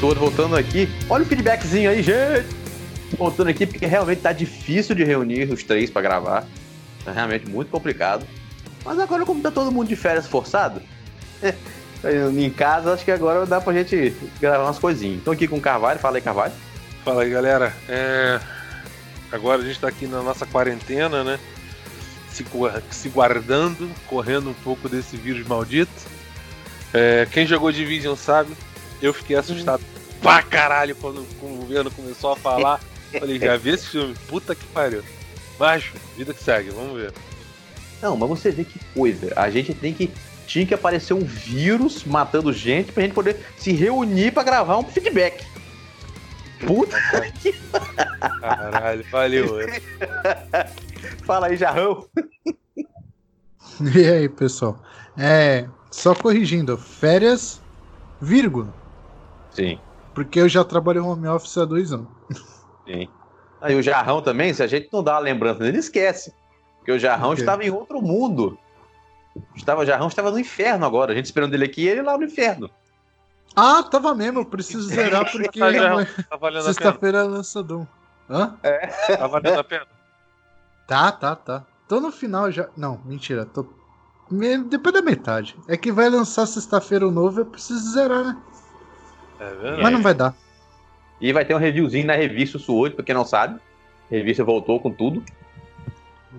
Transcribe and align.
Sou 0.00 0.14
voltando 0.14 0.56
aqui. 0.56 0.88
Olha 1.10 1.24
o 1.24 1.26
feedbackzinho 1.26 1.90
aí, 1.90 2.02
gente. 2.02 2.46
Voltando 3.18 3.48
aqui 3.48 3.66
porque 3.66 3.84
realmente 3.84 4.22
tá 4.22 4.32
difícil 4.32 4.94
de 4.94 5.04
reunir 5.04 5.52
os 5.52 5.62
três 5.62 5.90
para 5.90 6.00
gravar. 6.00 6.46
Tá 7.04 7.12
realmente 7.12 7.46
muito 7.50 7.70
complicado. 7.70 8.26
Mas 8.82 8.98
agora, 8.98 9.26
como 9.26 9.42
tá 9.42 9.50
todo 9.50 9.70
mundo 9.70 9.86
de 9.86 9.94
férias 9.94 10.26
forçado, 10.26 10.80
em 12.34 12.48
casa, 12.48 12.94
acho 12.94 13.04
que 13.04 13.10
agora 13.10 13.44
dá 13.44 13.60
pra 13.60 13.74
gente 13.74 14.14
gravar 14.40 14.64
umas 14.64 14.78
coisinhas. 14.78 15.22
Tô 15.22 15.32
aqui 15.32 15.46
com 15.46 15.58
o 15.58 15.60
Carvalho, 15.60 16.00
fala 16.00 16.16
aí, 16.16 16.22
Carvalho. 16.22 16.54
Fala 17.04 17.22
aí, 17.24 17.28
galera. 17.28 17.74
É... 17.90 18.40
Agora 19.30 19.60
a 19.60 19.64
gente 19.66 19.78
tá 19.78 19.88
aqui 19.88 20.06
na 20.06 20.22
nossa 20.22 20.46
quarentena, 20.46 21.22
né? 21.22 21.38
Se, 22.30 22.42
se 22.90 23.08
guardando, 23.10 23.90
correndo 24.06 24.48
um 24.48 24.54
pouco 24.54 24.88
desse 24.88 25.14
vírus 25.18 25.46
maldito. 25.46 25.92
É... 26.94 27.28
Quem 27.30 27.46
jogou 27.46 27.70
Division 27.70 28.16
sabe, 28.16 28.56
eu 29.00 29.12
fiquei 29.14 29.36
assustado 29.36 29.82
hum. 29.82 30.18
pra 30.20 30.42
caralho 30.42 30.94
quando 30.96 31.20
o 31.20 31.56
governo 31.56 31.90
começou 31.90 32.32
a 32.32 32.36
falar. 32.36 32.80
Falei, 33.18 33.38
já 33.38 33.56
vi 33.56 33.70
esse 33.70 33.86
filme, 33.86 34.14
puta 34.28 34.54
que 34.54 34.64
pariu. 34.66 35.02
Mas, 35.58 35.84
vida 36.16 36.34
que 36.34 36.42
segue, 36.42 36.70
vamos 36.70 36.96
ver. 36.96 37.12
Não, 38.00 38.16
mas 38.16 38.28
você 38.28 38.50
vê 38.50 38.64
que 38.64 38.78
coisa. 38.94 39.32
A 39.36 39.50
gente 39.50 39.74
tem 39.74 39.92
que. 39.92 40.10
Tinha 40.46 40.64
que 40.64 40.72
aparecer 40.72 41.12
um 41.12 41.24
vírus 41.24 42.04
matando 42.04 42.52
gente 42.54 42.90
pra 42.90 43.02
gente 43.02 43.12
poder 43.12 43.36
se 43.58 43.70
reunir 43.72 44.32
pra 44.32 44.42
gravar 44.42 44.78
um 44.78 44.84
feedback. 44.84 45.44
Puta 46.66 46.96
que. 47.32 47.52
Caralho, 48.40 49.04
valeu. 49.10 49.58
Fala 51.24 51.48
aí, 51.48 51.56
Jarrão. 51.56 52.06
E 53.94 54.06
aí, 54.06 54.28
pessoal? 54.28 54.82
É. 55.16 55.68
Só 55.90 56.14
corrigindo, 56.14 56.76
férias, 56.76 57.60
vírgula. 58.20 58.72
Sim. 59.58 59.80
Porque 60.14 60.38
eu 60.40 60.48
já 60.48 60.62
trabalho 60.62 61.04
home 61.04 61.26
office 61.26 61.58
há 61.58 61.64
dois 61.64 61.92
anos. 61.92 62.06
Sim. 62.86 63.08
Aí 63.60 63.74
o 63.74 63.82
Jarrão 63.82 64.22
também, 64.22 64.54
se 64.54 64.62
a 64.62 64.68
gente 64.68 64.88
não 64.92 65.02
dá 65.02 65.14
uma 65.14 65.20
lembrança 65.20 65.58
dele, 65.58 65.78
esquece. 65.78 66.32
Porque 66.78 66.92
o 66.92 66.98
Jarrão 66.98 67.32
okay. 67.32 67.42
estava 67.42 67.64
em 67.64 67.70
outro 67.70 68.00
mundo. 68.00 68.56
Estava, 69.56 69.82
o 69.82 69.84
Jarrão 69.84 70.06
estava 70.06 70.30
no 70.30 70.38
inferno 70.38 70.86
agora. 70.86 71.12
A 71.12 71.16
gente 71.16 71.24
esperando 71.24 71.54
ele 71.54 71.64
aqui 71.64 71.82
e 71.82 71.88
ele 71.88 72.02
lá 72.02 72.16
no 72.16 72.24
inferno. 72.24 72.70
Ah, 73.56 73.82
tava 73.82 74.14
mesmo. 74.14 74.40
Eu 74.40 74.44
preciso 74.44 74.82
zerar 74.82 75.26
porque 75.32 75.58
tá 75.58 75.66
sexta-feira 76.62 77.18
é 77.18 77.22
lançador. 77.24 77.84
Hã? 78.30 78.56
É. 78.62 78.86
Tá 79.16 79.26
valendo 79.26 79.58
a 79.58 79.64
pena. 79.64 79.86
Tá, 80.86 81.10
tá, 81.10 81.34
tá. 81.34 81.64
Tô 81.88 82.00
no 82.00 82.12
final 82.12 82.50
já. 82.52 82.68
Não, 82.76 83.00
mentira. 83.04 83.44
Tô. 83.44 83.66
Depois 84.68 84.94
da 84.94 85.02
metade. 85.02 85.56
É 85.66 85.76
que 85.76 85.90
vai 85.90 86.08
lançar 86.08 86.46
sexta-feira 86.46 87.08
o 87.08 87.10
novo, 87.10 87.40
eu 87.40 87.46
preciso 87.46 87.92
zerar, 87.92 88.24
né? 88.24 88.36
É 89.40 89.50
verdade. 89.50 89.82
Mas 89.82 89.92
não 89.92 90.02
vai 90.02 90.14
dar. 90.14 90.34
E 91.20 91.32
vai 91.32 91.44
ter 91.44 91.54
um 91.54 91.58
reviewzinho 91.58 92.06
na 92.06 92.14
revista 92.14 92.58
Suote, 92.58 92.94
pra 92.94 93.04
quem 93.04 93.14
não 93.14 93.24
sabe. 93.24 93.60
A 94.10 94.14
revista 94.14 94.44
voltou 94.44 94.80
com 94.80 94.90
tudo. 94.90 95.22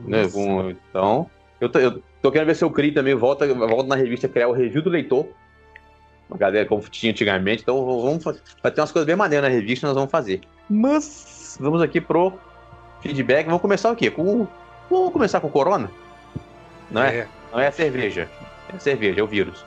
Né, 0.06 0.28
com, 0.30 0.70
então, 0.70 1.30
eu 1.60 1.68
tô, 1.68 1.80
eu 1.80 2.02
tô, 2.22 2.32
querendo 2.32 2.48
ver 2.48 2.56
se 2.56 2.64
eu 2.64 2.72
crio 2.72 2.94
também, 2.94 3.16
volta, 3.16 3.52
volta 3.54 3.88
na 3.88 3.96
revista 3.96 4.28
criar 4.28 4.48
o 4.48 4.54
review 4.54 4.82
do 4.82 4.90
leitor. 4.90 5.28
Uma 6.30 6.38
galera 6.38 6.66
como 6.66 6.82
tinha 6.84 7.12
antigamente. 7.12 7.64
Então 7.64 7.86
vamos 7.86 8.24
fazer. 8.24 8.42
Vai 8.62 8.72
ter 8.72 8.82
umas 8.82 8.92
coisas 8.92 9.08
bem 9.08 9.16
maneiras 9.16 9.50
na 9.50 9.56
revista, 9.56 9.88
nós 9.88 9.96
vamos 9.96 10.12
fazer. 10.12 10.42
Mas 10.70 11.58
vamos 11.60 11.82
aqui 11.82 12.00
pro 12.00 12.34
feedback. 13.02 13.46
Vamos 13.46 13.62
começar 13.62 13.92
o 13.92 13.96
quê? 13.96 14.12
Com, 14.12 14.48
vamos 14.90 15.12
começar 15.12 15.40
com 15.40 15.48
o 15.48 15.52
Corona? 15.52 15.90
Não 16.92 17.02
é? 17.04 17.18
é. 17.18 17.28
Não 17.52 17.60
é 17.60 17.68
a 17.68 17.72
cerveja. 17.72 18.30
É 18.72 18.76
a 18.76 18.80
cerveja, 18.80 19.20
é 19.20 19.24
o 19.24 19.28
vírus. 19.28 19.66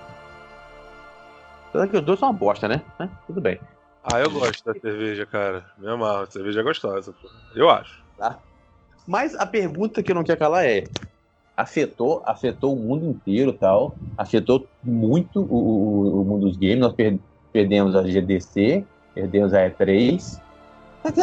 Apesar 1.72 1.88
que 1.88 1.97
os 1.97 2.05
dois 2.05 2.19
são 2.19 2.28
uma 2.28 2.38
bosta, 2.38 2.69
né? 2.69 2.83
É, 3.00 3.09
tudo 3.27 3.41
bem. 3.41 3.59
Ah, 4.05 4.21
eu 4.21 4.31
gosto 4.31 4.62
da 4.62 4.78
cerveja, 4.78 5.25
cara. 5.25 5.65
Me 5.78 5.88
amarro. 5.88 6.31
Cerveja 6.31 6.60
é 6.60 6.62
gostosa, 6.62 7.15
pô. 7.15 7.28
Eu 7.55 7.71
acho. 7.71 7.99
Tá. 8.19 8.38
Mas 9.06 9.34
a 9.34 9.47
pergunta 9.47 10.03
que 10.03 10.11
eu 10.11 10.15
não 10.15 10.22
quero 10.22 10.38
calar 10.38 10.66
é: 10.66 10.84
afetou, 11.56 12.22
afetou 12.27 12.75
o 12.75 12.77
mundo 12.77 13.06
inteiro 13.06 13.55
tal, 13.55 13.94
afetou 14.19 14.66
muito 14.84 15.41
o, 15.41 15.55
o, 15.55 16.21
o 16.21 16.25
mundo 16.27 16.47
dos 16.47 16.59
games. 16.59 16.81
Nós 16.81 16.93
per, 16.93 17.19
perdemos 17.55 17.97
a 17.97 18.03
GDC, 18.03 18.84
perdemos 19.15 19.55
a 19.55 19.71
E3. 19.71 20.41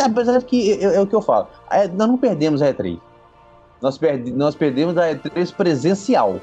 Apesar 0.03 0.41
que 0.41 0.73
é, 0.73 0.95
é, 0.95 0.99
o 0.99 1.05
que 1.05 1.15
eu 1.15 1.21
falo, 1.21 1.47
nós 1.93 2.07
não 2.07 2.17
perdemos 2.17 2.63
a 2.63 2.73
E3. 2.73 2.99
Nós, 3.83 3.99
perde, 3.99 4.31
nós 4.31 4.55
perdemos 4.55 4.97
a 4.97 5.13
E3 5.13 5.53
presencial. 5.53 6.41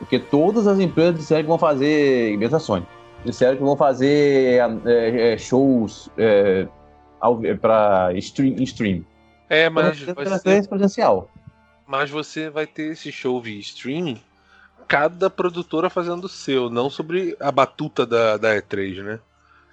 Porque 0.00 0.18
todas 0.18 0.66
as 0.66 0.80
empresas 0.80 1.14
disseram 1.14 1.42
que 1.42 1.48
vão 1.48 1.58
fazer, 1.58 2.36
mesmo 2.38 2.56
a 2.56 2.58
Sony, 2.58 2.86
disseram 3.24 3.56
que 3.56 3.62
vão 3.62 3.76
fazer 3.76 4.58
é, 4.86 5.34
é, 5.34 5.38
shows 5.38 6.10
é, 6.16 6.66
para 7.60 8.12
stream, 8.14 8.56
stream. 8.62 9.04
É, 9.48 9.68
mas 9.68 10.00
então, 10.00 10.14
você, 10.14 10.66
presencial. 10.66 11.30
Mas 11.86 12.10
você 12.10 12.48
vai 12.48 12.66
ter 12.66 12.92
esse 12.92 13.12
show 13.12 13.40
via 13.42 13.60
streaming, 13.60 14.18
cada 14.88 15.28
produtora 15.28 15.90
fazendo 15.90 16.24
o 16.24 16.28
seu, 16.28 16.70
não 16.70 16.88
sobre 16.88 17.36
a 17.38 17.52
batuta 17.52 18.06
da, 18.06 18.38
da 18.38 18.56
E3, 18.56 19.02
né? 19.02 19.20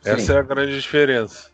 Sim. 0.02 0.10
Essa 0.10 0.34
é 0.34 0.40
a 0.40 0.44
grande 0.44 0.74
diferença. 0.80 1.50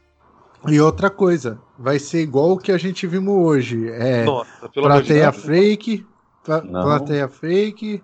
E 0.67 0.79
outra 0.79 1.09
coisa, 1.09 1.59
vai 1.77 1.99
ser 1.99 2.21
igual 2.21 2.51
o 2.51 2.57
que 2.57 2.71
a 2.71 2.77
gente 2.77 3.05
vimos 3.05 3.35
hoje. 3.35 3.89
É 3.91 4.23
Nossa, 4.23 4.69
plateia 4.69 5.31
fake, 5.31 6.05
plateia 6.43 7.27
fake, 7.27 8.01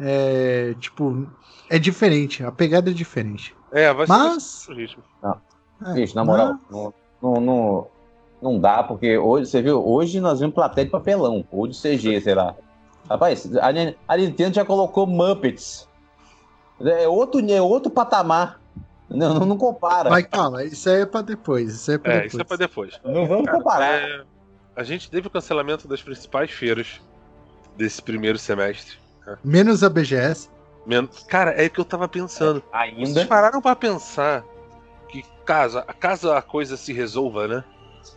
é, 0.00 0.74
tipo, 0.80 1.26
é 1.70 1.78
diferente, 1.78 2.44
a 2.44 2.52
pegada 2.52 2.90
é 2.90 2.94
diferente. 2.94 3.54
É, 3.72 3.92
vai 3.92 4.06
Mas... 4.06 4.42
ser 4.42 4.74
ritmo. 4.74 5.02
Não. 5.22 5.40
É, 5.86 5.94
Gente, 5.96 6.14
na 6.14 6.24
moral, 6.24 6.54
não, 6.70 6.94
não, 7.20 7.40
não, 7.40 7.86
não, 8.40 8.60
dá, 8.60 8.82
porque 8.82 9.18
hoje, 9.18 9.50
você 9.50 9.60
viu, 9.60 9.84
hoje 9.86 10.20
nós 10.20 10.40
vimos 10.40 10.54
plateia 10.54 10.84
de 10.84 10.90
papelão, 10.90 11.44
ou 11.50 11.66
de 11.66 11.76
CG, 11.76 12.20
sei 12.20 12.34
lá. 12.34 12.54
Rapaz, 13.08 13.48
a, 13.56 13.68
a 14.08 14.16
Nintendo 14.16 14.54
já 14.54 14.64
colocou 14.64 15.06
Muppets. 15.06 15.88
É 16.80 17.06
outro, 17.06 17.40
é 17.50 17.60
outro 17.60 17.90
patamar. 17.90 18.60
Não, 19.08 19.34
não, 19.34 19.46
não 19.46 19.58
compara. 19.58 20.10
Mas 20.10 20.26
calma, 20.26 20.64
isso 20.64 20.88
aí 20.88 21.02
é 21.02 21.06
pra 21.06 21.20
depois. 21.20 21.74
Isso 21.74 21.90
aí 21.90 21.96
é 21.96 21.98
pra 21.98 22.12
é, 22.12 22.14
depois. 22.14 22.32
Isso 22.32 22.40
é 22.40 22.44
pra 22.44 22.56
depois. 22.56 23.00
Não 23.04 23.26
vamos 23.26 23.44
Cara, 23.44 23.58
comparar. 23.58 23.94
É, 23.94 24.24
a 24.74 24.82
gente 24.82 25.10
teve 25.10 25.28
o 25.28 25.30
cancelamento 25.30 25.86
das 25.86 26.02
principais 26.02 26.50
feiras 26.50 27.00
desse 27.76 28.02
primeiro 28.02 28.38
semestre. 28.38 28.96
Menos 29.42 29.82
a 29.82 29.88
BGS. 29.88 30.50
Cara, 31.28 31.52
é 31.52 31.66
o 31.66 31.70
que 31.70 31.80
eu 31.80 31.84
tava 31.84 32.08
pensando. 32.08 32.62
Ainda. 32.72 33.06
Vocês 33.06 33.26
pararam 33.26 33.60
pra 33.60 33.74
pensar 33.74 34.44
que 35.08 35.24
caso, 35.44 35.82
caso 35.98 36.30
a 36.30 36.42
coisa 36.42 36.76
se 36.76 36.92
resolva, 36.92 37.48
né? 37.48 37.64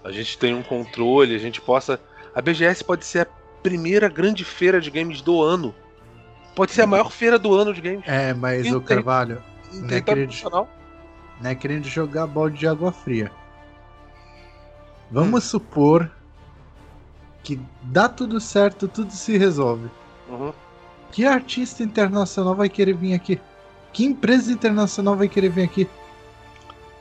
A 0.03 0.11
gente 0.11 0.37
tem 0.37 0.53
um 0.53 0.63
controle, 0.63 1.35
a 1.35 1.39
gente 1.39 1.61
possa. 1.61 1.99
A 2.35 2.41
BGS 2.41 2.83
pode 2.83 3.05
ser 3.05 3.21
a 3.21 3.27
primeira 3.63 4.09
grande 4.09 4.43
feira 4.43 4.81
de 4.81 4.91
games 4.91 5.21
do 5.21 5.41
ano. 5.41 5.73
Pode 6.55 6.71
ser 6.71 6.81
a 6.81 6.87
maior 6.87 7.11
feira 7.11 7.37
do 7.37 7.53
ano 7.53 7.73
de 7.73 7.81
games. 7.81 8.03
É, 8.07 8.33
mas 8.33 8.71
o 8.71 8.81
Carvalho. 8.81 9.41
Não 9.71 9.95
é, 9.95 10.01
querendo, 10.01 10.31
não 11.41 11.49
é 11.49 11.55
querendo 11.55 11.87
jogar 11.87 12.25
balde 12.25 12.57
de 12.57 12.67
água 12.67 12.91
fria. 12.91 13.31
Vamos 15.11 15.45
hum. 15.45 15.47
supor 15.47 16.11
que 17.43 17.59
dá 17.83 18.09
tudo 18.09 18.41
certo, 18.41 18.87
tudo 18.87 19.11
se 19.11 19.37
resolve. 19.37 19.89
Uhum. 20.27 20.53
Que 21.11 21.25
artista 21.25 21.83
internacional 21.83 22.55
vai 22.55 22.69
querer 22.69 22.93
vir 22.93 23.13
aqui? 23.13 23.39
Que 23.93 24.05
empresa 24.05 24.51
internacional 24.51 25.15
vai 25.15 25.27
querer 25.27 25.49
vir 25.49 25.63
aqui? 25.63 25.89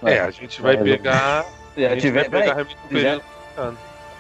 É, 0.02 0.20
a 0.20 0.30
gente 0.30 0.60
vai 0.62 0.76
pegar. 0.76 1.44
Se 1.76 1.82
já 1.82 1.96
tiver, 1.98 2.30
pegar 2.30 2.64
se, 2.64 3.02
já, 3.02 3.20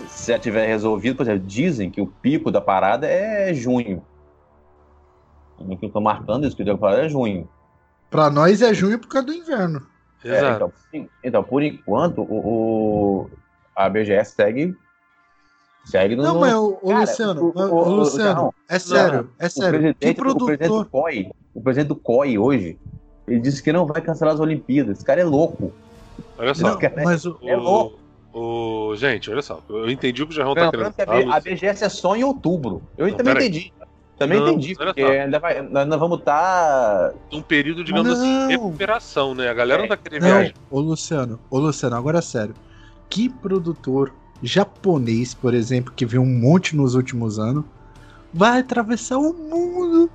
se 0.06 0.32
já 0.32 0.38
tiver 0.38 0.66
resolvido, 0.66 1.16
por 1.16 1.22
exemplo, 1.22 1.46
dizem 1.46 1.90
que 1.90 2.02
o 2.02 2.06
pico 2.06 2.50
da 2.50 2.60
parada 2.60 3.06
é 3.06 3.54
junho. 3.54 4.04
Que 5.80 5.86
estão 5.86 6.02
marcando 6.02 6.46
isso, 6.46 6.54
que 6.54 6.62
o 6.62 6.66
pico 6.66 6.76
da 6.76 6.80
parada 6.80 7.06
é 7.06 7.08
junho. 7.08 7.48
Pra 8.10 8.28
nós 8.28 8.60
é 8.60 8.74
junho 8.74 8.98
por 8.98 9.08
causa 9.08 9.28
do 9.28 9.32
inverno. 9.32 9.86
É, 10.22 10.50
então, 10.50 10.72
então, 11.24 11.42
por 11.42 11.62
enquanto, 11.62 12.20
o, 12.20 13.24
o, 13.24 13.30
a 13.74 13.88
BGS 13.88 14.32
segue 14.32 14.76
Segue 15.86 16.16
no. 16.16 16.22
Não, 16.24 16.40
mas 16.40 16.52
o, 16.52 16.72
Cara, 16.72 17.00
Luciano, 17.00 17.42
o, 17.44 17.58
o, 17.58 17.74
o 17.74 17.94
Luciano, 17.94 18.42
não, 18.42 18.54
é 18.68 18.78
sério, 18.78 19.22
não, 19.22 19.28
é 19.38 19.48
sério. 19.48 19.68
O 19.68 19.72
presidente, 19.72 19.98
que 19.98 20.14
produtor... 20.14 20.42
o 20.42 20.46
presidente 20.46 20.78
do 20.78 20.84
COI, 20.86 21.30
o 21.54 21.60
presidente 21.60 21.88
do 21.88 21.96
COI 21.96 22.38
hoje, 22.38 22.78
ele 23.28 23.38
disse 23.38 23.62
que 23.62 23.72
não 23.72 23.86
vai 23.86 24.02
cancelar 24.02 24.34
as 24.34 24.40
Olimpíadas. 24.40 24.96
Esse 24.96 25.06
cara 25.06 25.20
é 25.20 25.24
louco. 25.24 25.72
Olha 26.36 26.54
só. 26.54 26.70
Não, 26.70 26.78
mas 27.04 27.24
o, 27.24 27.38
é 27.40 27.56
louco. 27.56 28.00
O, 28.34 28.96
gente, 28.96 29.30
olha 29.30 29.40
só, 29.40 29.62
eu 29.68 29.88
entendi 29.88 30.22
o 30.22 30.26
que 30.26 30.32
o 30.32 30.36
Jarrão 30.36 30.54
tá 30.54 30.70
querendo. 30.70 31.32
A 31.32 31.40
BGS 31.40 31.84
é 31.84 31.88
só 31.88 32.16
em 32.16 32.24
outubro. 32.24 32.82
Eu 32.98 33.06
não, 33.06 33.16
também 33.16 33.34
entendi. 33.34 33.72
Também 34.18 34.40
não, 34.40 34.48
entendi, 34.48 34.74
porque 34.74 35.02
ainda 35.02 35.38
vai, 35.38 35.62
nós, 35.62 35.86
vamos 36.00 36.18
estar. 36.18 37.10
Tá... 37.10 37.14
Um 37.32 37.42
período, 37.42 37.84
digamos 37.84 38.10
assim, 38.10 38.32
não. 38.32 38.44
assim, 38.44 38.52
recuperação, 38.52 39.34
né? 39.34 39.48
A 39.48 39.54
galera 39.54 39.80
é. 39.80 39.82
não 39.82 39.88
tá 39.88 39.96
querendo 39.96 40.22
viajar. 40.22 40.54
Ô, 40.70 40.80
Luciano, 40.80 41.38
ô, 41.48 41.58
Luciano, 41.58 41.96
agora 41.96 42.18
é 42.18 42.22
sério. 42.22 42.54
Que 43.08 43.28
produtor 43.28 44.12
japonês, 44.42 45.34
por 45.34 45.54
exemplo, 45.54 45.92
que 45.94 46.06
veio 46.06 46.22
um 46.22 46.40
monte 46.40 46.76
nos 46.76 46.94
últimos 46.94 47.38
anos, 47.38 47.64
vai 48.32 48.60
atravessar 48.60 49.18
o 49.18 49.32
mundo 49.32 50.10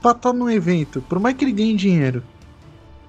pra 0.00 0.12
estar 0.12 0.32
no 0.32 0.50
evento, 0.50 1.00
por 1.02 1.18
mais 1.20 1.36
que 1.36 1.44
ele 1.44 1.52
ganhe 1.52 1.76
dinheiro. 1.76 2.22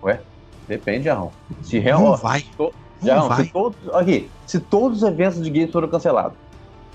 Ué? 0.03 0.21
Depende, 0.67 1.05
Jarrão. 1.05 1.31
Se 1.61 1.79
real, 1.79 2.01
não 2.01 2.15
vai. 2.15 2.41
To, 2.57 2.73
não 3.01 3.07
Jarrão, 3.07 3.29
vai. 3.29 3.45
Se 3.45 3.51
todos, 3.51 3.77
aqui, 3.93 4.29
se 4.45 4.59
todos 4.59 4.97
os 4.97 5.03
eventos 5.03 5.41
de 5.41 5.49
games 5.49 5.71
foram 5.71 5.87
cancelados, 5.87 6.37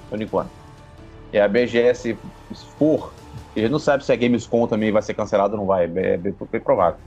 por 0.08 0.20
enquanto, 0.20 0.50
e 1.32 1.38
a 1.38 1.46
BGS 1.46 2.16
for, 2.78 3.12
gente 3.60 3.70
não 3.70 3.78
sabe 3.78 4.04
se 4.04 4.12
a 4.12 4.16
Gamescom 4.16 4.66
também 4.66 4.90
vai 4.92 5.02
ser 5.02 5.14
cancelada 5.14 5.54
ou 5.54 5.60
não 5.60 5.66
vai, 5.66 5.84
é 5.84 5.86
bem, 5.86 6.18
bem 6.18 6.60
provável. 6.60 6.98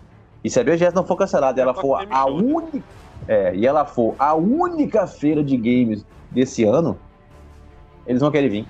E 0.43 0.49
se 0.49 0.59
a 0.59 0.63
BGS 0.63 0.95
não 0.95 1.05
for 1.05 1.15
cancelada, 1.15 1.61
ela 1.61 1.73
for 1.73 2.05
a 2.09 2.25
única, 2.25 2.83
é, 3.27 3.55
e 3.55 3.65
ela 3.65 3.85
for 3.85 4.15
a 4.17 4.33
única 4.33 5.05
feira 5.07 5.43
de 5.43 5.55
games 5.55 6.05
desse 6.31 6.63
ano, 6.63 6.97
eles 8.07 8.21
vão 8.21 8.31
querer 8.31 8.49
vir. 8.49 8.67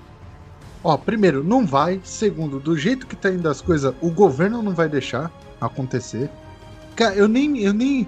Ó, 0.84 0.96
primeiro, 0.96 1.44
não 1.44 1.64
vai. 1.64 2.00
Segundo, 2.02 2.58
do 2.58 2.76
jeito 2.76 3.06
que 3.06 3.14
tá 3.14 3.30
indo 3.30 3.48
as 3.48 3.60
coisas, 3.60 3.94
o 4.00 4.10
governo 4.10 4.62
não 4.62 4.72
vai 4.72 4.88
deixar 4.88 5.30
acontecer. 5.60 6.28
Cara, 6.96 7.14
eu 7.14 7.28
nem. 7.28 7.62
Eu 7.62 7.72
nem. 7.72 8.06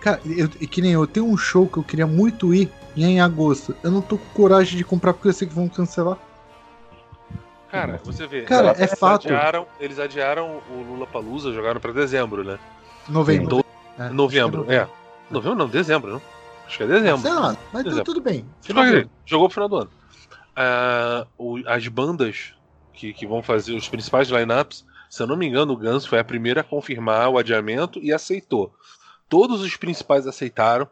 Cara, 0.00 0.20
eu, 0.24 0.48
que 0.48 0.80
nem 0.80 0.92
eu 0.92 1.06
tenho 1.06 1.26
um 1.26 1.36
show 1.36 1.66
que 1.66 1.78
eu 1.78 1.82
queria 1.82 2.06
muito 2.06 2.54
ir 2.54 2.70
e 2.96 3.04
é 3.04 3.08
em 3.08 3.20
agosto. 3.20 3.74
Eu 3.82 3.90
não 3.90 4.00
tô 4.00 4.18
com 4.18 4.28
coragem 4.34 4.76
de 4.76 4.84
comprar 4.84 5.12
porque 5.12 5.28
eu 5.28 5.32
sei 5.32 5.48
que 5.48 5.54
vão 5.54 5.68
cancelar. 5.68 6.18
Cara, 7.70 8.00
você 8.04 8.26
vê. 8.26 8.42
Cara, 8.42 8.74
é 8.78 8.86
fato. 8.86 9.26
Adiaram, 9.26 9.66
eles 9.80 9.98
adiaram 9.98 10.60
o 10.70 10.82
Lula 10.82 11.06
Palusa, 11.06 11.52
jogaram 11.52 11.80
pra 11.80 11.92
dezembro, 11.92 12.44
né? 12.44 12.58
Novembro. 13.08 13.64
É, 13.98 14.08
novembro, 14.10 14.66
é, 14.68 14.76
é. 14.76 14.88
Novembro 15.30 15.58
não, 15.58 15.68
dezembro, 15.68 16.12
não. 16.12 16.22
Acho 16.66 16.78
que 16.78 16.82
é 16.84 16.86
dezembro. 16.86 17.22
Sei 17.22 17.32
lá, 17.32 17.56
mas 17.72 17.84
dezembro. 17.84 18.04
tudo 18.04 18.20
bem. 18.20 18.46
Jogou 19.26 19.48
pro 19.48 19.54
final 19.54 19.68
do 19.68 19.76
ano. 19.76 19.90
O, 21.38 21.58
as 21.66 21.86
bandas 21.88 22.54
que, 22.92 23.12
que 23.12 23.26
vão 23.26 23.42
fazer 23.42 23.74
os 23.74 23.88
principais 23.88 24.28
lineups, 24.28 24.84
se 25.10 25.22
eu 25.22 25.26
não 25.26 25.36
me 25.36 25.46
engano, 25.46 25.72
o 25.72 25.76
Guns 25.76 26.06
foi 26.06 26.18
a 26.18 26.24
primeira 26.24 26.60
a 26.60 26.64
confirmar 26.64 27.28
o 27.28 27.38
adiamento 27.38 27.98
e 27.98 28.12
aceitou. 28.12 28.74
Todos 29.28 29.60
os 29.60 29.76
principais 29.76 30.26
aceitaram 30.26 30.88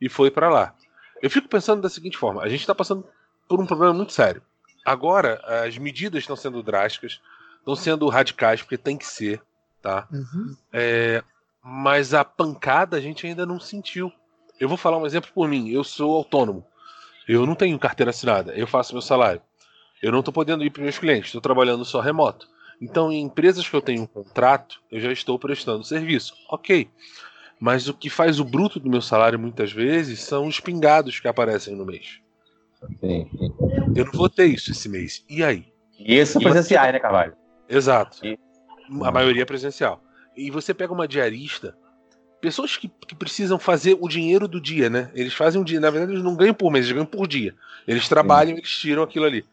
e 0.00 0.08
foi 0.08 0.30
para 0.30 0.48
lá. 0.48 0.74
Eu 1.22 1.30
fico 1.30 1.48
pensando 1.48 1.80
da 1.80 1.88
seguinte 1.88 2.18
forma: 2.18 2.42
a 2.42 2.48
gente 2.48 2.60
está 2.60 2.74
passando 2.74 3.06
por 3.48 3.60
um 3.60 3.66
problema 3.66 3.92
muito 3.92 4.12
sério. 4.12 4.42
Agora, 4.84 5.40
as 5.64 5.78
medidas 5.78 6.22
estão 6.22 6.36
sendo 6.36 6.62
drásticas, 6.62 7.20
estão 7.58 7.74
sendo 7.74 8.08
radicais, 8.08 8.60
porque 8.60 8.76
tem 8.76 8.98
que 8.98 9.06
ser, 9.06 9.40
tá? 9.80 10.06
Uhum. 10.12 10.54
É, 10.70 11.22
mas 11.62 12.12
a 12.12 12.22
pancada 12.22 12.96
a 12.98 13.00
gente 13.00 13.26
ainda 13.26 13.46
não 13.46 13.58
sentiu. 13.58 14.12
Eu 14.58 14.68
vou 14.68 14.76
falar 14.76 14.98
um 14.98 15.06
exemplo 15.06 15.30
por 15.34 15.48
mim. 15.48 15.70
Eu 15.70 15.84
sou 15.84 16.14
autônomo. 16.14 16.64
Eu 17.26 17.46
não 17.46 17.54
tenho 17.54 17.78
carteira 17.78 18.10
assinada. 18.10 18.52
Eu 18.54 18.66
faço 18.66 18.92
meu 18.92 19.02
salário. 19.02 19.40
Eu 20.02 20.12
não 20.12 20.20
estou 20.20 20.32
podendo 20.32 20.64
ir 20.64 20.70
para 20.70 20.82
meus 20.82 20.98
clientes. 20.98 21.26
Estou 21.26 21.40
trabalhando 21.40 21.84
só 21.84 22.00
remoto. 22.00 22.48
Então, 22.80 23.10
em 23.10 23.22
empresas 23.22 23.68
que 23.68 23.74
eu 23.74 23.80
tenho 23.80 24.02
um 24.02 24.06
contrato, 24.06 24.80
eu 24.90 25.00
já 25.00 25.12
estou 25.12 25.38
prestando 25.38 25.84
serviço. 25.84 26.34
Ok. 26.50 26.88
Mas 27.58 27.88
o 27.88 27.94
que 27.94 28.10
faz 28.10 28.38
o 28.38 28.44
bruto 28.44 28.78
do 28.78 28.90
meu 28.90 29.00
salário 29.00 29.38
muitas 29.38 29.72
vezes 29.72 30.20
são 30.20 30.46
os 30.46 30.60
pingados 30.60 31.18
que 31.18 31.28
aparecem 31.28 31.74
no 31.74 31.86
mês. 31.86 32.20
Sim. 33.00 33.30
Eu 33.94 34.04
não 34.04 34.12
vou 34.12 34.28
ter 34.28 34.46
isso 34.46 34.70
esse 34.70 34.88
mês. 34.88 35.24
E 35.28 35.42
aí? 35.42 35.72
E 35.98 36.14
esses 36.14 36.32
são 36.32 36.42
presenciais, 36.42 36.92
né, 36.92 36.98
Carvalho? 36.98 37.34
Exato. 37.68 38.24
E... 38.26 38.38
A 39.02 39.10
maioria 39.10 39.42
é 39.42 39.46
presencial. 39.46 40.02
E 40.36 40.50
você 40.50 40.74
pega 40.74 40.92
uma 40.92 41.08
diarista, 41.08 41.74
pessoas 42.44 42.76
que, 42.76 42.90
que, 43.06 43.14
precisam 43.14 43.58
fazer 43.58 43.96
o 43.98 44.06
dinheiro 44.06 44.46
do 44.46 44.60
dia, 44.60 44.90
né? 44.90 45.10
Eles 45.14 45.32
fazem 45.32 45.58
um 45.58 45.64
dia, 45.64 45.80
na 45.80 45.88
verdade, 45.88 46.12
eles 46.12 46.22
não 46.22 46.36
ganham 46.36 46.52
por 46.52 46.70
mês, 46.70 46.84
eles 46.84 46.92
ganham 46.92 47.06
por 47.06 47.26
dia. 47.26 47.54
Eles 47.88 48.06
trabalham 48.06 48.54
e 48.54 48.58
eles 48.58 48.68
tiram 48.68 49.02
aquilo 49.02 49.24
ali. 49.24 49.46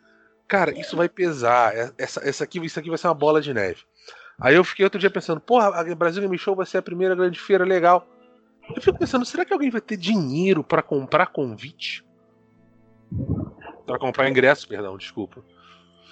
Cara, 0.46 0.78
isso 0.78 0.98
vai 0.98 1.08
pesar. 1.08 1.74
É, 1.74 1.92
essa, 1.98 2.28
essa 2.28 2.44
aqui, 2.44 2.60
isso 2.60 2.78
aqui 2.78 2.90
vai 2.90 2.98
ser 2.98 3.08
uma 3.08 3.14
bola 3.14 3.42
de 3.42 3.54
neve. 3.54 3.80
Aí 4.38 4.56
eu 4.56 4.64
fiquei 4.66 4.84
outro 4.84 5.00
dia 5.00 5.10
pensando, 5.10 5.40
porra, 5.40 5.68
a 5.68 5.96
Brasil 5.96 6.22
Game 6.22 6.38
Show 6.38 6.54
vai 6.54 6.66
ser 6.66 6.80
a 6.80 6.82
primeira 6.82 7.16
grande 7.16 7.40
feira 7.40 7.64
legal. 7.64 8.06
Eu 8.76 8.82
fico 8.82 9.00
pensando, 9.00 9.26
será 9.26 9.46
que 9.46 9.54
alguém 9.54 9.70
vai 9.70 9.80
ter 9.80 9.96
dinheiro 9.96 10.62
para 10.62 10.82
comprar 10.82 11.28
convite? 11.28 12.04
Para 13.86 13.98
comprar 13.98 14.30
ingresso, 14.30 14.68
perdão, 14.68 14.98
desculpa. 14.98 15.42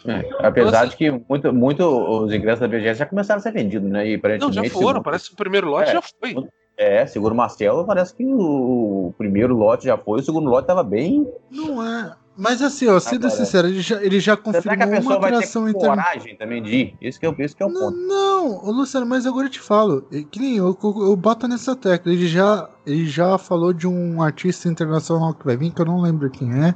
É, 0.05 0.29
apesar 0.45 0.71
Nossa. 0.71 0.87
de 0.87 0.95
que 0.95 1.11
muito, 1.11 1.51
muito 1.51 1.83
os 1.83 2.33
ingressos 2.33 2.61
da 2.61 2.67
BGS 2.67 2.99
já 2.99 3.05
começaram 3.05 3.39
a 3.39 3.41
ser 3.41 3.51
vendidos, 3.51 3.89
né? 3.89 4.07
E 4.07 4.15
aparentemente, 4.15 4.55
Não, 4.55 4.63
já 4.63 4.69
foram, 4.69 5.03
parece 5.03 5.27
que 5.27 5.33
o 5.33 5.37
primeiro 5.37 5.67
lote 5.67 5.89
é, 5.89 5.93
já 5.93 6.01
foi. 6.01 6.35
É, 6.79 7.05
segundo 7.05 7.33
o 7.33 7.35
Marcelo, 7.35 7.83
parece 7.83 8.15
que 8.15 8.23
o 8.25 9.13
primeiro 9.17 9.53
lote 9.53 9.83
já 9.83 9.97
foi, 9.97 10.21
o 10.21 10.23
segundo 10.23 10.49
lote 10.49 10.63
estava 10.63 10.81
bem. 10.81 11.29
Não 11.51 11.85
é. 11.85 12.15
Mas 12.37 12.61
assim, 12.61 12.87
ó, 12.87 12.97
sendo 13.01 13.27
Agora, 13.27 13.45
sincero, 13.45 13.67
ele 13.67 13.81
já, 13.81 14.01
ele 14.01 14.17
já 14.21 14.37
confirmou 14.37 14.77
que 14.77 14.83
a 14.83 14.87
pessoa 14.87 15.17
uma 15.17 15.27
atração 15.27 15.63
vai 15.63 15.73
ter 15.73 15.79
coragem 15.79 16.37
também 16.37 16.63
de 16.63 16.73
ir? 16.73 16.97
Esse 17.01 17.19
que 17.19 17.25
é, 17.25 17.35
esse 17.39 17.53
que 17.53 17.61
é 17.61 17.65
o 17.65 17.69
não, 17.69 17.81
ponto. 17.81 17.97
Não, 17.97 18.71
Luciano, 18.71 19.05
mas 19.05 19.25
agora 19.25 19.47
eu 19.47 19.51
te 19.51 19.59
falo, 19.59 20.03
que 20.31 20.39
nem 20.39 20.55
eu, 20.55 20.67
eu, 20.81 21.01
eu 21.01 21.15
boto 21.17 21.49
nessa 21.49 21.75
tecla. 21.75 22.13
Ele 22.13 22.25
já, 22.25 22.69
ele 22.87 23.05
já 23.05 23.37
falou 23.37 23.73
de 23.73 23.85
um 23.85 24.21
artista 24.21 24.69
internacional 24.69 25.33
que 25.33 25.43
vai 25.43 25.57
vir, 25.57 25.73
que 25.73 25.81
eu 25.81 25.85
não 25.85 25.99
lembro 25.99 26.29
quem 26.29 26.63
é, 26.63 26.73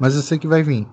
mas 0.00 0.16
eu 0.16 0.22
sei 0.22 0.36
que 0.36 0.48
vai 0.48 0.64
vir. 0.64 0.84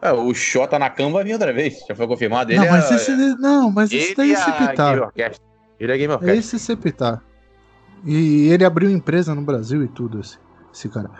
É, 0.00 0.10
o 0.10 0.32
Xota 0.32 0.78
na 0.78 0.88
cama 0.88 1.16
vai 1.16 1.24
vir 1.24 1.34
outra 1.34 1.52
vez, 1.52 1.84
já 1.86 1.94
foi 1.94 2.06
confirmado. 2.06 2.50
Ele 2.50 2.60
não, 2.60 2.70
mas 2.70 2.90
é, 2.90 2.94
esse, 2.94 3.14
não, 3.36 3.70
mas 3.70 3.92
esse 3.92 4.14
daí 4.14 4.32
é 4.32 4.36
septar. 4.36 5.12
Ele 5.78 5.92
é 5.92 5.98
Game 5.98 6.14
Orchestra. 6.14 6.34
Esse 6.34 6.58
septar. 6.58 7.22
E 8.04 8.48
ele 8.48 8.64
abriu 8.64 8.90
empresa 8.90 9.34
no 9.34 9.42
Brasil 9.42 9.82
e 9.84 9.88
tudo, 9.88 10.20
esse, 10.20 10.38
esse 10.72 10.88
cara. 10.88 11.10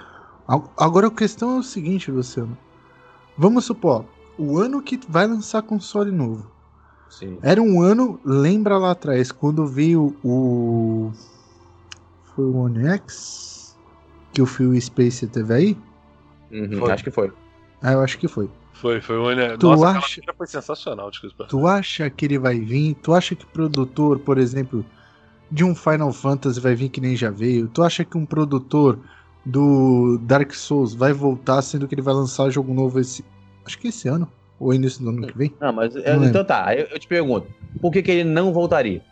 Agora 0.76 1.06
a 1.06 1.10
questão 1.10 1.56
é 1.56 1.58
o 1.60 1.62
seguinte, 1.62 2.10
Luciano. 2.10 2.56
Vamos 3.36 3.64
supor, 3.64 4.04
o 4.36 4.58
ano 4.58 4.82
que 4.82 5.00
vai 5.08 5.26
lançar 5.26 5.62
console 5.62 6.10
novo. 6.10 6.50
Sim. 7.08 7.38
Era 7.42 7.60
um 7.60 7.82
ano, 7.82 8.18
lembra 8.24 8.78
lá 8.78 8.92
atrás, 8.92 9.30
quando 9.30 9.66
veio 9.66 10.16
o. 10.24 11.12
Foi 12.34 12.44
o 12.44 12.56
One 12.56 12.88
X? 12.88 13.78
Que 14.32 14.40
o 14.40 14.46
Phil 14.46 14.78
Space 14.80 15.26
teve 15.26 15.54
aí? 15.54 15.78
Uhum, 16.50 16.86
acho 16.86 17.04
que 17.04 17.10
foi. 17.10 17.30
Ah, 17.82 17.92
eu 17.92 18.00
acho 18.00 18.18
que 18.18 18.26
foi. 18.26 18.50
Foi, 18.72 19.00
foi 19.00 19.18
o 19.18 19.24
One 19.24 19.58
tu 19.58 19.68
Nossa, 19.68 19.98
acha... 19.98 20.22
foi 20.36 20.46
sensacional. 20.46 21.10
Desculpa. 21.10 21.44
Tu 21.44 21.66
acha 21.66 22.08
que 22.08 22.24
ele 22.24 22.38
vai 22.38 22.58
vir? 22.58 22.94
Tu 22.94 23.12
acha 23.12 23.34
que 23.34 23.44
o 23.44 23.48
produtor, 23.48 24.18
por 24.18 24.38
exemplo, 24.38 24.84
de 25.52 25.62
um 25.62 25.74
Final 25.74 26.10
Fantasy 26.14 26.58
vai 26.58 26.74
vir 26.74 26.88
que 26.88 27.00
nem 27.00 27.14
já 27.14 27.30
veio? 27.30 27.68
Tu 27.68 27.82
acha 27.82 28.04
que 28.04 28.16
um 28.16 28.24
produtor 28.24 28.98
do 29.44 30.18
Dark 30.22 30.52
Souls 30.54 30.94
vai 30.94 31.12
voltar, 31.12 31.60
sendo 31.60 31.86
que 31.86 31.94
ele 31.94 32.00
vai 32.00 32.14
lançar 32.14 32.48
jogo 32.48 32.72
novo 32.72 32.98
esse. 32.98 33.22
Acho 33.64 33.78
que 33.78 33.88
esse 33.88 34.08
ano? 34.08 34.26
Ou 34.58 34.72
início 34.72 35.04
do 35.04 35.10
ano 35.10 35.26
que 35.26 35.36
vem? 35.36 35.54
Não, 35.60 35.72
mas 35.72 35.94
não 35.94 36.24
então 36.24 36.44
tá, 36.44 36.74
eu, 36.74 36.86
eu, 36.86 36.98
te 36.98 37.06
pergunto, 37.06 37.48
por 37.80 37.92
que, 37.92 38.02
que 38.02 38.10
ele 38.10 38.24
não 38.24 38.52
voltaria? 38.52 39.02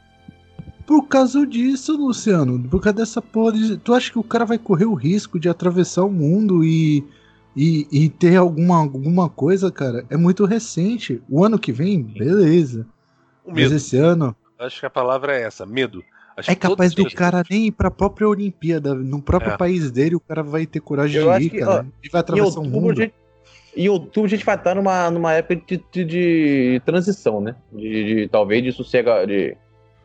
Por 0.86 1.06
causa 1.06 1.46
disso, 1.46 1.94
Luciano. 1.96 2.58
Por 2.68 2.80
causa 2.80 2.96
dessa 2.96 3.20
porra. 3.20 3.52
De... 3.52 3.76
Tu 3.76 3.92
acha 3.92 4.10
que 4.10 4.18
o 4.18 4.24
cara 4.24 4.44
vai 4.44 4.58
correr 4.58 4.86
o 4.86 4.94
risco 4.94 5.38
de 5.38 5.48
atravessar 5.48 6.04
o 6.04 6.10
mundo 6.10 6.64
e, 6.64 7.04
e, 7.54 7.86
e 7.92 8.08
ter 8.08 8.36
alguma, 8.36 8.78
alguma 8.78 9.28
coisa, 9.28 9.70
cara? 9.70 10.04
É 10.08 10.16
muito 10.16 10.44
recente. 10.46 11.22
O 11.28 11.44
ano 11.44 11.58
que 11.58 11.70
vem, 11.70 12.02
beleza. 12.02 12.86
Mas 13.46 13.70
esse 13.70 13.96
ano. 13.98 14.34
Acho 14.58 14.80
que 14.80 14.86
a 14.86 14.90
palavra 14.90 15.36
é 15.36 15.42
essa, 15.42 15.64
medo. 15.64 16.02
Acho 16.40 16.50
é 16.50 16.54
capaz 16.54 16.94
do 16.94 17.08
cara 17.10 17.42
nem 17.48 17.66
ir 17.66 17.70
pra 17.70 17.90
própria 17.90 18.28
Olimpíada. 18.28 18.94
No 18.94 19.22
próprio 19.22 19.52
é. 19.52 19.56
país 19.56 19.90
dele, 19.90 20.16
o 20.16 20.20
cara 20.20 20.42
vai 20.42 20.66
ter 20.66 20.80
coragem 20.80 21.20
eu 21.20 21.38
de 21.38 21.44
ir, 21.44 21.50
que, 21.50 21.58
cara. 21.60 21.86
Ó, 21.86 22.08
vai 22.10 22.20
atravessar 22.20 22.60
o 22.60 22.64
mundo. 22.64 22.96
Gente, 22.96 23.14
em 23.76 23.88
outubro 23.88 24.26
a 24.26 24.30
gente 24.30 24.44
vai 24.44 24.56
estar 24.56 24.74
numa, 24.74 25.10
numa 25.10 25.32
época 25.32 25.56
de, 25.66 25.82
de, 25.92 26.04
de 26.04 26.82
transição, 26.84 27.40
né? 27.40 27.54
De, 27.72 28.04
de, 28.04 28.28
talvez 28.28 28.62
de 28.64 28.72
sossego, 28.72 29.10
de 29.26 29.56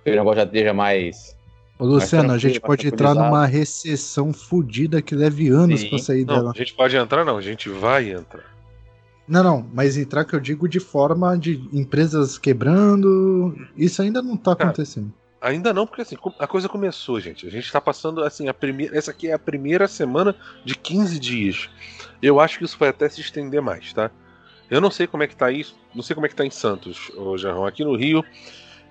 que 0.04 0.12
o 0.12 0.16
negócio 0.16 0.38
já 0.38 0.44
esteja 0.44 0.74
mais. 0.74 1.36
Ô, 1.80 1.86
Luciano, 1.86 2.32
a 2.32 2.38
gente 2.38 2.62
pode 2.62 2.88
entrar 2.88 3.14
numa 3.14 3.46
recessão 3.46 4.32
fodida 4.32 5.02
que 5.02 5.16
leve 5.16 5.50
anos 5.50 5.82
Sim. 5.82 5.90
pra 5.90 5.98
sair 5.98 6.26
não, 6.26 6.36
dela. 6.36 6.52
A 6.54 6.58
gente 6.58 6.74
pode 6.74 6.96
entrar, 6.96 7.26
não, 7.26 7.38
a 7.38 7.42
gente 7.42 7.70
vai 7.70 8.12
entrar. 8.12 8.56
Não, 9.28 9.44
não, 9.44 9.66
mas 9.74 9.98
entrar 9.98 10.24
que 10.24 10.36
eu 10.36 10.40
digo 10.40 10.70
de 10.70 10.80
forma 10.80 11.36
de 11.36 11.68
empresas 11.74 12.38
quebrando, 12.38 13.58
isso 13.76 14.02
ainda 14.02 14.22
não 14.22 14.38
tá 14.38 14.52
acontecendo. 14.52 15.06
Cara, 15.06 15.25
Ainda 15.46 15.72
não, 15.72 15.86
porque 15.86 16.02
assim, 16.02 16.18
a 16.40 16.48
coisa 16.48 16.68
começou, 16.68 17.20
gente. 17.20 17.46
A 17.46 17.52
gente 17.52 17.72
tá 17.72 17.80
passando 17.80 18.24
assim, 18.24 18.48
a 18.48 18.54
primeira. 18.54 18.98
Essa 18.98 19.12
aqui 19.12 19.28
é 19.28 19.34
a 19.34 19.38
primeira 19.38 19.88
semana 19.88 20.36
de 20.64 20.76
15 20.76 21.20
dias. 21.20 21.70
Eu 22.20 22.40
acho 22.40 22.58
que 22.58 22.66
isso 22.66 22.76
vai 22.80 22.90
até 22.90 23.08
se 23.08 23.22
estender 23.22 23.62
mais, 23.62 23.94
tá? 23.94 24.10
Eu 24.72 24.82
não 24.82 24.90
sei 24.90 25.06
como 25.06 25.22
é 25.22 25.28
que 25.28 25.36
tá 25.36 25.52
isso, 25.52 25.78
não 25.94 26.02
sei 26.02 26.16
como 26.16 26.26
é 26.26 26.30
que 26.30 26.36
tá 26.36 26.44
em 26.44 26.50
Santos, 26.50 27.12
ô 27.16 27.38
Jarrão. 27.38 27.64
Aqui 27.64 27.84
no 27.84 27.96
Rio, 27.96 28.26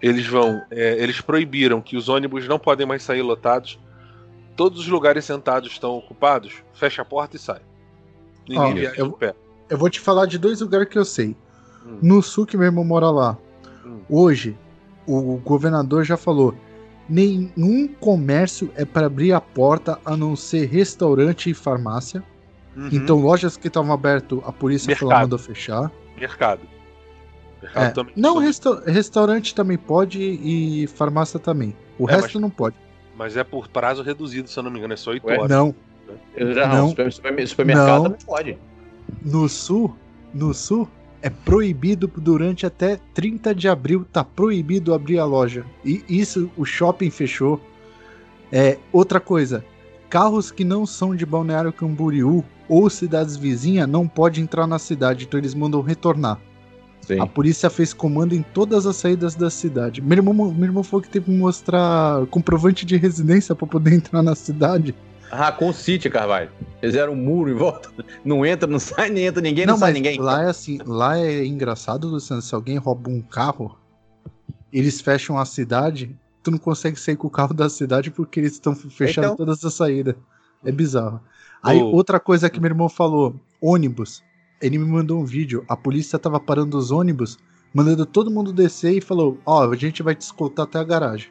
eles 0.01 0.29
vão. 0.29 0.63
É, 0.71 1.03
eles 1.03 1.21
proibiram 1.21 1.81
que 1.81 1.97
os 1.97 2.09
ônibus 2.09 2.47
não 2.47 2.61
podem 2.61 2.87
mais 2.87 3.03
sair 3.03 3.23
lotados. 3.23 3.77
Todos 4.55 4.79
os 4.79 4.87
lugares 4.87 5.25
sentados 5.25 5.73
estão 5.73 5.99
ocupados, 5.99 6.63
fecha 6.73 7.03
a 7.03 7.05
porta 7.05 7.35
e 7.35 7.39
sai. 7.41 7.63
Ninguém 8.49 8.71
Ó, 8.71 8.75
viaja 8.75 8.95
eu, 8.97 9.11
pé. 9.11 9.35
Eu 9.69 9.77
vou 9.77 9.91
te 9.91 9.99
falar 9.99 10.27
de 10.27 10.39
dois 10.39 10.61
lugares 10.61 10.89
que 10.89 10.99
eu 10.99 11.05
sei. 11.05 11.37
Hum. 11.85 11.99
No 12.01 12.23
sul, 12.23 12.47
que 12.47 12.57
meu 12.57 12.67
irmão 12.67 12.85
mora 12.85 13.11
lá. 13.11 13.37
Hum. 13.85 14.03
Hoje, 14.09 14.57
o 15.07 15.37
governador 15.39 16.05
já 16.05 16.17
falou: 16.17 16.55
nenhum 17.09 17.89
comércio 17.89 18.71
é 18.77 18.85
para 18.85 19.07
abrir 19.07 19.33
a 19.33 19.41
porta 19.41 19.99
a 20.05 20.17
não 20.17 20.35
ser 20.37 20.67
restaurante 20.67 21.51
e 21.51 21.55
farmácia. 21.55 22.23
Uhum. 22.77 22.89
Então, 22.93 23.17
lojas 23.17 23.57
que 23.57 23.69
estavam 23.69 23.93
abertas, 23.93 24.39
a 24.45 24.53
polícia 24.53 24.89
Mercado. 24.89 25.09
falou 25.09 25.23
mandou 25.23 25.39
fechar. 25.39 25.93
Mercado. 26.19 26.63
Mercado 27.63 27.85
é. 27.85 27.91
também. 27.91 28.15
Não, 28.17 28.39
resta 28.39 28.83
restaurante 28.87 29.55
também 29.55 29.79
pode 29.79 30.19
e 30.21 30.87
farmácia 30.89 31.39
também. 31.39 31.75
O 31.99 32.09
é, 32.09 32.17
resto 32.17 32.41
não 32.41 32.51
pode. 32.51 32.77
Mas 33.17 33.37
é 33.37 33.45
por 33.45 33.69
prazo 33.69 34.03
reduzido, 34.03 34.49
se 34.49 34.59
eu 34.59 34.63
não 34.63 34.71
me 34.71 34.79
engano, 34.79 34.95
é 34.95 34.97
só 34.97 35.11
8 35.11 35.27
Ué, 35.27 35.37
horas. 35.37 35.51
Não. 35.51 35.75
Não, 36.37 36.69
não. 36.69 37.47
supermercado 37.47 38.03
não. 38.05 38.13
pode. 38.27 38.59
No 39.23 39.49
sul, 39.49 39.97
no 40.33 40.53
sul, 40.53 40.89
é 41.25 41.31
proibido 41.31 42.07
durante 42.19 42.67
até 42.67 43.01
30 43.15 43.55
de 43.55 43.67
abril, 43.67 44.05
tá 44.13 44.23
proibido 44.23 44.93
abrir 44.93 45.19
a 45.19 45.25
loja. 45.25 45.65
E 45.83 46.05
isso, 46.07 46.51
o 46.55 46.67
shopping 46.67 47.09
fechou. 47.09 47.59
É, 48.53 48.77
outra 48.93 49.19
coisa, 49.19 49.65
carros 50.11 50.51
que 50.51 50.65
não 50.65 50.85
são 50.85 51.17
de 51.17 51.25
Balneário 51.25 51.73
Camboriú 51.73 52.45
ou 52.69 52.91
cidades 52.91 53.39
vizinhas 53.39 53.89
não 53.89 54.07
pode 54.07 54.43
entrar 54.43 54.67
na 54.67 54.79
cidade, 54.79 55.25
então 55.25 55.41
eles 55.41 55.55
mandam 55.55 55.81
retornar. 55.81 56.39
Sim. 57.01 57.19
A 57.19 57.27
polícia 57.27 57.71
fez 57.71 57.95
comando 57.95 58.35
em 58.35 58.43
todas 58.43 58.85
as 58.85 58.97
saídas 58.97 59.35
da 59.35 59.49
cidade. 59.49 60.03
Meu 60.03 60.19
irmão, 60.19 60.53
meu 60.53 60.65
irmão 60.65 60.83
falou 60.83 61.01
que 61.01 61.09
teve 61.09 61.25
que 61.25 61.39
mostrar 61.39 62.27
comprovante 62.27 62.85
de 62.85 62.99
residência 62.99 63.55
para 63.55 63.67
poder 63.67 63.95
entrar 63.97 64.23
na 64.23 64.35
cidade. 64.35 64.95
Raccoon 65.35 65.73
City, 65.73 66.09
Carvalho. 66.09 66.51
Fizeram 66.81 67.13
um 67.13 67.17
muro 67.17 67.51
em 67.51 67.55
volta. 67.55 67.91
Não 68.25 68.45
entra, 68.45 68.69
não 68.69 68.79
sai, 68.79 69.11
nem 69.11 69.27
entra 69.27 69.41
ninguém, 69.41 69.67
não, 69.67 69.75
não 69.75 69.81
sai 69.81 69.93
ninguém. 69.93 70.19
Lá 70.19 70.43
é 70.43 70.51
assim, 70.51 70.79
lá 70.85 71.19
é 71.19 71.45
engraçado, 71.45 72.09
Luciano, 72.09 72.43
se 72.43 72.55
alguém 72.55 72.77
rouba 72.77 73.11
um 73.11 73.21
carro, 73.21 73.79
eles 74.73 75.01
fecham 75.01 75.39
a 75.39 75.45
cidade, 75.45 76.15
tu 76.43 76.51
não 76.51 76.59
consegue 76.59 76.99
sair 76.99 77.17
com 77.17 77.27
o 77.27 77.31
carro 77.31 77.55
da 77.55 77.69
cidade 77.69 78.11
porque 78.11 78.41
eles 78.41 78.53
estão 78.53 78.75
fechando 78.75 79.29
então... 79.29 79.37
todas 79.37 79.65
as 79.65 79.75
saídas. 79.75 80.15
É 80.65 80.73
bizarro. 80.73 81.21
Aí, 81.63 81.81
oh. 81.83 81.87
outra 81.95 82.21
coisa 82.21 82.51
que 82.51 82.61
meu 82.61 82.71
irmão 82.71 82.89
falou, 82.89 83.35
ônibus. 83.61 84.23
Ele 84.61 84.79
me 84.79 84.85
mandou 84.85 85.21
um 85.21 85.25
vídeo, 85.25 85.65
a 85.69 85.77
polícia 85.77 86.19
tava 86.19 86.39
parando 86.39 86.79
os 86.79 86.91
ônibus, 86.91 87.39
mandando 87.73 88.07
todo 88.07 88.31
mundo 88.31 88.53
descer 88.53 88.97
e 88.97 89.01
falou, 89.01 89.39
ó, 89.45 89.67
oh, 89.67 89.73
a 89.73 89.77
gente 89.77 90.03
vai 90.03 90.15
te 90.15 90.23
escoltar 90.23 90.65
até 90.65 90.79
a 90.79 90.85
garagem. 90.85 91.31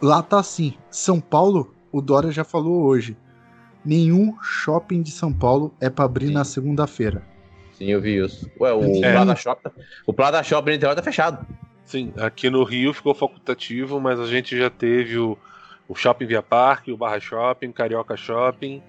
Lá 0.00 0.22
tá 0.22 0.40
assim, 0.40 0.74
São 0.90 1.20
Paulo, 1.20 1.72
o 1.92 2.00
Dória 2.00 2.32
já 2.32 2.42
falou 2.42 2.82
hoje. 2.82 3.16
Nenhum 3.84 4.36
shopping 4.42 5.02
de 5.02 5.10
São 5.10 5.32
Paulo 5.32 5.74
é 5.80 5.90
para 5.90 6.04
abrir 6.04 6.28
Sim. 6.28 6.32
na 6.32 6.44
segunda-feira. 6.44 7.22
Sim, 7.72 7.86
eu 7.86 8.00
vi 8.00 8.24
isso. 8.24 8.50
Ué, 8.60 8.72
o 8.72 9.04
é. 9.04 9.12
Plada 9.12 9.36
Shopping, 9.36 9.70
o 10.06 10.12
Plada 10.12 10.42
Shopping 10.42 10.70
no 10.70 10.76
interior 10.76 10.94
tá 10.94 11.02
fechado. 11.02 11.44
Sim, 11.84 12.12
aqui 12.16 12.48
no 12.48 12.62
Rio 12.62 12.94
ficou 12.94 13.14
facultativo, 13.14 14.00
mas 14.00 14.20
a 14.20 14.26
gente 14.26 14.56
já 14.56 14.70
teve 14.70 15.18
o, 15.18 15.36
o 15.88 15.94
Shopping 15.94 16.26
Via 16.26 16.42
Parque, 16.42 16.92
o 16.92 16.96
Barra 16.96 17.18
Shopping, 17.18 17.68
o 17.68 17.72
Carioca 17.72 18.16
Shopping. 18.16 18.82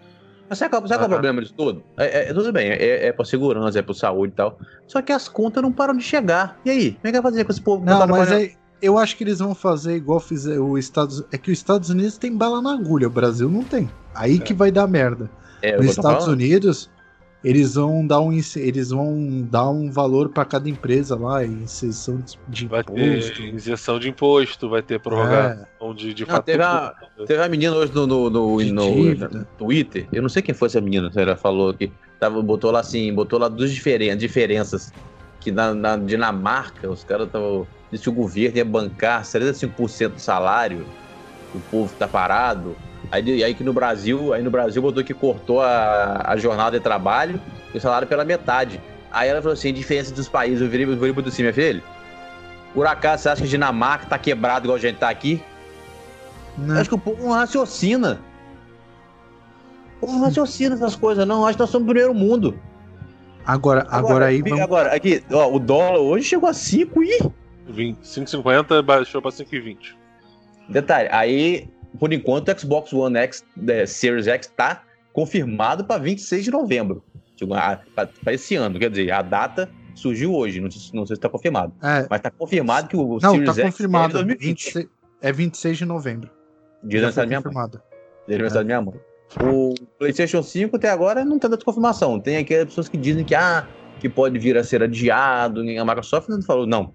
Mas 0.48 0.60
sabe 0.60 0.70
qual, 0.70 0.88
sabe 0.88 1.00
qual 1.00 1.04
é 1.04 1.08
o 1.08 1.10
problema 1.10 1.42
disso 1.42 1.56
tudo? 1.56 1.84
É, 1.98 2.30
é, 2.30 2.34
tudo 2.34 2.52
bem, 2.54 2.70
é, 2.70 3.08
é 3.08 3.12
pra 3.12 3.26
segurança, 3.26 3.80
é 3.80 3.82
pra 3.82 3.96
saúde 3.96 4.34
e 4.34 4.36
tal. 4.36 4.60
Só 4.86 5.02
que 5.02 5.12
as 5.12 5.28
contas 5.28 5.64
não 5.64 5.72
param 5.72 5.98
de 5.98 6.04
chegar. 6.04 6.60
E 6.64 6.70
aí? 6.70 6.92
Como 6.92 7.08
é 7.08 7.12
que 7.12 7.22
vai 7.22 7.32
fazer 7.32 7.44
com 7.46 7.52
esse 7.52 7.62
povo? 7.62 7.84
Não, 7.84 8.06
mas 8.06 8.32
aí, 8.32 8.56
eu 8.84 8.98
acho 8.98 9.16
que 9.16 9.24
eles 9.24 9.40
vão 9.40 9.56
fazer 9.56 9.96
igual 9.96 10.20
fizer 10.20 10.60
o 10.60 10.78
Estados 10.78 11.24
É 11.32 11.38
que 11.38 11.50
os 11.50 11.58
Estados 11.58 11.90
Unidos 11.90 12.18
tem 12.18 12.36
bala 12.36 12.62
na 12.62 12.74
agulha, 12.74 13.08
o 13.08 13.10
Brasil 13.10 13.50
não 13.50 13.64
tem. 13.64 13.90
Aí 14.14 14.36
é. 14.36 14.40
que 14.40 14.54
vai 14.54 14.72
dar 14.72 14.88
merda. 14.88 15.32
É, 15.62 15.78
Nos 15.78 15.92
Estados 15.92 16.26
falando. 16.26 16.34
Unidos, 16.34 16.90
eles 17.44 17.76
vão 17.76 18.06
dar 18.06 18.20
um, 18.20 18.32
eles 18.34 18.90
vão 18.90 19.48
dar 19.50 19.70
um 19.70 19.90
valor 19.90 20.30
para 20.30 20.44
cada 20.44 20.70
empresa 20.70 21.16
lá, 21.16 21.44
isenção 21.44 22.22
de 22.50 22.68
vai 22.68 22.82
imposto. 22.82 23.42
Ter 23.42 23.54
isenção 23.54 24.00
de 24.00 24.10
imposto, 24.10 24.70
vai 24.70 24.82
ter 24.82 25.00
prorrogação 25.00 25.66
é. 25.82 25.94
de, 25.94 26.14
de 26.14 26.26
não, 26.28 26.42
teve, 26.42 26.64
a, 26.64 26.94
teve 27.26 27.42
a 27.42 27.48
menina 27.48 27.76
hoje 27.76 27.94
no, 27.94 28.06
no, 28.06 28.30
no, 28.30 28.60
no, 28.60 29.16
no 29.16 29.46
Twitter, 29.58 30.08
eu 30.12 30.22
não 30.22 30.30
sei 30.30 30.42
quem 30.42 30.54
foi 30.54 30.68
essa 30.68 30.82
menina, 30.82 31.10
ela 31.16 31.36
falou 31.38 31.74
que 31.74 31.92
tava, 32.20 32.42
botou 32.42 32.72
lá 32.72 32.80
assim, 32.82 33.14
botou 33.14 33.40
lá 33.40 33.48
duas 33.48 33.72
diferen 33.72 34.16
diferenças. 34.18 34.92
Que 35.42 35.52
na, 35.52 35.74
na 35.74 35.98
Dinamarca 35.98 36.90
os 36.90 37.04
caras 37.04 37.28
estavam 37.28 37.68
se 37.98 38.10
o 38.10 38.12
governo 38.12 38.58
ia 38.58 38.66
bancar 38.66 39.24
75% 39.24 40.14
do 40.14 40.20
salário, 40.20 40.86
o 41.54 41.60
povo 41.60 41.94
tá 41.98 42.08
parado. 42.08 42.76
Aí, 43.12 43.44
aí 43.44 43.54
que 43.54 43.64
no 43.64 43.74
Brasil, 43.74 44.34
aí 44.34 44.42
no 44.42 44.50
Brasil 44.50 44.82
botou 44.82 45.04
que 45.04 45.14
cortou 45.14 45.62
a, 45.62 46.24
a 46.26 46.38
jornada 46.38 46.78
de 46.78 46.84
trabalho 46.84 47.40
e 47.74 47.78
o 47.78 47.82
salário 47.82 48.08
pela 48.08 48.26
metade. 48.26 48.82
Aí 49.12 49.30
ela 49.30 49.42
falou 49.42 49.54
assim, 49.54 49.72
diferença 49.72 50.14
dos 50.14 50.28
países, 50.28 50.62
eu 50.62 50.70
virei, 50.70 50.86
eu 50.86 50.98
virei 50.98 51.14
pro 51.14 51.24
minha 51.24 51.54
filha. 51.54 51.84
Por 52.74 52.88
acaso 52.88 53.24
você 53.24 53.30
acha 53.30 53.42
que 53.44 53.48
Dinamarca 53.48 54.08
tá 54.08 54.18
quebrado 54.18 54.66
igual 54.66 54.78
a 54.78 54.82
gente 54.82 54.98
tá 54.98 55.10
aqui? 55.10 55.44
Não. 56.58 56.80
Acho 56.80 56.90
que 56.90 56.96
o 56.96 57.00
povo 57.00 57.24
não 57.24 57.32
raciocina. 57.32 58.20
O 59.98 60.00
povo 60.00 60.14
não 60.14 60.22
raciocina 60.26 60.74
essas 60.74 60.96
coisas, 60.96 61.28
não. 61.28 61.46
Acho 61.46 61.58
que 61.58 61.62
nós 61.62 61.70
somos 61.70 61.86
o 61.86 61.92
primeiro 61.92 62.14
mundo. 62.14 62.60
Agora, 63.46 63.82
agora, 63.82 63.98
agora 63.98 64.26
aí. 64.28 64.42
Vamos... 64.42 64.60
Agora, 64.60 64.96
aqui, 64.96 65.24
ó, 65.32 65.54
o 65.54 65.60
dólar 65.60 66.00
hoje 66.00 66.26
chegou 66.26 66.50
a 66.50 66.54
5 66.54 67.04
e. 67.04 67.32
5,50 67.72 68.82
baixou 68.82 69.22
pra 69.22 69.32
5,20. 69.32 69.96
Detalhe, 70.70 71.10
aí, 71.12 71.70
por 72.00 72.14
enquanto, 72.14 72.50
o 72.50 72.60
Xbox 72.60 72.94
One 72.94 73.18
X 73.18 73.46
é, 73.68 73.86
Series 73.86 74.28
X 74.28 74.48
tá 74.48 74.84
confirmado 75.12 75.86
para 75.86 76.02
26 76.02 76.46
de 76.46 76.52
novembro. 76.52 77.04
Para 78.24 78.34
esse 78.34 78.56
ano, 78.56 78.80
quer 78.80 78.90
dizer, 78.90 79.12
a 79.12 79.22
data 79.22 79.70
surgiu 79.96 80.34
hoje, 80.34 80.60
não, 80.60 80.70
não 80.94 81.06
sei 81.06 81.16
se 81.16 81.20
está 81.20 81.30
confirmado. 81.30 81.74
É, 81.82 82.08
mas 82.10 82.20
está 82.20 82.32
confirmado 82.32 82.88
que 82.88 82.96
o 82.96 83.20
não, 83.22 83.32
Series 83.32 83.56
tá 83.56 83.62
X 83.62 83.64
confirmado, 83.64 84.20
é 84.20 84.24
2020. 84.24 84.66
26, 84.74 84.88
é 85.22 85.32
26 85.32 85.78
de 85.78 85.86
novembro. 85.86 86.30
Dia 86.84 87.02
da 87.02 87.08
aniversário 87.08 87.30
da 87.30 87.40
minha 87.40 87.42
mãe. 87.42 87.72
Dia 88.28 88.38
da 88.38 88.50
da 88.50 88.64
minha 88.64 88.82
mãe. 88.82 88.96
O 89.42 89.74
PlayStation 89.98 90.44
5 90.44 90.76
até 90.76 90.90
agora 90.90 91.26
não 91.26 91.40
tem 91.40 91.50
data 91.50 91.58
de 91.58 91.66
confirmação. 91.66 92.20
Tem 92.20 92.38
aquelas 92.38 92.66
pessoas 92.66 92.88
que 92.88 92.98
dizem 92.98 93.24
que, 93.24 93.34
ah, 93.34 93.68
que 94.00 94.08
pode 94.08 94.38
vir 94.38 94.58
a 94.58 94.64
ser 94.64 94.84
adiado. 94.84 95.62
A 95.62 95.86
Microsoft 95.86 96.30
não 96.30 96.42
falou, 96.42 96.68
não, 96.68 96.94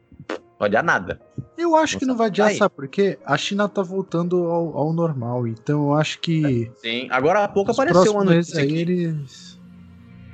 não 0.58 0.66
adiar 0.66 0.82
nada. 0.82 1.20
Eu 1.56 1.76
acho 1.76 1.94
não 1.94 2.00
que 2.00 2.06
não 2.06 2.16
vai 2.16 2.26
adiar, 2.28 2.52
sabe 2.54 2.74
por 2.74 2.88
quê? 2.88 3.18
A 3.24 3.36
China 3.36 3.68
tá 3.68 3.82
voltando 3.82 4.44
ao, 4.46 4.76
ao 4.76 4.92
normal, 4.92 5.46
então 5.46 5.88
eu 5.88 5.94
acho 5.94 6.20
que. 6.20 6.70
Sim, 6.76 7.08
agora 7.10 7.44
há 7.44 7.48
pouco 7.48 7.72
apareceu 7.72 8.12
uma 8.12 8.24
notícia. 8.24 8.60
Aí 8.60 8.76
eles... 8.76 9.58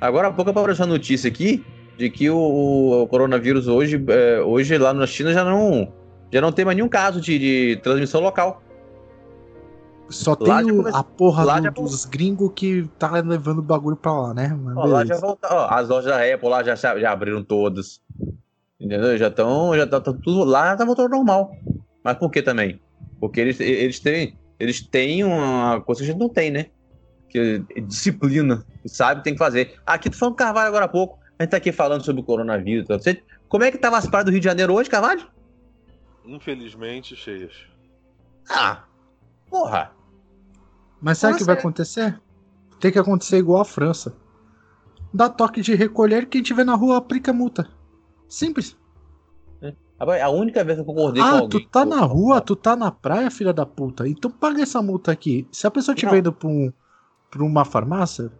Agora 0.00 0.28
há 0.28 0.32
pouco 0.32 0.50
apareceu 0.50 0.84
a 0.84 0.88
notícia 0.88 1.28
aqui 1.28 1.64
de 1.96 2.10
que 2.10 2.28
o, 2.28 3.02
o 3.02 3.06
coronavírus 3.06 3.68
hoje, 3.68 4.02
é, 4.08 4.40
hoje 4.40 4.76
lá 4.78 4.92
na 4.92 5.06
China 5.06 5.32
já 5.32 5.44
não, 5.44 5.92
já 6.32 6.40
não 6.40 6.52
tem 6.52 6.64
mais 6.64 6.76
nenhum 6.76 6.88
caso 6.88 7.20
de, 7.20 7.38
de 7.38 7.80
transmissão 7.82 8.20
local. 8.20 8.62
Só 10.08 10.36
lá 10.38 10.62
tem 10.62 10.70
o, 10.70 10.86
a 10.94 11.02
porra 11.02 11.62
do, 11.62 11.70
dos 11.70 12.04
gringos 12.04 12.52
que 12.54 12.88
tá 12.98 13.10
levando 13.10 13.58
o 13.58 13.62
bagulho 13.62 13.96
pra 13.96 14.12
lá, 14.12 14.34
né? 14.34 14.58
Ó, 14.76 14.84
lá 14.84 15.04
já 15.04 15.16
volta, 15.16 15.48
ó, 15.50 15.68
as 15.70 15.88
lojas 15.88 16.12
da 16.12 16.34
Apple 16.34 16.48
lá 16.48 16.62
já, 16.62 16.74
já 16.74 17.10
abriram 17.10 17.42
todas. 17.42 18.00
Entendeu? 18.84 19.16
Já 19.16 19.28
estão. 19.28 19.74
Já 19.74 19.86
tá, 19.86 19.98
tá, 19.98 20.12
tudo 20.12 20.44
lá 20.44 20.76
tá 20.76 20.84
voltando 20.84 21.08
normal. 21.08 21.56
Mas 22.02 22.18
por 22.18 22.30
que 22.30 22.42
também? 22.42 22.78
Porque 23.18 23.40
eles, 23.40 23.58
eles 23.58 23.98
têm. 23.98 24.36
Eles 24.60 24.82
têm 24.82 25.24
uma 25.24 25.80
coisa 25.80 26.00
que 26.00 26.04
a 26.04 26.12
gente 26.12 26.20
não 26.20 26.28
tem, 26.28 26.50
né? 26.50 26.66
Que 27.30 27.64
é 27.74 27.80
disciplina. 27.80 28.64
Sabe 28.84 29.24
tem 29.24 29.32
que 29.32 29.38
fazer. 29.38 29.74
Aqui 29.86 30.10
tu 30.10 30.18
falando 30.18 30.36
Carvalho 30.36 30.68
agora 30.68 30.84
há 30.84 30.88
pouco. 30.88 31.18
A 31.38 31.42
gente 31.42 31.50
tá 31.50 31.56
aqui 31.56 31.72
falando 31.72 32.04
sobre 32.04 32.20
o 32.20 32.24
coronavírus. 32.24 32.86
Tá? 32.86 32.98
Você, 32.98 33.22
como 33.48 33.64
é 33.64 33.70
que 33.70 33.78
tava 33.78 33.96
as 33.96 34.06
praias 34.06 34.26
do 34.26 34.30
Rio 34.30 34.40
de 34.40 34.44
Janeiro 34.44 34.74
hoje, 34.74 34.90
Carvalho? 34.90 35.26
Infelizmente 36.26 37.16
cheias. 37.16 37.54
Ah, 38.48 38.84
porra. 39.48 39.92
Mas 41.00 41.18
sabe 41.18 41.34
o 41.34 41.38
que 41.38 41.44
vai 41.44 41.56
acontecer? 41.56 42.20
Tem 42.78 42.92
que 42.92 42.98
acontecer 42.98 43.38
igual 43.38 43.62
a 43.62 43.64
França. 43.64 44.14
Dá 45.12 45.28
toque 45.28 45.62
de 45.62 45.74
recolher, 45.74 46.26
quem 46.26 46.42
tiver 46.42 46.64
na 46.64 46.74
rua 46.74 46.98
aplica 46.98 47.32
multa. 47.32 47.68
Simples. 48.34 48.76
É. 49.62 49.72
A 50.20 50.28
única 50.28 50.64
vez 50.64 50.76
que 50.76 50.82
eu 50.82 50.84
concordei 50.84 51.22
ah, 51.22 51.30
com 51.30 51.36
alguém. 51.36 51.60
Ah, 51.60 51.62
tu 51.62 51.70
tá 51.70 51.84
na 51.84 52.00
rua, 52.00 52.40
tu 52.40 52.56
tá 52.56 52.74
na 52.74 52.90
praia, 52.90 53.30
filha 53.30 53.52
da 53.52 53.64
puta. 53.64 54.08
Então 54.08 54.28
paga 54.28 54.60
essa 54.60 54.82
multa 54.82 55.12
aqui. 55.12 55.46
Se 55.52 55.68
a 55.68 55.70
pessoa 55.70 55.94
estiver 55.94 56.18
indo 56.18 56.32
pra, 56.32 56.48
um, 56.48 56.72
pra 57.30 57.44
uma 57.44 57.64
farmácia, 57.64 58.32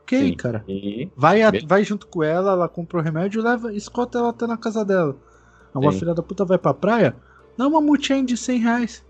ok, 0.00 0.20
Sim. 0.20 0.36
cara. 0.36 0.64
E... 0.68 1.10
Vai, 1.16 1.42
a, 1.42 1.50
vai 1.66 1.82
junto 1.82 2.06
com 2.06 2.22
ela, 2.22 2.52
ela 2.52 2.68
compra 2.68 2.98
o 2.98 3.02
remédio, 3.02 3.42
leva, 3.42 3.74
escota 3.74 4.18
ela 4.18 4.30
até 4.30 4.46
na 4.46 4.56
casa 4.56 4.84
dela. 4.84 5.16
Uma 5.74 5.90
filha 5.90 6.14
da 6.14 6.22
puta 6.22 6.44
vai 6.44 6.56
pra 6.56 6.72
praia, 6.72 7.16
dá 7.58 7.66
uma 7.66 7.80
multinha 7.80 8.22
de 8.22 8.36
100 8.36 8.58
reais. 8.60 9.04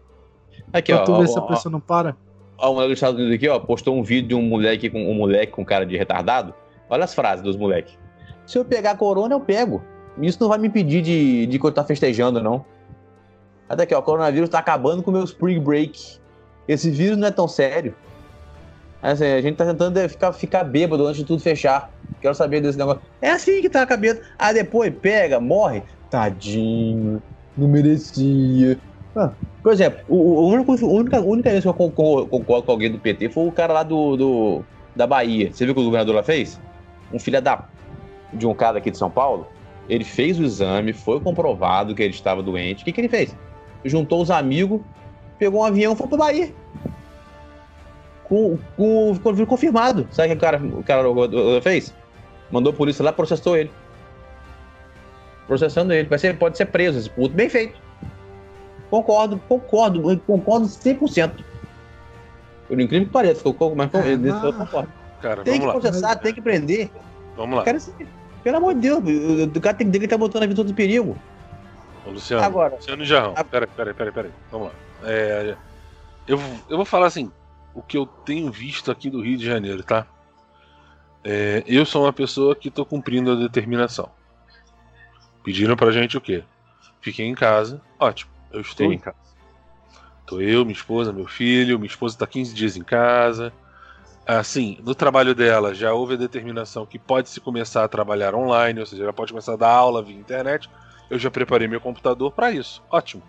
Aqui, 0.73 0.91
pra 0.91 1.03
ó, 1.03 1.05
tu 1.05 1.13
ó, 1.13 1.19
ver 1.19 1.25
ó, 1.25 1.27
se 1.27 1.39
a 1.39 1.43
pessoa 1.43 1.71
não 1.71 1.81
para. 1.81 2.17
Ó, 2.57 2.71
um 2.71 2.75
moleque 2.75 2.93
dos 2.93 2.97
Estados 2.97 3.21
Unidos 3.21 3.37
aqui, 3.37 3.47
ó, 3.47 3.59
postou 3.59 3.95
um 3.95 4.03
vídeo 4.03 4.29
de 4.29 4.35
um 4.35 4.43
moleque 4.43 4.89
com 4.89 5.05
um 5.07 5.15
moleque 5.15 5.53
com 5.53 5.63
cara 5.63 5.85
de 5.85 5.99
retardado. 5.99 6.55
Olha 6.89 7.05
as 7.05 7.15
frases 7.15 7.45
dos 7.45 7.59
moleques. 7.59 7.99
Se 8.47 8.57
eu 8.57 8.65
pegar 8.65 8.97
corona, 8.97 9.35
eu 9.35 9.41
pego. 9.41 9.83
Isso 10.21 10.39
não 10.41 10.49
vai 10.49 10.59
me 10.59 10.69
impedir 10.69 11.03
de, 11.03 11.47
de 11.47 11.57
estar 11.57 11.85
festejando, 11.85 12.41
não. 12.43 12.65
Até 13.69 13.85
aqui, 13.85 13.95
ó, 13.95 13.99
o 13.99 14.03
coronavírus 14.03 14.49
tá 14.49 14.59
acabando 14.59 15.03
com 15.03 15.11
o 15.11 15.15
meu 15.15 15.25
spring 15.25 15.59
break. 15.59 16.19
Esse 16.69 16.91
vírus 16.91 17.17
não 17.17 17.29
é 17.29 17.31
tão 17.31 17.49
sério. 17.49 17.95
Assim, 19.03 19.25
a 19.25 19.41
gente 19.41 19.57
tá 19.57 19.67
tentando 19.67 20.09
ficar, 20.09 20.33
ficar 20.33 20.65
bêbado 20.65 21.07
antes 21.07 21.19
de 21.19 21.25
tudo 21.25 21.43
fechar. 21.43 21.91
Quero 22.21 22.35
saber 22.35 22.61
desse 22.61 22.79
negócio. 22.79 23.03
É 23.21 23.31
assim 23.31 23.61
que 23.61 23.69
tá 23.69 23.83
a 23.83 23.87
cabeça. 23.87 24.23
Ah, 24.39 24.53
depois 24.53 24.93
pega, 24.95 25.41
morre. 25.41 25.83
Tadinho, 26.09 27.23
não 27.57 27.69
merecia. 27.69 28.79
Ah, 29.17 29.31
por 29.63 29.73
exemplo, 29.73 30.01
o, 30.09 30.17
o 30.17 30.49
único, 30.49 30.73
a 30.73 30.87
única, 30.87 31.19
a 31.19 31.21
única 31.21 31.51
vez 31.51 31.63
que 31.63 31.69
eu 31.69 31.75
concordo, 31.75 32.29
concordo 32.29 32.65
com 32.65 32.73
alguém 32.73 32.91
do 32.91 32.99
PT 32.99 33.29
foi 33.31 33.47
o 33.47 33.53
cara 33.53 33.73
lá 33.73 33.83
do, 33.83 34.17
do, 34.17 34.65
da 34.95 35.07
Bahia. 35.07 35.53
Você 35.53 35.65
viu 35.65 35.73
o 35.73 35.75
que 35.75 35.81
o 35.83 35.85
governador 35.85 36.15
lá 36.15 36.23
fez? 36.23 36.61
Um 37.13 37.19
filho 37.19 37.43
da, 37.43 37.69
de 38.33 38.47
um 38.47 38.55
cara 38.55 38.79
aqui 38.79 38.91
de 38.91 38.97
São 38.97 39.11
Paulo 39.11 39.47
ele 39.89 40.05
fez 40.05 40.39
o 40.39 40.45
exame, 40.45 40.93
foi 40.93 41.21
comprovado 41.21 41.95
que 41.95 42.03
ele 42.03 42.15
estava 42.15 42.43
doente. 42.43 42.83
O 42.83 42.85
que, 42.85 42.93
que 42.93 43.01
ele 43.01 43.09
fez? 43.09 43.37
Juntou 43.85 44.23
os 44.23 44.31
amigos 44.31 44.81
pegou 45.39 45.61
um 45.61 45.65
avião 45.65 45.93
e 45.93 45.97
foi 45.97 46.07
pro 46.07 46.17
Bahia. 46.17 46.53
Com, 48.25 48.59
com, 48.77 49.19
com 49.23 49.47
confirmado. 49.47 50.09
Sabe 50.11 50.29
o 50.29 50.31
que 50.33 50.37
o 50.39 50.41
cara, 50.41 50.59
o 50.59 50.83
cara 50.83 51.09
fez? 51.63 51.95
Mandou 52.51 52.73
a 52.73 52.77
polícia 52.77 53.05
lá, 53.05 53.13
processou 53.13 53.57
ele. 53.57 53.71
Processando 55.47 55.93
ele. 55.93 56.09
Vai 56.09 56.19
ser, 56.19 56.39
pode 56.39 56.57
ser 56.57 56.67
preso 56.67 56.99
esse 56.99 57.11
puto. 57.11 57.35
Bem 57.35 57.49
feito. 57.49 57.79
Concordo, 58.91 59.39
concordo, 59.49 60.21
concordo 60.21 60.67
100%. 60.67 61.45
Por 62.69 62.81
incrível 62.81 63.07
que 63.07 63.13
pareça, 63.13 63.43
mas 63.77 63.91
ah, 63.95 64.47
eu 64.47 64.53
concordo. 64.53 64.93
Cara, 65.21 65.43
tem 65.43 65.61
que 65.61 65.67
processar, 65.67 66.17
tem 66.17 66.33
que 66.33 66.41
prender. 66.41 66.91
Vamos 67.37 67.59
lá. 67.59 67.65
Pelo 68.45 68.59
amor 68.59 68.75
de 68.75 68.81
Deus, 68.81 69.03
o 69.57 69.61
cara 69.61 69.75
tem 69.75 69.91
que 69.91 69.97
estar 69.97 70.09
tá 70.11 70.19
botando 70.19 70.43
a 70.43 70.47
vida 70.47 70.57
todo 70.57 70.71
em 70.71 70.75
perigo. 70.75 71.17
Ô, 72.07 72.11
Luciano, 72.11 72.45
Agora, 72.45 72.77
Luciano 72.77 73.03
Jarrão, 73.03 73.33
a... 73.35 73.43
peraí, 73.43 73.69
peraí, 73.75 73.95
peraí, 73.95 74.13
peraí. 74.13 74.31
Vamos 74.53 74.69
lá. 74.69 74.75
É, 75.05 75.57
eu, 76.29 76.39
eu 76.69 76.77
vou 76.77 76.85
falar 76.85 77.07
assim, 77.07 77.33
o 77.75 77.81
que 77.81 77.97
eu 77.97 78.05
tenho 78.05 78.53
visto 78.53 78.91
aqui 78.91 79.09
do 79.09 79.23
Rio 79.23 79.39
de 79.39 79.47
Janeiro, 79.47 79.83
tá? 79.83 80.07
É, 81.25 81.65
eu 81.67 81.87
sou 81.87 82.05
uma 82.05 82.13
pessoa 82.13 82.55
que 82.55 82.69
estou 82.69 82.85
cumprindo 82.85 83.33
a 83.33 83.35
determinação. 83.35 84.11
Pediram 85.43 85.75
pra 85.75 85.91
gente 85.91 86.19
o 86.19 86.21
quê? 86.21 86.45
Fiquei 87.01 87.27
em 87.27 87.35
casa. 87.35 87.81
Ótimo, 87.99 88.31
eu 88.53 88.61
estou 88.61 88.89
Sim. 88.89 88.97
em 88.97 88.99
casa. 88.99 89.17
Tô 90.27 90.41
eu, 90.41 90.67
minha 90.67 90.77
esposa, 90.77 91.15
meu 91.15 91.27
filho. 91.27 91.79
Minha 91.79 91.91
esposa 91.91 92.15
está 92.15 92.27
15 92.27 92.55
dias 92.55 92.77
em 92.77 92.85
casa. 92.85 93.53
Assim, 94.27 94.79
no 94.83 94.95
trabalho 94.95 95.35
dela 95.35 95.75
já 95.75 95.93
houve 95.93 96.15
a 96.15 96.17
determinação 96.17 96.87
que 96.87 96.99
pode 96.99 97.29
se 97.29 97.41
começar 97.41 97.85
a 97.85 97.89
trabalhar 97.89 98.35
online, 98.35 98.81
ou 98.81 98.87
seja, 98.87 99.03
ela 99.03 99.13
pode 99.13 99.33
começar 99.33 99.53
a 99.53 99.57
dar 99.57 99.71
aula 99.71 100.03
via 100.03 100.17
internet. 100.17 100.69
Eu 101.11 101.19
já 101.19 101.31
preparei 101.31 101.69
meu 101.69 101.81
computador 101.81 102.33
para 102.33 102.51
isso. 102.51 102.83
Ótimo. 102.91 103.23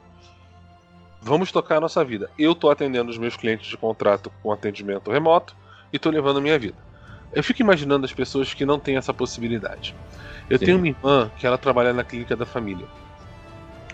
Vamos 1.22 1.52
tocar 1.52 1.78
a 1.78 1.82
nossa 1.82 2.04
vida. 2.06 2.30
Eu 2.40 2.54
estou 2.54 2.72
atendendo 2.72 3.10
os 3.10 3.18
meus 3.18 3.36
clientes 3.36 3.68
de 3.68 3.76
contrato 3.76 4.32
com 4.42 4.52
atendimento 4.52 5.12
remoto 5.12 5.56
e 5.92 5.98
estou 5.98 6.12
levando 6.12 6.38
a 6.38 6.42
minha 6.42 6.58
vida. 6.58 6.78
Eu 7.34 7.44
fico 7.44 7.62
imaginando 7.62 8.06
as 8.06 8.14
pessoas 8.14 8.54
que 8.54 8.66
não 8.66 8.80
têm 8.80 8.96
essa 8.96 9.14
possibilidade. 9.14 9.94
Eu 10.50 10.58
Sim. 10.58 10.66
tenho 10.66 10.78
uma 10.78 10.88
irmã 10.88 11.32
que 11.38 11.46
ela 11.46 11.58
trabalha 11.58 11.92
na 11.92 12.04
clínica 12.04 12.36
da 12.36 12.46
família. 12.46 12.86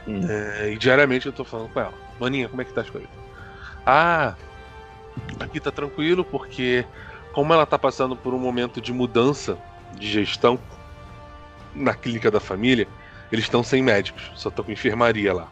Hum. 0.08 0.22
É, 0.30 0.72
e 0.74 0.78
diariamente 0.78 1.26
eu 1.26 1.34
tô 1.34 1.44
falando 1.44 1.70
com 1.70 1.80
ela. 1.80 1.94
Maninha, 2.20 2.48
como 2.48 2.62
é 2.62 2.66
que 2.66 2.74
tá 2.74 2.82
as 2.82 2.90
coisas? 2.90 3.10
Ah, 3.86 4.36
aqui 5.40 5.60
tá 5.60 5.72
tranquilo 5.72 6.24
porque 6.24 6.86
como 7.34 7.54
ela 7.54 7.66
tá 7.66 7.78
passando 7.78 8.16
por 8.16 8.34
um 8.34 8.40
momento 8.40 8.82
de 8.82 8.92
mudança 8.92 9.58
de 9.98 10.10
gestão 10.10 10.60
na 11.74 11.94
clínica 11.94 12.30
da 12.30 12.40
família, 12.40 12.88
eles 13.32 13.46
estão 13.46 13.64
sem 13.64 13.82
médicos, 13.82 14.32
só 14.36 14.50
estão 14.50 14.66
com 14.66 14.72
enfermaria 14.72 15.34
lá. 15.34 15.48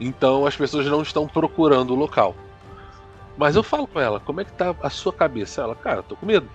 Então 0.00 0.46
as 0.46 0.56
pessoas 0.56 0.86
não 0.86 1.02
estão 1.02 1.28
procurando 1.28 1.92
o 1.92 1.96
local. 1.96 2.34
Mas 3.36 3.56
eu 3.56 3.62
falo 3.62 3.86
com 3.86 4.00
ela, 4.00 4.20
como 4.20 4.40
é 4.40 4.44
que 4.44 4.52
tá 4.52 4.74
a 4.82 4.90
sua 4.90 5.12
cabeça? 5.12 5.62
Ela, 5.62 5.74
cara, 5.74 6.02
tô 6.02 6.16
com 6.16 6.26
medo. 6.26 6.48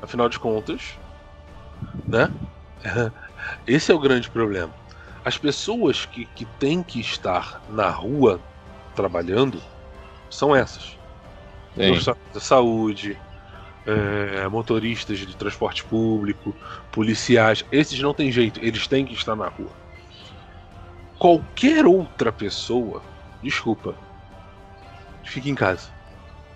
Afinal 0.00 0.28
de 0.28 0.38
contas, 0.38 0.98
né? 2.06 2.30
Esse 3.66 3.90
é 3.90 3.94
o 3.94 3.98
grande 3.98 4.30
problema. 4.30 4.72
As 5.24 5.36
pessoas 5.36 6.06
que, 6.06 6.24
que 6.24 6.44
têm 6.44 6.82
que 6.82 7.00
estar 7.00 7.60
na 7.68 7.90
rua 7.90 8.40
trabalhando 8.94 9.60
são 10.30 10.54
essas. 10.54 10.96
Profissionais 11.74 12.22
da 12.32 12.40
saúde, 12.40 13.18
é, 13.86 14.48
motoristas 14.48 15.18
de 15.18 15.36
transporte 15.36 15.84
público, 15.84 16.54
policiais. 16.90 17.64
Esses 17.70 18.00
não 18.00 18.12
tem 18.12 18.32
jeito, 18.32 18.58
eles 18.62 18.86
têm 18.86 19.04
que 19.04 19.14
estar 19.14 19.36
na 19.36 19.48
rua. 19.48 19.70
Qualquer 21.18 21.86
outra 21.86 22.32
pessoa, 22.32 23.02
desculpa, 23.42 23.94
fique 25.24 25.48
em 25.48 25.54
casa. 25.54 25.88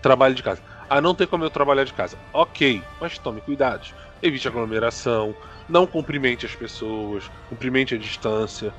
Trabalhe 0.02 0.34
de 0.34 0.42
casa. 0.42 0.62
Ah, 0.88 1.00
não 1.00 1.14
tem 1.14 1.26
como 1.26 1.44
eu 1.44 1.50
trabalhar 1.50 1.84
de 1.84 1.92
casa. 1.92 2.18
Ok, 2.32 2.82
mas 3.00 3.16
tome 3.18 3.40
cuidado. 3.40 3.86
Evite 4.22 4.48
aglomeração, 4.48 5.34
não 5.68 5.86
cumprimente 5.86 6.44
as 6.44 6.54
pessoas, 6.54 7.30
cumprimente 7.48 7.94
a 7.94 7.98
distância. 7.98 8.74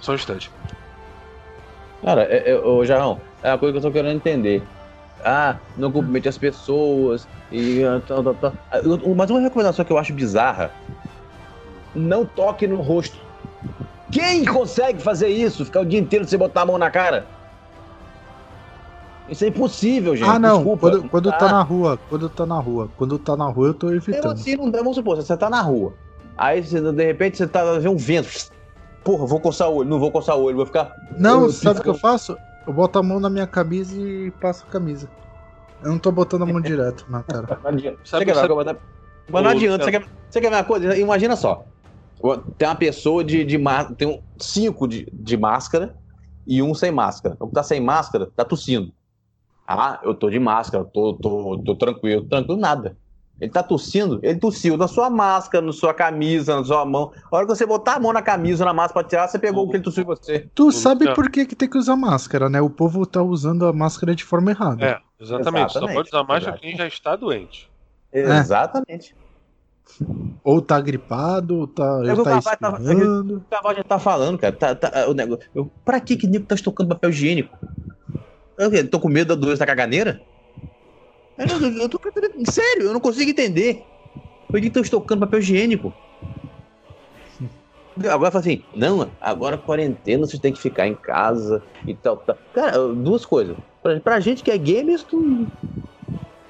Só 0.00 0.12
um 0.12 0.14
instante. 0.14 0.50
Cara, 2.02 2.22
é, 2.24 2.52
é, 2.52 2.56
ô 2.56 2.84
Jarrão, 2.84 3.20
é 3.46 3.52
a 3.52 3.56
coisa 3.56 3.72
que 3.72 3.78
eu 3.78 3.82
tô 3.82 3.92
querendo 3.92 4.16
entender. 4.16 4.60
Ah, 5.24 5.56
não 5.76 5.90
cumprimente 5.92 6.28
as 6.28 6.36
pessoas 6.36 7.26
e 7.50 7.80
tal, 8.06 8.22
tal, 8.22 8.34
tal. 8.34 8.52
Mas 9.14 9.30
uma 9.30 9.40
recomendação 9.40 9.84
que 9.84 9.92
eu 9.92 9.98
acho 9.98 10.12
bizarra: 10.12 10.72
não 11.94 12.26
toque 12.26 12.66
no 12.66 12.80
rosto. 12.82 13.16
Quem 14.10 14.44
consegue 14.44 15.00
fazer 15.00 15.28
isso? 15.28 15.64
Ficar 15.64 15.80
o 15.80 15.86
dia 15.86 15.98
inteiro 15.98 16.26
sem 16.26 16.38
botar 16.38 16.62
a 16.62 16.66
mão 16.66 16.76
na 16.76 16.90
cara? 16.90 17.24
Isso 19.28 19.44
é 19.44 19.48
impossível, 19.48 20.16
gente. 20.16 20.28
Ah, 20.28 20.38
não. 20.38 20.56
Desculpa. 20.56 20.90
Quando, 20.90 21.08
quando 21.08 21.30
tá 21.30 21.48
na 21.48 21.62
rua, 21.62 21.98
quando 22.08 22.28
tá 22.28 22.46
na 22.46 22.58
rua. 22.58 22.90
Quando 22.96 23.18
tá 23.18 23.36
na 23.36 23.46
rua, 23.46 23.68
eu 23.68 23.74
tô 23.74 23.92
evitando. 23.92 24.32
assim, 24.32 24.56
não 24.56 24.70
dá, 24.70 24.78
vamos 24.78 24.96
supor, 24.96 25.16
você 25.16 25.36
tá 25.36 25.48
na 25.48 25.60
rua. 25.60 25.94
Aí 26.36 26.60
de 26.60 27.04
repente 27.04 27.38
você 27.38 27.46
tá 27.46 27.64
vendo 27.74 27.92
um 27.92 27.96
vento. 27.96 28.28
Porra, 29.04 29.24
vou 29.24 29.40
coçar 29.40 29.68
o 29.68 29.76
olho, 29.76 29.88
não 29.88 30.00
vou 30.00 30.10
coçar 30.10 30.36
o 30.36 30.42
olho, 30.42 30.56
vou 30.56 30.66
ficar. 30.66 30.92
Não, 31.16 31.44
eu, 31.44 31.52
sabe 31.52 31.78
o 31.78 31.82
que 31.82 31.88
eu 31.88 31.94
faço? 31.94 32.36
Eu 32.66 32.72
boto 32.72 32.98
a 32.98 33.02
mão 33.02 33.20
na 33.20 33.30
minha 33.30 33.46
camisa 33.46 33.96
e 33.96 34.30
passo 34.32 34.64
a 34.68 34.70
camisa. 34.70 35.08
Eu 35.82 35.90
não 35.90 35.98
tô 35.98 36.10
botando 36.10 36.42
a 36.42 36.46
mão 36.46 36.60
direto 36.62 37.06
na 37.08 37.22
cara. 37.22 37.60
Não 37.62 37.70
adianta. 37.70 37.98
Sabe, 38.04 38.24
você 38.24 38.34
sabe, 38.34 38.64
sabe... 38.64 38.80
Mas 39.30 39.42
não 39.42 39.50
adianta. 39.50 39.84
Você 39.84 39.90
quer, 39.90 40.08
você 40.30 40.40
quer 40.40 40.50
ver 40.50 40.56
uma 40.56 40.64
coisa? 40.64 40.96
Imagina 40.96 41.36
só. 41.36 41.64
Tem 42.56 42.66
uma 42.66 42.74
pessoa 42.74 43.22
de, 43.22 43.44
de 43.44 43.58
tem 43.96 44.08
um, 44.08 44.20
cinco 44.38 44.88
de, 44.88 45.06
de 45.12 45.36
máscara 45.36 45.94
e 46.46 46.62
um 46.62 46.74
sem 46.74 46.90
máscara. 46.90 47.36
O 47.38 47.46
que 47.46 47.54
tá 47.54 47.62
sem 47.62 47.80
máscara 47.80 48.30
tá 48.34 48.44
tossindo. 48.44 48.92
Ah, 49.66 50.00
eu 50.02 50.14
tô 50.14 50.30
de 50.30 50.38
máscara, 50.38 50.84
tô, 50.84 51.14
tô, 51.14 51.62
tô 51.64 51.74
tranquilo. 51.74 52.24
Tranquilo 52.26 52.58
nada. 52.58 52.96
Ele 53.38 53.50
tá 53.50 53.62
tossindo, 53.62 54.18
ele 54.22 54.38
tossiu 54.38 54.78
na 54.78 54.88
sua 54.88 55.10
máscara, 55.10 55.64
na 55.64 55.72
sua 55.72 55.92
camisa, 55.92 56.56
na 56.56 56.64
sua 56.64 56.84
mão. 56.86 57.12
A 57.30 57.36
hora 57.36 57.46
que 57.46 57.54
você 57.54 57.66
botar 57.66 57.96
a 57.96 58.00
mão 58.00 58.12
na 58.12 58.22
camisa, 58.22 58.64
na 58.64 58.72
máscara 58.72 59.02
pra 59.02 59.08
tirar, 59.08 59.28
você 59.28 59.38
pegou 59.38 59.66
o 59.66 59.70
que 59.70 59.76
ele 59.76 59.84
tossiu 59.84 60.04
em 60.04 60.06
você. 60.06 60.48
Tu 60.54 60.72
sabe 60.72 61.12
por 61.14 61.30
que, 61.30 61.44
que 61.44 61.54
tem 61.54 61.68
que 61.68 61.76
usar 61.76 61.96
máscara, 61.96 62.48
né? 62.48 62.62
O 62.62 62.70
povo 62.70 63.04
tá 63.04 63.22
usando 63.22 63.66
a 63.66 63.72
máscara 63.74 64.14
de 64.14 64.24
forma 64.24 64.52
errada. 64.52 64.84
É, 64.84 64.98
exatamente. 65.20 65.70
exatamente. 65.70 65.72
Só 65.72 65.94
pode 65.94 66.08
usar 66.08 66.24
máscara 66.24 66.58
quem 66.58 66.76
já 66.76 66.86
está 66.86 67.14
doente. 67.14 67.70
É. 68.10 68.22
Exatamente. 68.38 69.14
Ou 70.42 70.62
tá 70.62 70.80
gripado, 70.80 71.58
ou 71.58 71.66
tá, 71.66 72.02
é, 72.04 72.14
tá 72.22 72.38
espirrando. 72.38 73.36
O 73.36 73.50
cavalo 73.50 73.76
já 73.76 73.84
tá 73.84 73.98
falando, 73.98 74.38
cara. 74.38 74.54
Tá, 74.54 74.74
tá, 74.74 75.08
o 75.08 75.14
negócio, 75.14 75.46
eu, 75.54 75.70
pra 75.84 76.00
que 76.00 76.16
que 76.16 76.26
nego 76.26 76.46
tá 76.46 76.54
estocando 76.54 76.88
papel 76.88 77.10
higiênico? 77.10 77.56
Eu 78.58 78.88
tô 78.88 78.98
com 78.98 79.08
medo 79.08 79.28
da 79.28 79.40
doença 79.40 79.60
da 79.60 79.66
caganeira? 79.66 80.22
Eu, 81.38 81.46
não, 81.46 81.82
eu 81.82 81.88
tô 81.88 82.00
sério, 82.50 82.84
eu 82.84 82.92
não 82.92 83.00
consigo 83.00 83.30
entender. 83.30 83.84
Por 84.48 84.60
que 84.60 84.68
estão 84.68 84.82
estocando 84.82 85.20
papel 85.20 85.40
higiênico? 85.40 85.92
Agora 88.04 88.30
fala 88.30 88.40
assim, 88.40 88.62
não, 88.74 89.10
agora 89.20 89.56
quarentena 89.56 90.26
você 90.26 90.38
tem 90.38 90.52
que 90.52 90.60
ficar 90.60 90.86
em 90.86 90.94
casa 90.94 91.62
e 91.86 91.94
tal, 91.94 92.18
tal. 92.18 92.36
Cara, 92.52 92.88
duas 92.88 93.24
coisas. 93.24 93.56
Pra, 93.82 93.98
pra 94.00 94.20
gente 94.20 94.42
que 94.42 94.50
é 94.50 94.58
gamer, 94.58 94.96
isso 94.96 95.06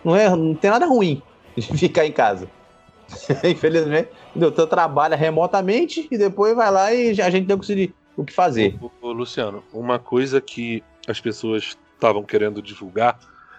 não, 0.05 0.17
é, 0.17 0.29
não 0.31 0.55
tem 0.55 0.71
nada 0.71 0.87
ruim 0.87 1.23
de 1.57 1.79
ficar 1.79 2.05
em 2.05 2.13
casa. 2.13 2.51
Infelizmente, 3.45 4.11
o 4.35 4.51
teu 4.51 4.67
trabalha 4.67 5.17
remotamente 5.17 6.09
e 6.11 6.19
depois 6.19 6.55
vai 6.57 6.71
lá 6.71 6.93
e 6.93 7.21
a 7.21 7.31
gente 7.31 7.47
tem 7.47 7.93
o 8.17 8.25
que 8.25 8.33
fazer. 8.33 8.77
Ô, 8.81 8.91
ô, 9.01 9.13
Luciano, 9.13 9.63
uma 9.73 9.99
coisa 9.99 10.41
que 10.41 10.83
as 11.07 11.21
pessoas 11.21 11.77
estavam 11.95 12.25
querendo 12.25 12.61
divulgar 12.61 13.19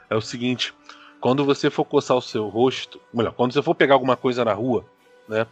é 0.10 0.16
o 0.16 0.22
seguinte: 0.22 0.74
quando 1.20 1.44
você 1.44 1.70
for 1.70 1.86
coçar 1.86 2.18
o 2.18 2.22
seu 2.22 2.48
rosto, 2.48 3.00
melhor, 3.14 3.34
quando 3.34 3.54
você 3.54 3.62
for 3.62 3.76
pegar 3.76 3.96
alguma 3.96 4.16
coisa 4.16 4.46
na 4.46 4.54
rua, 4.54 4.86
né, 5.28 5.48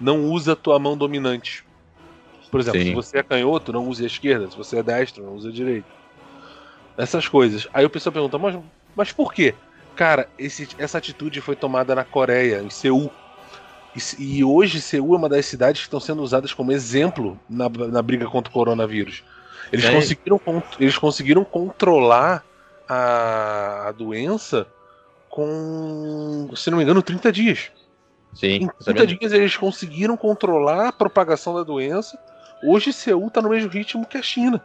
não 0.00 0.24
usa 0.24 0.52
a 0.52 0.56
tua 0.56 0.78
mão 0.78 0.96
dominante. 0.96 1.64
Por 2.50 2.60
exemplo, 2.60 2.80
Sim. 2.80 2.88
se 2.88 2.94
você 2.94 3.18
é 3.18 3.22
canhoto, 3.22 3.72
não 3.72 3.86
use 3.86 4.02
a 4.02 4.06
esquerda. 4.06 4.50
Se 4.50 4.56
você 4.56 4.78
é 4.78 4.82
destro, 4.82 5.22
não 5.22 5.34
use 5.34 5.48
a 5.48 5.52
direita. 5.52 5.86
Essas 6.96 7.28
coisas. 7.28 7.68
Aí 7.72 7.84
o 7.84 7.90
pessoal 7.90 8.12
pergunta, 8.12 8.38
mas, 8.38 8.58
mas 8.96 9.12
por 9.12 9.32
quê? 9.32 9.54
Cara, 9.94 10.28
esse, 10.38 10.68
essa 10.78 10.98
atitude 10.98 11.40
foi 11.40 11.54
tomada 11.54 11.94
na 11.94 12.04
Coreia, 12.04 12.60
em 12.60 12.70
Seul. 12.70 13.10
E, 13.94 14.38
e, 14.38 14.44
hoje 14.44 14.80
Seul 14.80 15.14
é 15.14 15.18
uma 15.18 15.28
das 15.28 15.46
cidades 15.46 15.82
que 15.82 15.86
estão 15.86 16.00
sendo 16.00 16.22
usadas 16.22 16.52
como 16.52 16.72
exemplo 16.72 17.38
na, 17.48 17.68
na 17.68 18.02
briga 18.02 18.26
contra 18.26 18.50
o 18.50 18.54
coronavírus. 18.54 19.22
Eles, 19.72 19.88
conseguiram, 19.88 20.40
eles 20.80 20.98
conseguiram 20.98 21.44
controlar 21.44 22.44
a, 22.88 23.88
a 23.88 23.92
doença 23.92 24.66
com, 25.30 26.50
se 26.56 26.70
não 26.70 26.78
me 26.78 26.84
engano, 26.84 27.00
30 27.00 27.32
dias. 27.32 27.70
Sim. 28.34 28.46
Em 28.64 28.68
30 28.84 29.06
dias 29.06 29.32
eles 29.32 29.56
conseguiram 29.56 30.16
controlar 30.16 30.88
a 30.88 30.92
propagação 30.92 31.54
da 31.54 31.62
doença. 31.62 32.18
Hoje 32.62 32.92
Seul 32.92 33.28
está 33.28 33.40
no 33.40 33.48
mesmo 33.48 33.70
ritmo 33.70 34.04
que 34.04 34.18
a 34.18 34.22
China. 34.22 34.62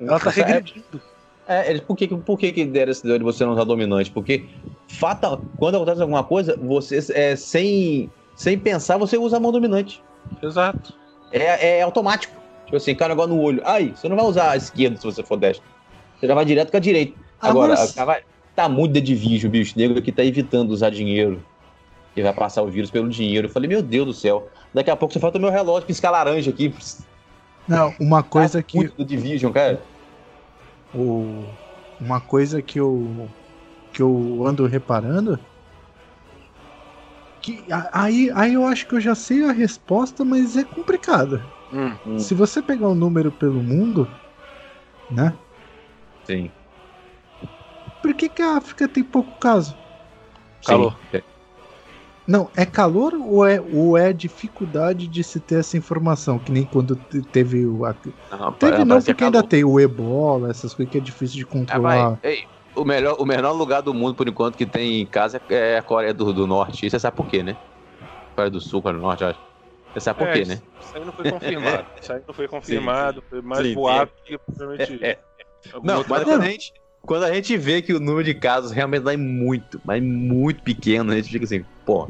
Ela 0.00 0.16
está 0.16 0.30
regredindo. 0.30 1.00
É, 1.46 1.72
é, 1.72 1.80
por 1.80 1.96
que, 1.96 2.06
por 2.08 2.38
que, 2.38 2.52
que 2.52 2.64
deram 2.64 2.92
esse 2.92 3.02
de 3.02 3.18
você 3.24 3.44
não 3.44 3.52
usar 3.52 3.64
dominante? 3.64 4.10
Porque 4.10 4.44
fatal, 4.88 5.40
quando 5.56 5.76
acontece 5.76 6.00
alguma 6.00 6.22
coisa, 6.22 6.56
você 6.56 7.00
é, 7.14 7.34
sem, 7.34 8.10
sem 8.36 8.58
pensar, 8.58 8.96
você 8.96 9.16
usa 9.16 9.36
a 9.36 9.40
mão 9.40 9.50
dominante. 9.50 10.02
Exato. 10.42 10.94
É, 11.32 11.78
é 11.78 11.82
automático. 11.82 12.40
Tipo 12.64 12.76
assim, 12.76 12.96
um 12.98 13.08
negócio 13.08 13.34
no 13.34 13.40
olho. 13.40 13.62
Aí, 13.64 13.90
você 13.90 14.08
não 14.08 14.16
vai 14.16 14.24
usar 14.24 14.50
a 14.50 14.56
esquerda 14.56 14.96
se 14.96 15.04
você 15.04 15.22
for 15.22 15.36
destro. 15.36 15.66
Você 16.18 16.26
já 16.26 16.34
vai 16.34 16.44
direto 16.44 16.70
com 16.70 16.76
a 16.76 16.80
direita. 16.80 17.18
Agora, 17.40 17.74
Agora 17.96 18.22
tá 18.54 18.68
muito 18.68 19.00
de 19.00 19.14
vídeo, 19.14 19.50
bicho. 19.50 19.74
O 19.74 19.78
nego 19.78 19.98
aqui 19.98 20.12
tá 20.12 20.24
evitando 20.24 20.70
usar 20.70 20.90
dinheiro. 20.90 21.42
E 22.14 22.22
vai 22.22 22.32
passar 22.32 22.62
o 22.62 22.68
vírus 22.68 22.90
pelo 22.90 23.08
dinheiro. 23.08 23.46
Eu 23.46 23.50
falei, 23.50 23.68
meu 23.68 23.82
Deus 23.82 24.06
do 24.06 24.12
céu. 24.12 24.48
Daqui 24.72 24.90
a 24.90 24.96
pouco 24.96 25.14
só 25.14 25.20
falta 25.20 25.38
o 25.38 25.40
meu 25.40 25.50
relógio 25.50 25.86
piscar 25.86 26.10
laranja 26.10 26.50
aqui. 26.50 26.74
Não, 27.66 27.94
uma 27.98 28.22
coisa 28.22 28.58
tá 28.58 28.62
que. 28.62 28.76
Muito 28.76 28.96
do 28.96 29.04
Division, 29.04 29.52
cara. 29.52 29.80
O... 30.94 31.44
Uma 32.00 32.20
coisa 32.20 32.60
que 32.60 32.78
eu. 32.78 33.28
que 33.92 34.02
eu 34.02 34.42
ando 34.46 34.66
reparando. 34.66 35.38
Que 37.40 37.64
aí, 37.92 38.30
aí 38.34 38.54
eu 38.54 38.64
acho 38.64 38.86
que 38.86 38.94
eu 38.94 39.00
já 39.00 39.14
sei 39.14 39.44
a 39.44 39.52
resposta, 39.52 40.24
mas 40.24 40.56
é 40.56 40.64
complicada. 40.64 41.44
Hum, 41.72 41.92
hum. 42.06 42.18
Se 42.18 42.34
você 42.34 42.62
pegar 42.62 42.88
um 42.88 42.94
número 42.94 43.32
pelo 43.32 43.62
mundo, 43.62 44.08
né? 45.10 45.32
Sim. 46.24 46.50
Por 48.02 48.12
que, 48.14 48.28
que 48.28 48.42
a 48.42 48.56
África 48.56 48.88
tem 48.88 49.04
pouco 49.04 49.30
caso? 49.38 49.76
Calor. 50.66 50.96
Sim. 51.10 51.22
Não, 52.26 52.48
é 52.56 52.64
calor 52.64 53.14
ou 53.14 53.44
é, 53.46 53.60
ou 53.60 53.98
é 53.98 54.12
dificuldade 54.12 55.08
de 55.08 55.24
se 55.24 55.40
ter 55.40 55.60
essa 55.60 55.76
informação? 55.76 56.38
Que 56.38 56.52
nem 56.52 56.64
quando 56.64 56.94
teve 56.96 57.66
o. 57.66 57.80
Não, 58.30 58.52
teve 58.52 58.84
não, 58.84 59.02
porque 59.02 59.24
ainda 59.24 59.42
tem 59.42 59.64
o 59.64 59.80
ebola, 59.80 60.50
essas 60.50 60.72
coisas 60.72 60.90
que 60.90 60.98
é 60.98 61.00
difícil 61.00 61.36
de 61.36 61.44
controlar. 61.44 62.12
Ah, 62.12 62.18
Ei, 62.22 62.46
o, 62.76 62.84
melhor, 62.84 63.16
o 63.18 63.26
menor 63.26 63.52
lugar 63.52 63.82
do 63.82 63.92
mundo, 63.92 64.14
por 64.14 64.28
enquanto, 64.28 64.56
que 64.56 64.66
tem 64.66 65.00
em 65.00 65.06
casa 65.06 65.40
é 65.48 65.78
a 65.78 65.82
Coreia 65.82 66.14
do, 66.14 66.32
do 66.32 66.46
Norte. 66.46 66.86
E 66.86 66.90
você 66.90 66.98
sabe 66.98 67.16
por 67.16 67.26
quê, 67.26 67.42
né? 67.42 67.56
Coreia 68.36 68.50
do 68.50 68.60
Sul, 68.60 68.80
Coreia 68.80 69.00
do 69.00 69.06
Norte, 69.06 69.24
acho. 69.24 69.40
Você 69.92 70.00
sabe 70.00 70.20
por 70.20 70.28
é, 70.28 70.32
quê, 70.32 70.44
né? 70.44 70.62
Isso 70.80 70.96
aí 70.96 71.04
não 71.04 71.12
foi 71.12 71.30
confirmado. 71.30 71.86
isso 72.00 72.12
aí 72.12 72.22
não 72.26 72.34
foi 72.34 72.48
confirmado, 72.48 73.20
sim, 73.20 73.26
foi 73.28 73.42
mais 73.42 73.66
sim, 73.66 73.74
boato 73.74 74.12
que 74.24 74.38
provavelmente. 74.38 75.04
É, 75.04 75.10
é. 75.10 75.18
Não, 75.82 76.04
mas 76.08 76.44
gente, 76.44 76.72
quando 77.02 77.24
a 77.24 77.34
gente 77.34 77.56
vê 77.56 77.82
que 77.82 77.92
o 77.92 78.00
número 78.00 78.24
de 78.24 78.34
casos 78.34 78.70
realmente 78.70 79.02
vai 79.02 79.16
muito, 79.16 79.80
mas 79.84 80.02
muito 80.02 80.62
pequeno, 80.62 81.12
a 81.12 81.16
gente 81.16 81.30
fica 81.30 81.44
assim, 81.44 81.64
pô. 81.84 82.08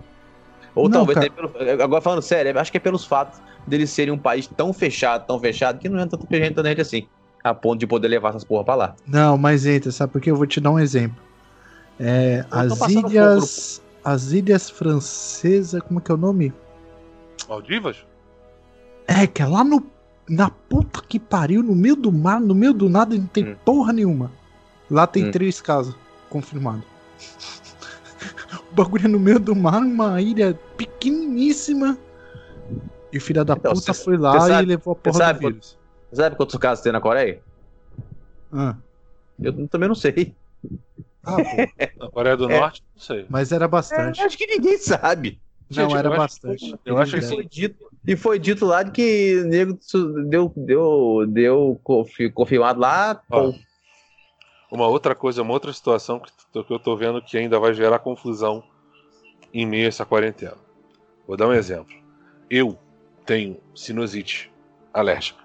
Ou 0.74 0.88
não, 0.88 1.04
talvez, 1.04 1.28
pelo, 1.30 1.82
agora 1.82 2.00
falando 2.00 2.22
sério, 2.22 2.58
acho 2.58 2.70
que 2.70 2.78
é 2.78 2.80
pelos 2.80 3.04
fatos 3.04 3.40
deles 3.66 3.90
serem 3.90 4.12
um 4.12 4.18
país 4.18 4.46
tão 4.46 4.72
fechado, 4.72 5.26
tão 5.26 5.38
fechado, 5.38 5.78
que 5.78 5.88
não 5.88 6.00
entra 6.00 6.18
tanta 6.18 6.36
gente, 6.36 6.54
tanta 6.54 6.68
gente 6.68 6.80
assim, 6.80 7.06
a 7.42 7.52
ponto 7.52 7.80
de 7.80 7.86
poder 7.86 8.08
levar 8.08 8.30
essas 8.30 8.44
porra 8.44 8.64
pra 8.64 8.74
lá. 8.74 8.96
Não, 9.06 9.36
mas 9.36 9.66
entra, 9.66 9.90
sabe 9.90 10.12
por 10.12 10.20
quê? 10.20 10.30
Eu 10.30 10.36
vou 10.36 10.46
te 10.46 10.60
dar 10.60 10.70
um 10.70 10.78
exemplo. 10.78 11.16
É, 11.98 12.44
as 12.50 12.80
ilhas. 12.88 13.82
As 14.04 14.32
ilhas 14.32 14.68
francesas, 14.68 15.80
como 15.80 16.00
é 16.00 16.02
que 16.02 16.10
é 16.10 16.14
o 16.14 16.18
nome? 16.18 16.52
Maldivas? 17.48 18.04
É, 19.06 19.28
que 19.28 19.40
é 19.40 19.46
lá 19.46 19.62
no. 19.62 19.86
Na 20.28 20.50
puta 20.50 21.00
que 21.06 21.20
pariu, 21.20 21.62
no 21.62 21.74
meio 21.74 21.94
do 21.94 22.10
mar, 22.10 22.40
no 22.40 22.54
meio 22.54 22.72
do 22.72 22.88
nada, 22.88 23.16
não 23.16 23.26
tem 23.26 23.50
hum. 23.50 23.56
porra 23.64 23.92
nenhuma. 23.92 24.32
Lá 24.92 25.06
tem 25.06 25.24
hum. 25.24 25.30
três 25.30 25.58
casos 25.58 25.96
confirmados. 26.28 26.84
o 28.70 28.74
bagulho 28.74 29.06
é 29.06 29.08
no 29.08 29.18
meio 29.18 29.40
do 29.40 29.56
mar, 29.56 29.80
uma 29.80 30.20
ilha 30.20 30.52
pequeniníssima. 30.76 31.96
E 33.10 33.16
o 33.16 33.20
filho 33.20 33.42
da 33.42 33.54
então, 33.54 33.72
puta 33.72 33.94
cê, 33.94 34.04
foi 34.04 34.18
lá 34.18 34.38
sabe, 34.38 34.64
e 34.64 34.66
levou 34.66 34.92
a 34.92 34.96
porra 34.96 35.16
sabe, 35.16 35.40
do 35.40 35.48
vírus. 35.48 35.78
Sabe 36.12 36.36
quantos 36.36 36.56
casos 36.56 36.84
tem 36.84 36.92
na 36.92 37.00
Coreia? 37.00 37.40
Ah. 38.52 38.76
Eu 39.40 39.66
também 39.66 39.88
não 39.88 39.94
sei. 39.94 40.34
Ah, 41.24 41.36
na 41.98 42.10
Coreia 42.10 42.36
do 42.36 42.50
é. 42.50 42.60
Norte, 42.60 42.84
não 42.94 43.02
sei. 43.02 43.24
Mas 43.30 43.50
era 43.50 43.66
bastante. 43.66 44.20
É, 44.20 44.24
acho 44.24 44.36
que 44.36 44.46
ninguém 44.46 44.76
sabe. 44.76 45.40
Não, 45.70 45.84
Gente, 45.84 45.96
era 45.96 46.10
eu 46.10 46.16
bastante. 46.18 46.66
Acho, 46.66 46.78
eu 46.84 46.98
acho 46.98 47.16
que 47.18 47.22
foi 47.22 47.46
dito. 47.46 47.90
E 48.06 48.14
foi 48.14 48.38
dito 48.38 48.66
lá 48.66 48.82
de 48.82 48.90
que 48.90 49.40
o 49.42 49.46
nego 49.46 49.78
deu, 50.28 50.52
deu, 50.54 51.24
deu 51.26 51.80
confirmado 52.34 52.78
lá. 52.78 53.22
Ó, 53.30 53.54
uma 54.72 54.86
outra 54.86 55.14
coisa, 55.14 55.42
uma 55.42 55.52
outra 55.52 55.70
situação 55.70 56.18
que, 56.18 56.32
que 56.64 56.72
eu 56.72 56.78
tô 56.78 56.96
vendo 56.96 57.20
que 57.20 57.36
ainda 57.36 57.60
vai 57.60 57.74
gerar 57.74 57.98
confusão 57.98 58.64
em 59.52 59.66
meio 59.66 59.84
a 59.84 59.88
essa 59.88 60.06
quarentena. 60.06 60.56
Vou 61.28 61.36
dar 61.36 61.46
um 61.46 61.52
exemplo. 61.52 61.94
Eu 62.48 62.78
tenho 63.26 63.60
sinusite 63.74 64.50
alérgica. 64.92 65.42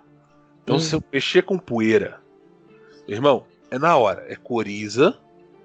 Então, 0.63 0.77
hum. 0.77 0.79
se 0.79 0.95
eu 0.95 1.03
mexer 1.11 1.43
com 1.43 1.59
poeira, 1.59 2.21
irmão, 3.05 3.45
é 3.69 3.77
na 3.77 3.97
hora. 3.97 4.25
É 4.29 4.35
coriza, 4.37 5.19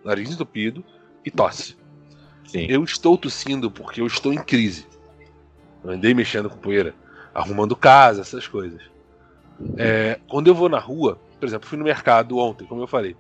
nariz 0.05 0.33
entupido 0.33 0.85
e 1.25 1.31
tosse. 1.31 1.77
Sim. 2.45 2.67
Eu 2.69 2.83
estou 2.83 3.17
tossindo 3.17 3.71
porque 3.71 4.01
eu 4.01 4.07
estou 4.09 4.33
em 4.33 4.43
crise. 4.43 4.89
Eu 5.85 5.93
andei 5.93 6.13
mexendo 6.13 6.51
com 6.51 6.57
poeira, 6.57 6.97
arrumando 7.33 7.77
casa, 7.77 8.23
essas 8.23 8.49
coisas. 8.49 8.83
É, 9.77 10.19
quando 10.29 10.49
eu 10.49 10.55
vou 10.55 10.69
na 10.69 10.81
rua, 10.81 11.17
por 11.39 11.47
exemplo, 11.47 11.69
fui 11.69 11.79
no 11.79 11.85
mercado 11.85 12.39
ontem, 12.39 12.67
como 12.67 12.83
eu 12.83 12.89
falei. 12.89 13.17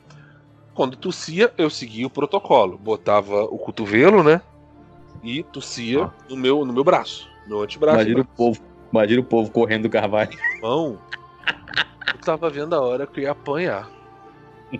Quando 0.74 0.96
tossia, 0.96 1.52
eu 1.58 1.68
seguia 1.68 2.06
o 2.06 2.10
protocolo. 2.10 2.78
Botava 2.78 3.42
o 3.44 3.58
cotovelo, 3.58 4.22
né? 4.22 4.40
E 5.22 5.42
tossia 5.42 6.04
ah. 6.04 6.10
no, 6.28 6.36
meu, 6.36 6.64
no 6.64 6.72
meu 6.72 6.82
braço, 6.82 7.28
no 7.46 7.60
antebraço. 7.60 7.98
Imagina 7.98 8.20
o 8.20 8.24
povo, 8.24 8.60
imagina 8.90 9.20
o 9.20 9.24
povo 9.24 9.50
correndo 9.50 9.82
do 9.82 9.90
carvalho. 9.90 10.30
Irmão, 10.56 10.98
eu 12.12 12.20
tava 12.20 12.50
vendo 12.50 12.74
a 12.74 12.80
hora 12.80 13.06
que 13.06 13.20
eu 13.20 13.24
ia 13.24 13.30
apanhar. 13.32 13.88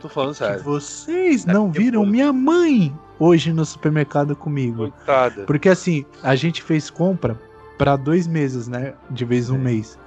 Tô 0.01 0.09
falando 0.09 0.35
sério. 0.35 0.63
Vocês 0.65 1.45
não 1.45 1.71
viram 1.71 2.07
minha 2.07 2.33
mãe 2.33 2.93
hoje 3.19 3.53
no 3.53 3.65
supermercado 3.65 4.35
comigo. 4.35 4.91
Coitada. 4.91 5.45
Porque 5.45 5.69
assim, 5.69 6.05
a 6.23 6.35
gente 6.35 6.63
fez 6.63 6.91
compra 6.91 7.39
para 7.77 7.95
dois 7.97 8.27
meses, 8.27 8.69
né? 8.69 8.95
De 9.11 9.25
vez 9.25 9.51
um 9.51 9.57
é. 9.57 9.59
mês. 9.59 9.99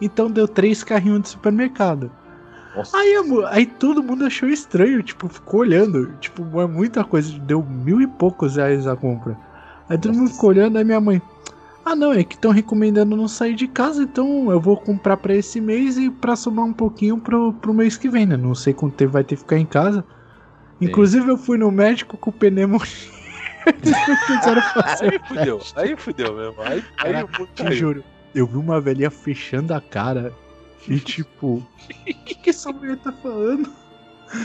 Então 0.00 0.30
deu 0.30 0.46
três 0.46 0.84
carrinhos 0.84 1.22
de 1.22 1.28
supermercado. 1.30 2.10
Aí, 2.92 3.14
aí 3.50 3.66
todo 3.66 4.02
mundo 4.02 4.24
achou 4.24 4.48
estranho, 4.48 5.02
tipo, 5.02 5.28
ficou 5.28 5.60
olhando. 5.60 6.12
Tipo, 6.20 6.60
é 6.60 6.66
muita 6.66 7.04
coisa, 7.04 7.38
deu 7.40 7.62
mil 7.62 8.00
e 8.00 8.06
poucos 8.06 8.56
reais 8.56 8.86
a 8.86 8.96
compra. 8.96 9.36
Aí 9.88 9.96
todo 9.96 10.08
Nossa. 10.08 10.20
mundo 10.20 10.32
ficou 10.32 10.50
olhando, 10.50 10.78
aí 10.78 10.84
minha 10.84 11.00
mãe. 11.00 11.22
Ah 11.84 11.94
não, 11.94 12.12
é 12.12 12.24
que 12.24 12.34
estão 12.34 12.50
recomendando 12.50 13.14
não 13.14 13.28
sair 13.28 13.54
de 13.54 13.68
casa, 13.68 14.02
então 14.02 14.50
eu 14.50 14.58
vou 14.58 14.76
comprar 14.76 15.18
para 15.18 15.34
esse 15.34 15.60
mês 15.60 15.98
e 15.98 16.10
para 16.10 16.34
somar 16.34 16.64
um 16.64 16.72
pouquinho 16.72 17.18
pro, 17.18 17.52
pro 17.52 17.74
mês 17.74 17.96
que 17.96 18.08
vem, 18.08 18.24
né? 18.24 18.36
Não 18.38 18.54
sei 18.54 18.72
quanto 18.72 18.94
tempo 18.94 19.12
vai 19.12 19.22
ter 19.22 19.36
que 19.36 19.42
ficar 19.42 19.58
em 19.58 19.66
casa. 19.66 20.02
Sim. 20.78 20.86
Inclusive 20.86 21.30
eu 21.30 21.36
fui 21.36 21.58
no 21.58 21.70
médico 21.70 22.16
com 22.16 22.30
o 22.30 22.32
pneumonia. 22.32 22.88
aí 25.00 25.20
fudeu, 25.28 25.60
aí 25.76 25.96
fudeu 25.96 26.34
mesmo. 26.34 26.62
Aí, 26.62 26.82
aí 26.98 27.20
eu 27.20 27.46
te 27.54 27.72
juro, 27.72 28.02
eu 28.34 28.46
vi 28.46 28.56
uma 28.56 28.80
velhinha 28.80 29.10
fechando 29.10 29.74
a 29.74 29.80
cara 29.80 30.32
e 30.88 30.98
tipo, 31.00 31.56
o 31.90 32.04
que, 32.04 32.34
que 32.34 32.50
essa 32.50 32.72
mulher 32.72 32.98
tá 32.98 33.12
falando? 33.12 33.72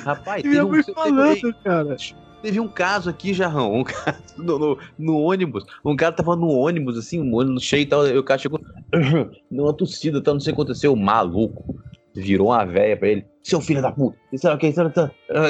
Rapaz, 0.03 0.43
e 0.43 0.47
minha 0.47 0.65
mãe 0.65 0.81
um, 0.81 0.93
falando, 0.93 1.33
teve, 1.35 1.53
cara. 1.63 1.97
Teve 2.41 2.59
um 2.59 2.67
caso 2.67 3.09
aqui, 3.09 3.33
Jarrão, 3.33 3.73
um 3.73 3.83
caso 3.83 4.21
no, 4.37 4.59
no, 4.59 4.77
no, 4.97 5.19
ônibus. 5.19 5.65
Um 5.83 5.95
cara 5.95 6.13
tava 6.13 6.35
no 6.35 6.49
ônibus, 6.49 6.97
assim, 6.97 7.21
um 7.21 7.35
ônibus 7.35 7.63
cheio 7.63 7.83
e 7.83 7.85
tal. 7.85 8.07
E 8.07 8.17
o 8.17 8.23
cara 8.23 8.39
chegou, 8.39 8.59
numa 9.51 9.73
tossida, 9.73 10.21
tal, 10.21 10.35
não 10.35 10.41
sei 10.41 10.53
o 10.53 10.55
que 10.55 10.61
aconteceu. 10.61 10.95
Maluco. 10.95 11.75
Virou 12.15 12.47
uma 12.47 12.65
véia 12.65 12.97
pra 12.97 13.07
ele. 13.07 13.25
Seu 13.43 13.61
filho 13.61 13.81
da 13.81 13.91
puta. 13.91 14.17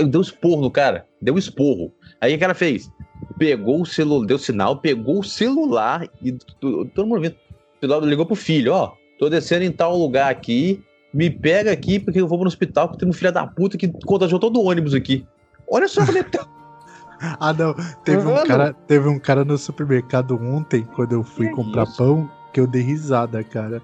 Deu 0.08 0.22
esporro 0.22 0.62
no 0.62 0.72
cara. 0.72 1.06
Deu 1.22 1.38
esporro. 1.38 1.94
Aí 2.20 2.36
o 2.36 2.40
cara 2.40 2.54
fez? 2.54 2.92
Pegou 3.38 3.82
o 3.82 3.86
celular, 3.86 4.26
deu 4.26 4.38
sinal, 4.38 4.78
pegou 4.78 5.20
o 5.20 5.24
celular 5.24 6.08
e 6.22 6.34
todo 6.62 7.08
mundo 7.08 7.22
vendo. 7.22 8.06
Ligou 8.06 8.26
pro 8.26 8.36
filho, 8.36 8.74
ó. 8.74 8.94
Tô 9.20 9.30
descendo 9.30 9.66
em 9.66 9.72
tal 9.72 9.98
lugar 9.98 10.32
aqui. 10.32 10.82
Me 11.14 11.30
pega 11.30 11.72
aqui 11.72 12.00
porque 12.00 12.22
eu 12.22 12.28
vou 12.28 12.40
pro 12.40 12.48
hospital 12.48 12.90
que 12.90 12.98
tem 12.98 13.10
um 13.10 13.14
filho 13.14 13.32
da 13.34 13.46
puta 13.46 13.78
que 13.78 13.90
contagiou 14.06 14.40
todo 14.40 14.60
o 14.60 14.66
ônibus 14.66 14.94
aqui. 14.94 15.28
Olha 15.70 15.88
só 15.88 16.06
como 16.06 16.18
é 16.18 16.26
Ah, 17.38 17.52
não. 17.52 17.76
Teve 18.06 18.26
um, 18.26 18.44
cara, 18.46 18.74
teve 18.88 19.10
um 19.10 19.20
cara 19.20 19.44
no 19.44 19.58
supermercado 19.58 20.36
ontem, 20.42 20.88
quando 20.96 21.12
eu 21.12 21.24
fui 21.24 21.50
que 21.50 21.54
comprar 21.54 21.84
é 21.84 21.98
pão, 21.98 22.32
que 22.54 22.62
eu 22.62 22.66
dei 22.66 22.82
risada, 22.82 23.44
cara. 23.44 23.82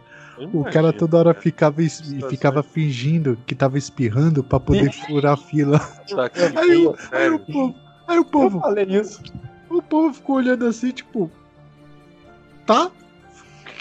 o 0.53 0.63
cara 0.63 0.93
toda 0.93 1.17
hora 1.17 1.33
ficava, 1.33 1.81
ficava 2.29 2.63
fingindo 2.63 3.37
que 3.45 3.53
tava 3.53 3.77
espirrando 3.77 4.41
pra 4.41 4.57
poder 4.57 4.89
furar 5.05 5.33
a 5.33 5.37
fila. 5.37 5.79
Tá 5.79 6.31
aí, 6.61 6.89
aí, 7.11 7.29
o 7.29 7.39
povo. 7.39 7.75
Aí 8.07 8.19
o 8.19 8.25
povo. 8.25 8.57
Eu 8.57 8.61
falei 8.61 8.85
isso. 8.85 9.21
O 9.69 9.81
povo 9.81 10.13
ficou 10.13 10.37
olhando 10.37 10.65
assim, 10.65 10.91
tipo. 10.91 11.29
Tá? 12.65 12.89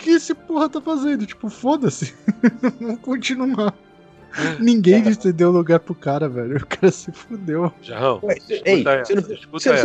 O 0.04 0.06
que 0.06 0.10
esse 0.10 0.34
porra 0.34 0.68
tá 0.68 0.82
fazendo? 0.82 1.24
Tipo, 1.24 1.48
foda-se. 1.48 2.14
Vamos 2.78 3.00
continuar. 3.00 3.72
Ninguém 4.60 5.02
é. 5.08 5.14
cedeu 5.14 5.50
lugar 5.50 5.80
pro 5.80 5.94
cara, 5.94 6.28
velho. 6.28 6.58
O 6.58 6.66
cara 6.66 6.92
se 6.92 7.10
fudeu. 7.10 7.72
Jarrão, 7.80 8.20
ei, 8.66 8.84
você 9.50 9.70
não. 9.70 9.78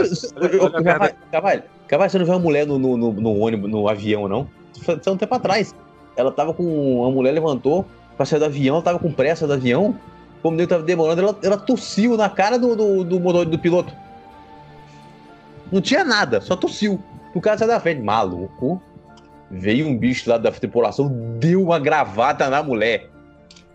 Cavalho, 1.31 1.63
você 2.11 2.17
não 2.17 2.25
viu 2.25 2.33
uma 2.33 2.39
mulher 2.39 2.67
no, 2.67 2.77
no, 2.77 2.97
no, 2.97 3.13
no 3.13 3.39
ônibus, 3.39 3.71
no 3.71 3.87
avião, 3.87 4.27
não? 4.27 4.49
Foi 4.81 4.99
um 5.07 5.15
tempo 5.15 5.35
atrás. 5.35 5.73
Ela 6.17 6.33
tava 6.33 6.53
com. 6.53 7.05
A 7.05 7.11
mulher 7.11 7.31
levantou 7.31 7.85
pra 8.17 8.25
sair 8.25 8.39
do 8.39 8.45
avião, 8.45 8.75
ela 8.75 8.83
tava 8.83 8.99
com 8.99 9.13
pressa 9.13 9.47
do 9.47 9.53
avião. 9.53 9.97
Como 10.41 10.59
ele 10.59 10.67
tava 10.67 10.83
demorando, 10.83 11.21
ela, 11.21 11.39
ela 11.41 11.57
tossiu 11.57 12.17
na 12.17 12.29
cara 12.29 12.59
do, 12.59 12.75
do, 12.75 13.05
do 13.05 13.19
motor 13.21 13.45
do 13.45 13.57
piloto. 13.57 13.93
Não 15.71 15.79
tinha 15.79 16.03
nada, 16.03 16.41
só 16.41 16.57
tossiu. 16.57 17.01
O 17.33 17.39
cara 17.39 17.57
saiu 17.57 17.69
da 17.69 17.79
frente. 17.79 18.01
Maluco. 18.01 18.81
Veio 19.51 19.87
um 19.87 19.97
bicho 19.97 20.29
lá 20.29 20.37
da 20.37 20.51
tripulação, 20.51 21.09
deu 21.39 21.63
uma 21.63 21.79
gravata 21.79 22.49
na 22.49 22.61
mulher. 22.61 23.09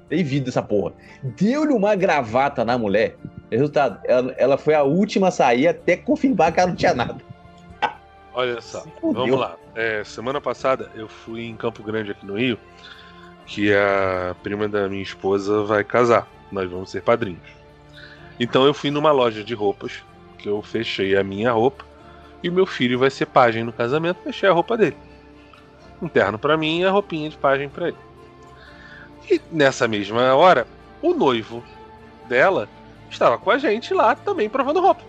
tem 0.08 0.22
vida 0.22 0.50
essa 0.50 0.62
porra. 0.62 0.92
Deu-lhe 1.22 1.72
uma 1.72 1.94
gravata 1.96 2.64
na 2.64 2.78
mulher. 2.78 3.16
Resultado, 3.50 4.00
ela, 4.04 4.32
ela, 4.36 4.58
foi 4.58 4.74
a 4.74 4.82
última 4.82 5.28
a 5.28 5.30
sair 5.30 5.68
até 5.68 5.96
confirmar 5.96 6.52
que 6.52 6.60
ela 6.60 6.68
não 6.68 6.76
tinha 6.76 6.94
nada. 6.94 7.16
Olha 8.34 8.60
só, 8.60 8.84
vamos 9.02 9.38
lá. 9.38 9.56
É, 9.74 10.02
semana 10.04 10.40
passada 10.40 10.90
eu 10.94 11.08
fui 11.08 11.44
em 11.46 11.56
Campo 11.56 11.82
Grande 11.82 12.12
aqui 12.12 12.24
no 12.24 12.36
Rio, 12.36 12.58
que 13.46 13.72
a 13.72 14.34
prima 14.42 14.68
da 14.68 14.88
minha 14.88 15.02
esposa 15.02 15.62
vai 15.64 15.84
casar. 15.84 16.28
Nós 16.50 16.70
vamos 16.70 16.90
ser 16.90 17.02
padrinhos. 17.02 17.42
Então 18.38 18.64
eu 18.64 18.74
fui 18.74 18.90
numa 18.90 19.12
loja 19.12 19.44
de 19.44 19.54
roupas, 19.54 20.02
que 20.38 20.48
eu 20.48 20.62
fechei 20.62 21.16
a 21.16 21.22
minha 21.22 21.52
roupa, 21.52 21.84
e 22.42 22.48
o 22.48 22.52
meu 22.52 22.66
filho 22.66 22.98
vai 22.98 23.10
ser 23.10 23.26
pajem 23.26 23.64
no 23.64 23.72
casamento, 23.72 24.20
fechei 24.22 24.48
a 24.48 24.52
roupa 24.52 24.76
dele. 24.76 24.96
Um 26.00 26.08
terno 26.08 26.38
para 26.38 26.56
mim 26.56 26.80
e 26.80 26.84
a 26.84 26.90
roupinha 26.90 27.30
de 27.30 27.36
pajem 27.36 27.68
para 27.68 27.88
ele. 27.88 27.96
E 29.30 29.40
nessa 29.50 29.88
mesma 29.88 30.34
hora, 30.34 30.66
o 31.00 31.14
noivo 31.14 31.62
dela 32.28 32.68
estava 33.10 33.38
com 33.38 33.50
a 33.50 33.58
gente 33.58 33.94
lá 33.94 34.14
também 34.14 34.48
provando 34.48 34.80
roupa. 34.80 35.02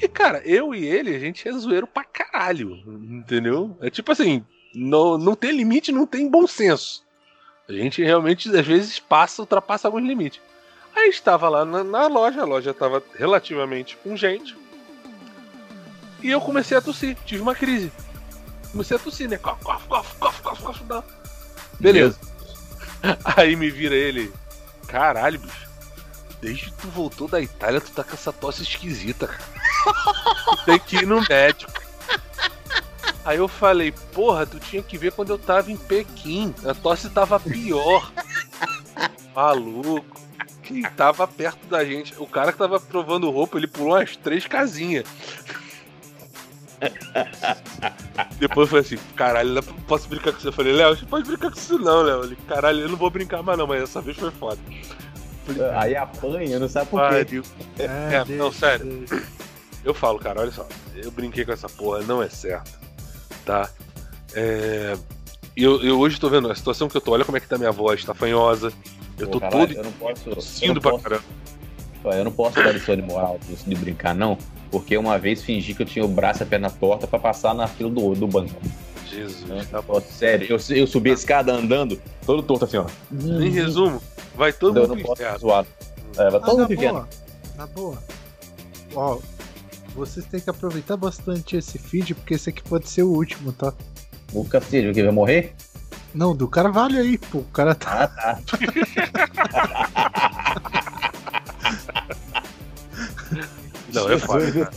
E, 0.00 0.06
cara, 0.06 0.40
eu 0.44 0.74
e 0.74 0.84
ele, 0.84 1.14
a 1.14 1.18
gente 1.18 1.48
é 1.48 1.52
zoeiro 1.52 1.86
pra 1.86 2.04
caralho, 2.04 2.82
entendeu? 2.86 3.76
É 3.80 3.90
tipo 3.90 4.12
assim, 4.12 4.44
não, 4.74 5.18
não 5.18 5.34
tem 5.34 5.50
limite, 5.50 5.90
não 5.90 6.06
tem 6.06 6.30
bom 6.30 6.46
senso. 6.46 7.04
A 7.68 7.72
gente 7.72 8.02
realmente, 8.02 8.48
às 8.48 8.66
vezes, 8.66 8.98
passa, 8.98 9.42
ultrapassa 9.42 9.88
alguns 9.88 10.04
limites. 10.04 10.40
Aí 10.94 11.08
estava 11.08 11.48
lá 11.48 11.64
na, 11.64 11.84
na 11.84 12.06
loja, 12.06 12.42
a 12.42 12.44
loja 12.44 12.70
estava 12.70 13.02
relativamente 13.14 13.96
com 13.96 14.16
gente. 14.16 14.56
E 16.22 16.30
eu 16.30 16.40
comecei 16.40 16.76
a 16.76 16.80
tossir, 16.80 17.16
tive 17.24 17.42
uma 17.42 17.54
crise. 17.54 17.92
Comecei 18.72 18.96
a 18.96 19.00
tossir, 19.00 19.28
né? 19.28 19.38
Cof, 19.38 19.62
cof, 19.62 19.86
cof, 19.86 20.18
cof, 20.18 20.42
cof, 20.42 20.62
cof, 20.62 21.04
Beleza. 21.80 22.18
Aí 23.36 23.56
me 23.56 23.70
vira 23.70 23.94
ele. 23.94 24.32
Caralho, 24.86 25.38
bicho. 25.38 25.68
Desde 26.40 26.66
que 26.66 26.72
tu 26.72 26.88
voltou 26.88 27.28
da 27.28 27.40
Itália, 27.40 27.80
tu 27.80 27.90
tá 27.90 28.04
com 28.04 28.14
essa 28.14 28.32
tosse 28.32 28.62
esquisita, 28.62 29.26
cara. 29.26 29.44
Tem 30.64 30.78
que 30.78 30.96
ir 30.96 31.06
no 31.06 31.20
médico. 31.28 31.72
Aí 33.24 33.38
eu 33.38 33.48
falei, 33.48 33.92
porra, 34.12 34.46
tu 34.46 34.58
tinha 34.58 34.82
que 34.82 34.96
ver 34.96 35.12
quando 35.12 35.30
eu 35.30 35.38
tava 35.38 35.70
em 35.70 35.76
Pequim. 35.76 36.54
A 36.64 36.74
tosse 36.74 37.10
tava 37.10 37.38
pior. 37.40 38.10
Maluco. 39.34 40.18
Quem 40.62 40.82
tava 40.82 41.26
perto 41.26 41.66
da 41.66 41.84
gente, 41.84 42.14
o 42.18 42.26
cara 42.26 42.52
que 42.52 42.58
tava 42.58 42.78
provando 42.78 43.30
roupa, 43.30 43.56
ele 43.56 43.66
pulou 43.66 43.96
umas 43.96 44.16
três 44.16 44.46
casinhas. 44.46 45.06
Depois 48.38 48.66
eu 48.66 48.66
falei 48.66 48.84
assim, 48.84 48.98
caralho, 49.14 49.54
não 49.54 49.62
posso 49.62 50.08
brincar 50.08 50.32
com 50.32 50.38
isso. 50.38 50.48
Eu 50.48 50.52
falei, 50.52 50.72
Léo, 50.72 50.96
você 50.96 51.06
pode 51.06 51.26
brincar 51.26 51.50
com 51.50 51.58
isso 51.58 51.78
não, 51.78 52.02
Léo. 52.02 52.24
Ele, 52.24 52.36
caralho, 52.46 52.80
eu 52.80 52.88
não 52.88 52.96
vou 52.96 53.10
brincar 53.10 53.42
mais 53.42 53.58
não, 53.58 53.66
mas 53.66 53.82
essa 53.82 54.00
vez 54.00 54.16
foi 54.16 54.30
foda. 54.30 54.58
Falei, 55.46 55.70
Aí 55.74 55.96
apanha, 55.96 56.58
não 56.58 56.68
sabe 56.68 56.90
por 56.90 57.00
quê. 57.08 57.42
É, 57.78 57.84
é, 57.84 58.24
não, 58.36 58.52
sério. 58.52 59.04
Eu 59.84 59.94
falo, 59.94 60.18
cara, 60.18 60.40
olha 60.40 60.50
só, 60.50 60.66
eu 60.94 61.10
brinquei 61.10 61.44
com 61.44 61.52
essa 61.52 61.68
porra, 61.68 62.02
não 62.02 62.22
é 62.22 62.28
certo. 62.28 62.78
Tá? 63.44 63.70
É. 64.34 64.96
Eu, 65.56 65.82
eu 65.82 65.98
hoje 65.98 66.20
tô 66.20 66.28
vendo 66.28 66.50
a 66.50 66.54
situação 66.54 66.88
que 66.88 66.96
eu 66.96 67.00
tô, 67.00 67.12
olha 67.12 67.24
como 67.24 67.36
é 67.36 67.40
que 67.40 67.48
tá 67.48 67.58
minha 67.58 67.72
voz, 67.72 68.04
tá 68.04 68.14
fanhosa. 68.14 68.72
Eu 69.18 69.26
tô 69.26 69.40
caralho, 69.40 69.66
todo. 69.66 69.76
Eu 69.76 69.84
não 69.84 69.92
posso. 69.92 70.30
Tossindo 70.30 70.80
pra 70.80 70.98
caramba. 70.98 71.24
Eu 72.04 72.24
não 72.24 72.32
posso 72.32 72.54
dar 72.54 72.72
lição 72.72 72.94
de 72.94 73.02
moral 73.02 73.38
de 73.66 73.74
brincar, 73.74 74.14
não. 74.14 74.38
Porque 74.70 74.96
uma 74.96 75.18
vez 75.18 75.42
fingi 75.42 75.74
que 75.74 75.82
eu 75.82 75.86
tinha 75.86 76.04
o 76.04 76.08
braço 76.08 76.42
e 76.42 76.44
a 76.44 76.46
perna 76.46 76.70
torta 76.70 77.06
para 77.06 77.18
passar 77.18 77.54
na 77.54 77.66
fila 77.66 77.90
do, 77.90 78.14
do 78.14 78.26
banco. 78.26 78.54
Jesus. 79.08 79.68
Tá 79.68 79.80
bom. 79.80 80.00
Sério, 80.00 80.46
eu, 80.48 80.76
eu 80.76 80.86
subi 80.86 81.10
a 81.10 81.14
escada 81.14 81.52
andando, 81.52 82.00
todo 82.26 82.42
torto 82.42 82.66
assim, 82.66 82.76
ó. 82.76 82.86
Em 83.12 83.50
resumo, 83.50 84.02
vai 84.36 84.52
todo 84.52 84.74
não, 84.74 84.96
mundo 84.96 85.14
não 85.18 85.38
zoado. 85.38 85.68
É, 86.16 86.30
vai 86.30 86.40
todo 86.40 86.62
ah, 86.62 86.68
mundo 86.68 86.76
boa. 86.76 87.08
Na 87.56 87.66
boa. 87.66 87.98
Ó, 88.94 89.18
vocês 89.94 90.26
têm 90.26 90.40
que 90.40 90.50
aproveitar 90.50 90.96
bastante 90.96 91.56
esse 91.56 91.78
feed, 91.78 92.14
porque 92.14 92.34
esse 92.34 92.50
aqui 92.50 92.62
pode 92.62 92.88
ser 92.88 93.02
o 93.02 93.10
último, 93.10 93.52
tá? 93.52 93.72
O 94.32 94.44
Castilho, 94.44 94.92
que 94.92 95.02
vai 95.02 95.12
morrer? 95.12 95.54
Não, 96.14 96.34
do 96.34 96.48
Carvalho 96.48 96.98
aí, 96.98 97.18
pô. 97.18 97.38
O 97.38 97.44
cara 97.44 97.74
tá. 97.74 98.10
Ah, 98.18 98.38
tá. 98.46 98.58
Não, 103.92 104.10
é 104.10 104.18
foda. 104.18 104.70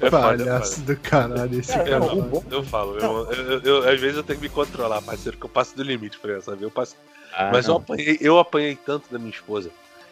É 0.00 0.10
Palhaço 0.10 0.80
do 0.80 0.96
caralho 0.96 1.60
esse 1.60 1.72
cara. 1.72 1.98
Não, 1.98 2.42
eu 2.50 2.62
falo, 2.64 2.98
eu, 2.98 3.32
eu, 3.32 3.60
eu, 3.60 3.88
às 3.88 4.00
vezes 4.00 4.16
eu 4.16 4.22
tenho 4.22 4.38
que 4.38 4.44
me 4.44 4.48
controlar, 4.48 5.02
parceiro, 5.02 5.36
que 5.36 5.44
eu 5.44 5.48
passo 5.48 5.76
do 5.76 5.82
limite 5.82 6.18
pra 6.18 6.40
sabe? 6.40 6.62
Eu 6.62 6.70
passo. 6.70 6.96
Ah, 7.32 7.50
Mas 7.52 7.66
eu 7.66 7.76
apanhei, 7.76 8.18
eu 8.20 8.38
apanhei 8.38 8.76
tanto 8.76 9.10
da 9.10 9.18
minha 9.18 9.30
esposa. 9.30 9.70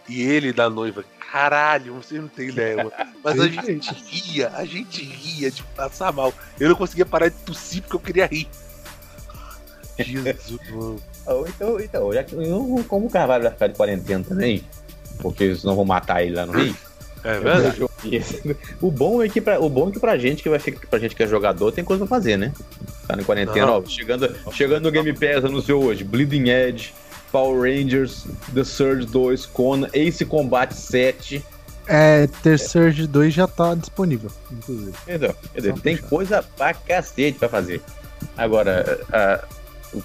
E 0.09 0.21
ele 0.23 0.53
da 0.53 0.69
noiva, 0.69 1.05
caralho, 1.31 1.95
vocês 1.95 2.21
não 2.21 2.29
tem 2.29 2.49
ideia, 2.49 2.77
mano. 2.77 2.93
Mas 3.23 3.39
a 3.39 3.47
gente 3.47 3.93
ria, 3.95 4.51
a 4.51 4.65
gente 4.65 5.03
ria 5.05 5.51
de 5.51 5.63
passar 5.63 6.13
mal. 6.13 6.35
Eu 6.59 6.69
não 6.69 6.77
conseguia 6.77 7.07
parar 7.07 7.29
de 7.29 7.37
tossir 7.37 7.83
porque 7.83 7.97
eu 7.97 8.01
queria 8.01 8.27
rir. 8.27 8.49
Jesus, 9.99 10.71
mano. 10.71 11.01
Então, 11.49 11.81
então, 11.81 12.13
já 12.13 12.25
que 12.25 12.35
eu, 12.35 12.85
como 12.89 13.07
o 13.07 13.11
Carvalho 13.11 13.45
vai 13.45 13.53
ficar 13.53 13.69
de 13.69 13.75
quarentena 13.75 14.25
também, 14.25 14.65
porque 15.21 15.55
senão 15.55 15.77
vão 15.77 15.85
matar 15.85 16.23
ele 16.25 16.35
lá 16.35 16.47
no 16.47 16.53
Rio. 16.53 16.77
É 17.25 17.39
verdade. 17.39 17.85
O 18.81 18.91
bom 18.91 19.23
é 19.23 19.29
que 19.29 19.41
pra, 19.41 19.61
o 19.61 19.69
bom 19.69 19.89
é 19.89 19.93
que 19.93 20.01
pra 20.01 20.19
gente 20.19 20.43
que 20.43 20.49
vai 20.49 20.59
ficar 20.59 20.87
pra 20.89 20.99
gente 20.99 21.15
que 21.15 21.23
é 21.23 21.27
jogador 21.27 21.71
tem 21.71 21.85
coisa 21.85 22.05
pra 22.05 22.17
fazer, 22.17 22.37
né? 22.37 22.53
Tá 23.07 23.15
na 23.15 23.23
quarentena, 23.23 23.71
ó, 23.71 23.85
chegando, 23.85 24.35
chegando 24.53 24.85
no 24.85 24.91
Game 24.91 25.13
Pass 25.13 25.45
anunciou 25.45 25.85
hoje 25.85 26.03
Bleeding 26.03 26.49
Edge, 26.49 26.93
Power 27.31 27.61
Rangers, 27.61 28.27
The 28.53 28.65
Surge 28.65 29.07
2, 29.07 29.47
Conan, 29.47 29.89
Ace 29.93 30.25
Combat 30.25 30.73
7. 30.75 31.45
É, 31.87 32.29
The 32.43 32.57
Surge 32.57 33.07
2 33.07 33.33
já 33.33 33.47
tá 33.47 33.75
disponível, 33.75 34.31
inclusive. 34.51 34.93
Entendeu? 35.03 35.35
Entendeu? 35.51 35.75
Tem 35.75 35.97
coisa 35.97 36.43
pra 36.57 36.75
cacete 36.75 37.39
pra 37.39 37.49
fazer. 37.49 37.81
Agora, 38.37 39.01
uh, 39.95 40.03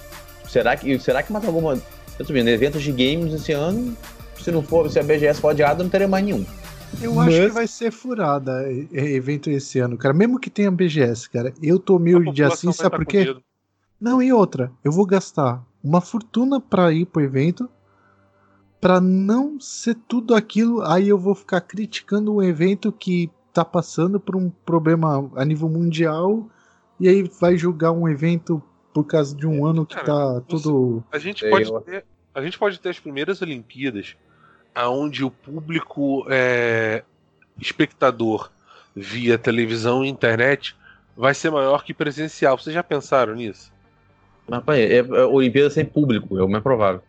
será 0.48 0.76
que 0.76 0.98
será 0.98 1.22
que 1.22 1.32
mais 1.32 1.44
alguma. 1.44 1.78
Eu 2.18 2.24
tô 2.24 2.32
vendo, 2.32 2.48
eventos 2.48 2.82
de 2.82 2.90
games 2.90 3.32
esse 3.32 3.52
ano, 3.52 3.96
se 4.40 4.50
não 4.50 4.62
for, 4.62 4.90
se 4.90 4.98
a 4.98 5.02
BGS 5.02 5.40
for 5.40 5.50
adiada, 5.50 5.82
não 5.82 5.90
teria 5.90 6.08
mais 6.08 6.24
nenhum. 6.24 6.44
Eu 7.02 7.14
Mas... 7.14 7.28
acho 7.28 7.46
que 7.46 7.48
vai 7.48 7.66
ser 7.66 7.90
furada 7.90 8.70
evento 8.70 9.50
esse 9.50 9.78
ano, 9.78 9.96
cara. 9.96 10.14
Mesmo 10.14 10.38
que 10.38 10.50
tenha 10.50 10.70
BGS, 10.70 11.30
cara. 11.30 11.52
Eu 11.62 11.78
tô 11.78 11.98
meio 11.98 12.32
de 12.32 12.42
assim, 12.42 12.72
sabe 12.72 12.96
por 12.96 13.06
quê? 13.06 13.36
Não, 14.00 14.22
e 14.22 14.32
outra, 14.32 14.70
eu 14.84 14.92
vou 14.92 15.04
gastar 15.04 15.64
uma 15.82 16.00
fortuna 16.00 16.60
para 16.60 16.92
ir 16.92 17.06
pro 17.06 17.22
evento 17.22 17.68
para 18.80 19.00
não 19.00 19.58
ser 19.58 19.96
tudo 20.06 20.34
aquilo, 20.34 20.82
aí 20.82 21.08
eu 21.08 21.18
vou 21.18 21.34
ficar 21.34 21.60
criticando 21.60 22.34
um 22.34 22.42
evento 22.42 22.92
que 22.92 23.30
tá 23.52 23.64
passando 23.64 24.20
por 24.20 24.36
um 24.36 24.50
problema 24.50 25.28
a 25.34 25.44
nível 25.44 25.68
mundial 25.68 26.48
e 27.00 27.08
aí 27.08 27.22
vai 27.40 27.56
julgar 27.56 27.90
um 27.90 28.08
evento 28.08 28.62
por 28.94 29.04
causa 29.04 29.34
de 29.34 29.46
um 29.46 29.66
é, 29.66 29.70
ano 29.70 29.84
que 29.84 29.96
cara, 29.96 30.06
tá 30.06 30.40
tudo 30.42 31.02
a 31.10 31.18
gente 31.18 31.48
pode 31.48 31.84
ter, 31.84 32.04
a 32.34 32.40
gente 32.40 32.58
pode 32.58 32.78
ter 32.78 32.90
as 32.90 33.00
primeiras 33.00 33.42
Olimpíadas 33.42 34.16
aonde 34.78 35.24
o 35.24 35.30
público 35.30 36.24
é, 36.30 37.02
espectador 37.60 38.48
via 38.94 39.36
televisão 39.36 40.04
e 40.04 40.08
internet 40.08 40.76
vai 41.16 41.34
ser 41.34 41.50
maior 41.50 41.82
que 41.82 41.92
presencial. 41.92 42.56
Vocês 42.56 42.72
já 42.72 42.82
pensaram 42.82 43.34
nisso? 43.34 43.72
Rapaz, 44.48 44.78
é, 44.78 44.98
é 44.98 45.02
Olimpíada 45.24 45.68
sem 45.68 45.84
público, 45.84 46.38
é 46.38 46.44
o 46.44 46.48
mais 46.48 46.62
provável. 46.62 47.02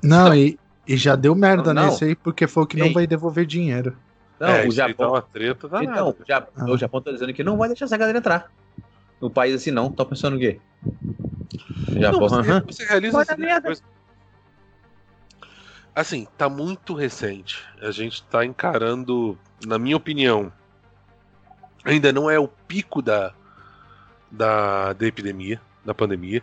Não, 0.00 0.28
não. 0.28 0.34
E, 0.34 0.56
e, 0.86 0.96
já 0.96 1.16
deu 1.16 1.34
merda 1.34 1.74
não, 1.74 1.86
nesse 1.86 2.04
aí, 2.04 2.14
porque 2.14 2.46
foi 2.46 2.62
o 2.62 2.66
que 2.66 2.80
Ei. 2.80 2.86
não 2.86 2.92
vai 2.92 3.04
devolver 3.04 3.46
dinheiro. 3.46 3.96
Não, 4.38 4.48
é, 4.48 4.66
o 4.68 4.70
Japão. 4.70 4.94
Tá 4.94 5.12
uma 5.12 5.22
treta 5.22 5.66
Então, 5.82 6.08
o 6.08 6.24
Japão, 6.26 6.52
ah. 6.56 6.70
o 6.70 6.78
Japão 6.78 7.02
tá 7.02 7.10
dizendo 7.10 7.34
que 7.34 7.42
não 7.42 7.56
vai 7.56 7.68
deixar 7.68 7.86
essa 7.86 7.96
galera 7.96 8.18
entrar. 8.18 8.50
No 9.20 9.28
país 9.28 9.56
assim 9.56 9.72
não, 9.72 9.90
tá 9.90 10.04
pensando 10.04 10.36
o 10.36 10.38
quê? 10.38 10.60
O 10.84 12.00
Japão, 12.00 12.28
não, 12.28 12.42
você, 12.42 12.60
você 12.60 12.84
realiza 12.84 13.24
coisa. 13.60 13.82
Assim, 15.94 16.26
tá 16.38 16.48
muito 16.48 16.94
recente. 16.94 17.62
A 17.80 17.90
gente 17.90 18.22
tá 18.24 18.44
encarando, 18.44 19.38
na 19.66 19.78
minha 19.78 19.96
opinião, 19.96 20.50
ainda 21.84 22.12
não 22.12 22.30
é 22.30 22.38
o 22.38 22.48
pico 22.48 23.02
da, 23.02 23.32
da, 24.30 24.94
da 24.94 25.06
epidemia, 25.06 25.60
da 25.84 25.94
pandemia. 25.94 26.42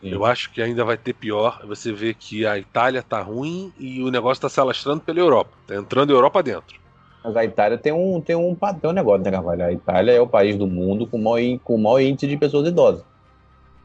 Sim. 0.00 0.12
Eu 0.12 0.24
acho 0.24 0.52
que 0.52 0.62
ainda 0.62 0.84
vai 0.84 0.96
ter 0.96 1.12
pior. 1.12 1.60
Você 1.66 1.92
vê 1.92 2.14
que 2.14 2.46
a 2.46 2.56
Itália 2.56 3.02
tá 3.02 3.20
ruim 3.20 3.72
e 3.76 4.00
o 4.02 4.10
negócio 4.10 4.40
tá 4.40 4.48
se 4.48 4.60
alastrando 4.60 5.00
pela 5.00 5.18
Europa. 5.18 5.50
Tá 5.66 5.74
entrando 5.74 6.12
a 6.12 6.16
Europa 6.16 6.40
dentro. 6.40 6.78
Mas 7.24 7.36
a 7.36 7.44
Itália 7.44 7.76
tem 7.76 7.92
um, 7.92 8.20
tem 8.20 8.36
um, 8.36 8.54
tem 8.54 8.90
um 8.90 8.92
negócio, 8.92 9.24
né, 9.24 9.30
Carvalho? 9.32 9.64
A 9.64 9.72
Itália 9.72 10.12
é 10.12 10.20
o 10.20 10.26
país 10.26 10.56
do 10.56 10.68
mundo 10.68 11.04
com 11.04 11.16
o 11.16 11.22
maior, 11.22 11.58
com 11.64 11.74
o 11.74 11.78
maior 11.78 12.00
índice 12.00 12.28
de 12.28 12.36
pessoas 12.36 12.68
idosas. 12.68 13.04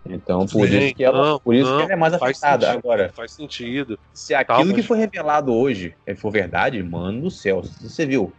Então, 0.06 0.46
por 0.46 0.68
Sim, 0.68 0.80
isso 0.80 0.96
que 0.96 1.04
ela, 1.04 1.26
não, 1.32 1.40
por 1.40 1.56
isso 1.56 1.70
não, 1.70 1.78
que 1.78 1.84
ela 1.84 1.94
é 1.94 1.96
mais 1.96 2.14
afetada. 2.14 2.66
Sentido, 2.66 2.80
Agora, 2.80 3.12
faz 3.16 3.32
sentido. 3.32 4.00
Se 4.14 4.34
aquilo 4.34 4.58
Calma, 4.58 4.74
que 4.74 4.84
foi 4.84 4.98
revelado 4.98 5.54
hoje 5.54 5.96
é 6.06 6.14
for 6.14 6.30
verdade, 6.30 6.84
mano 6.84 7.22
do 7.22 7.32
céu, 7.32 7.62
você 7.62 8.06
viu 8.06 8.34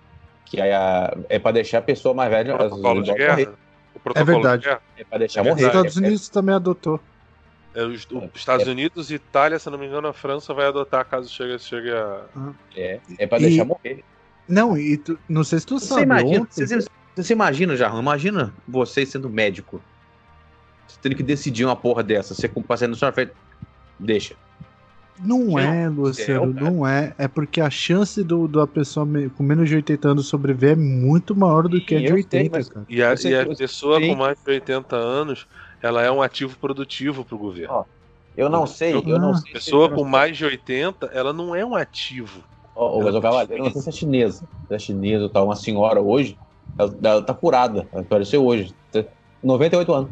que 0.44 0.61
a, 0.61 1.16
é 1.29 1.38
para 1.38 1.53
deixar 1.53 1.79
a 1.79 1.83
pessoa 1.83 2.14
mais 2.14 2.31
velha. 2.31 2.55
O 2.55 2.59
protocolo 2.59 3.03
de 3.03 3.14
guerra? 3.14 3.55
O 3.94 4.00
protocolo 4.00 4.31
é 4.31 4.35
verdade. 4.35 4.79
É 4.98 5.05
para 5.05 5.18
deixar 5.18 5.40
é 5.40 5.44
morrer. 5.44 5.62
Os 5.62 5.66
Estados 5.66 5.96
Unidos 5.96 6.29
é, 6.29 6.33
também 6.33 6.55
adotou. 6.55 7.00
É, 7.74 7.83
os, 7.83 8.07
os 8.11 8.31
Estados 8.35 8.68
é. 8.68 8.70
Unidos, 8.70 9.11
Itália, 9.11 9.59
se 9.59 9.70
não 9.70 9.79
me 9.79 9.87
engano, 9.87 10.07
a 10.07 10.12
França 10.12 10.53
vai 10.53 10.66
adotar 10.66 11.05
caso 11.07 11.31
chegue, 11.31 11.59
chegue 11.59 11.90
a. 11.90 12.24
É, 12.77 13.00
é 13.18 13.27
pra 13.27 13.38
deixar 13.38 13.64
e... 13.64 13.66
morrer. 13.66 14.05
Não, 14.46 14.77
e 14.77 14.98
tu, 14.98 15.18
não 15.27 15.42
sei 15.42 15.59
se 15.61 15.66
tu 15.66 15.79
você 15.79 15.87
sabe. 15.87 16.03
Imagina, 16.03 16.42
ontem... 16.42 16.66
você, 16.66 16.79
você 17.16 17.33
imagina, 17.33 17.74
Jarrão, 17.74 18.00
imagina 18.00 18.53
você 18.68 19.07
sendo 19.07 19.31
médico. 19.31 19.81
Você 20.86 20.98
tendo 21.00 21.16
que 21.16 21.22
decidir 21.22 21.64
uma 21.64 21.76
porra 21.76 22.02
dessa. 22.02 22.34
Você 22.34 22.48
passando 22.48 22.94
sua 22.94 23.12
frente. 23.12 23.32
Deixa. 23.98 24.34
Não 25.22 25.56
é, 25.58 25.88
Luciano, 25.88 26.52
não 26.52 26.86
é. 26.86 27.14
É 27.16 27.28
porque 27.28 27.60
a 27.60 27.70
chance 27.70 28.22
do, 28.24 28.48
da 28.48 28.66
pessoa 28.66 29.06
com 29.36 29.42
menos 29.44 29.68
de 29.68 29.76
80 29.76 30.08
anos 30.08 30.26
sobreviver 30.26 30.72
é 30.72 30.76
muito 30.76 31.36
maior 31.36 31.68
do 31.68 31.80
que 31.80 31.94
a 31.94 32.00
de 32.00 32.12
80, 32.12 32.62
sei, 32.62 32.72
cara. 32.72 32.86
E 32.88 33.02
a, 33.02 33.14
e 33.14 33.34
a 33.36 33.56
pessoa 33.56 34.00
com 34.00 34.14
mais 34.16 34.36
de 34.44 34.50
80 34.50 34.96
anos, 34.96 35.46
ela 35.80 36.02
é 36.02 36.10
um 36.10 36.20
ativo 36.20 36.58
produtivo 36.58 37.24
pro 37.24 37.38
governo. 37.38 37.74
Ó, 37.74 37.84
eu 38.36 38.48
não 38.48 38.66
sei, 38.66 38.94
eu, 38.94 39.18
não 39.18 39.34
sei. 39.34 39.52
Pessoa 39.52 39.88
com 39.88 40.02
mais 40.02 40.36
de 40.36 40.44
80, 40.44 41.06
ela 41.06 41.32
não 41.32 41.54
é 41.54 41.64
um 41.64 41.76
ativo. 41.76 42.42
Oh, 42.74 43.00
mas 43.00 43.14
eu 43.50 43.58
não 43.58 43.70
sei 43.70 43.82
se 43.82 43.88
é 43.88 43.92
chinesa. 43.92 44.48
Se 44.66 44.74
é 44.74 44.78
chinesa, 44.80 45.28
tá 45.28 45.40
uma 45.40 45.54
senhora 45.54 46.00
hoje, 46.00 46.36
ela, 46.76 46.92
ela 47.00 47.22
tá 47.22 47.32
curada, 47.32 47.86
apareceu 47.92 48.44
hoje. 48.44 48.74
98 49.40 49.92
anos. 49.92 50.10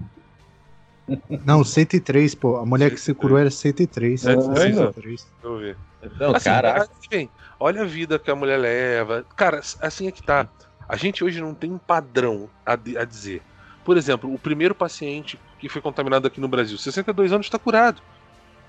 Não, 1.45 1.65
103, 1.65 2.35
pô. 2.35 2.57
A 2.57 2.67
mulher 2.67 2.91
que 2.91 3.01
se 3.01 3.13
curou 3.13 3.39
era 3.39 3.51
103. 3.51 4.21
103? 4.21 4.77
103. 4.77 5.05
Deixa 5.05 5.27
eu 5.43 5.59
ver. 5.59 5.77
Então, 6.03 6.35
assim, 6.35 6.45
caraca. 6.45 6.89
Assim, 7.01 7.29
olha 7.59 7.83
a 7.83 7.85
vida 7.85 8.19
que 8.19 8.31
a 8.31 8.35
mulher 8.35 8.59
leva. 8.59 9.25
Cara, 9.37 9.61
assim 9.81 10.07
é 10.07 10.11
que 10.11 10.23
tá. 10.23 10.49
A 10.89 10.97
gente 10.97 11.25
hoje 11.25 11.41
não 11.41 11.55
tem 11.55 11.71
um 11.71 11.79
padrão 11.79 12.49
a, 12.65 12.73
a 12.73 13.05
dizer. 13.05 13.43
Por 13.85 13.97
exemplo, 13.97 14.33
o 14.33 14.39
primeiro 14.39 14.75
paciente 14.75 15.39
que 15.59 15.69
foi 15.69 15.81
contaminado 15.81 16.27
aqui 16.27 16.41
no 16.41 16.49
Brasil, 16.49 16.77
62 16.77 17.33
anos, 17.33 17.47
está 17.47 17.59
curado. 17.59 18.03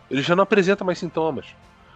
Ele 0.10 0.22
já 0.22 0.36
não 0.36 0.44
apresenta 0.44 0.84
mais 0.84 1.00
sintomas. 1.00 1.48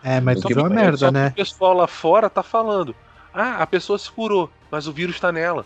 É, 0.04 0.20
mas 0.20 0.44
que 0.44 0.54
uma 0.54 0.70
merda, 0.70 1.12
né? 1.12 1.28
O 1.28 1.34
pessoal 1.34 1.74
lá 1.74 1.88
fora 1.88 2.30
tá 2.30 2.44
falando: 2.44 2.96
ah, 3.34 3.62
a 3.62 3.68
pessoa 3.68 3.98
se 3.98 4.12
curou, 4.12 4.50
mas 4.72 4.88
o 4.88 4.92
vírus 4.92 5.16
está 5.16 5.32
nela. 5.32 5.66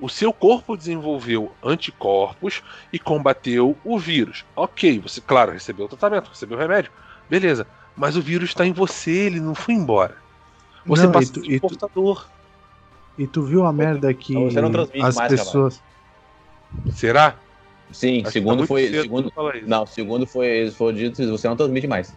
O 0.00 0.08
seu 0.08 0.32
corpo 0.32 0.76
desenvolveu 0.76 1.52
anticorpos 1.62 2.62
e 2.92 2.98
combateu 2.98 3.76
o 3.84 3.98
vírus. 3.98 4.44
Ok, 4.56 4.98
você, 4.98 5.20
claro, 5.20 5.52
recebeu 5.52 5.86
o 5.86 5.88
tratamento, 5.88 6.28
recebeu 6.28 6.56
o 6.56 6.60
remédio, 6.60 6.90
beleza. 7.28 7.66
Mas 7.96 8.16
o 8.16 8.22
vírus 8.22 8.50
está 8.50 8.66
em 8.66 8.72
você, 8.72 9.10
ele 9.10 9.40
não 9.40 9.54
foi 9.54 9.74
embora. 9.74 10.16
Você 10.86 11.04
não, 11.04 11.12
passa 11.12 11.32
de 11.32 11.60
portador. 11.60 12.26
E 13.18 13.26
tu 13.26 13.42
viu 13.42 13.66
a 13.66 13.72
merda 13.72 14.12
que 14.14 14.34
você 14.34 14.60
não 14.60 14.70
as 15.02 15.16
mais, 15.16 15.32
pessoas. 15.32 15.82
Será? 16.92 17.36
Sim, 17.92 18.22
Acho 18.22 18.32
segundo 18.32 18.60
tá 18.60 18.66
foi. 18.66 18.88
Segundo, 18.88 19.32
não, 19.66 19.84
segundo 19.84 20.26
foi, 20.26 20.70
foi 20.70 20.92
dito 20.92 21.30
você 21.30 21.48
não 21.48 21.56
transmite 21.56 21.86
mais. 21.86 22.14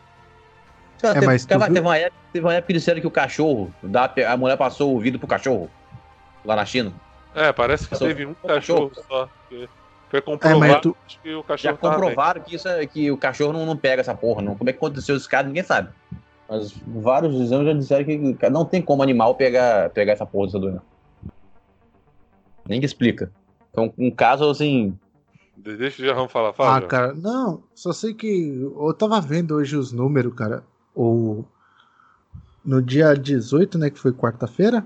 É, 1.02 1.14
teve, 1.14 1.26
mas 1.26 1.46
teve, 1.46 1.66
teve, 1.66 1.80
uma 1.82 1.98
época, 1.98 2.22
teve 2.32 2.46
uma 2.46 2.54
época 2.54 2.74
que 2.74 3.02
que 3.02 3.08
o 3.08 3.12
cachorro, 3.12 3.74
da, 3.84 4.10
a 4.30 4.38
mulher 4.38 4.56
passou 4.56 4.96
o 4.96 5.00
vidro 5.00 5.20
pro 5.20 5.28
cachorro 5.28 5.70
lá 6.46 6.56
na 6.56 6.66
China. 6.66 6.94
É, 7.36 7.52
parece 7.52 7.86
que 7.86 7.92
passou 7.92 8.08
teve 8.08 8.26
um 8.26 8.34
cachorro, 8.34 8.90
cachorro 8.90 9.08
só. 9.08 9.30
Foi 10.10 10.22
comprovado 10.22 10.66
é, 10.66 10.80
tu... 10.80 10.98
que 11.08 11.34
o 11.34 11.44
cachorro 11.44 11.74
Já 11.74 11.78
comprovaram 11.78 12.42
que, 12.42 12.56
isso 12.56 12.68
é, 12.68 12.86
que 12.86 13.10
o 13.10 13.18
cachorro 13.18 13.52
não, 13.52 13.66
não 13.66 13.76
pega 13.76 14.02
essa 14.02 14.14
porra. 14.14 14.44
Não. 14.44 14.56
Como 14.56 14.70
é 14.70 14.74
que 14.74 14.78
aconteceu 14.78 15.16
esse 15.16 15.28
caso, 15.28 15.48
ninguém 15.48 15.64
sabe. 15.64 15.90
Mas 16.48 16.72
vários 16.86 17.34
exames 17.42 17.66
já 17.66 17.74
disseram 17.74 18.06
que 18.06 18.50
não 18.50 18.64
tem 18.64 18.82
como 18.82 19.02
animal 19.02 19.34
pegar, 19.34 19.90
pegar 19.90 20.14
essa 20.14 20.26
porra 20.26 20.46
dessa 20.46 20.60
doença. 20.60 20.84
Nem 22.68 22.80
que 22.80 22.86
explica. 22.86 23.32
Então, 23.72 23.92
um 23.98 24.12
caso 24.12 24.50
assim. 24.50 24.98
Deixa 25.58 26.02
o 26.02 26.06
Jarrão 26.06 26.30
falar, 26.30 26.54
fala. 26.54 26.78
Ah, 26.78 26.82
cara, 26.82 27.14
não, 27.14 27.64
só 27.74 27.92
sei 27.92 28.14
que. 28.14 28.62
Eu 28.62 28.94
tava 28.94 29.20
vendo 29.20 29.56
hoje 29.56 29.76
os 29.76 29.92
números, 29.92 30.34
cara. 30.36 30.64
O. 30.96 31.44
No 32.64 32.82
dia 32.82 33.14
18, 33.16 33.78
né, 33.78 33.90
que 33.90 34.00
foi 34.00 34.14
quarta-feira. 34.14 34.86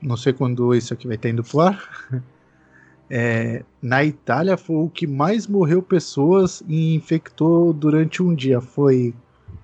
Não 0.00 0.16
sei 0.16 0.32
quando 0.32 0.74
isso 0.74 0.94
aqui 0.94 1.06
vai 1.06 1.16
estar 1.16 1.28
indo 1.28 1.42
pro 1.42 1.60
ar. 1.60 2.08
É, 3.10 3.64
na 3.80 4.04
Itália 4.04 4.58
foi 4.58 4.76
o 4.76 4.90
que 4.90 5.06
mais 5.06 5.46
morreu 5.46 5.82
pessoas 5.82 6.62
e 6.68 6.94
infectou 6.94 7.72
durante 7.72 8.22
um 8.22 8.34
dia. 8.34 8.60
Foi 8.60 9.14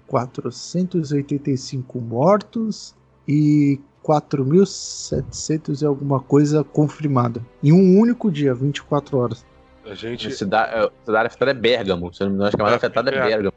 485 0.07 2.01
mortos 2.01 2.95
e 3.29 3.79
4.700 4.03 5.83
e 5.83 5.85
alguma 5.85 6.21
coisa 6.21 6.65
confirmada. 6.65 7.45
Em 7.63 7.73
um 7.73 7.99
único 7.99 8.31
dia, 8.31 8.55
24 8.55 9.19
horas. 9.19 9.45
A 9.85 9.95
gente. 9.95 10.29
A 10.29 10.31
cidade, 10.31 10.75
a 10.75 10.91
cidade 11.05 11.27
afetada 11.27 11.51
é 11.51 11.55
Bergamo. 11.55 12.13
Se 12.15 12.23
eu 12.23 12.27
não 12.27 12.31
me 12.31 12.37
engano, 12.37 12.49
acho 12.49 12.57
que 12.57 12.63
a 12.63 12.65
mais 12.65 12.77
afetada 12.77 13.11
é 13.11 13.23
Bergamo. 13.23 13.53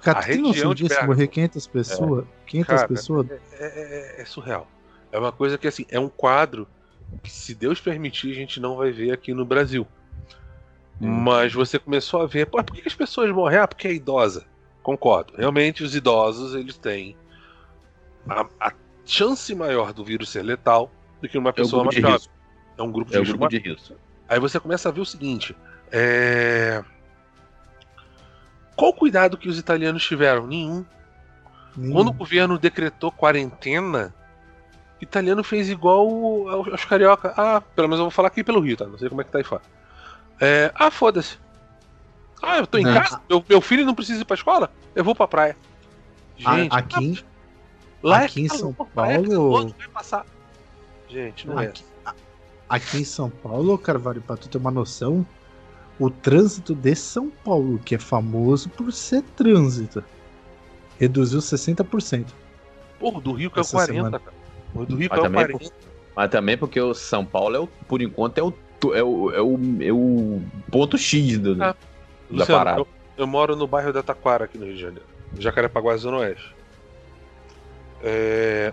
Cara, 0.00 0.22
tem 0.22 0.38
noção 0.38 0.74
disso? 0.74 0.94
Morrer 1.06 1.28
500 1.28 1.66
pessoas? 1.66 2.24
É. 2.24 2.26
500 2.46 2.68
Cara, 2.68 2.88
pessoas? 2.88 3.30
É, 3.30 3.38
é, 3.58 4.20
é, 4.20 4.24
surreal. 4.24 4.68
É 5.14 5.18
uma 5.18 5.30
coisa 5.30 5.56
que, 5.56 5.68
assim, 5.68 5.86
é 5.88 6.00
um 6.00 6.08
quadro 6.08 6.66
que, 7.22 7.30
se 7.30 7.54
Deus 7.54 7.80
permitir, 7.80 8.32
a 8.32 8.34
gente 8.34 8.58
não 8.58 8.74
vai 8.74 8.90
ver 8.90 9.12
aqui 9.12 9.32
no 9.32 9.44
Brasil. 9.44 9.86
Hum. 11.00 11.08
Mas 11.08 11.52
você 11.52 11.78
começou 11.78 12.20
a 12.20 12.26
ver, 12.26 12.46
por 12.46 12.64
que 12.64 12.82
as 12.84 12.96
pessoas 12.96 13.30
morrem? 13.30 13.60
Ah, 13.60 13.68
porque 13.68 13.86
é 13.86 13.94
idosa. 13.94 14.44
Concordo. 14.82 15.32
Realmente, 15.36 15.84
os 15.84 15.94
idosos, 15.94 16.52
eles 16.56 16.76
têm 16.76 17.16
a, 18.28 18.44
a 18.58 18.72
chance 19.06 19.54
maior 19.54 19.92
do 19.92 20.04
vírus 20.04 20.30
ser 20.30 20.42
letal 20.42 20.90
do 21.22 21.28
que 21.28 21.38
uma 21.38 21.52
pessoa 21.52 21.78
é 21.78 21.82
um 21.82 21.84
mais 21.84 21.96
jovem. 21.96 22.28
É 22.76 22.82
um 22.82 22.90
grupo 22.90 23.12
de, 23.12 23.16
é 23.16 23.20
um 23.20 23.24
grupo 23.24 23.48
de 23.48 23.58
risco. 23.58 23.94
Aí 24.28 24.40
você 24.40 24.58
começa 24.58 24.88
a 24.88 24.92
ver 24.92 25.00
o 25.00 25.06
seguinte: 25.06 25.54
é... 25.92 26.82
qual 28.74 28.90
o 28.90 28.94
cuidado 28.94 29.38
que 29.38 29.48
os 29.48 29.60
italianos 29.60 30.04
tiveram? 30.04 30.44
Nenhum. 30.44 30.84
Nenhum. 31.76 31.92
Quando 31.92 32.08
o 32.08 32.12
governo 32.12 32.58
decretou 32.58 33.12
quarentena, 33.12 34.12
italiano 35.00 35.42
fez 35.44 35.68
igual 35.68 36.48
aos 36.48 36.84
carioca. 36.84 37.34
Ah, 37.36 37.60
pelo 37.60 37.88
menos 37.88 38.00
eu 38.00 38.04
vou 38.04 38.10
falar 38.10 38.28
aqui 38.28 38.42
pelo 38.42 38.60
Rio, 38.60 38.76
tá? 38.76 38.86
Não 38.86 38.98
sei 38.98 39.08
como 39.08 39.20
é 39.20 39.24
que 39.24 39.30
tá 39.30 39.38
aí 39.38 39.44
fora. 39.44 39.62
É... 40.40 40.72
Ah, 40.74 40.90
foda-se. 40.90 41.38
Ah, 42.42 42.58
eu 42.58 42.66
tô 42.66 42.78
em 42.78 42.84
não. 42.84 42.94
casa, 42.94 43.20
meu, 43.28 43.44
meu, 43.48 43.60
filho 43.60 43.86
não 43.86 43.94
precisa 43.94 44.20
ir 44.20 44.24
pra 44.24 44.34
escola, 44.34 44.70
eu 44.94 45.02
vou 45.02 45.14
pra 45.14 45.26
praia. 45.26 45.56
Gente, 46.36 46.74
aqui, 46.74 47.24
Lá 48.02 48.24
aqui 48.24 48.40
é 48.40 48.44
em 48.44 48.48
São 48.48 48.72
Paulo. 48.72 48.90
Vai 49.78 49.88
passar. 49.88 50.26
Gente, 51.08 51.46
não 51.46 51.58
é. 51.58 51.66
aqui, 51.68 51.84
é. 52.06 52.10
Aqui 52.68 52.98
em 52.98 53.04
São 53.04 53.30
Paulo, 53.30 53.78
Carvalho, 53.78 54.20
pra 54.20 54.36
tu 54.36 54.48
ter 54.48 54.58
uma 54.58 54.70
noção, 54.70 55.26
o 55.98 56.10
trânsito 56.10 56.74
de 56.74 56.94
São 56.94 57.30
Paulo, 57.30 57.78
que 57.78 57.94
é 57.94 57.98
famoso 57.98 58.68
por 58.68 58.92
ser 58.92 59.22
trânsito, 59.22 60.04
reduziu 60.98 61.40
60%. 61.40 62.26
Porra, 62.98 63.20
do 63.20 63.32
Rio 63.32 63.50
que 63.50 63.60
é 63.60 63.62
40%, 63.62 63.86
semana. 63.86 64.20
cara. 64.20 64.43
O 64.74 64.84
do 64.84 64.96
Rio 64.96 65.08
mas, 65.10 65.18
é 65.18 65.22
também 65.22 65.44
40%. 65.46 65.50
Por, 65.58 65.72
mas 66.16 66.30
também 66.30 66.58
porque 66.58 66.80
o 66.80 66.94
São 66.94 67.24
Paulo, 67.24 67.56
é 67.56 67.58
o, 67.60 67.66
por 67.66 68.02
enquanto, 68.02 68.38
é 68.38 68.42
o, 68.42 68.54
é 68.94 69.02
o, 69.02 69.30
é 69.30 69.40
o, 69.40 69.58
é 69.80 69.92
o 69.92 70.42
ponto 70.70 70.98
X 70.98 71.38
do, 71.38 71.52
ah, 71.52 71.56
da 71.56 71.76
Luciano, 72.30 72.64
parada. 72.64 72.80
Eu, 72.80 72.88
eu, 73.16 73.26
moro 73.26 73.56
no 73.56 73.66
bairro 73.66 73.92
da 73.92 74.02
Taquara, 74.02 74.44
aqui 74.44 74.58
no 74.58 74.64
Rio 74.64 74.74
de 74.74 74.80
Janeiro. 74.80 75.06
Jacarepaguá, 75.38 75.96
Zona 75.96 76.18
Oeste. 76.18 76.54
É... 78.02 78.72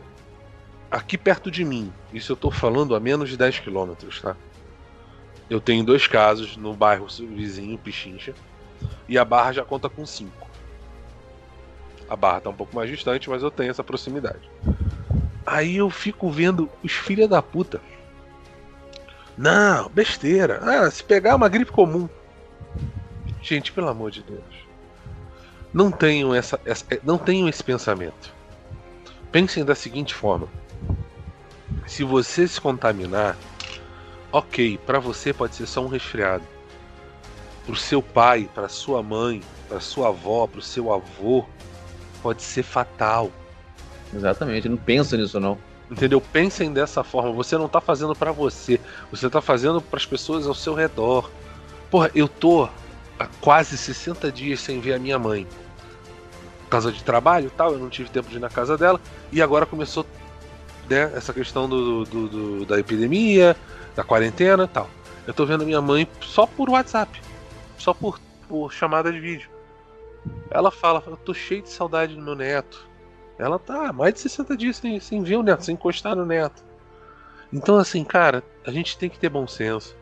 Aqui 0.89 1.17
perto 1.17 1.49
de 1.49 1.63
mim, 1.63 1.91
isso 2.13 2.33
eu 2.33 2.35
tô 2.35 2.51
falando 2.51 2.95
a 2.95 2.99
menos 2.99 3.29
de 3.29 3.37
10 3.37 3.59
quilômetros, 3.59 4.19
tá? 4.21 4.35
Eu 5.49 5.61
tenho 5.61 5.83
dois 5.83 6.05
casos 6.05 6.57
no 6.57 6.73
bairro 6.73 7.07
vizinho, 7.07 7.77
Pichincha, 7.77 8.33
e 9.07 9.17
a 9.17 9.23
Barra 9.23 9.53
já 9.53 9.65
conta 9.65 9.89
com 9.89 10.05
cinco. 10.05 10.49
A 12.09 12.15
Barra 12.15 12.41
tá 12.41 12.49
um 12.49 12.53
pouco 12.53 12.75
mais 12.75 12.89
distante, 12.89 13.29
mas 13.29 13.41
eu 13.41 13.49
tenho 13.49 13.69
essa 13.69 13.83
proximidade. 13.83 14.49
Aí 15.45 15.77
eu 15.77 15.89
fico 15.89 16.29
vendo 16.29 16.69
os 16.83 16.91
filha 16.91 17.27
da 17.27 17.41
puta. 17.41 17.81
Não, 19.37 19.89
besteira. 19.89 20.59
Ah, 20.61 20.89
se 20.91 21.03
pegar 21.03 21.35
uma 21.35 21.49
gripe 21.49 21.71
comum. 21.71 22.07
Gente, 23.41 23.71
pelo 23.71 23.89
amor 23.89 24.11
de 24.11 24.21
Deus. 24.21 24.61
Não 25.73 25.89
tenham 25.89 26.35
essa, 26.35 26.59
essa 26.65 26.85
não 27.03 27.17
tenham 27.17 27.47
esse 27.47 27.63
pensamento. 27.63 28.33
Pensem 29.31 29.63
da 29.63 29.73
seguinte 29.73 30.13
forma: 30.13 30.47
se 31.87 32.03
você 32.03 32.47
se 32.47 32.59
contaminar, 32.59 33.37
ok, 34.31 34.77
para 34.85 34.99
você 34.99 35.33
pode 35.33 35.55
ser 35.55 35.65
só 35.65 35.81
um 35.83 35.87
resfriado. 35.87 36.43
Para 37.65 37.73
o 37.73 37.77
seu 37.77 38.01
pai, 38.01 38.49
para 38.53 38.67
sua 38.67 39.01
mãe, 39.01 39.41
para 39.69 39.79
sua 39.79 40.09
avó, 40.09 40.45
para 40.47 40.59
o 40.59 40.63
seu 40.63 40.93
avô, 40.93 41.45
pode 42.21 42.41
ser 42.41 42.63
fatal. 42.63 43.31
Exatamente, 44.13 44.69
não 44.69 44.77
pensa 44.77 45.15
nisso 45.17 45.39
não. 45.39 45.57
Entendeu? 45.89 46.21
Pensem 46.21 46.71
dessa 46.71 47.03
forma. 47.03 47.31
Você 47.33 47.57
não 47.57 47.67
tá 47.67 47.81
fazendo 47.81 48.15
para 48.15 48.31
você, 48.31 48.79
você 49.11 49.29
tá 49.29 49.41
fazendo 49.41 49.81
para 49.81 49.97
as 49.97 50.05
pessoas 50.05 50.47
ao 50.47 50.53
seu 50.53 50.73
redor. 50.73 51.29
Porra, 51.89 52.09
eu 52.15 52.27
tô 52.27 52.69
há 53.19 53.27
quase 53.39 53.77
60 53.77 54.31
dias 54.31 54.61
sem 54.61 54.79
ver 54.79 54.93
a 54.93 54.99
minha 54.99 55.19
mãe 55.19 55.45
causa 56.71 56.89
de 56.89 57.03
trabalho 57.03 57.51
tal, 57.55 57.73
eu 57.73 57.77
não 57.77 57.89
tive 57.89 58.09
tempo 58.09 58.29
de 58.29 58.37
ir 58.37 58.39
na 58.39 58.49
casa 58.49 58.77
dela. 58.77 58.99
E 59.29 59.41
agora 59.41 59.65
começou 59.65 60.05
né, 60.89 61.11
essa 61.13 61.33
questão 61.33 61.67
do, 61.67 62.05
do, 62.05 62.27
do, 62.29 62.65
da 62.65 62.79
epidemia, 62.79 63.57
da 63.93 64.03
quarentena 64.05 64.65
tal. 64.67 64.89
Eu 65.27 65.33
tô 65.33 65.45
vendo 65.45 65.65
minha 65.65 65.81
mãe 65.81 66.07
só 66.21 66.47
por 66.47 66.69
WhatsApp. 66.69 67.21
Só 67.77 67.93
por 67.93 68.19
por 68.47 68.71
chamada 68.71 69.11
de 69.11 69.19
vídeo. 69.19 69.49
Ela 70.49 70.69
fala, 70.69 71.01
eu 71.07 71.15
tô 71.15 71.33
cheio 71.33 71.61
de 71.61 71.69
saudade 71.69 72.15
do 72.15 72.21
meu 72.21 72.35
neto. 72.35 72.85
Ela 73.41 73.57
tá 73.57 73.91
mais 73.91 74.13
de 74.13 74.19
60 74.19 74.55
dias 74.55 74.77
sem, 74.77 74.99
sem 74.99 75.23
ver 75.23 75.35
o 75.35 75.41
neto, 75.41 75.65
sem 75.65 75.73
encostar 75.73 76.15
no 76.15 76.25
neto. 76.25 76.63
Então, 77.51 77.77
assim, 77.77 78.03
cara, 78.03 78.43
a 78.65 78.71
gente 78.71 78.95
tem 78.97 79.09
que 79.09 79.17
ter 79.17 79.29
bom 79.29 79.47
senso. 79.47 79.95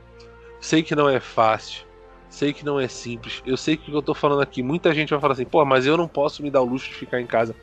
Sei 0.60 0.84
que 0.84 0.94
não 0.94 1.08
é 1.08 1.22
fácil. 1.22 1.86
Sei 2.30 2.52
que 2.52 2.66
não 2.66 2.78
é 2.78 2.90
simples. 2.90 3.42
Eu 3.46 3.56
sei 3.56 3.78
que 3.78 3.84
o 3.84 3.86
que 3.86 3.98
eu 3.98 4.02
tô 4.02 4.14
falando 4.14 4.42
aqui, 4.42 4.62
muita 4.62 4.94
gente 4.94 5.12
vai 5.12 5.22
falar 5.22 5.34
assim, 5.34 5.46
pô, 5.46 5.64
mas 5.64 5.86
eu 5.86 5.96
não 5.96 6.08
posso 6.08 6.44
me 6.44 6.52
dar 6.52 6.62
o 6.62 6.66
luxo 6.66 6.90
de 6.90 6.96
ficar 6.96 7.22
em 7.22 7.26
casa. 7.26 7.56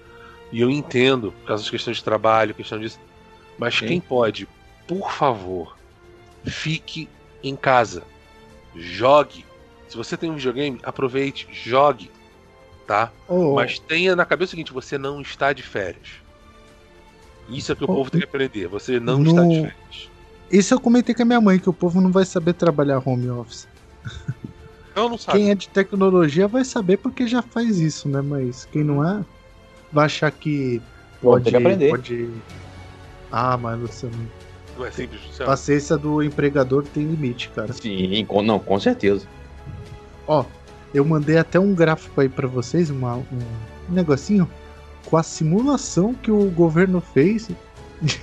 E 0.51 0.62
eu 0.62 0.70
entendo, 0.70 1.31
por 1.33 1.49
causa 1.49 1.62
das 1.62 1.70
questões 1.70 1.99
de 1.99 2.05
trabalho, 2.05 2.55
questão 2.55 2.81
disso. 2.81 2.99
Mas 3.59 3.74
Sim. 3.74 3.87
quem 3.87 4.01
pode, 4.01 4.49
por 4.89 5.12
favor, 5.12 5.77
fique 6.43 7.07
em 7.45 7.55
casa. 7.55 8.03
Jogue. 8.74 9.45
Se 9.89 9.97
você 9.97 10.16
tem 10.16 10.31
um 10.31 10.37
videogame, 10.37 10.81
aproveite, 10.83 11.47
jogue. 11.53 12.11
Tá? 12.87 13.11
Oh. 13.26 13.55
Mas 13.55 13.78
tenha 13.78 14.14
na 14.14 14.24
cabeça 14.24 14.51
o 14.51 14.51
seguinte: 14.51 14.72
você 14.72 14.97
não 14.97 15.20
está 15.20 15.53
de 15.53 15.62
férias. 15.62 16.09
Isso 17.49 17.72
é 17.72 17.74
que 17.74 17.84
o 17.84 17.91
oh. 17.91 17.95
povo 17.95 18.11
tem 18.11 18.20
que 18.20 18.26
aprender. 18.26 18.68
Você 18.68 19.01
não 19.01 19.18
no... 19.18 19.30
está 19.30 19.43
de 19.43 19.55
férias. 19.55 20.11
Isso 20.51 20.74
eu 20.74 20.80
comentei 20.80 21.14
com 21.14 21.22
a 21.22 21.24
minha 21.24 21.41
mãe, 21.41 21.59
que 21.59 21.68
o 21.68 21.72
povo 21.72 22.01
não 22.01 22.12
vai 22.12 22.24
saber 22.24 22.55
trabalhar 22.55 23.03
home 23.05 23.28
office. 23.28 23.66
Eu 24.95 25.11
não 25.11 25.18
sabe. 25.18 25.39
Quem 25.39 25.51
é 25.51 25.55
de 25.55 25.68
tecnologia 25.68 26.49
vai 26.49 26.64
saber 26.64 26.97
porque 26.97 27.26
já 27.26 27.43
faz 27.43 27.78
isso, 27.78 28.09
né? 28.09 28.22
Mas 28.22 28.64
quem 28.66 28.82
não 28.82 29.07
é, 29.07 29.24
vai 29.93 30.07
achar 30.07 30.30
que 30.30 30.80
pode. 31.20 31.51
que 31.51 31.57
aprender. 31.57 31.91
Pode... 31.91 32.30
Ah, 33.30 33.57
mas 33.57 33.78
Luciano. 33.78 34.30
Não 34.78 34.87
é 34.87 34.91
simples. 34.91 35.20
Paciência 35.39 35.97
do 35.97 36.22
empregador 36.22 36.84
tem 36.84 37.05
limite, 37.05 37.51
cara. 37.51 37.72
Sim, 37.72 38.24
com, 38.26 38.43
não, 38.43 38.59
com 38.59 38.78
certeza. 38.78 39.26
Ó, 40.26 40.45
eu 40.97 41.05
mandei 41.05 41.36
até 41.36 41.61
um 41.61 41.74
gráfico 41.74 42.20
aí 42.20 42.28
para 42.28 42.49
vocês, 42.49 42.88
uma, 42.88 43.16
um, 43.16 43.24
negocinho 43.88 44.49
com 45.05 45.16
a 45.18 45.22
simulação 45.22 46.14
que 46.14 46.30
o 46.30 46.51
governo 46.51 47.03
fez 47.03 47.51
de, 48.01 48.20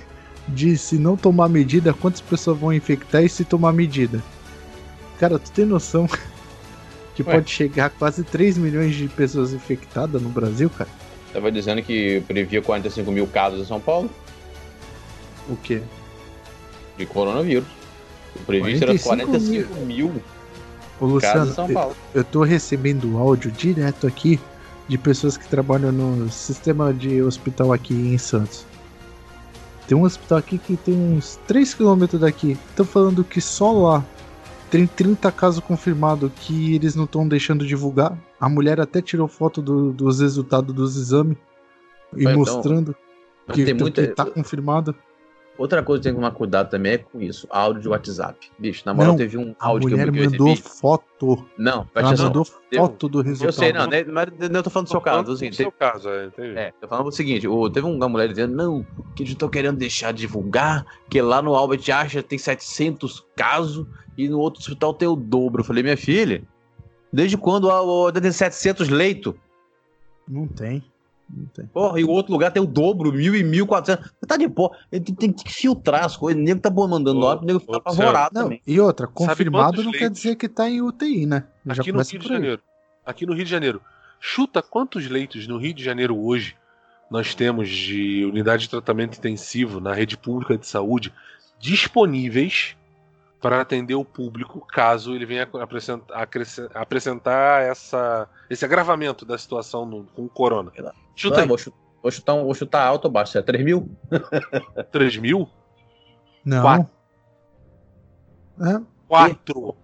de 0.48 0.76
se 0.76 0.98
não 0.98 1.16
tomar 1.16 1.48
medida, 1.48 1.94
quantas 1.94 2.20
pessoas 2.20 2.58
vão 2.58 2.72
infectar 2.72 3.22
e 3.22 3.28
se 3.28 3.44
tomar 3.44 3.72
medida. 3.72 4.20
Cara, 5.20 5.38
tu 5.38 5.52
tem 5.52 5.64
noção 5.64 6.08
que 7.14 7.22
Ué. 7.22 7.32
pode 7.32 7.48
chegar 7.48 7.86
a 7.86 7.90
quase 7.90 8.24
3 8.24 8.58
milhões 8.58 8.94
de 8.96 9.06
pessoas 9.06 9.52
infectadas 9.52 10.20
no 10.20 10.28
Brasil, 10.28 10.68
cara? 10.68 10.90
Tava 11.32 11.52
dizendo 11.52 11.80
que 11.80 12.22
previa 12.26 12.60
45 12.60 13.10
mil 13.12 13.26
casos 13.28 13.60
em 13.60 13.64
São 13.64 13.80
Paulo. 13.80 14.10
O 15.48 15.56
quê? 15.56 15.80
De 16.98 17.06
coronavírus. 17.06 17.68
O 18.34 18.40
previsto 18.40 18.82
era 18.82 18.98
45 18.98 19.74
mil, 19.74 20.08
mil 20.08 20.22
Ô, 21.00 21.06
Luciano, 21.06 21.52
São 21.52 21.72
Paulo. 21.72 21.96
Eu, 22.14 22.20
eu 22.20 22.24
tô 22.24 22.42
recebendo 22.42 23.18
áudio 23.18 23.50
direto 23.50 24.06
aqui 24.06 24.40
de 24.88 24.98
pessoas 24.98 25.36
que 25.36 25.48
trabalham 25.48 25.90
no 25.92 26.30
sistema 26.30 26.92
de 26.92 27.22
hospital 27.22 27.72
aqui 27.72 27.94
em 27.94 28.18
Santos. 28.18 28.66
Tem 29.86 29.96
um 29.96 30.02
hospital 30.02 30.38
aqui 30.38 30.58
que 30.58 30.76
tem 30.76 30.94
uns 30.94 31.38
3 31.46 31.74
km 31.74 32.04
daqui. 32.18 32.58
Estão 32.70 32.86
falando 32.86 33.22
que 33.22 33.40
só 33.40 33.72
lá 33.72 34.04
tem 34.70 34.86
30 34.86 35.30
casos 35.32 35.62
confirmados 35.62 36.30
que 36.36 36.74
eles 36.74 36.94
não 36.94 37.04
estão 37.04 37.28
deixando 37.28 37.66
divulgar. 37.66 38.16
A 38.40 38.48
mulher 38.48 38.80
até 38.80 39.00
tirou 39.02 39.28
foto 39.28 39.60
do, 39.60 39.92
dos 39.92 40.20
resultados 40.20 40.74
dos 40.74 40.96
exames 40.96 41.36
e 42.16 42.26
mostrando 42.34 42.94
que, 43.52 43.64
tem 43.64 43.74
muita... 43.74 44.06
que 44.06 44.14
tá 44.14 44.24
confirmado. 44.24 44.94
Outra 45.56 45.84
coisa 45.84 46.00
que 46.00 46.04
tem 46.04 46.12
que 46.12 46.16
tomar 46.20 46.32
cuidado 46.32 46.68
também 46.68 46.92
é 46.94 46.98
com 46.98 47.20
isso, 47.20 47.46
áudio 47.48 47.82
de 47.82 47.88
WhatsApp. 47.88 48.50
Bicho, 48.58 48.82
na 48.84 48.92
moral, 48.92 49.12
não, 49.12 49.16
teve 49.16 49.38
um 49.38 49.54
áudio 49.60 49.88
que 49.88 49.94
eu, 49.94 49.98
eu 49.98 50.12
mandou 50.12 50.48
recebi. 50.48 50.68
foto. 50.68 51.46
Não, 51.56 51.88
ela 51.94 52.16
mandou 52.16 52.44
foto 52.44 53.08
do 53.08 53.22
resultado. 53.22 53.48
Eu 53.48 53.52
sei, 53.52 53.72
não, 53.72 53.86
né, 53.86 54.04
mas 54.04 54.26
eu 54.40 54.62
tô 54.62 54.70
falando 54.70 54.86
do 54.88 54.90
seu 54.90 55.00
caso. 55.00 55.32
Assim, 55.32 55.50
do 55.50 55.54
seu 55.54 55.70
caso, 55.70 56.08
é, 56.08 56.26
entendi. 56.26 56.58
É, 56.58 56.72
tô 56.80 56.88
falando 56.88 57.06
o 57.06 57.12
seguinte, 57.12 57.46
o, 57.46 57.70
teve 57.70 57.86
uma 57.86 58.08
mulher 58.08 58.28
dizendo, 58.28 58.54
não, 58.56 58.84
que 59.14 59.22
eles 59.22 59.32
estão 59.32 59.48
querendo 59.48 59.76
deixar 59.76 60.12
de 60.12 60.22
divulgar, 60.22 60.84
que 61.08 61.22
lá 61.22 61.40
no 61.40 61.54
Albert 61.54 61.82
Einstein 61.88 62.22
tem 62.22 62.38
700 62.38 63.24
casos 63.36 63.86
e 64.18 64.28
no 64.28 64.40
outro 64.40 64.60
hospital 64.60 64.92
tem 64.92 65.06
o 65.06 65.14
dobro. 65.14 65.60
Eu 65.60 65.64
falei, 65.64 65.84
minha 65.84 65.96
filha, 65.96 66.42
desde 67.12 67.36
quando 67.36 67.68
o, 67.68 68.06
o, 68.08 68.12
tem 68.12 68.32
700 68.32 68.88
leitos? 68.88 69.34
Não 70.28 70.48
tem. 70.48 70.82
Porra, 71.72 72.00
e 72.00 72.04
o 72.04 72.10
outro 72.10 72.32
lugar 72.32 72.50
tem 72.50 72.62
o 72.62 72.66
dobro, 72.66 73.12
mil 73.12 73.34
e 73.34 73.42
mil 73.42 73.66
quatrocentos. 73.66 74.12
Você 74.18 74.26
tá 74.26 74.36
de 74.36 74.48
porra. 74.48 74.78
Ele 74.90 75.04
tem, 75.04 75.14
tem, 75.14 75.32
que 75.32 75.52
filtrar 75.52 76.04
as 76.04 76.16
coisas. 76.16 76.40
O 76.40 76.44
nego 76.44 76.60
tá 76.60 76.70
mandando 76.70 77.20
lá, 77.20 77.36
o 77.36 77.44
nego 77.44 77.60
fica 77.60 77.76
apavorado 77.76 78.34
também. 78.34 78.60
E 78.66 78.80
outra, 78.80 79.06
confirmado 79.06 79.82
não 79.82 79.92
quer 79.92 80.10
dizer 80.10 80.36
que 80.36 80.48
tá 80.48 80.68
em 80.68 80.80
UTI, 80.80 81.26
né? 81.26 81.44
Aqui 81.68 81.92
no 81.92 82.02
Rio 82.02 82.18
de 82.18 82.28
Janeiro. 82.28 82.62
Aqui 83.04 83.26
no 83.26 83.34
Rio 83.34 83.44
de 83.44 83.50
Janeiro. 83.50 83.80
Chuta 84.20 84.62
quantos 84.62 85.08
leitos 85.08 85.46
no 85.46 85.58
Rio 85.58 85.74
de 85.74 85.84
Janeiro 85.84 86.18
hoje 86.18 86.56
nós 87.10 87.34
temos 87.34 87.68
de 87.68 88.24
unidade 88.24 88.62
de 88.62 88.70
tratamento 88.70 89.18
intensivo 89.18 89.80
na 89.80 89.92
rede 89.92 90.16
pública 90.16 90.56
de 90.56 90.66
saúde 90.66 91.12
disponíveis 91.58 92.76
para 93.44 93.60
atender 93.60 93.94
o 93.94 94.04
público 94.04 94.66
caso 94.66 95.14
ele 95.14 95.26
venha 95.26 95.46
apresentar, 95.60 96.28
apresentar 96.74 97.62
essa, 97.62 98.26
esse 98.48 98.64
agravamento 98.64 99.26
da 99.26 99.36
situação 99.36 99.84
no, 99.84 100.04
com 100.04 100.24
o 100.24 100.28
corona. 100.30 100.72
Chuta 101.14 101.40
aí. 101.40 101.48
Vou, 101.48 101.58
vou, 102.02 102.10
chutar, 102.10 102.34
um, 102.34 102.44
vou 102.44 102.54
chutar 102.54 102.86
alto 102.86 103.06
ou 103.06 103.10
baixo. 103.10 103.38
É 103.38 103.42
3 103.42 103.64
mil? 103.64 103.88
3 104.90 105.16
mil? 105.16 105.48
Não. 106.44 106.62
4. 106.62 106.90
É? 108.60 108.80
4. 109.08 109.76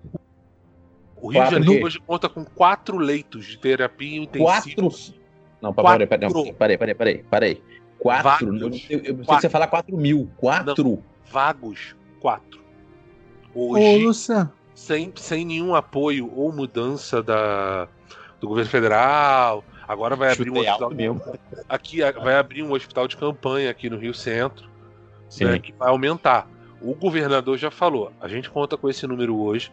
O 1.23 1.29
Rio 1.29 1.45
de 1.45 1.51
Janeiro 1.51 1.87
hoje 1.87 2.01
conta 2.01 2.29
com 2.29 2.45
4 2.45 2.97
leitos 2.97 3.47
de 3.47 3.59
terapia 3.59 4.19
intensiva. 4.23 4.83
4? 4.83 5.15
Não, 5.61 5.75
peraí, 5.75 6.07
peraí, 6.07 6.55
peraí, 6.55 6.79
peraí, 6.79 6.97
peraí, 6.97 7.25
peraí. 7.25 7.63
4? 7.99 8.57
Eu, 8.57 8.61
eu, 8.61 8.69
eu 8.69 9.15
pensei 9.17 9.35
que 9.37 9.41
você 9.43 9.49
falar 9.51 9.67
4 9.67 9.97
mil. 9.97 10.31
4? 10.39 11.03
Vagos, 11.31 11.95
4 12.21 12.61
hoje, 13.55 14.07
Ô, 14.07 14.13
sem, 14.75 15.13
sem 15.17 15.45
nenhum 15.45 15.75
apoio 15.75 16.33
ou 16.35 16.53
mudança 16.53 17.23
da, 17.23 17.89
do 18.41 18.49
governo 18.49 18.71
federal. 18.71 19.65
Agora 19.91 20.15
vai 20.15 20.31
abrir 20.31 20.51
um 20.51 20.59
hospital. 20.61 20.91
Mesmo. 20.91 21.21
Aqui 21.69 21.99
vai 22.13 22.37
abrir 22.37 22.63
um 22.63 22.71
hospital 22.73 23.09
de 23.09 23.17
campanha 23.17 23.69
aqui 23.69 23.91
no 23.91 23.99
Rio 23.99 24.15
Centro, 24.15 24.69
né, 25.41 25.59
que 25.59 25.73
vai 25.73 25.89
aumentar. 25.89 26.49
O 26.81 26.95
governador 26.95 27.59
já 27.59 27.73
falou, 27.73 28.13
a 28.21 28.29
gente 28.29 28.49
conta 28.49 28.77
com 28.77 28.89
esse 28.89 29.05
número 29.05 29.37
hoje, 29.37 29.73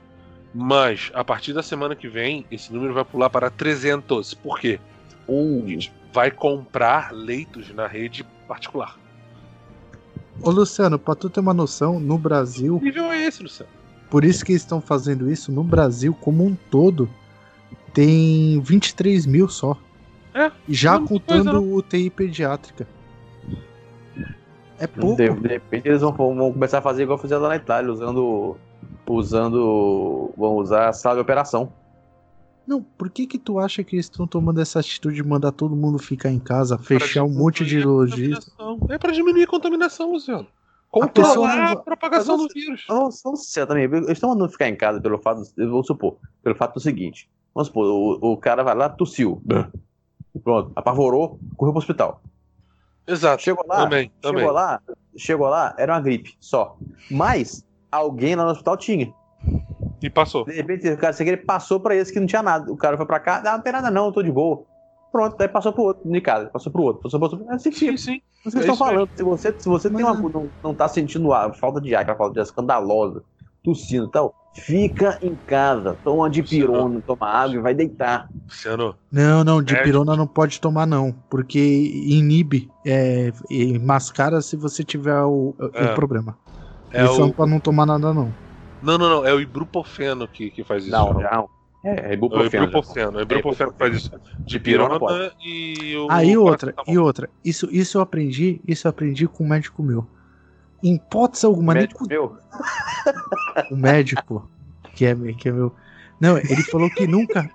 mas 0.51 1.11
a 1.13 1.23
partir 1.23 1.53
da 1.53 1.61
semana 1.61 1.95
que 1.95 2.07
vem, 2.07 2.47
esse 2.49 2.73
número 2.73 2.95
vai 2.95 3.05
pular 3.05 3.29
para 3.29 3.51
300. 3.51 4.33
Por 4.33 4.59
quê? 4.59 4.79
Uh. 5.27 5.61
A 5.63 5.69
gente 5.69 5.93
vai 6.11 6.31
comprar 6.31 7.13
leitos 7.13 7.71
na 7.71 7.85
rede 7.85 8.23
particular. 8.47 8.97
Ô 10.41 10.49
Luciano, 10.49 10.97
pra 10.97 11.13
tu 11.13 11.29
ter 11.29 11.41
uma 11.41 11.53
noção, 11.53 11.99
no 11.99 12.17
Brasil. 12.17 12.79
Que 12.79 12.85
nível 12.85 13.11
é 13.11 13.23
esse, 13.23 13.43
Luciano? 13.43 13.71
Por 14.09 14.25
isso 14.25 14.43
que 14.43 14.53
estão 14.53 14.81
fazendo 14.81 15.29
isso 15.29 15.51
no 15.51 15.63
Brasil 15.63 16.11
como 16.19 16.43
um 16.43 16.55
todo. 16.71 17.07
Tem 17.93 18.59
23 18.61 19.27
mil 19.27 19.47
só. 19.47 19.77
É, 20.37 20.51
já 20.69 20.99
contando 20.99 21.59
o 21.59 21.75
UTI 21.77 22.11
pediátrica. 22.11 22.87
É 24.77 24.85
pouco. 24.85 25.15
De, 25.15 25.29
de 25.29 25.47
repente 25.47 25.87
eles 25.87 26.01
vão, 26.01 26.13
vão, 26.13 26.53
começar 26.53 26.77
a 26.77 26.81
fazer 26.81 27.03
igual 27.03 27.17
fizeram 27.17 27.41
lá 27.41 27.49
na 27.49 27.55
Itália, 27.55 27.91
usando. 27.91 28.55
Usando. 29.09 30.31
Vão 30.37 30.57
usar 30.57 30.89
a 30.89 30.93
sala 30.93 31.15
de 31.15 31.21
operação. 31.21 31.73
Não, 32.67 32.83
por 32.83 33.09
que 33.09 33.25
que 33.25 33.39
tu 33.39 33.59
acha 33.59 33.83
que 33.83 33.95
eles 33.95 34.05
estão 34.05 34.27
tomando 34.27 34.61
essa 34.61 34.79
atitude 34.79 35.15
de 35.15 35.23
mandar 35.23 35.53
todo 35.53 35.75
mundo 35.75 35.97
ficar 35.97 36.29
em 36.29 36.37
casa, 36.37 36.77
fechar 36.77 37.23
um 37.23 37.29
monte 37.29 37.65
de 37.65 37.81
lojistas? 37.81 38.53
É 38.89 38.97
para 38.97 39.13
diminuir 39.13 39.43
a 39.43 39.47
contaminação, 39.47 40.11
Luciano. 40.11 40.45
Controlar 40.91 41.59
a, 41.59 41.71
a 41.71 41.75
propagação 41.77 42.37
do 42.37 42.47
vírus. 42.53 42.85
Vamos 42.87 43.49
ser 43.49 43.65
também. 43.65 43.85
Eles 43.85 44.09
estão 44.09 44.29
mandando 44.29 44.51
ficar 44.51 44.67
em 44.67 44.75
casa 44.75 44.99
pelo 44.99 45.17
fato, 45.17 45.43
vamos 45.57 45.87
supor, 45.87 46.17
pelo 46.43 46.55
fato 46.55 46.75
do 46.75 46.79
seguinte. 46.81 47.29
Vamos 47.55 47.67
supor, 47.67 47.85
o, 47.85 48.33
o 48.33 48.37
cara 48.37 48.63
vai 48.63 48.75
lá, 48.75 48.89
tossiu. 48.89 49.41
Pronto, 50.43 50.71
apavorou, 50.75 51.39
correu 51.55 51.73
pro 51.73 51.79
hospital. 51.79 52.21
Exato. 53.07 53.41
Chegou 53.41 53.65
lá, 53.67 53.77
também, 53.77 54.11
chegou 54.21 54.39
também. 54.39 54.51
lá, 54.51 54.81
chegou 55.15 55.47
lá, 55.47 55.75
era 55.77 55.93
uma 55.93 56.01
gripe 56.01 56.35
só. 56.39 56.77
Mas 57.09 57.65
alguém 57.91 58.35
lá 58.35 58.43
no 58.43 58.51
hospital 58.51 58.75
tinha. 58.77 59.13
E 60.01 60.09
passou. 60.09 60.45
De 60.45 60.53
repente, 60.53 60.87
o 60.89 60.97
cara 60.97 61.15
ele 61.19 61.37
passou 61.37 61.79
pra 61.79 61.95
esse 61.95 62.11
que 62.11 62.19
não 62.19 62.27
tinha 62.27 62.43
nada. 62.43 62.71
O 62.71 62.77
cara 62.77 62.97
foi 62.97 63.05
pra 63.05 63.19
cá, 63.19 63.41
ah, 63.45 63.57
não 63.57 63.61
tem 63.61 63.73
nada 63.73 63.89
não, 63.89 64.07
eu 64.07 64.11
tô 64.11 64.21
de 64.21 64.31
boa. 64.31 64.63
Pronto, 65.11 65.37
daí 65.37 65.47
passou 65.47 65.71
pro 65.71 65.83
outro, 65.83 66.11
de 66.11 66.21
casa, 66.21 66.47
passou 66.49 66.71
pro 66.71 66.83
outro, 66.83 67.01
passou 67.01 67.19
pro 67.19 67.29
outro. 67.29 67.49
É 67.49 67.55
assim 67.55 67.71
que 67.71 67.77
sim, 67.77 67.97
sim. 67.97 68.21
Vocês 68.43 68.55
é 68.55 68.59
estão 68.59 68.75
falando. 68.75 69.09
Se 69.15 69.23
você, 69.23 69.55
se 69.57 69.67
você 69.67 69.89
tem 69.89 70.03
uma, 70.03 70.13
não, 70.29 70.51
não 70.63 70.75
tá 70.75 70.87
sentindo 70.87 71.33
a 71.33 71.53
falta 71.53 71.81
de 71.81 71.95
ar, 71.95 72.01
aquela 72.01 72.17
falta 72.17 72.33
de 72.33 72.39
ar 72.39 72.43
escandalosa, 72.43 73.23
tossindo 73.63 74.07
e 74.07 74.11
tal, 74.11 74.35
fica 74.61 75.17
em 75.21 75.35
casa, 75.47 75.97
toma 76.03 76.29
de 76.29 76.41
pirona, 76.41 77.01
toma 77.05 77.27
água 77.27 77.55
e 77.55 77.59
vai 77.59 77.73
deitar. 77.73 78.29
Luciano. 78.45 78.95
Não, 79.11 79.43
não, 79.43 79.61
de 79.61 79.75
pirona 79.81 80.15
não 80.15 80.27
pode 80.27 80.59
tomar, 80.59 80.85
não. 80.85 81.13
Porque 81.29 81.59
inibe, 81.59 82.69
é, 82.85 83.31
mascara 83.81 84.41
se 84.41 84.55
você 84.55 84.83
tiver 84.83 85.21
o, 85.23 85.55
é. 85.73 85.85
o 85.85 85.95
problema. 85.95 86.37
É 86.91 87.03
Eles 87.03 87.17
o... 87.17 87.31
pra 87.31 87.45
não 87.45 87.59
tomar 87.59 87.85
nada, 87.85 88.13
não. 88.13 88.33
Não, 88.81 88.97
não, 88.97 89.09
não. 89.09 89.25
É 89.25 89.33
o 89.33 89.39
ibuprofeno 89.39 90.27
que, 90.27 90.49
que 90.49 90.63
faz 90.63 90.83
isso. 90.83 90.91
Não, 90.91 91.13
não. 91.13 91.49
É, 91.83 92.11
é 92.11 92.13
ibuprofeno. 92.13 92.63
É 92.63 92.67
ibuprofeno, 92.67 93.19
é 93.19 93.21
ibuprofeno 93.21 93.71
que 93.71 93.77
faz 93.77 93.95
isso. 93.95 94.11
De 94.39 94.59
pirona 94.59 94.99
e 95.43 95.95
o. 95.95 96.07
Ah, 96.09 96.23
e 96.23 96.35
outra, 96.35 96.73
e 96.87 96.97
outra. 96.97 97.29
Isso, 97.45 97.69
isso 97.71 97.97
eu 97.97 98.01
aprendi, 98.01 98.61
isso 98.67 98.87
eu 98.87 98.89
aprendi 98.89 99.27
com 99.27 99.43
um 99.43 99.47
médico 99.47 99.83
meu. 99.83 100.05
Em 100.83 100.95
hipótese 100.95 101.45
alguma. 101.45 101.73
Médico 101.73 102.05
nem... 102.07 102.17
meu? 102.17 102.37
O 103.71 103.75
médico, 103.75 104.49
que 104.93 105.05
é, 105.05 105.15
que 105.33 105.49
é 105.49 105.51
meu. 105.51 105.73
Não, 106.19 106.37
ele 106.37 106.63
falou 106.63 106.89
que 106.89 107.07
nunca. 107.07 107.49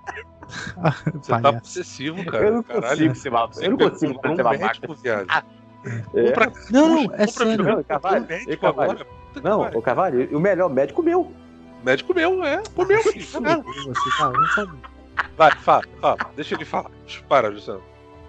Você 1.13 1.41
tá 1.41 1.53
possessivo, 1.53 2.25
cara. 2.25 2.45
Eu 2.45 2.53
não 2.55 2.63
Caralho. 2.63 2.89
consigo 2.89 3.15
ser 3.15 3.29
babaca. 3.29 3.63
Eu 3.63 3.71
não 3.71 3.77
consigo 3.77 4.19
ser 4.21 4.29
um 4.29 4.49
médico, 4.49 4.95
viado. 4.95 5.27
É. 6.13 6.33
Não, 6.71 6.89
não, 6.89 7.13
é 7.15 7.27
sério. 7.27 7.65
Não, 7.65 7.83
Cavalho, 7.83 8.27
Cavalho. 8.59 9.05
Não, 9.41 9.61
o 9.69 9.81
Cavalho, 9.81 10.37
o 10.37 10.39
melhor 10.39 10.69
médico 10.69 11.03
meu. 11.03 11.31
Médico 11.83 12.13
meu, 12.13 12.43
é. 12.43 12.61
O 12.75 12.85
meu, 12.85 13.01
filho. 13.03 13.25
Você 13.25 13.39
não 13.39 13.63
sabe. 14.55 14.71
Vai, 15.37 15.51
fala, 15.57 15.83
fala. 15.99 16.17
Deixa 16.35 16.55
ele 16.55 16.65
falar. 16.65 16.91
Para, 17.27 17.49
Luciano. 17.49 17.81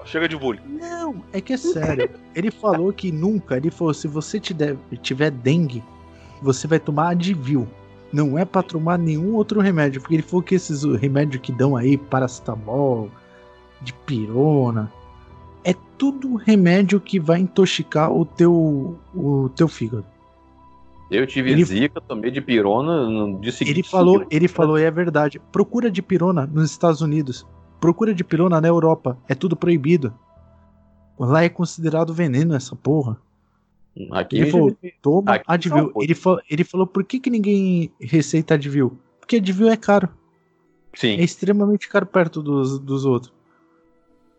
Chega 0.04 0.28
de 0.28 0.36
bullying. 0.36 0.60
Não, 0.66 1.22
é 1.32 1.40
que 1.40 1.52
é 1.52 1.56
sério. 1.56 2.10
ele 2.34 2.50
falou 2.50 2.92
que 2.92 3.10
nunca, 3.10 3.56
ele 3.56 3.70
falou, 3.70 3.94
se 3.94 4.06
você 4.06 4.38
tiver 4.38 5.30
dengue, 5.30 5.82
você 6.42 6.66
vai 6.66 6.78
tomar 6.78 7.10
Advil. 7.10 7.66
Não 8.12 8.38
é 8.38 8.44
pra 8.44 8.62
tomar 8.62 8.98
nenhum 8.98 9.34
outro 9.34 9.60
remédio. 9.60 10.00
Porque 10.00 10.14
ele 10.14 10.22
falou 10.22 10.42
que 10.42 10.54
esses 10.54 10.84
remédios 10.84 11.42
que 11.42 11.50
dão 11.50 11.76
aí, 11.76 11.96
paracetamol, 11.96 13.10
de 13.80 13.92
pirona, 13.92 14.92
é 15.64 15.74
tudo 15.98 16.36
remédio 16.36 17.00
que 17.00 17.18
vai 17.18 17.40
intoxicar 17.40 18.12
o 18.12 18.24
teu, 18.24 18.98
o 19.14 19.48
teu 19.56 19.66
fígado. 19.66 20.06
Eu 21.10 21.26
tive 21.26 21.52
ele, 21.52 21.64
zika, 21.64 22.00
tomei 22.00 22.30
de 22.30 22.40
pirona 22.40 23.08
no 23.08 23.40
dia 23.40 23.52
seguinte. 23.52 23.78
Ele 23.78 23.82
falou, 23.82 24.26
ele 24.30 24.48
falou, 24.48 24.78
e 24.78 24.82
é 24.82 24.90
verdade. 24.90 25.40
Procura 25.52 25.90
de 25.90 26.02
pirona 26.02 26.46
nos 26.46 26.70
Estados 26.70 27.00
Unidos. 27.00 27.46
Procura 27.84 28.14
de 28.14 28.24
pirona 28.24 28.62
na 28.62 28.68
Europa. 28.68 29.18
É 29.28 29.34
tudo 29.34 29.54
proibido. 29.54 30.18
Lá 31.18 31.44
é 31.44 31.50
considerado 31.50 32.14
veneno 32.14 32.54
essa 32.54 32.74
porra. 32.74 33.20
Aqui 34.10 34.38
ele 34.38 34.50
falou, 34.50 34.74
toma 35.02 35.34
aqui 35.34 35.44
Advil. 35.46 35.92
Ele 36.00 36.14
falou, 36.14 36.40
ele 36.48 36.64
falou, 36.64 36.86
por 36.86 37.04
que, 37.04 37.20
que 37.20 37.28
ninguém 37.28 37.92
receita 38.00 38.54
Advil? 38.54 38.98
Porque 39.20 39.36
Advil 39.36 39.68
é 39.68 39.76
caro. 39.76 40.08
Sim. 40.94 41.18
É 41.18 41.24
extremamente 41.24 41.86
caro 41.86 42.06
perto 42.06 42.42
dos, 42.42 42.78
dos 42.78 43.04
outros. 43.04 43.34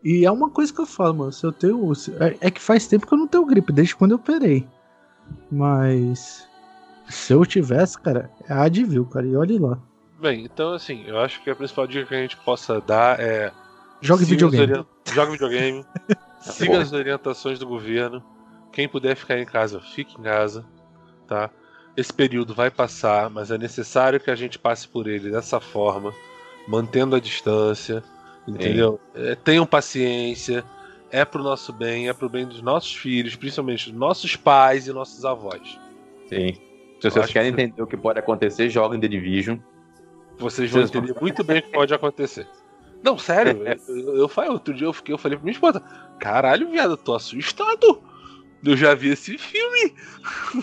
E 0.04 0.26
é 0.26 0.32
uma 0.32 0.50
coisa 0.50 0.74
que 0.74 0.82
eu 0.82 0.88
falo, 0.88 1.14
mano. 1.14 1.32
Se 1.32 1.46
eu 1.46 1.52
tenho. 1.52 1.94
É, 2.20 2.48
é 2.48 2.50
que 2.50 2.60
faz 2.60 2.88
tempo 2.88 3.06
que 3.06 3.14
eu 3.14 3.20
não 3.20 3.28
tenho 3.28 3.46
gripe, 3.46 3.72
desde 3.72 3.96
quando 3.96 4.14
eu 4.14 4.18
operei. 4.18 4.68
Mas. 5.52 6.50
Se 7.08 7.32
eu 7.32 7.46
tivesse, 7.46 8.02
cara, 8.02 8.32
é 8.50 8.54
Advil, 8.54 9.06
cara. 9.06 9.28
E 9.28 9.36
olhe 9.36 9.60
lá. 9.60 9.80
Bem, 10.26 10.44
então 10.44 10.74
assim, 10.74 11.04
eu 11.06 11.20
acho 11.20 11.40
que 11.44 11.52
a 11.52 11.56
principal 11.56 11.86
dica 11.86 12.08
que 12.08 12.16
a 12.16 12.22
gente 12.22 12.36
possa 12.38 12.82
dar 12.82 13.20
é. 13.20 13.52
Jogue 14.02 14.26
videogame. 14.26 14.64
Orient... 14.64 14.88
Jogue 15.14 15.32
videogame. 15.34 15.86
siga 16.42 16.82
as 16.82 16.92
orientações 16.92 17.60
do 17.60 17.68
governo. 17.68 18.24
Quem 18.72 18.90
puder 18.90 19.16
ficar 19.16 19.38
em 19.38 19.46
casa, 19.46 19.80
fique 19.80 20.20
em 20.20 20.24
casa. 20.24 20.66
Tá? 21.28 21.52
Esse 21.96 22.12
período 22.12 22.56
vai 22.56 22.72
passar, 22.72 23.30
mas 23.30 23.52
é 23.52 23.58
necessário 23.60 24.20
que 24.20 24.32
a 24.32 24.36
gente 24.36 24.58
passe 24.58 24.88
por 24.88 25.06
ele 25.06 25.30
dessa 25.30 25.60
forma, 25.60 26.12
mantendo 26.68 27.16
a 27.16 27.20
distância. 27.20 28.04
Entendeu? 28.48 29.00
É, 29.14 29.36
tenham 29.36 29.64
paciência. 29.64 30.66
É 31.12 31.24
pro 31.24 31.44
nosso 31.44 31.72
bem, 31.72 32.10
é 32.10 32.14
pro 32.14 32.28
bem 32.28 32.48
dos 32.48 32.64
nossos 32.64 32.96
filhos, 32.96 33.36
principalmente 33.36 33.92
dos 33.92 34.00
nossos 34.00 34.36
pais 34.36 34.88
e 34.88 34.92
nossos 34.92 35.24
avós. 35.24 35.80
Sim. 36.28 36.56
Se 37.00 37.12
vocês 37.12 37.28
querem 37.28 37.54
que... 37.54 37.62
entender 37.62 37.80
o 37.80 37.86
que 37.86 37.96
pode 37.96 38.18
acontecer, 38.18 38.72
joguem 38.72 39.00
The 39.00 39.08
Division. 39.08 39.60
Vocês 40.38 40.72
vão 40.72 40.84
entender 40.84 41.16
muito 41.20 41.44
bem 41.44 41.60
o 41.60 41.64
que 41.64 41.72
pode 41.72 41.94
acontecer. 41.94 42.48
Não, 43.04 43.18
sério, 43.18 43.62
eu, 43.88 44.18
eu, 44.18 44.28
falei, 44.28 44.50
outro 44.50 44.74
dia 44.74 44.88
eu 44.88 44.94
fiquei, 44.94 45.14
eu 45.14 45.18
falei 45.18 45.38
pra 45.38 45.44
minha 45.44 45.54
esposa, 45.54 45.82
caralho, 46.20 46.70
viado, 46.70 46.92
eu 46.92 46.98
tô 46.98 47.14
assustado. 47.14 48.02
Eu 48.64 48.76
já 48.76 48.96
vi 48.96 49.10
esse 49.10 49.38
filme. 49.38 49.94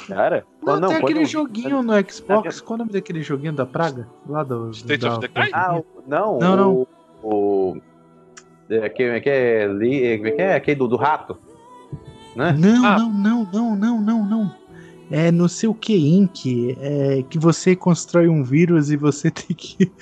Cara, 0.09 0.45
não, 0.61 0.81
não 0.81 0.89
tem 0.89 0.99
aquele 0.99 1.25
joguinho 1.25 1.85
no 1.85 1.93
Xbox. 2.11 2.61
Qual 2.61 2.75
é 2.75 2.77
o 2.77 2.79
nome 2.79 2.93
daquele 2.93 3.23
joguinho 3.23 3.53
da 3.53 3.64
Praga? 3.64 4.09
Lá 4.29 4.43
do. 4.43 4.70
State 4.70 5.03
da... 5.03 5.12
of 5.12 5.20
Decay? 5.20 5.51
Ah, 5.53 5.81
não. 6.05 6.39
Não, 6.41 6.57
não. 6.57 6.87
O. 7.23 7.77
o... 7.77 7.83
É, 8.68 8.89
que, 8.89 9.05
é, 9.05 9.20
que 9.20 9.31
é, 9.31 9.64
é, 9.64 10.18
que 10.18 10.43
é 10.43 10.55
aquele 10.57 10.77
do, 10.77 10.89
do 10.89 10.97
rato? 10.97 11.39
Né? 12.35 12.53
Não, 12.59 12.87
ah. 12.87 12.99
não, 12.99 13.11
não, 13.11 13.45
não, 13.53 13.77
não, 13.77 14.01
não, 14.01 14.25
não 14.25 14.62
é 15.13 15.31
não 15.31 15.47
sei 15.47 15.69
o 15.69 15.75
que 15.75 15.95
Inc. 15.95 16.75
É, 16.81 17.23
que 17.29 17.39
você 17.39 17.77
constrói 17.77 18.29
um 18.29 18.43
vírus 18.43 18.91
e 18.91 18.97
você 18.97 19.31
tem 19.31 19.55
que 19.55 19.93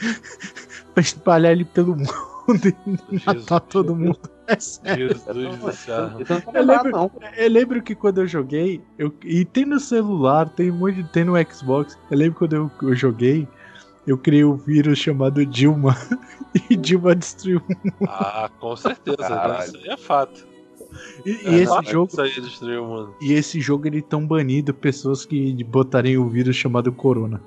espalhar 0.96 1.52
ele 1.52 1.64
pelo 1.64 1.96
mundo 1.96 2.68
e 3.10 3.18
Jesus, 3.18 3.24
matar 3.26 3.60
todo 3.60 3.94
mundo. 3.94 4.20
É 4.46 4.58
sério. 4.58 5.08
Jesus 5.08 5.58
do 5.58 5.72
céu. 5.72 6.10
Eu 6.54 6.64
lembro, 6.64 7.10
eu 7.36 7.50
lembro 7.50 7.82
que 7.82 7.94
quando 7.94 8.18
eu 8.18 8.26
joguei, 8.26 8.80
eu, 8.98 9.12
e 9.24 9.44
tem 9.44 9.64
no 9.64 9.80
celular, 9.80 10.48
tem 10.48 10.70
muito, 10.70 11.02
tem 11.08 11.24
no 11.24 11.34
Xbox. 11.52 11.98
Eu 12.10 12.16
lembro 12.16 12.38
quando 12.38 12.54
eu, 12.54 12.70
eu 12.82 12.94
joguei, 12.94 13.48
eu 14.06 14.16
criei 14.16 14.44
um 14.44 14.56
vírus 14.56 14.98
chamado 14.98 15.44
Dilma 15.44 15.96
e 16.70 16.76
Dilma 16.76 17.16
destruiu 17.16 17.58
o 17.58 17.62
mundo. 17.68 17.94
Ah, 18.08 18.48
com 18.60 18.76
certeza, 18.76 19.64
isso 19.64 19.76
aí 19.76 19.88
é 19.88 19.96
fato. 19.96 20.49
E, 21.24 21.30
e 21.30 21.46
é, 21.46 21.62
esse 21.62 21.90
jogo. 21.90 22.10
Destruiu, 22.22 22.86
mano. 22.86 23.14
E 23.20 23.32
esse 23.32 23.60
jogo 23.60 23.86
ele 23.86 24.02
tão 24.02 24.26
banido 24.26 24.72
pessoas 24.72 25.24
que 25.24 25.62
botarem 25.64 26.16
o 26.18 26.28
vírus 26.28 26.56
chamado 26.56 26.92
Corona. 26.92 27.40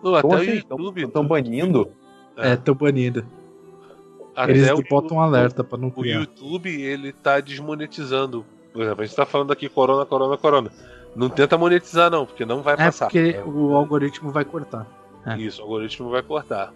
Pô, 0.00 0.14
até 0.14 0.34
assim? 0.34 0.50
o 0.50 0.54
YouTube. 0.54 1.04
Estão 1.04 1.26
banindo? 1.26 1.90
É, 2.36 2.54
estão 2.54 2.74
banindo. 2.74 3.24
Até 4.34 4.52
Eles 4.52 4.70
o, 4.70 4.82
botam 4.88 5.18
um 5.18 5.20
alerta 5.20 5.62
pra 5.62 5.76
não 5.76 5.90
criar. 5.90 6.18
O 6.18 6.20
YouTube, 6.20 6.70
ele 6.80 7.12
tá 7.12 7.40
desmonetizando. 7.40 8.44
Por 8.72 8.82
exemplo, 8.82 9.02
a 9.02 9.06
gente 9.06 9.16
tá 9.16 9.26
falando 9.26 9.52
aqui 9.52 9.68
Corona, 9.68 10.06
Corona, 10.06 10.36
Corona. 10.36 10.70
Não 11.14 11.28
tenta 11.28 11.58
monetizar, 11.58 12.10
não, 12.10 12.24
porque 12.24 12.44
não 12.44 12.62
vai 12.62 12.74
é 12.74 12.76
passar. 12.76 13.06
Porque 13.06 13.18
é 13.18 13.32
porque 13.32 13.58
o 13.58 13.74
algoritmo 13.74 14.30
vai 14.30 14.44
cortar. 14.44 14.86
É. 15.26 15.36
Isso, 15.36 15.60
o 15.60 15.64
algoritmo 15.64 16.08
vai 16.08 16.22
cortar. 16.22 16.72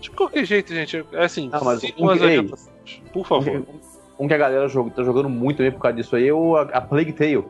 De 0.00 0.10
qualquer 0.10 0.44
jeito, 0.44 0.74
gente, 0.74 1.04
é 1.12 1.24
assim, 1.24 1.48
não, 1.48 1.64
mas 1.64 1.80
sigam 1.80 2.10
as 2.10 2.70
por 3.12 3.26
favor 3.26 3.64
um 4.22 4.28
que 4.28 4.34
a 4.34 4.38
galera 4.38 4.68
joga, 4.68 4.90
tá 4.90 5.02
jogando 5.02 5.28
muito 5.28 5.56
também 5.56 5.72
por 5.72 5.80
causa 5.80 5.96
disso 5.96 6.14
aí 6.14 6.28
é 6.28 6.32
o, 6.32 6.56
a, 6.56 6.62
a 6.62 6.80
Plague 6.80 7.12
Tale. 7.12 7.44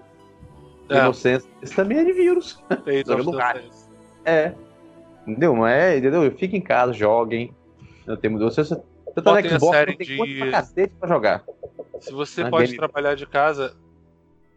É. 0.88 0.98
Inocência. 0.98 1.48
Esse 1.62 1.74
também 1.74 1.98
é 1.98 2.04
de 2.04 2.12
vírus. 2.12 2.58
jogando 3.06 3.38
É. 4.24 4.54
Entendeu? 5.26 5.54
Não 5.54 5.66
é, 5.66 5.98
entendeu? 5.98 6.30
Fique 6.32 6.56
em 6.56 6.60
casa, 6.60 6.92
joguem. 6.92 7.54
Não 8.06 8.16
temos 8.16 8.40
você, 8.40 8.64
você 8.64 9.22
tá 9.22 9.40
no 9.40 9.48
Xbox, 9.48 9.76
série 9.76 9.96
tem 9.96 10.06
de... 10.06 10.38
pra 10.38 10.50
cacete 10.50 10.94
pra 10.98 11.08
jogar. 11.08 11.44
Se 12.00 12.12
você 12.12 12.48
pode 12.48 12.66
game. 12.66 12.78
trabalhar 12.78 13.14
de 13.14 13.26
casa, 13.26 13.76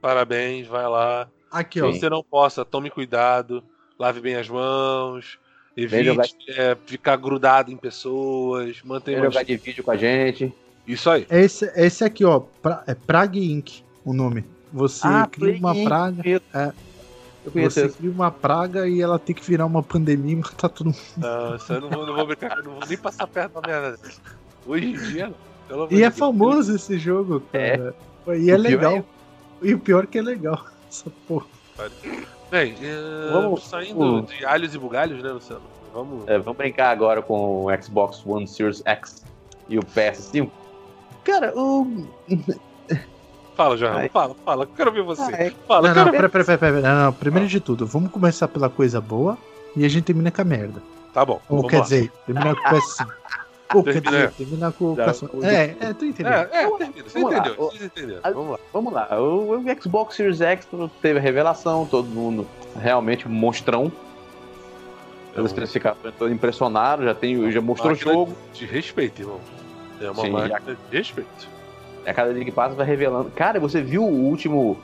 parabéns, 0.02 0.66
vai 0.68 0.88
lá. 0.88 1.30
Aqui, 1.52 1.80
Se 1.80 1.86
ó. 1.86 1.92
você 1.92 2.10
não 2.10 2.24
possa, 2.24 2.66
tome 2.66 2.90
cuidado, 2.90 3.64
lave 4.00 4.22
bem 4.22 4.36
as 4.36 4.50
mãos, 4.50 5.38
evite 5.78 6.36
é, 6.50 6.76
ficar 6.86 7.18
grudado 7.18 7.72
em 7.72 7.78
pessoas, 7.78 8.82
mantenha. 8.84 9.22
jogar 9.22 9.44
de 9.44 9.58
vídeo 9.58 9.84
com 9.84 9.92
a 9.92 9.98
gente. 9.98 10.54
Isso 10.88 11.10
aí. 11.10 11.26
Esse, 11.30 11.72
esse 11.76 12.04
aqui, 12.04 12.24
ó, 12.24 12.42
pra, 12.62 12.84
é 12.88 12.94
Prague 12.94 13.52
Inc. 13.52 13.82
o 14.04 14.14
nome. 14.14 14.44
Você 14.72 15.08
ah, 15.08 15.28
cria 15.32 15.58
uma 15.58 15.74
praga. 15.74 16.22
É, 16.54 16.74
você 17.54 17.90
cria 17.90 18.12
uma 18.12 18.32
praga 18.32 18.88
e 18.88 19.02
ela 19.02 19.18
tem 19.18 19.36
que 19.36 19.44
virar 19.44 19.66
uma 19.66 19.82
pandemia 19.82 20.34
e 20.34 20.36
matar 20.36 20.70
todo 20.70 20.88
mundo. 20.88 20.98
Não, 21.18 21.56
isso 21.56 21.74
eu 21.74 21.82
não 21.82 21.90
vou, 21.90 22.06
não 22.06 22.16
vou 22.16 22.28
brincar, 22.28 22.58
não 22.58 22.74
vou 22.74 22.88
nem 22.88 22.98
passar 22.98 23.28
perto 23.28 23.62
da 23.62 23.68
merda. 23.68 24.00
Hoje 24.66 24.86
em 24.86 24.94
dia. 24.94 25.34
E 25.90 26.04
é 26.04 26.12
famoso 26.12 26.76
esse 26.76 26.98
jogo, 26.98 27.42
cara. 27.52 27.96
É. 28.28 28.38
E 28.38 28.50
é 28.50 28.58
legal. 28.58 28.98
É... 28.98 29.04
E 29.62 29.74
o 29.74 29.80
pior 29.80 30.04
é 30.04 30.08
que 30.08 30.18
é 30.18 30.22
legal. 30.22 30.66
Essa 30.90 31.10
porra. 31.28 31.46
Bem, 32.52 32.74
uh, 32.74 33.32
vamos 33.32 33.68
saindo 33.68 34.22
de 34.24 34.46
alhos 34.46 34.74
e 34.76 34.78
bugalhos, 34.78 35.22
né, 35.22 35.32
Luciano? 35.32 35.64
Vamos... 35.94 36.28
É, 36.28 36.38
vamos 36.38 36.58
brincar 36.58 36.90
agora 36.92 37.22
com 37.22 37.66
o 37.66 37.82
Xbox 37.82 38.26
One 38.26 38.48
Series 38.48 38.82
X 38.86 39.24
e 39.68 39.78
o 39.78 39.82
PS5. 39.82 40.50
Cara, 41.26 41.52
o. 41.58 42.08
Fala, 43.56 43.76
João. 43.76 44.10
Fala, 44.10 44.36
fala. 44.46 44.68
Quero 44.68 44.92
ver 44.92 45.02
você. 45.02 45.34
Ai. 45.34 45.56
Fala, 45.68 45.94
não, 45.94 46.06
não, 46.06 46.12
pera, 46.12 46.30
pera, 46.30 46.44
pera, 46.46 46.58
pera, 46.58 46.82
não, 46.82 47.06
não. 47.06 47.14
Primeiro 47.14 47.48
de 47.48 47.60
tudo, 47.60 47.86
vamos 47.86 48.12
começar 48.12 48.48
pela 48.48 48.70
coisa 48.70 49.02
boa 49.02 49.38
e 49.76 49.84
a 49.84 49.90
gente 49.90 50.04
termina 50.04 50.30
com 50.30 50.42
a 50.42 50.46
merda. 50.46 50.84
Tá 51.14 51.26
bom. 51.26 51.42
Ou 51.50 51.68
quer 51.68 51.78
lá. 51.78 51.84
dizer, 51.84 52.12
terminar 52.26 52.56
com 52.56 52.62
o 52.62 52.72
PS5. 52.72 53.08
Ou 53.74 53.84
quer 53.84 54.02
dizer, 54.02 54.32
terminar 54.32 54.72
com 54.74 54.86
o 54.94 54.96
PS5. 54.98 55.44
É, 55.44 55.76
é, 55.80 55.94
tu 55.94 56.06
entendeu. 56.06 56.34
É, 56.34 56.50
é, 56.52 56.70
você 56.70 57.20
entendeu. 57.20 57.56
Você 57.56 57.86
entendeu. 57.86 58.20
Vamos 58.22 58.52
lá. 58.52 58.60
Vamos 58.72 58.94
lá. 58.94 59.20
O, 59.20 59.58
o 59.58 59.82
Xbox 59.82 60.16
Series 60.16 60.42
X 60.42 60.68
teve 61.02 61.20
a 61.20 61.22
revelação, 61.22 61.88
todo 61.90 62.08
mundo 62.08 62.46
realmente 62.78 63.28
monstrão. 63.28 63.92
Pelas 65.34 65.52
especificações, 65.52 66.14
todos 66.18 66.34
impressionaram, 66.34 67.04
já, 67.04 67.14
tem, 67.14 67.52
já 67.52 67.60
mostrou 67.60 67.92
o 67.92 67.96
jogo. 67.96 68.34
De 68.54 68.66
respeito, 68.66 69.22
irmão. 69.22 69.40
É 70.02 70.10
uma 70.10 70.24
Sim, 70.24 70.32
marca 70.32 70.62
já... 70.68 70.76
de 70.90 70.98
respeito. 70.98 71.48
A 72.06 72.14
cada 72.14 72.34
dia 72.34 72.46
que 72.46 72.52
passa 72.52 72.76
vai 72.76 72.86
revelando. 72.86 73.32
Cara, 73.32 73.60
você 73.60 73.82
viu 73.82 74.04
o 74.04 74.30
último. 74.30 74.78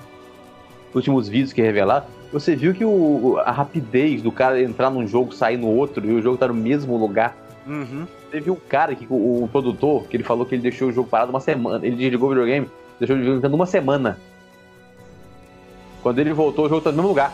Últimos 0.94 1.30
vídeos 1.30 1.54
que 1.54 1.62
revelar? 1.62 2.06
Você 2.34 2.56
viu 2.56 2.74
que 2.74 2.84
o, 2.84 3.38
a 3.46 3.52
rapidez 3.52 4.22
do 4.22 4.32
cara 4.32 4.62
entrar 4.62 4.90
num 4.90 5.08
jogo, 5.08 5.34
sair 5.34 5.58
no 5.58 5.68
outro, 5.68 6.06
e 6.06 6.12
o 6.12 6.22
jogo 6.22 6.38
tá 6.38 6.48
no 6.48 6.54
mesmo 6.54 6.98
lugar. 6.98 7.36
Uhum. 7.66 8.06
Teve 8.30 8.50
um 8.50 8.56
cara, 8.56 8.96
que, 8.96 9.06
o, 9.10 9.44
o, 9.44 9.50
produtor, 9.50 10.04
que 10.08 10.18
ele 10.18 10.24
falou 10.24 10.46
que 10.46 10.56
ele 10.56 10.62
deixou 10.62 10.90
o 10.90 10.92
jogo 10.92 11.10
parado 11.10 11.30
uma 11.30 11.40
semana. 11.40 11.86
Ele 11.86 11.96
desligou 11.96 12.30
o 12.30 12.32
videogame, 12.32 12.70
deixou 13.00 13.16
o 13.16 13.20
videogame 13.20 13.56
uma 13.56 13.66
semana. 13.66 14.18
Quando 16.02 16.20
ele 16.20 16.34
voltou, 16.34 16.66
o 16.66 16.70
jogo 16.70 16.82
tá 16.82 16.90
no 16.90 16.98
mesmo 16.98 17.10
lugar. 17.10 17.34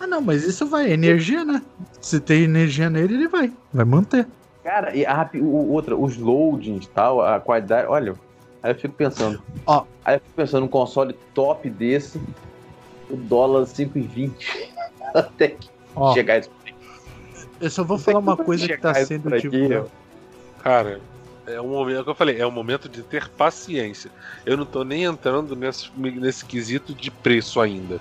Ah, 0.00 0.06
não, 0.06 0.20
mas 0.20 0.44
isso 0.44 0.66
vai, 0.66 0.92
energia, 0.92 1.44
né? 1.44 1.62
Se 2.00 2.20
tem 2.20 2.44
energia 2.44 2.88
nele, 2.88 3.14
ele 3.14 3.28
vai, 3.28 3.52
vai 3.72 3.84
manter. 3.84 4.26
Cara, 4.68 4.94
e 4.94 5.06
a, 5.06 5.30
o, 5.36 5.72
outra, 5.72 5.96
os 5.96 6.18
loadings 6.18 6.84
e 6.84 6.88
tal, 6.90 7.22
a 7.22 7.40
qualidade, 7.40 7.88
olha, 7.88 8.12
aí 8.62 8.70
eu 8.70 8.74
fico 8.74 8.92
pensando. 8.92 9.42
Ó, 9.64 9.86
aí 10.04 10.16
eu 10.16 10.20
fico 10.20 10.34
pensando, 10.36 10.64
um 10.66 10.68
console 10.68 11.14
top 11.32 11.70
desse, 11.70 12.20
o 13.08 13.16
dólar 13.16 13.62
5,20 13.62 14.30
até 15.16 15.48
que 15.48 15.70
ó, 15.96 16.12
chegar 16.12 16.40
isso. 16.40 16.50
Eu 17.58 17.70
só 17.70 17.82
vou 17.82 17.96
falar 17.96 18.18
uma 18.18 18.36
coisa 18.36 18.68
que 18.68 18.76
tá 18.76 18.92
sendo 19.06 19.30
tipo. 19.40 19.90
Cara, 20.62 21.00
é 21.46 21.58
um 21.62 21.68
momento 21.68 22.00
é 22.00 22.04
que 22.04 22.10
eu 22.10 22.14
falei, 22.14 22.38
é 22.38 22.46
um 22.46 22.50
momento 22.50 22.90
de 22.90 23.02
ter 23.02 23.26
paciência. 23.26 24.10
Eu 24.44 24.58
não 24.58 24.66
tô 24.66 24.84
nem 24.84 25.04
entrando 25.04 25.56
nesse, 25.56 25.90
nesse 25.96 26.44
quesito 26.44 26.92
de 26.92 27.10
preço 27.10 27.58
ainda. 27.58 27.98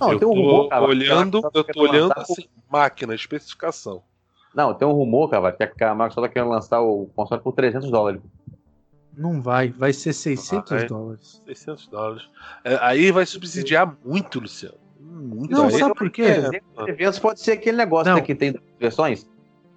Não, 0.00 0.12
eu 0.12 0.18
tô 0.18 0.32
rumor, 0.32 0.70
cara, 0.70 0.82
olhando, 0.82 1.42
eu 1.52 1.62
tô 1.62 1.82
olhando 1.82 2.14
assim, 2.16 2.46
máquina, 2.70 3.14
especificação. 3.14 4.02
Não, 4.54 4.72
tem 4.72 4.86
um 4.86 4.92
rumor, 4.92 5.28
cara, 5.28 5.52
que 5.52 5.84
a 5.84 5.94
Microsoft 5.94 6.28
tá 6.28 6.32
querendo 6.32 6.50
lançar 6.50 6.80
o 6.80 7.06
console 7.14 7.42
por 7.42 7.52
300 7.52 7.90
dólares. 7.90 8.20
Não 9.16 9.40
vai, 9.40 9.68
vai 9.68 9.92
ser 9.92 10.12
600 10.12 10.72
ah, 10.72 10.76
é. 10.76 10.84
dólares. 10.86 11.42
600 11.46 11.86
dólares. 11.88 12.22
É, 12.64 12.78
aí 12.80 13.10
vai 13.10 13.26
subsidiar 13.26 13.96
muito, 14.04 14.40
Luciano. 14.40 14.76
Muito. 15.00 15.52
Não, 15.52 15.66
aí 15.66 15.72
sabe 15.72 15.94
por 15.94 16.10
quê? 16.10 16.24
Eventos 16.86 17.18
pode 17.18 17.40
ser 17.40 17.52
aquele 17.52 17.76
negócio 17.76 18.12
né, 18.12 18.20
que 18.20 18.34
tem 18.34 18.58
versões. 18.78 19.26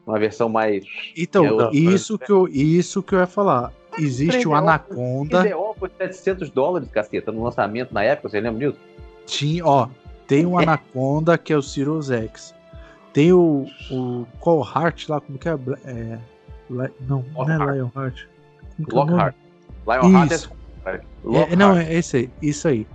Uma 0.05 0.17
versão 0.17 0.47
mais. 0.47 0.85
Então, 1.15 1.69
é 1.69 1.75
isso, 1.75 2.17
que 2.17 2.31
eu, 2.31 2.47
isso 2.47 3.03
que 3.03 3.13
eu 3.13 3.19
ia 3.19 3.27
falar. 3.27 3.73
Existe 3.99 4.47
o 4.47 4.55
Anaconda. 4.55 5.57
O 5.57 5.73
foi 5.73 5.89
700 5.97 6.49
dólares, 6.49 6.89
caceta, 6.89 7.31
no 7.31 7.43
lançamento 7.43 7.93
na 7.93 8.03
época, 8.03 8.29
você 8.29 8.39
lembra 8.39 8.69
disso? 8.69 8.79
Tinha, 9.25 9.65
ó, 9.65 9.89
tem 10.25 10.45
o 10.45 10.57
Anaconda, 10.57 11.37
que 11.37 11.51
é 11.51 11.57
o 11.57 11.61
Sirius 11.61 12.09
X. 12.09 12.55
Tem 13.17 13.33
o, 13.33 13.65
o 13.89 14.27
Call 14.39 14.63
Heart 14.63 15.09
lá, 15.09 15.19
como 15.19 15.39
que 15.39 15.49
é? 15.49 15.57
é 15.85 16.19
não, 16.69 17.25
não 17.33 17.51
é 17.51 17.57
Lionheart. 17.57 18.27
Lockhart. 18.91 19.35
Lionheart 19.87 20.49
é, 20.85 21.01
é, 21.25 21.55
Não, 21.55 21.75
é 21.75 21.95
esse 21.95 22.17
aí, 22.17 22.29
isso 22.43 22.67
aí. 22.67 22.85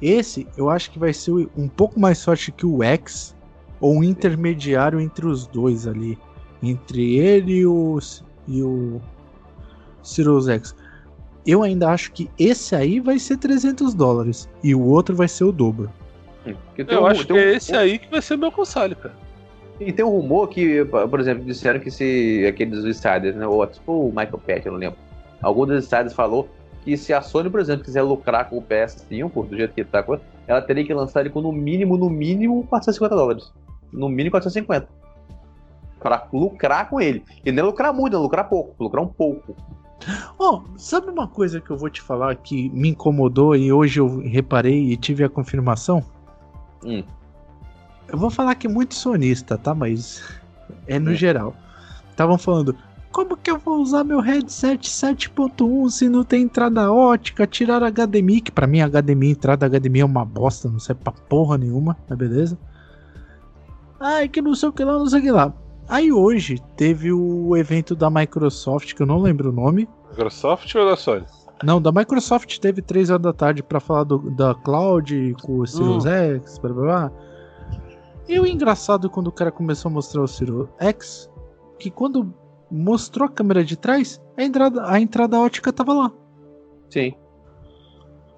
Esse 0.00 0.46
eu 0.56 0.70
acho 0.70 0.88
que 0.92 1.00
vai 1.00 1.12
ser 1.12 1.32
um 1.56 1.66
pouco 1.66 1.98
mais 1.98 2.24
forte 2.24 2.52
que 2.52 2.64
o 2.64 2.80
X, 2.80 3.34
ou 3.80 3.96
um 3.96 4.04
intermediário 4.04 5.00
entre 5.00 5.26
os 5.26 5.48
dois 5.48 5.88
ali. 5.88 6.16
Entre 6.62 7.16
ele 7.16 7.54
e 7.54 7.66
o, 7.66 7.98
e 8.46 8.62
o 8.62 9.00
Sirius 10.00 10.48
X. 10.48 10.76
Eu 11.44 11.64
ainda 11.64 11.90
acho 11.90 12.12
que 12.12 12.30
esse 12.38 12.76
aí 12.76 13.00
vai 13.00 13.18
ser 13.18 13.36
300 13.38 13.94
dólares 13.94 14.48
e 14.62 14.76
o 14.76 14.80
outro 14.80 15.16
vai 15.16 15.26
ser 15.26 15.42
o 15.42 15.50
dobro. 15.50 15.90
Eu 16.78 17.02
um, 17.02 17.06
acho 17.06 17.26
que 17.26 17.32
um, 17.32 17.36
é 17.36 17.56
esse 17.56 17.74
aí 17.74 17.98
que 17.98 18.08
vai 18.08 18.22
ser 18.22 18.36
meu 18.36 18.52
console, 18.52 18.94
cara. 18.94 19.25
E 19.78 19.92
tem 19.92 20.04
um 20.04 20.10
rumor 20.10 20.48
que, 20.48 20.84
por 20.84 21.20
exemplo, 21.20 21.44
disseram 21.44 21.80
que 21.80 21.90
se 21.90 22.46
aqueles 22.48 22.84
insiders, 22.84 23.36
né, 23.36 23.46
ou 23.46 23.66
tipo 23.66 23.92
o 23.92 24.08
Michael 24.08 24.40
Pett, 24.44 24.66
eu 24.66 24.72
não 24.72 24.78
lembro, 24.78 24.98
algum 25.42 25.66
dos 25.66 25.84
insiders 25.84 26.14
falou 26.14 26.48
que 26.82 26.96
se 26.96 27.12
a 27.12 27.20
Sony, 27.20 27.50
por 27.50 27.60
exemplo, 27.60 27.84
quiser 27.84 28.02
lucrar 28.02 28.48
com 28.48 28.58
o 28.58 28.62
PS5, 28.62 29.48
do 29.48 29.56
jeito 29.56 29.74
que 29.74 29.84
tá, 29.84 30.04
ela 30.46 30.62
teria 30.62 30.84
que 30.84 30.94
lançar 30.94 31.20
ele 31.20 31.30
com 31.30 31.40
no 31.40 31.52
mínimo, 31.52 31.96
no 31.96 32.08
mínimo, 32.08 32.64
450 32.68 33.16
dólares. 33.16 33.52
No 33.92 34.08
mínimo 34.08 34.30
450. 34.30 34.88
Pra 35.98 36.28
lucrar 36.32 36.88
com 36.88 37.00
ele. 37.00 37.24
E 37.44 37.50
nem 37.50 37.64
lucrar 37.64 37.92
muito, 37.92 38.12
não 38.14 38.22
lucrar 38.22 38.48
pouco, 38.48 38.82
lucrar 38.82 39.04
um 39.04 39.08
pouco. 39.08 39.56
Oh, 40.38 40.62
sabe 40.76 41.10
uma 41.10 41.26
coisa 41.26 41.60
que 41.60 41.70
eu 41.70 41.76
vou 41.76 41.90
te 41.90 42.00
falar 42.00 42.36
que 42.36 42.70
me 42.70 42.90
incomodou 42.90 43.56
e 43.56 43.72
hoje 43.72 43.98
eu 43.98 44.20
reparei 44.20 44.92
e 44.92 44.96
tive 44.96 45.24
a 45.24 45.28
confirmação? 45.28 46.04
Hum. 46.84 47.02
Eu 48.08 48.18
vou 48.18 48.30
falar 48.30 48.54
que 48.54 48.66
é 48.66 48.70
muito 48.70 48.94
sonista, 48.94 49.58
tá? 49.58 49.74
Mas 49.74 50.22
é 50.86 50.98
no 50.98 51.10
hum. 51.10 51.14
geral. 51.14 51.54
Estavam 52.10 52.38
falando, 52.38 52.76
como 53.12 53.36
que 53.36 53.50
eu 53.50 53.58
vou 53.58 53.80
usar 53.80 54.04
meu 54.04 54.20
headset 54.20 54.88
7.1 54.88 55.90
se 55.90 56.08
não 56.08 56.22
tem 56.22 56.42
entrada 56.42 56.92
ótica? 56.92 57.46
Tirar 57.46 57.82
HDMI, 57.82 58.42
que 58.42 58.52
pra 58.52 58.66
mim 58.66 58.80
HDMI, 58.80 59.30
entrada 59.30 59.68
HDMI 59.68 60.00
é 60.00 60.04
uma 60.04 60.24
bosta, 60.24 60.68
não 60.68 60.78
serve 60.78 61.02
pra 61.02 61.12
porra 61.12 61.56
nenhuma, 61.56 61.96
tá 62.06 62.14
beleza? 62.14 62.58
Ai, 63.98 64.28
que 64.28 64.42
não 64.42 64.54
sei 64.54 64.68
o 64.68 64.72
que 64.72 64.84
lá, 64.84 64.98
não 64.98 65.06
sei 65.06 65.20
o 65.20 65.22
que 65.22 65.30
lá. 65.30 65.52
Aí 65.88 66.12
hoje 66.12 66.58
teve 66.76 67.12
o 67.12 67.56
evento 67.56 67.94
da 67.94 68.10
Microsoft, 68.10 68.92
que 68.94 69.02
eu 69.02 69.06
não 69.06 69.20
lembro 69.20 69.50
o 69.50 69.52
nome. 69.52 69.88
Microsoft 70.10 70.74
ou 70.74 70.84
da 70.84 70.96
Sony? 70.96 71.24
Não, 71.62 71.80
da 71.80 71.90
Microsoft 71.90 72.58
teve 72.58 72.82
3 72.82 73.08
horas 73.08 73.22
da 73.22 73.32
tarde 73.32 73.62
para 73.62 73.80
falar 73.80 74.04
do, 74.04 74.18
da 74.30 74.54
Cloud, 74.54 75.34
com 75.42 75.60
o 75.60 75.66
Sirius 75.66 76.04
hum. 76.04 76.08
X, 76.08 76.58
blá 76.58 76.72
blá 76.72 76.82
blá. 76.82 77.12
E 78.28 78.40
o 78.40 78.46
engraçado 78.46 79.08
quando 79.08 79.28
o 79.28 79.32
cara 79.32 79.52
começou 79.52 79.88
a 79.88 79.92
mostrar 79.92 80.22
o 80.22 80.26
Sirius 80.26 80.68
X, 80.78 81.30
que 81.78 81.90
quando 81.90 82.34
mostrou 82.70 83.26
a 83.26 83.30
câmera 83.30 83.64
de 83.64 83.76
trás, 83.76 84.20
a 84.36 84.42
entrada, 84.42 84.90
a 84.90 85.00
entrada 85.00 85.38
ótica 85.38 85.72
tava 85.72 85.92
lá. 85.92 86.12
Sim. 86.90 87.14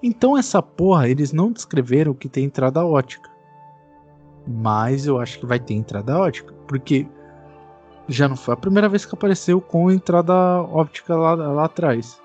Então 0.01 0.37
essa 0.37 0.61
porra, 0.61 1.09
eles 1.09 1.33
não 1.33 1.51
descreveram 1.51 2.13
que 2.13 2.29
tem 2.29 2.45
entrada 2.45 2.85
ótica. 2.85 3.29
Mas 4.47 5.05
eu 5.05 5.19
acho 5.19 5.39
que 5.39 5.45
vai 5.45 5.59
ter 5.59 5.73
entrada 5.73 6.17
ótica. 6.17 6.53
Porque 6.67 7.07
já 8.07 8.27
não 8.27 8.35
foi 8.35 8.53
a 8.53 8.57
primeira 8.57 8.87
vez 8.87 9.05
que 9.05 9.13
apareceu 9.13 9.59
com 9.59 9.91
entrada 9.91 10.33
óptica 10.33 11.15
lá, 11.15 11.33
lá 11.33 11.65
atrás. 11.65 12.19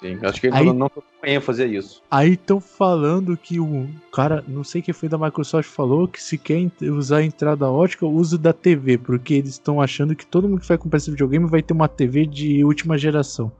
Sim, 0.00 0.18
acho 0.22 0.40
que 0.40 0.48
ele 0.48 0.56
aí, 0.56 0.72
não 0.72 0.90
ênfase 1.24 1.62
a 1.62 1.66
isso. 1.66 2.02
Aí 2.10 2.32
estão 2.34 2.60
falando 2.60 3.36
que 3.36 3.58
o 3.58 3.88
cara, 4.12 4.44
não 4.46 4.62
sei 4.62 4.82
quem 4.82 4.92
foi 4.92 5.08
da 5.08 5.16
Microsoft, 5.16 5.68
falou 5.68 6.06
que 6.06 6.22
se 6.22 6.36
quer 6.36 6.70
usar 6.82 7.18
a 7.18 7.22
entrada 7.24 7.70
ótica, 7.70 8.04
use 8.04 8.36
da 8.36 8.52
TV, 8.52 8.98
porque 8.98 9.34
eles 9.34 9.52
estão 9.52 9.80
achando 9.80 10.14
que 10.14 10.26
todo 10.26 10.48
mundo 10.48 10.60
que 10.60 10.68
vai 10.68 10.76
comprar 10.76 10.98
esse 10.98 11.10
videogame 11.10 11.48
vai 11.48 11.62
ter 11.62 11.72
uma 11.72 11.88
TV 11.88 12.26
de 12.26 12.62
última 12.62 12.98
geração. 12.98 13.50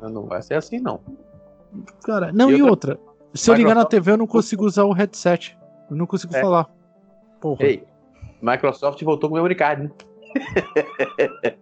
Não 0.00 0.26
vai 0.26 0.42
ser 0.42 0.54
assim, 0.54 0.78
não. 0.78 1.00
Cara, 2.04 2.30
não, 2.32 2.50
e, 2.50 2.58
e 2.58 2.62
outra, 2.62 2.98
se 3.32 3.50
eu 3.50 3.54
ligar 3.54 3.74
na 3.74 3.84
TV 3.84 4.12
eu 4.12 4.16
não 4.16 4.26
consigo 4.26 4.66
usar 4.66 4.84
o 4.84 4.92
headset. 4.92 5.56
Eu 5.90 5.96
não 5.96 6.06
consigo 6.06 6.34
é. 6.36 6.40
falar. 6.40 6.68
Porra. 7.40 7.64
Ei, 7.64 7.84
Microsoft 8.42 9.02
voltou 9.02 9.30
com 9.30 9.34
o 9.34 9.38
memory 9.38 9.54
card, 9.54 9.84
né? 9.84 9.90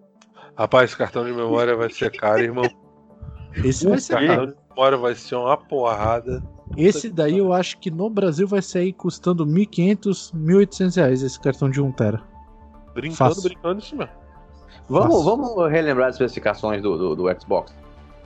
Rapaz, 0.56 0.90
esse 0.90 0.98
cartão 0.98 1.24
de 1.24 1.32
memória 1.32 1.76
vai 1.76 1.88
ser 1.88 2.10
caro, 2.10 2.42
irmão. 2.42 2.64
Esse 3.64 3.86
vai 3.86 3.98
ser 3.98 4.26
caro. 4.26 4.54
Memória 4.70 4.98
vai 4.98 5.14
ser 5.14 5.34
uma 5.34 5.56
porrada. 5.56 6.42
Esse 6.76 7.08
daí 7.08 7.38
eu 7.38 7.52
acho 7.52 7.78
que 7.78 7.90
no 7.90 8.08
Brasil 8.08 8.46
vai 8.46 8.62
sair 8.62 8.92
custando 8.92 9.44
1.500, 9.46 10.32
1.800 10.34 10.96
reais 10.96 11.22
esse 11.22 11.40
cartão 11.40 11.70
de 11.70 11.80
1 11.80 11.92
tera. 11.92 12.22
Brincando, 12.94 13.16
Fácil. 13.16 13.42
brincando 13.42 13.80
isso 13.80 13.96
mesmo. 13.96 14.12
Vamos, 14.88 15.24
vamos 15.24 15.70
relembrar 15.70 16.08
as 16.08 16.14
especificações 16.14 16.82
do, 16.82 16.96
do, 16.96 17.16
do 17.16 17.40
Xbox 17.40 17.74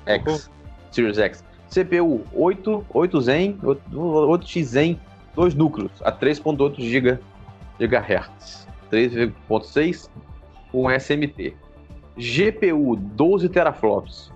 X, 0.07 0.47
uhum. 0.47 0.53
Series 0.91 1.18
X. 1.18 1.45
CPU 1.68 2.22
8, 2.35 2.85
8 2.93 3.20
Zen, 3.20 3.59
8X 3.62 4.62
Zen, 4.64 5.01
2 5.35 5.55
núcleos 5.55 5.91
a 6.03 6.12
3.8 6.12 6.78
GB 6.78 7.18
GHz, 7.78 8.68
3.6 8.91 10.11
com 10.70 10.91
SMT. 10.91 11.57
GPU 12.16 12.97
12 12.97 13.49
teraflops, 13.49 14.32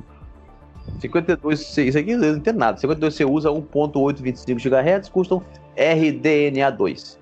52, 1.00 1.78
isso 1.78 1.98
aqui 1.98 2.16
não 2.16 2.40
tem 2.40 2.52
nada. 2.52 2.78
52 2.78 3.14
você 3.14 3.24
usa 3.24 3.50
1.825 3.50 4.56
GHz, 4.56 5.08
custam 5.08 5.42
RDNA2. 5.76 7.18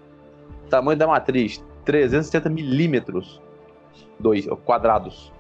Tamanho 0.71 0.99
da 0.99 1.07
matriz 1.07 1.63
360 1.85 2.49
milímetros 2.49 3.41
dois 4.19 4.47
quadrados. 4.65 5.33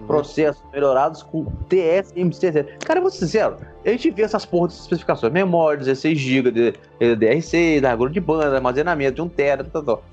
Uhum. 0.00 0.06
Processos 0.06 0.62
melhorados 0.72 1.22
com 1.22 1.44
TSMC. 1.68 2.76
Cara, 2.84 2.98
eu 2.98 3.02
vou 3.02 3.10
ser 3.10 3.20
sincero, 3.20 3.56
a 3.84 3.88
gente 3.88 4.10
vê 4.10 4.22
essas 4.22 4.44
porras 4.44 4.74
de 4.74 4.80
especificações. 4.80 5.32
Memória, 5.32 5.78
16 5.78 6.18
GB 6.18 6.50
de 6.50 7.16
DRC, 7.16 7.80
largura 7.82 8.10
de 8.10 8.20
banda, 8.20 8.56
armazenamento 8.56 9.14
de 9.14 9.22
1 9.22 9.28
TB, 9.28 9.64
tal, 9.72 9.82
tal. 9.82 10.04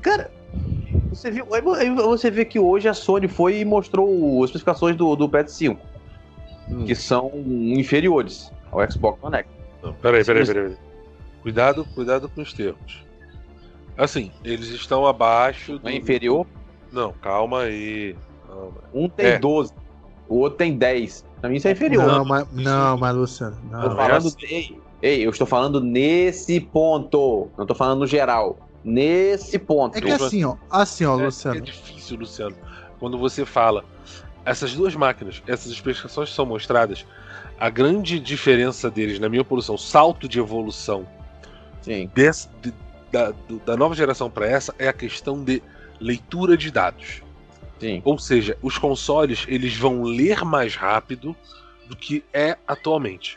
Cara, 0.00 0.30
você 1.10 1.30
viu, 1.30 1.46
você 1.96 2.30
vê 2.30 2.44
que 2.44 2.58
hoje 2.58 2.88
a 2.88 2.94
Sony 2.94 3.28
foi 3.28 3.60
e 3.60 3.64
mostrou 3.64 4.42
as 4.42 4.50
especificações 4.50 4.96
do, 4.96 5.14
do 5.14 5.28
PS5 5.28 5.76
hum. 6.68 6.84
que 6.84 6.94
são 6.94 7.30
inferiores 7.34 8.52
ao 8.70 8.90
Xbox 8.90 9.22
One 9.22 9.36
X. 9.36 9.48
Não, 9.82 9.92
peraí, 9.94 10.24
peraí, 10.24 10.46
peraí, 10.46 10.62
peraí. 10.64 10.76
Cuidado, 11.42 11.84
cuidado 11.94 12.28
com 12.28 12.42
os 12.42 12.52
termos. 12.52 13.04
Assim, 13.96 14.30
eles 14.44 14.68
estão 14.68 15.06
abaixo. 15.06 15.78
Do... 15.78 15.88
É 15.88 15.94
inferior? 15.94 16.46
Não, 16.90 17.12
calma 17.12 17.62
aí. 17.62 18.16
Calma. 18.46 18.74
Um 18.94 19.08
tem 19.08 19.26
é. 19.26 19.38
12, 19.38 19.72
o 20.28 20.36
outro 20.38 20.58
tem 20.58 20.76
10. 20.76 21.24
Pra 21.40 21.50
mim 21.50 21.56
isso 21.56 21.68
é 21.68 21.72
inferior. 21.72 22.06
Não, 22.06 22.24
mas, 22.24 22.46
não, 22.52 22.96
mas 22.96 23.14
Luciano. 23.14 23.56
Não. 23.70 23.82
Tô 23.82 23.96
falando 23.96 24.36
de, 24.36 24.76
Ei, 25.02 25.26
eu 25.26 25.30
estou 25.30 25.46
falando 25.46 25.80
nesse 25.80 26.60
ponto. 26.60 27.50
Não 27.56 27.64
estou 27.64 27.76
falando 27.76 27.98
no 27.98 28.06
geral. 28.06 28.56
Nesse 28.84 29.58
ponto. 29.58 29.98
É 29.98 30.00
que 30.00 30.10
assim, 30.10 30.44
ó. 30.44 30.56
Assim, 30.70 31.04
ó, 31.04 31.18
é, 31.18 31.24
Luciano. 31.24 31.58
É 31.58 31.60
difícil, 31.60 32.18
Luciano. 32.18 32.54
Quando 33.00 33.18
você 33.18 33.44
fala. 33.44 33.84
Essas 34.44 34.74
duas 34.74 34.94
máquinas, 34.94 35.42
essas 35.46 35.70
especificações 35.72 36.30
são 36.34 36.44
mostradas. 36.44 37.06
A 37.58 37.70
grande 37.70 38.18
diferença 38.18 38.90
deles, 38.90 39.18
na 39.18 39.28
minha 39.28 39.44
posição, 39.44 39.78
salto 39.78 40.28
de 40.28 40.38
evolução 40.38 41.06
Sim. 41.82 42.10
Desse, 42.14 42.48
de, 42.62 42.72
da, 43.10 43.34
da 43.66 43.76
nova 43.76 43.94
geração 43.94 44.30
para 44.30 44.46
essa 44.46 44.74
é 44.78 44.88
a 44.88 44.92
questão 44.92 45.42
de 45.42 45.62
leitura 46.00 46.56
de 46.56 46.70
dados. 46.70 47.22
Sim. 47.78 48.00
Ou 48.04 48.18
seja, 48.18 48.56
os 48.62 48.78
consoles 48.78 49.44
eles 49.48 49.76
vão 49.76 50.02
ler 50.02 50.44
mais 50.44 50.76
rápido 50.76 51.36
do 51.86 51.96
que 51.96 52.24
é 52.32 52.56
atualmente. 52.66 53.36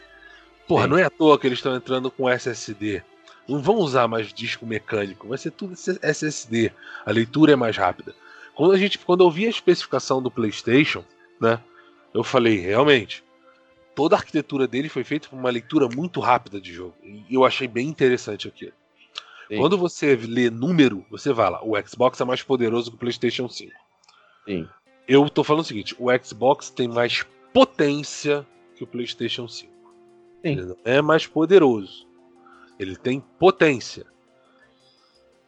Porra, 0.68 0.84
Sim. 0.84 0.90
não 0.90 0.98
é 0.98 1.04
à 1.04 1.10
toa 1.10 1.38
que 1.40 1.48
eles 1.48 1.58
estão 1.58 1.76
entrando 1.76 2.10
com 2.12 2.30
SSD. 2.30 3.02
Não 3.48 3.62
vão 3.62 3.76
usar 3.76 4.08
mais 4.08 4.32
disco 4.34 4.66
mecânico, 4.66 5.28
vai 5.28 5.38
ser 5.38 5.52
tudo 5.52 5.74
SSD. 5.74 6.72
A 7.06 7.12
leitura 7.12 7.54
é 7.54 7.56
mais 7.56 7.78
rápida. 7.78 8.14
Quando 8.56 8.74
a 8.74 8.78
gente, 8.78 8.98
quando 8.98 9.24
eu 9.24 9.30
vi 9.30 9.46
a 9.46 9.50
especificação 9.50 10.22
do 10.22 10.32
PlayStation, 10.32 11.04
né, 11.40 11.62
eu 12.14 12.24
falei 12.24 12.58
realmente, 12.58 13.24
toda 13.94 14.16
a 14.16 14.20
arquitetura 14.20 14.68
dele 14.68 14.90
foi 14.90 15.04
feita 15.04 15.28
com 15.28 15.36
uma 15.36 15.50
leitura 15.50 15.88
muito 15.88 16.20
rápida 16.20 16.60
de 16.60 16.74
jogo. 16.74 16.96
E 17.04 17.26
eu 17.30 17.44
achei 17.46 17.68
bem 17.68 17.88
interessante 17.88 18.48
aquilo. 18.48 18.74
Sim. 19.48 19.58
Quando 19.58 19.78
você 19.78 20.16
lê 20.16 20.50
número, 20.50 21.06
você 21.10 21.32
vai 21.32 21.50
lá, 21.50 21.64
o 21.64 21.74
Xbox 21.86 22.20
é 22.20 22.26
mais 22.26 22.42
poderoso 22.42 22.90
que 22.90 22.96
o 22.96 23.00
PlayStation 23.00 23.48
5. 23.48 23.72
Sim. 24.46 24.68
Eu 25.08 25.30
tô 25.30 25.44
falando 25.44 25.64
o 25.64 25.68
seguinte, 25.68 25.96
o 26.00 26.08
Xbox 26.24 26.70
tem 26.70 26.88
mais 26.88 27.24
potência 27.54 28.46
que 28.76 28.84
o 28.84 28.88
PlayStation 28.88 29.48
5. 29.48 29.72
Sim. 30.42 30.52
Ele 30.52 30.66
não 30.66 30.78
é 30.84 31.02
mais 31.02 31.28
poderoso. 31.28 32.08
Ele 32.80 32.96
tem 32.96 33.20
potência. 33.20 34.06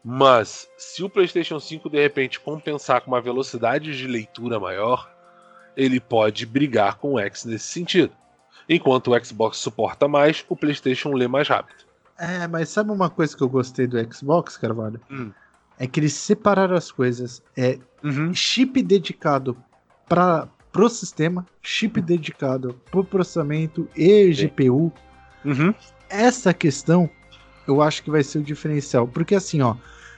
Mas 0.09 0.69
se 0.77 1.03
o 1.03 1.09
PlayStation 1.09 1.59
5 1.59 1.89
de 1.89 2.01
repente 2.01 2.39
compensar 2.39 3.01
com 3.01 3.11
uma 3.11 3.19
velocidade 3.19 3.97
de 3.97 4.07
leitura 4.07 4.57
maior, 4.57 5.11
ele 5.75 5.99
pode 5.99 6.45
brigar 6.45 6.95
com 6.95 7.15
o 7.15 7.19
X 7.19 7.43
nesse 7.43 7.65
sentido. 7.65 8.13
Enquanto 8.69 9.11
o 9.11 9.25
Xbox 9.25 9.57
suporta 9.57 10.07
mais, 10.07 10.45
o 10.47 10.55
PlayStation 10.55 11.11
lê 11.11 11.27
mais 11.27 11.49
rápido. 11.49 11.83
É, 12.17 12.47
mas 12.47 12.69
sabe 12.69 12.89
uma 12.89 13.09
coisa 13.09 13.35
que 13.35 13.43
eu 13.43 13.49
gostei 13.49 13.85
do 13.85 13.97
Xbox, 14.13 14.55
Carvalho? 14.55 15.01
Hum. 15.11 15.33
É 15.77 15.85
que 15.85 15.99
eles 15.99 16.13
separaram 16.13 16.77
as 16.77 16.89
coisas. 16.89 17.43
É 17.57 17.77
uhum. 18.01 18.33
chip 18.33 18.81
dedicado 18.81 19.57
para 20.07 20.47
pro 20.71 20.89
sistema, 20.89 21.45
chip 21.61 21.99
dedicado 21.99 22.79
pro 22.89 23.03
processamento 23.03 23.89
e 23.93 24.31
GPU. 24.31 24.89
Uhum. 25.43 25.75
Essa 26.09 26.53
questão 26.53 27.09
eu 27.67 27.81
acho 27.81 28.01
que 28.01 28.09
vai 28.09 28.23
ser 28.23 28.37
o 28.37 28.43
diferencial. 28.43 29.05
Porque 29.05 29.35
assim, 29.35 29.61
ó, 29.61 29.75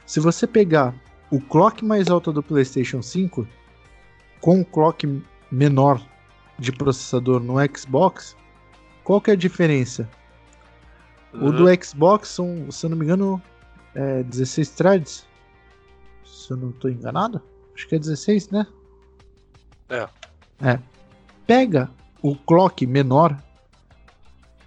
se 0.09 0.19
você 0.19 0.47
pegar 0.47 0.95
o 1.29 1.39
clock 1.39 1.85
mais 1.85 2.07
alto 2.07 2.33
do 2.33 2.41
PlayStation 2.41 2.99
5 2.99 3.47
com 4.41 4.61
o 4.61 4.65
clock 4.65 5.21
menor 5.51 6.03
de 6.57 6.71
processador 6.71 7.39
no 7.39 7.57
Xbox, 7.77 8.35
qual 9.03 9.21
que 9.21 9.29
é 9.29 9.33
a 9.33 9.37
diferença? 9.37 10.09
Uhum. 11.31 11.45
O 11.45 11.51
do 11.51 11.83
Xbox 11.85 12.29
são, 12.29 12.71
se 12.71 12.87
eu 12.87 12.89
não 12.89 12.97
me 12.97 13.05
engano, 13.05 13.39
é 13.93 14.23
16 14.23 14.69
threads. 14.71 15.27
Se 16.25 16.49
eu 16.49 16.57
não 16.57 16.71
estou 16.71 16.89
enganado, 16.89 17.39
acho 17.75 17.87
que 17.87 17.93
é 17.93 17.99
16, 17.99 18.49
né? 18.49 18.65
É. 19.89 20.09
É. 20.59 20.79
Pega 21.45 21.87
o 22.23 22.35
clock 22.35 22.83
menor, 22.87 23.37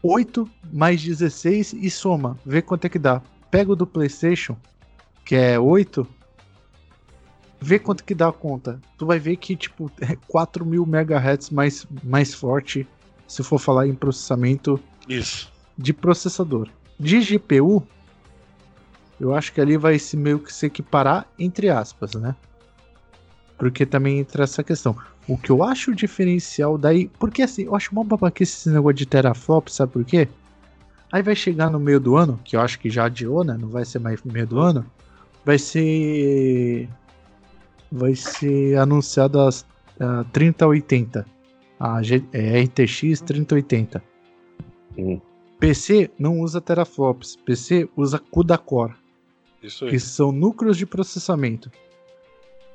8 0.05 0.49
mais 0.72 1.03
16 1.03 1.72
e 1.72 1.90
soma, 1.90 2.38
vê 2.47 2.62
quanto 2.62 2.84
é 2.84 2.88
que 2.88 2.99
dá. 3.01 3.20
Pega 3.51 3.72
o 3.72 3.76
do 3.76 3.88
PlayStation, 3.88 4.57
que 5.24 5.34
é 5.34 5.58
8, 5.58 6.06
vê 7.60 7.78
quanto 7.78 8.04
que 8.04 8.14
dá 8.14 8.28
a 8.28 8.32
conta. 8.32 8.80
Tu 8.98 9.06
vai 9.06 9.18
ver 9.18 9.36
que, 9.36 9.54
tipo, 9.54 9.90
é 10.00 10.16
4 10.28 10.66
mil 10.66 10.84
MHz 10.84 11.50
mais, 11.50 11.86
mais 12.02 12.34
forte 12.34 12.86
se 13.26 13.42
for 13.42 13.58
falar 13.58 13.86
em 13.86 13.94
processamento 13.94 14.78
Isso. 15.08 15.50
de 15.78 15.92
processador. 15.92 16.68
De 16.98 17.20
GPU, 17.20 17.82
eu 19.18 19.34
acho 19.34 19.52
que 19.52 19.60
ali 19.60 19.76
vai 19.76 19.98
se 19.98 20.16
meio 20.16 20.38
que 20.38 20.52
se 20.52 20.66
equiparar 20.66 21.26
entre 21.38 21.70
aspas, 21.70 22.14
né? 22.14 22.34
Porque 23.56 23.86
também 23.86 24.18
entra 24.18 24.44
essa 24.44 24.62
questão. 24.62 24.96
O 25.28 25.38
que 25.38 25.50
eu 25.50 25.62
acho 25.62 25.94
diferencial 25.94 26.76
daí. 26.76 27.08
Porque 27.18 27.42
assim, 27.42 27.62
eu 27.62 27.76
acho 27.76 27.92
uma 27.92 28.02
babaquice 28.02 28.56
esse 28.56 28.70
negócio 28.70 28.96
de 28.96 29.06
teraflop, 29.06 29.68
sabe 29.68 29.92
por 29.92 30.04
quê? 30.04 30.28
Aí 31.12 31.22
vai 31.22 31.36
chegar 31.36 31.70
no 31.70 31.78
meio 31.78 32.00
do 32.00 32.16
ano, 32.16 32.40
que 32.42 32.56
eu 32.56 32.60
acho 32.60 32.78
que 32.80 32.90
já 32.90 33.04
adiou, 33.04 33.44
né? 33.44 33.56
Não 33.58 33.68
vai 33.68 33.84
ser 33.84 33.98
mais 34.00 34.22
no 34.24 34.32
meio 34.32 34.46
do 34.46 34.58
ano. 34.58 34.84
Vai 35.45 35.59
ser. 35.59 36.88
Vai 37.90 38.14
ser 38.14 38.78
anunciado 38.78 39.40
as 39.40 39.62
uh, 40.01 40.24
3080. 40.32 41.26
A 41.78 42.03
G, 42.03 42.22
é, 42.32 42.62
RTX 42.62 43.20
3080. 43.20 44.03
Hum. 44.97 45.20
PC 45.59 46.11
não 46.18 46.40
usa 46.40 46.61
teraflops. 46.61 47.36
PC 47.36 47.88
usa 47.97 48.18
CUDA 48.18 48.57
Core. 48.57 48.95
Isso 49.62 49.84
aí. 49.84 49.90
Que 49.90 49.99
são 49.99 50.32
núcleos 50.32 50.76
de 50.76 50.86
processamento. 50.86 51.70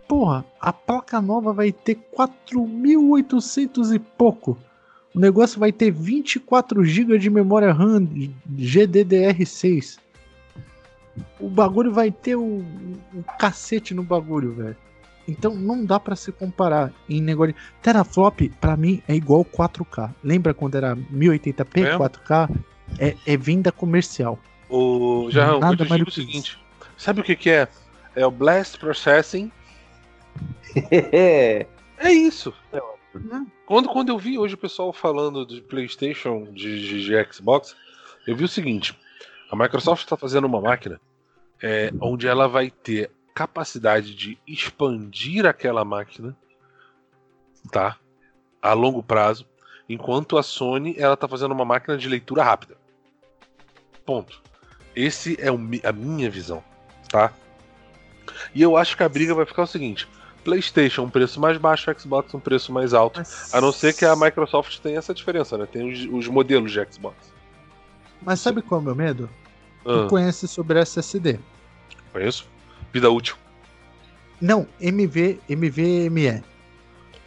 Porra, 0.08 0.46
a 0.60 0.72
placa 0.72 1.22
nova 1.22 1.52
vai 1.52 1.72
ter 1.72 1.98
4.800 2.16 3.94
e 3.94 4.00
pouco. 4.00 4.58
O 5.14 5.20
negócio 5.20 5.60
vai 5.60 5.72
ter 5.72 5.92
24 5.92 6.84
GB 6.84 7.18
de 7.18 7.30
memória 7.30 7.74
RAM 7.74 8.08
GDDR6. 8.56 9.98
O 11.40 11.50
bagulho 11.50 11.92
vai 11.92 12.12
ter 12.12 12.36
o, 12.36 12.64
o 13.14 13.24
cacete 13.40 13.94
no 13.94 14.04
bagulho, 14.04 14.54
velho. 14.54 14.78
Então 15.28 15.54
não 15.54 15.84
dá 15.84 16.00
para 16.00 16.16
se 16.16 16.32
comparar 16.32 16.94
em 17.10 17.22
negócio. 17.22 17.54
Teraflop 17.82 18.50
para 18.62 18.78
mim 18.78 19.02
é 19.08 19.16
igual 19.16 19.44
4K. 19.44 20.14
Lembra 20.24 20.54
quando 20.54 20.76
era 20.76 20.96
1080p, 20.96 21.86
é? 21.86 21.98
4K? 21.98 22.50
É, 22.98 23.16
é 23.26 23.38
venda 23.38 23.72
comercial. 23.72 24.40
O 24.70 25.30
Jarrão, 25.30 25.60
Nada 25.60 25.84
eu 25.84 25.88
te 25.88 25.98
digo 25.98 26.10
o 26.10 26.12
seguinte: 26.12 26.60
sabe 26.98 27.22
o 27.22 27.24
que, 27.24 27.36
que 27.36 27.50
é? 27.50 27.68
É 28.16 28.26
o 28.26 28.32
Blast 28.32 28.80
Processing 28.80 29.52
é 30.92 31.68
isso. 32.12 32.54
É 32.72 32.80
quando, 33.66 33.90
quando 33.90 34.10
eu 34.10 34.18
vi 34.18 34.38
hoje 34.38 34.54
o 34.54 34.58
pessoal 34.58 34.94
falando 34.94 35.46
de 35.46 35.62
PlayStation, 35.62 36.44
de, 36.52 36.88
de, 36.88 37.06
de 37.06 37.34
Xbox, 37.34 37.76
eu 38.26 38.36
vi 38.36 38.44
o 38.44 38.48
seguinte: 38.48 38.98
a 39.52 39.56
Microsoft 39.56 40.04
está 40.04 40.16
fazendo 40.16 40.46
uma 40.46 40.62
máquina 40.62 41.00
é, 41.62 41.92
onde 42.00 42.28
ela 42.28 42.48
vai 42.48 42.70
ter 42.70 43.12
capacidade 43.34 44.16
de 44.16 44.38
expandir 44.48 45.46
aquela 45.46 45.86
máquina, 45.86 46.36
tá? 47.72 47.98
A 48.62 48.74
longo 48.74 49.04
prazo, 49.04 49.46
enquanto 49.88 50.38
a 50.38 50.44
Sony 50.44 50.96
ela 50.98 51.14
está 51.14 51.28
fazendo 51.28 51.52
uma 51.52 51.66
máquina 51.66 51.98
de 51.98 52.10
leitura 52.10 52.44
rápida. 52.44 52.76
Ponto. 54.06 54.42
Esse 54.96 55.38
é 55.40 55.52
o, 55.52 55.60
a 55.84 55.92
minha 55.92 56.30
visão, 56.30 56.64
tá? 57.10 57.32
E 58.54 58.62
eu 58.62 58.76
acho 58.76 58.98
que 58.98 59.04
a 59.04 59.10
briga 59.10 59.36
vai 59.36 59.46
ficar 59.46 59.64
o 59.64 59.68
seguinte: 59.68 60.08
PlayStation 60.44 61.04
um 61.04 61.10
preço 61.10 61.40
mais 61.40 61.58
baixo, 61.58 61.94
Xbox 61.98 62.34
um 62.34 62.40
preço 62.40 62.72
mais 62.72 62.94
alto. 62.94 63.20
Mas... 63.20 63.54
A 63.54 63.62
não 63.62 63.72
ser 63.72 63.94
que 63.94 64.06
a 64.06 64.16
Microsoft 64.16 64.80
tenha 64.80 64.98
essa 64.98 65.14
diferença, 65.14 65.58
né? 65.58 65.66
Tem 65.66 65.92
os, 65.92 66.06
os 66.12 66.28
modelos 66.28 66.72
de 66.72 66.84
Xbox. 66.92 67.16
Mas 68.22 68.40
sabe 68.40 68.62
qual 68.62 68.80
é 68.80 68.82
o 68.82 68.86
meu 68.86 68.96
medo? 68.96 69.30
Ah. 69.88 70.04
Tu 70.04 70.08
conhece 70.10 70.48
sobre 70.48 70.80
SSD? 70.80 71.40
Conheço. 72.12 72.48
Vida 72.92 73.10
útil. 73.10 73.36
Não, 74.40 74.68
MV, 74.80 75.40
MVME. 75.50 76.44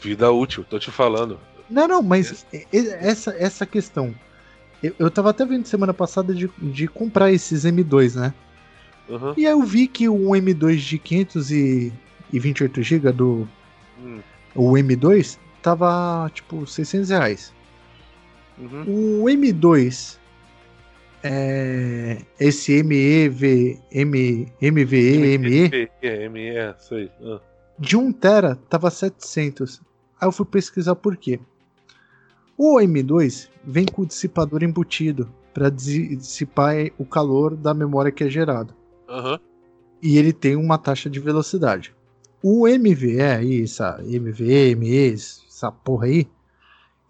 Vida 0.00 0.30
útil, 0.30 0.64
tô 0.64 0.78
te 0.78 0.90
falando. 0.90 1.40
Não, 1.68 1.88
não, 1.88 2.02
mas 2.02 2.46
essa, 2.72 3.34
essa 3.38 3.66
questão. 3.66 4.14
Eu, 4.82 4.94
eu 4.98 5.10
tava 5.10 5.30
até 5.30 5.44
vendo 5.44 5.66
semana 5.66 5.92
passada 5.92 6.34
de, 6.34 6.50
de 6.58 6.86
comprar 6.86 7.32
esses 7.32 7.64
M2, 7.64 8.14
né? 8.14 8.34
Uhum. 9.08 9.34
E 9.36 9.46
aí 9.46 9.52
eu 9.52 9.62
vi 9.62 9.88
que 9.88 10.08
um 10.08 10.30
M2 10.30 10.76
de 10.76 10.98
500 10.98 11.50
e 11.50 11.92
e 12.32 12.38
28 12.38 12.82
GB 12.82 13.12
do 13.12 13.48
hum. 13.98 14.20
o 14.54 14.72
M2 14.72 15.38
tava 15.62 16.30
tipo 16.32 16.66
600 16.66 17.10
reais. 17.10 17.52
Uhum. 18.58 19.22
O 19.22 19.24
M2 19.24 20.18
é, 21.22 22.22
esse 22.38 22.82
MEV, 22.82 23.80
M, 23.90 24.52
MVE, 24.60 25.38
ME, 25.38 26.28
ME, 26.28 26.48
é, 26.48 26.74
sei. 26.78 27.10
Ah. 27.22 27.40
de 27.78 27.96
1 27.96 28.12
tera 28.12 28.56
tava 28.68 28.90
700. 28.90 29.80
Aí 30.20 30.28
eu 30.28 30.32
fui 30.32 30.46
pesquisar 30.46 30.94
por 30.94 31.16
quê. 31.16 31.40
O 32.56 32.78
M2 32.78 33.48
vem 33.64 33.86
com 33.86 34.02
o 34.02 34.06
dissipador 34.06 34.62
embutido 34.62 35.32
para 35.52 35.70
dissipar 35.70 36.74
o 36.98 37.04
calor 37.04 37.56
da 37.56 37.72
memória 37.72 38.12
que 38.12 38.24
é 38.24 38.28
gerado. 38.28 38.74
Uhum. 39.08 39.38
E 40.02 40.18
ele 40.18 40.32
tem 40.32 40.56
uma 40.56 40.78
taxa 40.78 41.08
de 41.08 41.18
velocidade. 41.18 41.94
O 42.42 42.66
MVE 42.66 43.20
aí, 43.20 43.62
essa 43.62 43.98
MVE, 44.02 44.74
ME, 44.76 45.12
essa 45.14 45.70
porra 45.70 46.06
aí, 46.06 46.26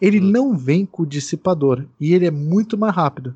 ele 0.00 0.20
hum. 0.20 0.24
não 0.24 0.56
vem 0.56 0.86
com 0.86 1.02
o 1.02 1.06
dissipador 1.06 1.84
e 2.00 2.14
ele 2.14 2.26
é 2.26 2.30
muito 2.30 2.76
mais 2.78 2.94
rápido. 2.94 3.34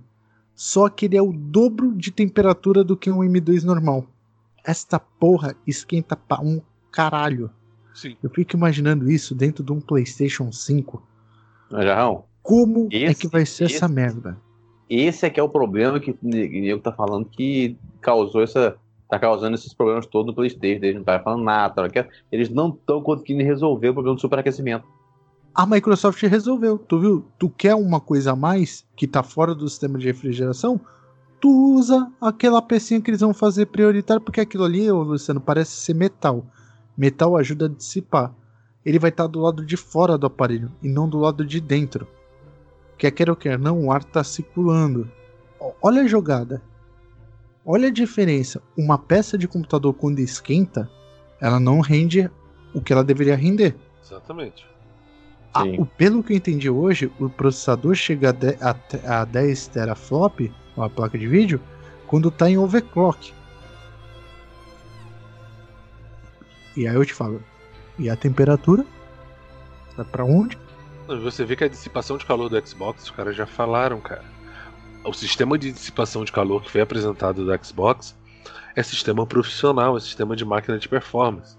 Só 0.55 0.89
que 0.89 1.07
ele 1.07 1.17
é 1.17 1.23
o 1.23 1.33
dobro 1.33 1.93
de 1.93 2.11
temperatura 2.11 2.85
do 2.85 2.97
que 2.97 3.11
um 3.11 3.19
M2 3.19 3.65
normal. 3.65 4.07
Esta 4.65 4.99
porra 4.99 5.55
esquenta 5.67 6.17
pra 6.17 6.41
um 6.41 6.61
caralho. 6.91 7.51
Sim. 7.93 8.17
Eu 8.23 8.31
fico 8.31 8.57
imaginando 8.57 9.11
isso 9.11 9.35
dentro 9.35 9.63
de 9.63 9.73
um 9.73 9.81
PlayStation 9.81 10.51
5. 10.51 11.03
Jarrão, 11.71 12.25
Como 12.43 12.89
esse, 12.91 13.05
é 13.05 13.15
que 13.15 13.29
vai 13.29 13.45
ser 13.45 13.65
esse, 13.65 13.77
essa 13.77 13.89
merda? 13.89 14.37
Esse 14.89 15.27
é 15.27 15.31
que 15.31 15.41
é 15.41 15.43
o 15.43 15.49
problema 15.49 15.99
que 15.99 16.13
o 16.13 16.17
Nego 16.23 16.81
tá 16.81 16.93
falando 16.93 17.25
que 17.27 17.77
causou 18.01 18.43
essa. 18.43 18.77
tá 19.09 19.19
causando 19.19 19.55
esses 19.55 19.75
problemas 19.75 20.07
todos 20.07 20.27
no 20.27 20.35
Playstation. 20.35 20.85
Eles 20.85 20.97
não 20.97 21.05
tá 21.05 21.19
falando 21.21 21.43
nada. 21.43 21.89
Tá? 21.89 22.07
Eles 22.31 22.49
não 22.49 22.69
estão 22.69 23.03
conseguindo 23.03 23.43
resolver 23.43 23.89
o 23.89 23.95
problema 23.95 24.15
do 24.17 24.21
superaquecimento. 24.21 24.87
A 25.55 25.65
Microsoft 25.65 26.21
resolveu. 26.25 26.77
Tu 26.77 26.99
viu? 26.99 27.25
Tu 27.39 27.49
quer 27.49 27.77
uma 27.77 28.01
coisa 28.01 28.33
a 28.33 28.37
mais 28.37 28.85
que 28.97 29.07
tá 29.07 29.23
fora 29.23 29.55
do 29.55 29.69
sistema 29.69 29.97
de 29.99 30.07
refrigeração? 30.07 30.81
Tu 31.41 31.49
usa 31.49 32.11
aquela 32.21 32.61
pecinha 32.61 33.01
que 33.01 33.09
eles 33.09 33.21
vão 33.21 33.33
fazer 33.33 33.67
prioritário, 33.67 34.21
porque 34.21 34.41
aquilo 34.41 34.65
ali, 34.65 34.91
Luciano, 34.91 35.41
parece 35.41 35.71
ser 35.73 35.95
metal. 35.95 36.45
Metal 36.97 37.37
ajuda 37.37 37.67
a 37.67 37.69
dissipar. 37.69 38.35
Ele 38.85 38.99
vai 38.99 39.11
estar 39.11 39.25
tá 39.25 39.29
do 39.29 39.41
lado 39.41 39.65
de 39.65 39.77
fora 39.77 40.19
do 40.19 40.27
aparelho 40.27 40.73
e 40.83 40.89
não 40.89 41.09
do 41.09 41.19
lado 41.19 41.45
de 41.45 41.61
dentro. 41.61 42.09
Quer 42.99 43.13
queira 43.13 43.31
ou 43.31 43.37
quer 43.37 43.57
não, 43.57 43.85
o 43.85 43.93
ar 43.93 44.01
está 44.01 44.25
circulando. 44.25 45.09
Olha 45.81 46.03
a 46.03 46.07
jogada. 46.07 46.61
Olha 47.65 47.89
a 47.89 47.93
diferença. 47.93 48.61
Uma 48.77 48.99
peça 48.99 49.39
de 49.39 49.47
computador 49.47 49.95
quando 49.95 50.19
esquenta, 50.19 50.91
ela 51.41 51.61
não 51.61 51.81
rende 51.81 52.29
o 52.75 52.81
que 52.81 52.93
ela 52.93 53.05
deveria 53.05 53.37
render. 53.37 53.77
Exatamente. 54.03 54.74
Ah, 55.55 55.65
o, 55.79 55.87
pelo 55.87 56.23
que 56.23 56.33
eu 56.33 56.37
entendi 56.37 56.69
hoje, 56.69 57.11
o 57.21 57.31
processador 57.31 57.95
chega 57.95 58.31
a, 58.31 58.33
de, 58.33 58.59
a, 58.61 59.21
a 59.21 59.25
10 59.25 59.69
teraflop, 59.69 60.53
a 60.77 60.89
placa 60.89 61.17
de 61.17 61.29
vídeo, 61.29 61.61
quando 62.09 62.29
está 62.29 62.51
em 62.51 62.59
overclock. 62.59 63.33
E 66.77 66.89
aí 66.89 66.95
eu 66.95 67.05
te 67.05 67.15
falo, 67.15 67.41
e 67.99 68.11
a 68.11 68.17
temperatura? 68.17 68.85
Vai 69.97 70.05
pra 70.05 70.25
onde? 70.25 70.59
Você 71.07 71.45
vê 71.45 71.55
que 71.55 71.63
a 71.63 71.69
dissipação 71.69 72.19
de 72.19 72.25
calor 72.25 72.49
do 72.49 72.67
Xbox, 72.67 73.05
os 73.05 73.11
caras 73.11 73.37
já 73.37 73.47
falaram, 73.47 74.01
cara. 74.01 74.25
O 75.05 75.13
sistema 75.13 75.57
de 75.57 75.71
dissipação 75.71 76.25
de 76.25 76.33
calor 76.33 76.63
que 76.63 76.71
foi 76.71 76.81
apresentado 76.81 77.45
do 77.45 77.65
Xbox 77.65 78.17
é 78.75 78.83
sistema 78.83 79.25
profissional, 79.27 79.97
é 79.97 80.01
sistema 80.01 80.35
de 80.35 80.45
máquina 80.45 80.79
de 80.79 80.89
performance. 80.89 81.57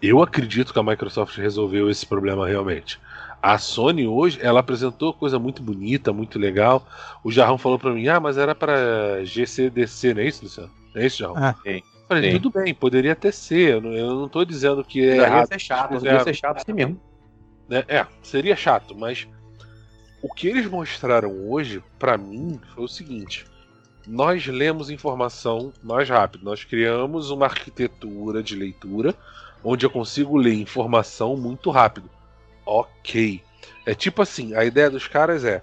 Eu 0.00 0.22
acredito 0.22 0.72
que 0.72 0.78
a 0.78 0.82
Microsoft 0.82 1.36
resolveu 1.38 1.90
esse 1.90 2.06
problema 2.06 2.46
realmente. 2.46 3.00
A 3.42 3.58
Sony 3.58 4.06
hoje, 4.06 4.38
ela 4.42 4.60
apresentou 4.60 5.12
coisa 5.12 5.38
muito 5.38 5.62
bonita, 5.62 6.12
muito 6.12 6.38
legal. 6.38 6.86
O 7.22 7.30
Jarrão 7.30 7.58
falou 7.58 7.78
para 7.78 7.92
mim: 7.92 8.08
"Ah, 8.08 8.18
mas 8.18 8.38
era 8.38 8.54
para 8.54 9.24
GCDC, 9.24 10.14
não 10.14 10.22
é 10.22 10.26
isso, 10.26 10.44
Luciano? 10.44 10.70
Não 10.94 11.02
é 11.02 11.06
isso, 11.06 11.18
Jarrão?" 11.18 11.36
Ah, 11.36 11.54
sim. 11.62 11.82
Falei, 12.08 12.38
tudo 12.38 12.50
bem, 12.50 12.72
poderia 12.72 13.12
até 13.12 13.32
ser. 13.32 13.74
Eu 13.74 13.80
não, 13.80 13.92
eu 13.92 14.14
não 14.14 14.28
tô 14.28 14.44
dizendo 14.44 14.84
que 14.84 15.04
é. 15.04 15.16
Poderia 15.16 15.46
ser 15.46 15.58
chato, 15.58 15.88
poderia 15.88 16.20
ser 16.20 16.34
chato 16.34 16.56
assim 16.58 16.72
mesmo. 16.72 17.00
Né? 17.68 17.84
É, 17.88 18.06
seria 18.22 18.54
chato, 18.54 18.96
mas 18.96 19.26
o 20.22 20.32
que 20.32 20.46
eles 20.48 20.66
mostraram 20.66 21.48
hoje, 21.48 21.82
para 21.98 22.16
mim, 22.16 22.60
foi 22.74 22.84
o 22.84 22.88
seguinte: 22.88 23.44
nós 24.06 24.46
lemos 24.46 24.88
informação 24.88 25.72
mais 25.82 26.08
rápido, 26.08 26.44
nós 26.44 26.62
criamos 26.62 27.30
uma 27.30 27.46
arquitetura 27.46 28.42
de 28.42 28.54
leitura 28.54 29.14
onde 29.64 29.84
eu 29.84 29.90
consigo 29.90 30.36
ler 30.36 30.54
informação 30.54 31.36
muito 31.36 31.70
rápido. 31.70 32.08
Ok. 32.66 33.42
É 33.86 33.94
tipo 33.94 34.20
assim, 34.20 34.54
a 34.54 34.64
ideia 34.64 34.90
dos 34.90 35.06
caras 35.06 35.44
é 35.44 35.62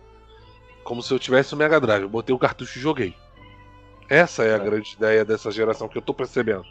como 0.83 1.01
se 1.01 1.13
eu 1.13 1.19
tivesse 1.19 1.53
o 1.53 1.57
Mega 1.57 1.79
Drive, 1.79 2.03
eu 2.03 2.09
botei 2.09 2.33
o 2.33 2.39
cartucho 2.39 2.77
e 2.77 2.81
joguei. 2.81 3.15
Essa 4.09 4.43
é 4.43 4.53
a 4.53 4.57
é. 4.57 4.59
grande 4.59 4.93
ideia 4.93 5.25
dessa 5.25 5.51
geração 5.51 5.87
que 5.87 5.97
eu 5.97 6.01
tô 6.01 6.13
percebendo. 6.13 6.63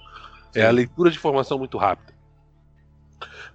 Sim. 0.53 0.61
É 0.61 0.67
a 0.67 0.71
leitura 0.71 1.11
de 1.11 1.17
informação 1.17 1.59
muito 1.59 1.79
rápida. 1.79 2.13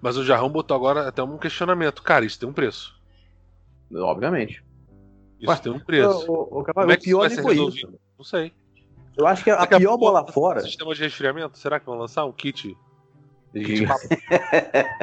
Mas 0.01 0.17
o 0.17 0.25
Jarrão 0.25 0.49
botou 0.49 0.75
agora 0.75 1.07
até 1.07 1.23
um 1.23 1.37
questionamento. 1.37 2.01
Cara, 2.03 2.25
isso 2.25 2.39
tem 2.39 2.47
um 2.47 2.53
preço. 2.53 2.95
Obviamente. 3.93 4.63
Isso 5.39 5.51
Ué, 5.51 5.57
tem 5.57 5.71
um 5.71 5.79
preço. 5.79 6.31
O, 6.31 6.57
o, 6.57 6.59
o, 6.59 6.63
Como 6.63 6.91
é 6.91 6.97
que 6.97 7.05
pior 7.05 7.27
isso 7.27 7.41
foi 7.41 7.53
resolvido? 7.53 7.87
isso. 7.89 7.99
Não 8.17 8.25
sei. 8.25 8.53
Eu 9.15 9.25
acho 9.25 9.43
que 9.43 9.49
a, 9.49 9.55
a 9.55 9.67
pior 9.67 9.97
bola 9.97 10.25
fora. 10.31 10.61
Sistema 10.61 10.93
de 10.93 11.01
resfriamento? 11.01 11.57
Será 11.57 11.79
que 11.79 11.85
vão 11.85 11.97
lançar 11.97 12.25
um 12.25 12.31
kit? 12.31 12.77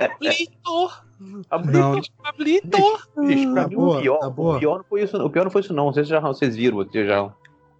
Pablito! 0.08 0.90
Pablito! 1.48 2.12
Pablito! 2.22 2.78
Bicho, 3.26 3.52
pra 3.52 3.62
tá 3.62 3.68
mim 3.68 3.76
boa, 3.76 3.98
o 3.98 4.02
pior, 4.02 4.18
tá 4.18 4.28
o 4.28 4.58
pior 4.58 4.76
não 4.78 4.84
foi 4.84 5.02
isso. 5.02 5.16
O 5.16 5.30
pior 5.30 5.44
não 5.44 5.50
foi 5.50 5.60
isso, 5.62 5.72
não. 5.72 5.86
Não 5.86 5.92
sei 5.92 6.04
se 6.04 6.10
já, 6.10 6.20
vocês 6.20 6.56
viram, 6.56 6.76
vocês 6.76 7.06
já 7.06 7.32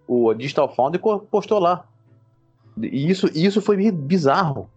o 0.07 0.33
Digital 0.33 0.73
Foundry 0.73 1.01
postou 1.29 1.59
lá. 1.59 1.85
E 2.81 3.09
isso, 3.09 3.27
isso 3.33 3.61
foi 3.61 3.91
bizarro. 3.91 4.69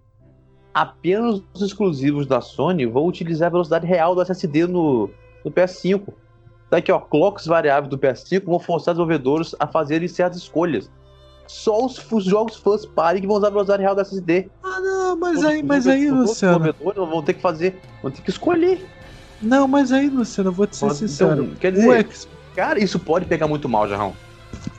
Apenas 0.72 1.42
os 1.52 1.62
exclusivos 1.62 2.26
da 2.26 2.40
Sony 2.40 2.86
vão 2.86 3.06
utilizar 3.06 3.48
a 3.48 3.50
velocidade 3.50 3.86
real 3.86 4.14
do 4.14 4.22
SSD 4.22 4.66
no, 4.66 5.10
no 5.44 5.50
PS5. 5.50 6.08
Daqui, 6.70 6.92
ó, 6.92 7.00
clocks 7.00 7.46
variáveis 7.46 7.88
do 7.88 7.98
PS5 7.98 8.44
vão 8.44 8.58
forçar 8.58 8.94
desenvolvedores 8.94 9.54
a 9.58 9.66
fazerem 9.66 10.06
certas 10.06 10.38
escolhas. 10.38 10.90
Só 11.48 11.86
os, 11.86 11.98
os 12.12 12.24
jogos 12.24 12.56
first 12.56 12.88
party 12.90 13.22
que 13.22 13.26
vão 13.26 13.36
usar 13.36 13.46
a 13.46 13.50
velocidade 13.50 13.82
real 13.82 13.94
do 13.94 14.02
SSD. 14.02 14.50
Ah, 14.62 14.80
não, 14.80 15.16
mas 15.16 15.38
os, 15.38 15.44
aí, 15.44 15.62
mas 15.62 15.86
aí, 15.86 16.10
Luciano. 16.10 16.74
Vão 16.94 17.22
ter 17.22 17.32
que 17.32 17.40
fazer, 17.40 17.80
vão 18.02 18.12
ter 18.12 18.20
que 18.20 18.30
escolher. 18.30 18.86
Não, 19.40 19.66
mas 19.66 19.90
aí, 19.90 20.10
Luciano, 20.10 20.50
eu 20.50 20.54
vou 20.54 20.66
te 20.66 20.76
ser 20.76 20.84
então, 20.84 20.96
sincero. 20.96 21.56
Quer 21.58 21.72
dizer, 21.72 22.06
cara, 22.54 22.78
isso 22.78 22.98
pode 22.98 23.24
pegar 23.24 23.48
muito 23.48 23.68
mal, 23.68 23.88
Jarrão. 23.88 24.14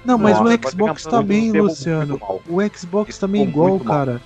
Não, 0.05 0.17
mas 0.17 0.39
Nossa, 0.39 0.55
o 0.55 0.69
Xbox 0.69 1.03
também, 1.03 1.51
Luciano. 1.51 2.21
O 2.47 2.77
Xbox 2.77 3.17
também 3.17 3.41
é 3.41 3.45
igual, 3.45 3.79
cara. 3.79 4.21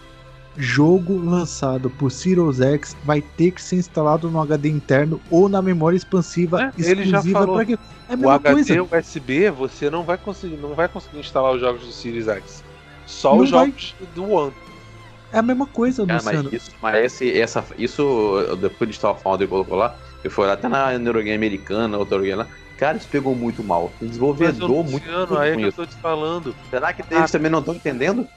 Jogo 0.55 1.17
lançado 1.17 1.89
por 1.89 2.11
Series 2.11 2.61
X 2.61 2.95
vai 3.03 3.21
ter 3.21 3.51
que 3.51 3.61
ser 3.61 3.77
instalado 3.77 4.29
no 4.29 4.39
HD 4.41 4.69
interno 4.69 5.19
ou 5.31 5.49
na 5.49 5.61
memória 5.61 5.97
expansiva 5.97 6.71
é, 6.77 6.81
exclusiva 6.81 7.47
para 7.47 7.65
que 7.65 7.73
é 7.73 7.77
a 8.07 8.15
mesma 8.15 8.27
o 8.27 8.31
HD 8.31 8.53
coisa. 8.53 8.83
USB 8.83 9.49
você 9.49 9.89
não 9.89 10.03
vai 10.03 10.17
conseguir, 10.17 10.57
não 10.57 10.75
vai 10.75 10.87
conseguir 10.87 11.19
instalar 11.19 11.53
os 11.53 11.61
jogos 11.61 11.81
do 11.81 11.91
Series 11.91 12.27
X. 12.27 12.63
Só 13.05 13.35
não 13.35 13.43
os 13.43 13.51
vai... 13.51 13.65
jogos 13.65 13.95
do 14.13 14.29
One. 14.29 14.53
É 15.31 15.39
a 15.39 15.41
mesma 15.41 15.65
coisa, 15.65 16.05
Cara, 16.05 16.19
Luciano. 16.19 16.43
Mas, 16.43 16.53
isso, 16.53 16.71
mas 16.79 17.05
esse, 17.05 17.39
essa, 17.39 17.65
isso 17.75 18.55
depois 18.61 18.87
de 18.87 18.95
instalar 18.95 19.17
o 19.17 19.19
Foundry 19.19 19.47
colocou 19.47 19.75
lá, 19.75 19.95
eu 20.23 20.29
fui 20.29 20.45
lá 20.45 20.53
até 20.53 20.67
na 20.67 20.97
Neurogame 20.99 21.33
americana, 21.33 21.97
outra 21.97 22.19
Neurogame 22.19 22.47
lá, 22.47 22.57
Cara, 22.77 22.97
isso 22.97 23.07
pegou 23.07 23.35
muito 23.35 23.63
mal. 23.63 23.91
O 24.01 24.05
desenvolvedor 24.05 24.83
Mas, 24.83 24.91
muito. 24.91 25.05
Luciano, 25.05 25.37
aí 25.37 25.51
é 25.53 25.55
que 25.55 25.63
eu 25.63 25.71
tô 25.71 25.85
te 25.85 25.95
falando. 25.95 26.55
Será 26.69 26.91
que 26.91 27.01
eles 27.01 27.23
ah, 27.23 27.27
também 27.31 27.51
não 27.51 27.59
estão 27.59 27.73
entendendo? 27.73 28.27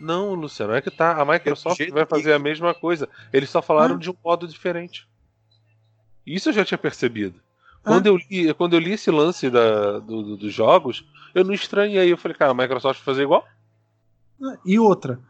Não, 0.00 0.34
Luciano, 0.34 0.74
é 0.74 0.80
que 0.80 0.90
tá. 0.90 1.20
A 1.20 1.24
Microsoft 1.24 1.90
vai 1.90 2.06
fazer 2.06 2.32
a 2.32 2.38
mesma 2.38 2.74
coisa. 2.74 3.08
Eles 3.32 3.50
só 3.50 3.60
falaram 3.60 3.96
ah. 3.96 3.98
de 3.98 4.10
um 4.10 4.14
modo 4.24 4.46
diferente. 4.46 5.08
Isso 6.26 6.50
eu 6.50 6.52
já 6.52 6.64
tinha 6.64 6.78
percebido. 6.78 7.40
Ah. 7.84 7.90
Quando, 7.90 8.06
eu 8.06 8.16
li, 8.16 8.54
quando 8.54 8.74
eu 8.74 8.78
li 8.78 8.92
esse 8.92 9.10
lance 9.10 9.50
da, 9.50 9.98
do, 9.98 10.22
do, 10.22 10.36
dos 10.36 10.52
jogos, 10.52 11.04
eu 11.34 11.44
não 11.44 11.52
estranhei. 11.52 12.12
Eu 12.12 12.18
falei, 12.18 12.36
cara, 12.36 12.52
a 12.52 12.54
Microsoft 12.54 13.00
vai 13.00 13.04
fazer 13.04 13.22
igual? 13.22 13.44
E 14.64 14.78
outra, 14.78 15.20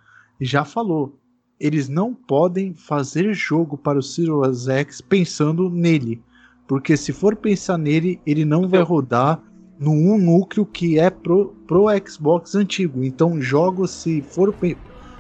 já 0.41 0.65
falou. 0.65 1.19
Eles 1.59 1.89
não 1.89 2.15
podem 2.15 2.73
fazer 2.73 3.33
jogo 3.35 3.77
para 3.77 3.99
o 3.99 4.03
Series 4.03 4.69
X 4.69 5.01
pensando 5.01 5.69
nele. 5.69 6.23
Porque 6.69 6.97
se 6.97 7.13
for 7.13 7.35
pensar 7.35 7.79
nele, 7.79 8.21
ele 8.27 8.45
não 8.45 8.69
vai 8.69 8.83
rodar 8.83 9.43
no 9.79 9.93
um 9.93 10.19
núcleo 10.19 10.67
que 10.67 10.99
é 10.99 11.09
pro, 11.09 11.55
pro 11.67 11.87
Xbox 12.07 12.55
antigo. 12.55 13.05
Então, 13.05 13.41
jogos, 13.41 13.91
se, 13.91 14.21
for, 14.23 14.55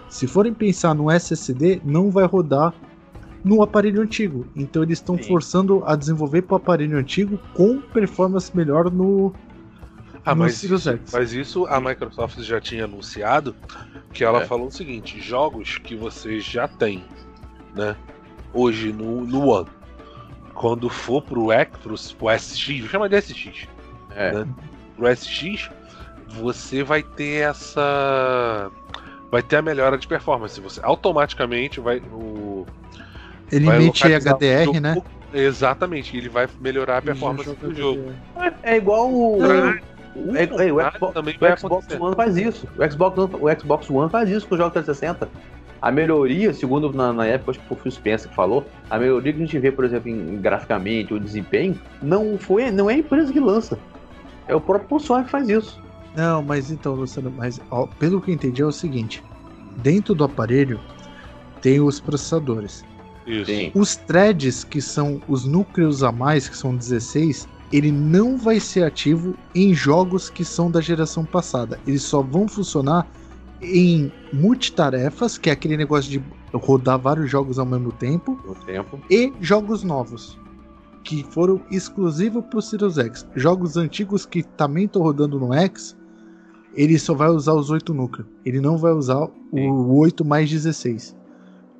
se 0.08 0.26
forem 0.26 0.52
pensar 0.52 0.94
no 0.94 1.10
SSD, 1.10 1.80
não 1.84 2.10
vai 2.10 2.24
rodar 2.24 2.74
no 3.44 3.62
aparelho 3.62 4.02
antigo. 4.02 4.46
Então, 4.56 4.82
eles 4.82 4.98
estão 4.98 5.16
forçando 5.16 5.82
a 5.86 5.94
desenvolver 5.94 6.42
para 6.42 6.54
o 6.54 6.56
aparelho 6.56 6.98
antigo 6.98 7.38
com 7.54 7.80
performance 7.80 8.54
melhor 8.56 8.90
no. 8.90 9.32
Ah, 10.24 10.34
no 10.34 10.42
mas, 10.42 10.62
isso, 10.62 11.00
mas 11.12 11.32
isso 11.32 11.66
a 11.66 11.80
Microsoft 11.80 12.40
já 12.40 12.60
tinha 12.60 12.84
anunciado 12.84 13.54
que 14.12 14.24
ela 14.24 14.42
é. 14.42 14.46
falou 14.46 14.66
o 14.66 14.72
seguinte: 14.72 15.20
jogos 15.20 15.78
que 15.78 15.94
você 15.94 16.40
já 16.40 16.66
tem, 16.66 17.04
né? 17.74 17.96
Hoje 18.52 18.92
no, 18.92 19.24
no 19.24 19.46
One 19.48 19.68
quando 20.58 20.90
for 20.90 21.22
pro, 21.22 21.52
X, 21.52 21.78
pro, 21.78 21.94
pro 22.18 22.36
SX, 22.36 22.90
chama 22.90 23.08
de 23.08 23.20
SX. 23.20 23.68
É. 24.18 24.32
Né? 24.32 24.48
Pro 24.96 25.16
SX, 25.16 25.70
você 26.28 26.82
vai 26.82 27.02
ter 27.02 27.42
essa. 27.48 28.70
Vai 29.30 29.42
ter 29.42 29.56
a 29.56 29.62
melhora 29.62 29.96
de 29.96 30.06
performance. 30.06 30.60
Você 30.60 30.80
automaticamente 30.82 31.80
vai. 31.80 31.98
O, 32.12 32.66
ele 33.50 33.66
vai 33.66 33.76
emite 33.76 34.02
HDR, 34.04 34.80
né? 34.80 35.00
Exatamente, 35.32 36.16
ele 36.16 36.28
vai 36.28 36.48
melhorar 36.60 36.98
a 36.98 37.02
performance 37.02 37.54
do 37.54 37.74
jogo. 37.74 38.12
É, 38.36 38.74
é 38.74 38.76
igual 38.76 39.10
o. 39.10 39.38
O, 40.16 40.34
é, 40.34 40.44
é, 40.44 40.72
o 40.72 40.80
Xbox, 40.90 41.16
o 41.16 41.56
Xbox 41.58 42.00
One 42.00 42.16
faz 42.16 42.36
isso. 42.36 42.66
O 42.76 42.90
Xbox, 42.90 43.18
o 43.18 43.60
Xbox 43.60 43.90
One 43.90 44.10
faz 44.10 44.28
isso 44.28 44.48
com 44.48 44.54
o 44.54 44.58
jogo 44.58 44.70
360. 44.70 45.28
A 45.80 45.92
melhoria, 45.92 46.52
segundo 46.52 46.92
na, 46.92 47.12
na 47.12 47.26
época, 47.26 47.52
acho 47.52 47.60
que 47.60 47.68
foi 47.68 47.76
o 47.76 47.80
Phil 47.80 47.92
Spencer 47.92 48.28
que 48.28 48.34
falou, 48.34 48.66
a 48.90 48.98
melhoria 48.98 49.32
que 49.32 49.38
a 49.38 49.44
gente 49.44 49.58
vê, 49.60 49.70
por 49.70 49.84
exemplo, 49.84 50.08
em, 50.08 50.40
graficamente 50.40 51.14
ou 51.14 51.20
desempenho, 51.20 51.78
não, 52.02 52.36
foi, 52.36 52.68
não 52.72 52.90
é 52.90 52.94
a 52.94 52.98
empresa 52.98 53.32
que 53.32 53.38
lança. 53.38 53.78
É 54.48 54.54
o 54.54 54.60
próprio 54.60 54.88
console 54.88 55.24
que 55.24 55.30
faz 55.30 55.48
isso. 55.48 55.80
Não, 56.16 56.42
mas 56.42 56.70
então, 56.70 56.94
Luciano, 56.94 57.32
mas 57.36 57.60
ó, 57.70 57.86
pelo 57.86 58.20
que 58.20 58.30
eu 58.30 58.34
entendi 58.34 58.62
é 58.62 58.66
o 58.66 58.72
seguinte: 58.72 59.22
dentro 59.76 60.14
do 60.14 60.24
aparelho 60.24 60.80
tem 61.60 61.80
os 61.80 62.00
processadores. 62.00 62.84
Isso. 63.26 63.70
Os 63.74 63.94
threads, 63.94 64.64
que 64.64 64.80
são 64.80 65.20
os 65.28 65.44
núcleos 65.44 66.02
a 66.02 66.10
mais, 66.10 66.48
que 66.48 66.56
são 66.56 66.74
16, 66.74 67.46
ele 67.70 67.92
não 67.92 68.38
vai 68.38 68.58
ser 68.58 68.84
ativo 68.84 69.34
em 69.54 69.74
jogos 69.74 70.30
que 70.30 70.44
são 70.44 70.70
da 70.70 70.80
geração 70.80 71.24
passada. 71.24 71.78
Eles 71.86 72.02
só 72.02 72.22
vão 72.22 72.48
funcionar 72.48 73.06
em 73.60 74.10
multitarefas, 74.32 75.36
que 75.36 75.50
é 75.50 75.52
aquele 75.52 75.76
negócio 75.76 76.10
de 76.10 76.22
rodar 76.54 76.98
vários 76.98 77.30
jogos 77.30 77.58
ao 77.58 77.66
mesmo 77.66 77.92
tempo, 77.92 78.38
tempo. 78.64 78.98
e 79.10 79.32
jogos 79.40 79.82
novos, 79.82 80.38
que 81.04 81.22
foram 81.22 81.60
exclusivos 81.70 82.44
para 82.44 82.58
o 82.58 82.62
Sirius 82.62 82.98
X. 82.98 83.26
Jogos 83.34 83.76
antigos 83.76 84.26
que 84.26 84.42
também 84.42 84.84
estão 84.84 85.02
rodando 85.02 85.38
no 85.38 85.52
X, 85.54 85.96
ele 86.74 86.98
só 86.98 87.14
vai 87.14 87.28
usar 87.28 87.54
os 87.54 87.70
8 87.70 87.94
núcleos. 87.94 88.28
Ele 88.44 88.60
não 88.60 88.76
vai 88.76 88.92
usar 88.92 89.26
Sim. 89.52 89.68
o 89.68 89.96
8 89.96 90.24
mais 90.24 90.50
16. 90.50 91.16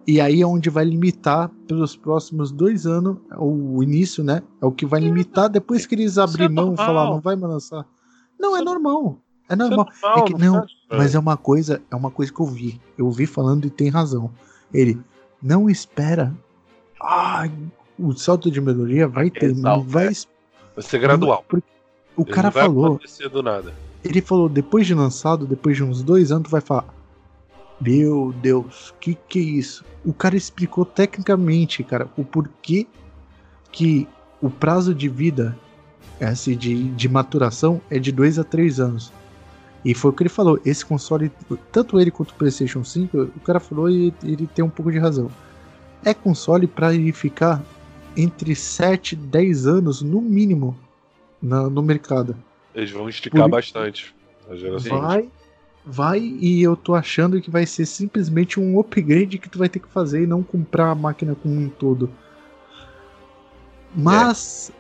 E 0.07 0.21
aí 0.23 0.41
é 0.41 0.47
onde 0.47 0.71
vai 0.71 0.87
limitar 0.87 1.51
pelos 1.67 1.95
próximos 1.95 2.51
dois 2.51 2.87
anos, 2.87 3.19
o 3.39 3.83
início, 3.83 4.25
né? 4.25 4.43
É 4.61 4.65
o 4.65 4.73
que 4.73 4.87
vai 4.87 5.01
limitar 5.01 5.51
depois 5.51 5.85
que 5.85 5.95
eles 5.95 6.17
abrir 6.17 6.49
mão 6.49 6.73
e 6.73 6.77
falar, 6.79 7.11
não 7.11 7.21
vai 7.21 7.37
mais 7.37 7.53
lançar. 7.53 7.87
Não, 8.41 8.57
é 8.57 8.63
normal. 8.63 9.21
É 9.49 9.55
normal. 9.55 9.87
É 10.17 10.23
que, 10.23 10.35
não, 10.35 10.65
mas 10.91 11.15
é 11.15 11.19
uma 11.19 11.37
coisa, 11.37 11.83
é 11.91 11.95
uma 11.95 12.11
coisa 12.11 12.33
que 12.33 12.41
eu 12.41 12.47
vi. 12.47 12.81
Eu 12.97 13.11
vi 13.11 13.27
falando 13.27 13.67
e 13.67 13.71
tem 13.71 13.91
razão. 13.91 14.31
Ele 14.73 14.99
não 15.43 15.69
espera. 15.69 16.35
Ah, 17.01 17.47
o 17.99 18.13
salto 18.15 18.51
de 18.51 18.61
melhoria 18.61 19.09
vai 19.09 19.31
ter, 19.31 19.55
não 19.55 19.83
vai. 19.83 20.09
É. 20.09 20.13
Vai 20.75 20.85
ser 20.85 20.99
gradual. 20.99 21.45
O 22.17 22.23
ele 22.23 22.31
cara 22.31 22.51
falou. 22.51 23.01
Do 23.31 23.43
nada. 23.43 23.73
Ele 24.05 24.21
falou, 24.21 24.49
depois 24.49 24.87
de 24.87 24.95
lançado, 24.95 25.47
depois 25.47 25.77
de 25.77 25.83
uns 25.83 26.03
dois 26.03 26.31
anos, 26.31 26.49
tu 26.49 26.51
vai 26.51 26.61
falar. 26.61 26.87
Meu 27.81 28.35
Deus, 28.41 28.95
que 29.01 29.17
que 29.29 29.39
é 29.39 29.43
isso? 29.43 29.85
O 30.05 30.13
cara 30.13 30.37
explicou 30.37 30.85
tecnicamente, 30.85 31.85
cara, 31.85 32.09
o 32.17 32.25
porquê 32.25 32.87
que 33.71 34.09
o 34.41 34.51
prazo 34.51 34.95
de 34.95 35.09
vida 35.09 35.57
esse 36.21 36.57
de, 36.57 36.91
de 36.91 37.09
maturação 37.09 37.81
é 37.91 37.99
de 37.99 38.11
2 38.11 38.39
a 38.39 38.45
3 38.45 38.81
anos. 38.81 39.13
E 39.85 39.95
foi 39.95 40.11
o 40.11 40.15
que 40.15 40.25
ele 40.25 40.29
falou. 40.29 40.59
Esse 40.65 40.85
console, 40.85 41.31
tanto 41.71 42.01
ele 42.01 42.11
quanto 42.11 42.31
o 42.31 42.35
PlayStation 42.35 42.83
5, 42.83 43.17
o 43.17 43.41
cara 43.41 43.61
falou 43.61 43.89
e 43.89 44.13
ele 44.25 44.47
tem 44.47 44.65
um 44.65 44.71
pouco 44.71 44.91
de 44.91 44.99
razão. 44.99 45.31
É 46.05 46.13
console 46.13 46.67
para 46.67 46.93
ele 46.93 47.13
ficar 47.13 47.63
entre 48.19 48.55
7 48.55 49.13
e 49.13 49.17
10 49.17 49.67
anos, 49.67 50.03
no 50.03 50.21
mínimo, 50.21 50.77
na, 51.41 51.71
no 51.71 51.81
mercado. 51.81 52.37
Eles 52.75 52.91
vão 52.91 53.09
esticar 53.09 53.43
Por... 53.43 53.51
bastante 53.51 54.15
a 54.51 54.57
geração. 54.57 55.01
Vai, 55.01 55.29
vai 55.87 56.19
e 56.19 56.63
eu 56.63 56.77
tô 56.77 56.95
achando 56.95 57.41
que 57.41 57.51
vai 57.51 57.65
ser 57.65 57.87
simplesmente 57.87 58.59
um 58.59 58.79
upgrade 58.81 59.39
que 59.39 59.49
tu 59.49 59.59
vai 59.59 59.69
ter 59.69 59.79
que 59.79 59.89
fazer 59.89 60.25
e 60.25 60.27
não 60.27 60.43
comprar 60.43 60.91
a 60.91 60.95
máquina 60.95 61.35
como 61.35 61.55
um 61.55 61.69
todo. 61.69 62.11
Mas 63.95 64.73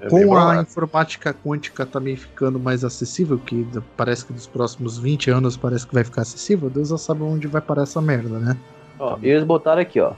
é. 0.00 0.06
É 0.06 0.08
com 0.08 0.36
a 0.36 0.60
informática 0.60 1.32
quântica 1.32 1.86
também 1.86 2.16
ficando 2.16 2.58
mais 2.58 2.84
acessível, 2.84 3.38
que 3.38 3.66
parece 3.96 4.26
que 4.26 4.32
nos 4.32 4.46
próximos 4.46 4.98
20 4.98 5.30
anos 5.30 5.56
parece 5.56 5.86
que 5.86 5.94
vai 5.94 6.04
ficar 6.04 6.22
acessível, 6.22 6.68
Deus 6.68 6.90
já 6.90 6.98
sabe 6.98 7.22
onde 7.22 7.46
vai 7.46 7.62
parar 7.62 7.84
essa 7.84 8.02
merda, 8.02 8.38
né? 8.38 8.56
Ó, 8.98 9.18
eles 9.22 9.44
botaram 9.44 9.80
aqui, 9.80 10.00
ó. 10.00 10.12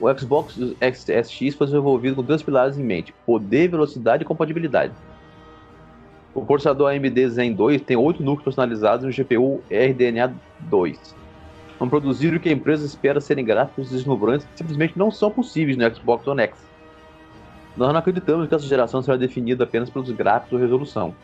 O 0.00 0.18
Xbox 0.18 0.58
SX 0.80 1.54
foi 1.54 1.66
desenvolvido 1.66 2.16
com 2.16 2.22
dois 2.22 2.42
pilares 2.42 2.78
em 2.78 2.82
mente: 2.82 3.14
poder, 3.26 3.68
velocidade 3.68 4.22
e 4.22 4.26
compatibilidade. 4.26 4.94
O 6.34 6.44
processador 6.44 6.90
AMD 6.90 7.28
Zen 7.28 7.52
2 7.52 7.82
tem 7.82 7.96
oito 7.96 8.22
núcleos 8.22 8.44
personalizados 8.44 9.04
no 9.04 9.12
GPU 9.12 9.62
RDNA 9.70 10.34
2. 10.60 11.14
Vão 11.78 11.88
produzir 11.88 12.34
o 12.34 12.40
que 12.40 12.48
a 12.48 12.52
empresa 12.52 12.86
espera 12.86 13.20
serem 13.20 13.44
gráficos 13.44 13.90
deslumbrantes 13.90 14.46
que 14.46 14.58
simplesmente 14.58 14.98
não 14.98 15.10
são 15.10 15.30
possíveis 15.30 15.76
no 15.76 15.94
Xbox 15.94 16.26
One 16.26 16.42
X. 16.42 16.66
Nós 17.76 17.92
não 17.92 17.98
acreditamos 17.98 18.48
que 18.48 18.54
essa 18.54 18.66
geração 18.66 19.02
será 19.02 19.16
definida 19.16 19.64
apenas 19.64 19.90
pelos 19.90 20.10
gráficos 20.10 20.52
ou 20.52 20.58
resolução. 20.58 21.14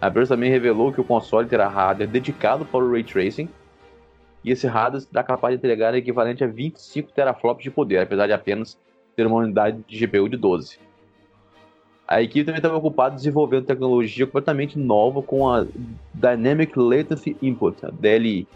A 0.00 0.08
empresa 0.08 0.34
também 0.34 0.50
revelou 0.50 0.92
que 0.92 1.00
o 1.00 1.04
console 1.04 1.48
terá 1.48 1.68
hardware 1.68 2.08
dedicado 2.08 2.64
para 2.64 2.84
o 2.84 2.90
Ray 2.90 3.04
Tracing, 3.04 3.48
e 4.44 4.52
esse 4.52 4.66
hardware 4.66 5.00
será 5.00 5.24
capaz 5.24 5.52
de 5.52 5.58
entregar 5.58 5.94
equivalente 5.94 6.44
a 6.44 6.46
25 6.46 7.10
teraflops 7.12 7.64
de 7.64 7.70
poder, 7.70 8.00
apesar 8.00 8.26
de 8.26 8.32
apenas 8.34 8.78
ter 9.16 9.26
uma 9.26 9.36
unidade 9.36 9.82
de 9.88 10.06
GPU 10.06 10.28
de 10.28 10.36
12. 10.36 10.78
A 12.06 12.20
equipe 12.20 12.44
também 12.44 12.58
estava 12.58 12.76
ocupada 12.76 13.14
desenvolvendo 13.14 13.64
tecnologia 13.64 14.26
completamente 14.26 14.78
nova 14.78 15.22
com 15.22 15.48
a 15.48 15.66
Dynamic 16.12 16.78
Latency 16.78 17.34
Input, 17.40 17.86
a 17.86 17.90
DLI, 17.90 18.46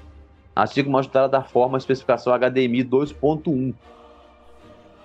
assim 0.55 0.84
como 0.84 0.99
ajudar 0.99 1.24
a 1.24 1.28
dar 1.28 1.49
forma 1.49 1.76
à 1.76 1.78
especificação 1.78 2.34
HDMI 2.39 2.84
2.1, 2.84 3.74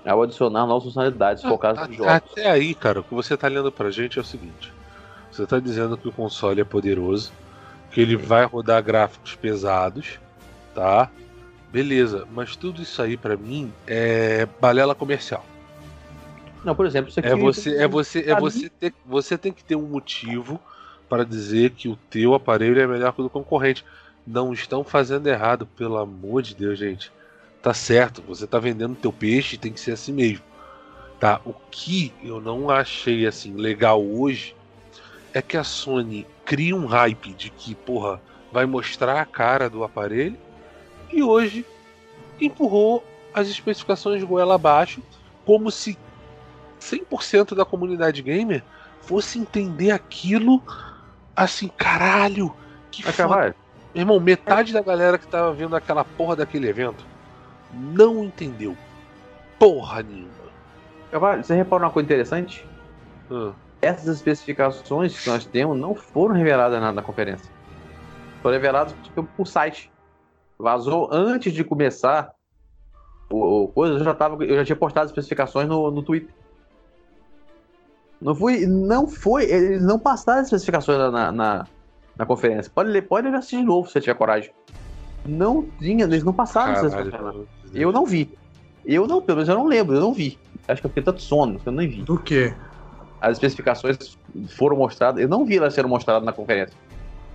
ao 0.06 0.24
adicionar 0.24 0.66
novas 0.66 0.84
funcionalidades 0.84 1.42
focadas 1.42 1.88
nos 1.88 1.96
jogos. 1.96 2.12
Até 2.12 2.50
aí, 2.50 2.76
cara, 2.76 3.00
o 3.00 3.04
que 3.04 3.14
você 3.14 3.36
está 3.36 3.48
lendo 3.48 3.72
pra 3.72 3.90
gente 3.90 4.20
é 4.20 4.22
o 4.22 4.26
seguinte: 4.26 4.74
você 5.32 5.44
está 5.44 5.58
dizendo 5.60 5.96
que 5.96 6.10
o 6.10 6.12
console 6.12 6.60
é 6.60 6.66
poderoso, 6.66 7.32
que 7.92 8.02
ele 8.02 8.18
vai 8.18 8.44
rodar 8.44 8.84
gráficos 8.84 9.36
pesados, 9.36 10.20
tá? 10.74 11.10
Beleza, 11.72 12.28
mas 12.32 12.56
tudo 12.56 12.82
isso 12.82 13.02
aí 13.02 13.18
para 13.18 13.36
mim 13.36 13.74
é 13.88 14.48
balela 14.62 14.94
comercial. 14.94 15.46
Não, 16.64 16.76
por 16.76 16.86
exemplo, 16.86 17.10
isso 17.10 17.20
aqui 17.20 17.30
é 17.30 17.36
você, 17.36 17.76
é 17.78 17.88
você, 17.88 18.20
é 18.30 18.40
você 18.40 18.70
ter, 18.70 18.94
você 19.06 19.38
tem 19.38 19.52
que 19.52 19.64
ter 19.64 19.76
um 19.76 19.88
motivo 19.88 20.60
para 21.10 21.26
dizer 21.26 21.72
que 21.72 21.90
o 21.90 21.98
teu 22.10 22.34
aparelho 22.34 22.80
é 22.80 22.88
melhor 22.88 23.12
que 23.14 23.22
o 23.22 23.24
do 23.24 23.30
concorrente. 23.30 23.84
Não 24.26 24.54
estão 24.54 24.84
fazendo 24.84 25.28
errado, 25.28 25.66
pelo 25.66 25.98
amor 25.98 26.42
de 26.42 26.56
Deus, 26.56 26.80
gente. 26.80 27.12
Tá 27.62 27.74
certo, 27.74 28.22
você 28.28 28.48
tá 28.48 28.60
vendendo 28.60 28.96
teu 28.96 29.12
peixe, 29.12 29.58
tem 29.58 29.74
que 29.74 29.80
ser 29.80 29.92
assim 29.92 30.14
mesmo. 30.14 30.44
Tá? 31.20 31.42
O 31.46 31.54
que 31.72 32.14
eu 32.24 32.40
não 32.40 32.70
achei 32.70 33.28
assim 33.28 33.54
legal 33.56 34.04
hoje 34.04 34.56
é 35.34 35.42
que 35.42 35.58
a 35.58 35.64
Sony 35.64 36.26
cria 36.46 36.76
um 36.76 36.86
hype 36.86 37.34
de 37.34 37.50
que, 37.50 37.74
porra, 37.76 38.22
vai 38.52 38.66
mostrar 38.66 39.20
a 39.20 39.26
cara 39.26 39.70
do 39.70 39.84
aparelho 39.84 40.38
e 41.14 41.24
hoje 41.24 41.66
empurrou 42.42 43.04
as 43.34 43.48
especificações 43.48 44.24
goela 44.24 44.56
abaixo 44.56 45.02
como 45.46 45.72
se 45.72 45.98
100% 46.80 47.56
da 47.56 47.64
comunidade 47.64 48.22
gamer 48.22 48.64
fosse 49.02 49.40
entender 49.40 49.92
aquilo 49.92 50.62
assim, 51.36 51.68
caralho, 51.68 52.54
que 52.92 53.04
foda. 53.04 53.56
Meu 53.94 54.02
irmão, 54.02 54.20
metade 54.20 54.74
da 54.74 54.82
galera 54.82 55.18
que 55.18 55.28
tava 55.28 55.54
vendo 55.54 55.76
aquela 55.76 56.04
porra 56.04 56.36
daquele 56.38 56.68
evento 56.68 57.06
não 57.72 58.24
entendeu 58.24 58.76
porra 59.60 60.04
nenhuma. 60.04 60.44
Você 61.42 61.56
reparou 61.56 61.86
uma 61.86 61.92
coisa 61.92 62.06
interessante? 62.06 62.66
Hum. 63.30 63.54
Essas 63.82 64.16
especificações 64.16 65.20
que 65.20 65.30
nós 65.30 65.46
temos 65.46 65.78
não 65.78 65.94
foram 65.94 66.34
reveladas 66.34 66.80
na, 66.82 66.92
na 66.92 67.02
conferência. 67.02 67.52
Foram 68.42 68.56
reveladas 68.56 68.96
tipo, 69.04 69.24
por 69.24 69.48
site. 69.48 69.92
Vazou 70.64 71.10
antes 71.12 71.52
de 71.52 71.62
começar 71.62 72.34
o, 73.30 73.64
o 73.64 73.68
coisa, 73.68 73.96
eu 73.96 74.04
já, 74.04 74.14
tava, 74.14 74.42
eu 74.46 74.56
já 74.56 74.64
tinha 74.64 74.78
postado 74.78 75.04
as 75.04 75.12
especificações 75.12 75.68
no, 75.68 75.92
no 75.92 76.02
Twitter. 76.02 76.34
Não 78.22 78.34
foi, 78.34 78.66
não 78.66 79.06
foi, 79.06 79.44
eles 79.44 79.84
não 79.84 80.00
passaram 80.00 80.40
as 80.40 80.48
especificações 80.48 80.98
na, 81.12 81.34
na, 81.34 81.68
na 82.16 82.26
conferência. 82.26 82.72
Pode 82.74 82.90
ler, 82.92 83.02
pode 83.02 83.28
ler 83.28 83.36
assistir 83.36 83.58
de 83.58 83.64
novo 83.64 83.88
se 83.88 83.94
você 83.94 84.00
tiver 84.00 84.14
coragem. 84.14 84.52
Não 85.26 85.66
tinha, 85.80 86.06
eles 86.06 86.24
não 86.24 86.32
passaram 86.32 86.76
Caralho, 86.76 86.88
essas 86.88 87.00
especificações. 87.00 87.48
Eu 87.74 87.92
não 87.92 88.06
vi. 88.06 88.32
Eu 88.86 89.06
não, 89.06 89.22
pelo 89.22 89.38
menos 89.38 89.50
eu 89.50 89.56
não 89.56 89.66
lembro, 89.66 89.96
eu 89.96 90.02
não 90.02 90.14
vi. 90.14 90.40
Acho 90.66 90.82
que 90.82 90.86
eu 90.86 90.90
fiquei 90.90 91.04
tanto 91.04 91.22
sono 91.22 91.60
que 91.60 91.68
eu 91.68 91.74
nem 91.74 91.90
vi. 91.90 92.04
Do 92.04 92.18
que? 92.18 92.54
As 93.20 93.34
especificações 93.34 94.18
foram 94.56 94.78
mostradas, 94.78 95.22
eu 95.22 95.28
não 95.28 95.44
vi 95.44 95.58
elas 95.58 95.74
sendo 95.74 95.90
mostradas 95.90 96.24
na 96.24 96.32
conferência. 96.32 96.78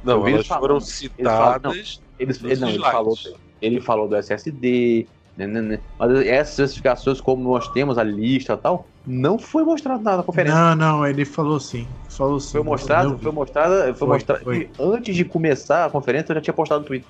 Não, 0.05 0.27
elas 0.27 0.47
foram 0.47 0.81
citadas. 0.81 2.01
Eles, 2.19 2.41
não, 2.41 2.69
ele, 2.69 2.79
falou, 2.81 3.15
ele 3.63 3.81
falou 3.81 4.09
do 4.09 4.17
SSD, 4.17 5.07
né, 5.37 5.47
né, 5.47 5.61
né. 5.61 5.81
Mas 5.99 6.27
essas 6.27 6.59
especificações, 6.59 7.21
como 7.21 7.53
nós 7.53 7.69
temos 7.69 7.97
a 7.97 8.03
lista 8.03 8.55
e 8.55 8.57
tal, 8.57 8.87
não 9.07 9.39
foi 9.39 9.63
mostrado 9.63 10.03
na 10.03 10.23
conferência. 10.23 10.59
Não, 10.59 10.75
não, 10.75 11.07
ele 11.07 11.25
falou 11.25 11.61
sim. 11.61 11.87
Falou 12.09 12.41
sim. 12.41 12.53
Foi 12.53 12.63
mostrado, 12.63 13.17
foi 13.19 13.33
mostrado, 13.33 13.75
foi, 13.75 13.95
foi 13.95 14.09
mostrado. 14.09 14.45
Foi. 14.45 14.71
Antes 14.79 15.15
de 15.15 15.25
começar 15.25 15.87
a 15.87 15.91
conferência, 15.91 16.33
eu 16.33 16.35
já 16.35 16.41
tinha 16.41 16.55
postado 16.55 16.81
no 16.81 16.87
Twitter. 16.87 17.09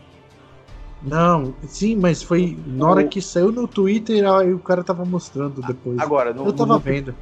Não, 1.02 1.54
sim, 1.66 1.96
mas 1.96 2.22
foi 2.22 2.58
na 2.66 2.88
hora 2.88 3.04
que 3.04 3.22
saiu 3.22 3.52
no 3.52 3.68
Twitter, 3.68 4.28
aí 4.28 4.52
o 4.52 4.58
cara 4.58 4.82
tava 4.82 5.04
mostrando 5.04 5.62
depois. 5.62 5.98
Agora, 5.98 6.34
no, 6.34 6.46
eu 6.46 6.52
tava 6.52 6.74
no, 6.74 6.78
vendo. 6.78 7.14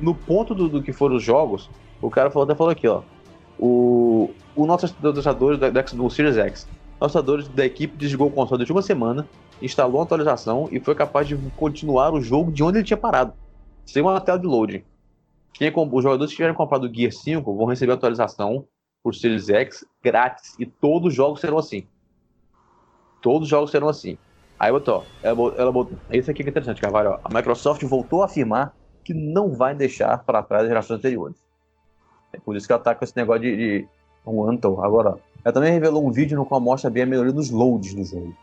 No 0.00 0.14
ponto 0.14 0.54
do, 0.54 0.68
do, 0.68 0.82
que 0.82 0.92
foram 0.92 1.16
os 1.16 1.22
jogos, 1.22 1.70
o 2.02 2.10
cara 2.10 2.30
falou, 2.30 2.44
até 2.44 2.54
falou 2.54 2.72
aqui, 2.72 2.88
ó. 2.88 3.02
O, 3.58 4.30
o 4.62 4.66
nosso 4.66 4.86
testador 4.86 5.56
do, 5.56 5.96
do 5.96 6.10
Series 6.10 6.36
X, 6.36 6.68
nossos 7.00 7.14
testadores 7.14 7.48
da 7.48 7.64
equipe 7.64 7.96
desligou 7.96 8.28
o 8.28 8.30
console 8.30 8.58
durante 8.58 8.72
uma 8.72 8.82
semana 8.82 9.26
instalou 9.62 10.00
a 10.00 10.04
atualização 10.04 10.68
e 10.72 10.80
foi 10.80 10.94
capaz 10.94 11.28
de 11.28 11.36
continuar 11.56 12.12
o 12.12 12.20
jogo 12.20 12.50
de 12.50 12.62
onde 12.62 12.78
ele 12.78 12.84
tinha 12.84 12.96
parado, 12.96 13.34
sem 13.84 14.02
uma 14.02 14.20
tela 14.20 14.38
de 14.38 14.46
loading. 14.46 14.82
Quem, 15.52 15.70
os 15.70 16.02
jogadores 16.02 16.30
que 16.30 16.36
tiverem 16.36 16.56
comprado 16.56 16.84
o 16.84 16.94
Gear 16.94 17.12
5 17.12 17.54
vão 17.54 17.66
receber 17.66 17.92
a 17.92 17.94
atualização 17.94 18.66
por 19.02 19.14
Series 19.14 19.48
X 19.48 19.84
grátis. 20.02 20.54
E 20.58 20.64
todos 20.64 21.08
os 21.08 21.14
jogos 21.14 21.40
serão 21.40 21.58
assim. 21.58 21.86
Todos 23.20 23.42
os 23.42 23.48
jogos 23.48 23.70
serão 23.70 23.88
assim. 23.88 24.16
Aí 24.58 24.70
botou, 24.70 25.04
ela, 25.22 25.54
ela 25.56 25.72
botou. 25.72 25.98
Esse 26.10 26.30
aqui 26.30 26.42
é 26.42 26.48
interessante, 26.48 26.80
Carvalho. 26.80 27.18
A 27.22 27.28
Microsoft 27.34 27.82
voltou 27.84 28.22
a 28.22 28.26
afirmar 28.26 28.74
que 29.04 29.12
não 29.12 29.52
vai 29.52 29.74
deixar 29.74 30.18
para 30.24 30.42
trás 30.42 30.62
as 30.62 30.68
gerações 30.68 30.98
anteriores. 30.98 31.36
É 32.32 32.38
por 32.38 32.56
isso 32.56 32.66
que 32.66 32.72
ela 32.72 32.80
tá 32.80 32.94
com 32.94 33.04
esse 33.04 33.16
negócio 33.16 33.42
de, 33.42 33.56
de 33.56 33.88
um 34.26 34.48
Anton. 34.48 34.82
Agora, 34.82 35.18
ela 35.44 35.52
também 35.52 35.72
revelou 35.72 36.06
um 36.06 36.10
vídeo 36.10 36.36
no 36.36 36.44
qual 36.44 36.60
mostra 36.60 36.90
bem 36.90 37.02
a 37.02 37.06
melhoria 37.06 37.32
dos 37.32 37.50
loads 37.50 37.94
do 37.94 38.04
jogo. 38.04 38.36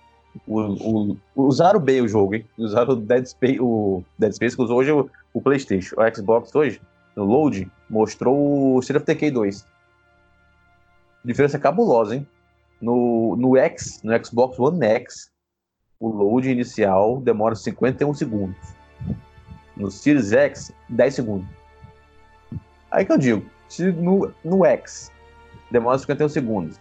O, 0.45 0.59
o, 0.59 1.17
usaram 1.35 1.79
bem 1.79 2.01
o 2.01 2.07
jogo, 2.07 2.35
hein? 2.35 2.45
Usaram 2.57 2.93
o 2.93 2.95
Dead 2.95 3.25
Space, 3.25 3.59
o 3.59 4.03
Dead 4.17 4.33
Space 4.33 4.55
que 4.55 4.61
usou 4.61 4.77
hoje 4.77 4.91
o, 4.91 5.09
o 5.33 5.41
PlayStation. 5.41 5.95
O 5.95 6.15
Xbox 6.15 6.53
hoje, 6.53 6.81
no 7.15 7.23
load, 7.23 7.69
mostrou 7.89 8.75
o 8.75 8.79
State 8.79 8.97
of 8.97 9.05
Decay 9.05 9.31
2. 9.31 9.65
Diferença 11.25 11.59
cabulosa, 11.59 12.15
hein? 12.15 12.27
No, 12.81 13.35
no 13.35 13.57
X, 13.57 14.01
no 14.03 14.25
Xbox 14.25 14.59
One 14.59 14.85
X, 14.85 15.31
o 15.99 16.09
load 16.09 16.49
inicial 16.49 17.19
demora 17.19 17.55
51 17.55 18.13
segundos. 18.13 18.57
No 19.75 19.89
Series 19.89 20.31
X, 20.31 20.71
10 20.89 21.15
segundos. 21.15 21.47
Aí 22.91 23.05
que 23.05 23.11
eu 23.11 23.17
digo, 23.17 23.45
se 23.67 23.91
no, 23.91 24.31
no 24.43 24.65
X 24.65 25.11
demora 25.71 25.97
51 25.97 26.29
segundos, 26.29 26.79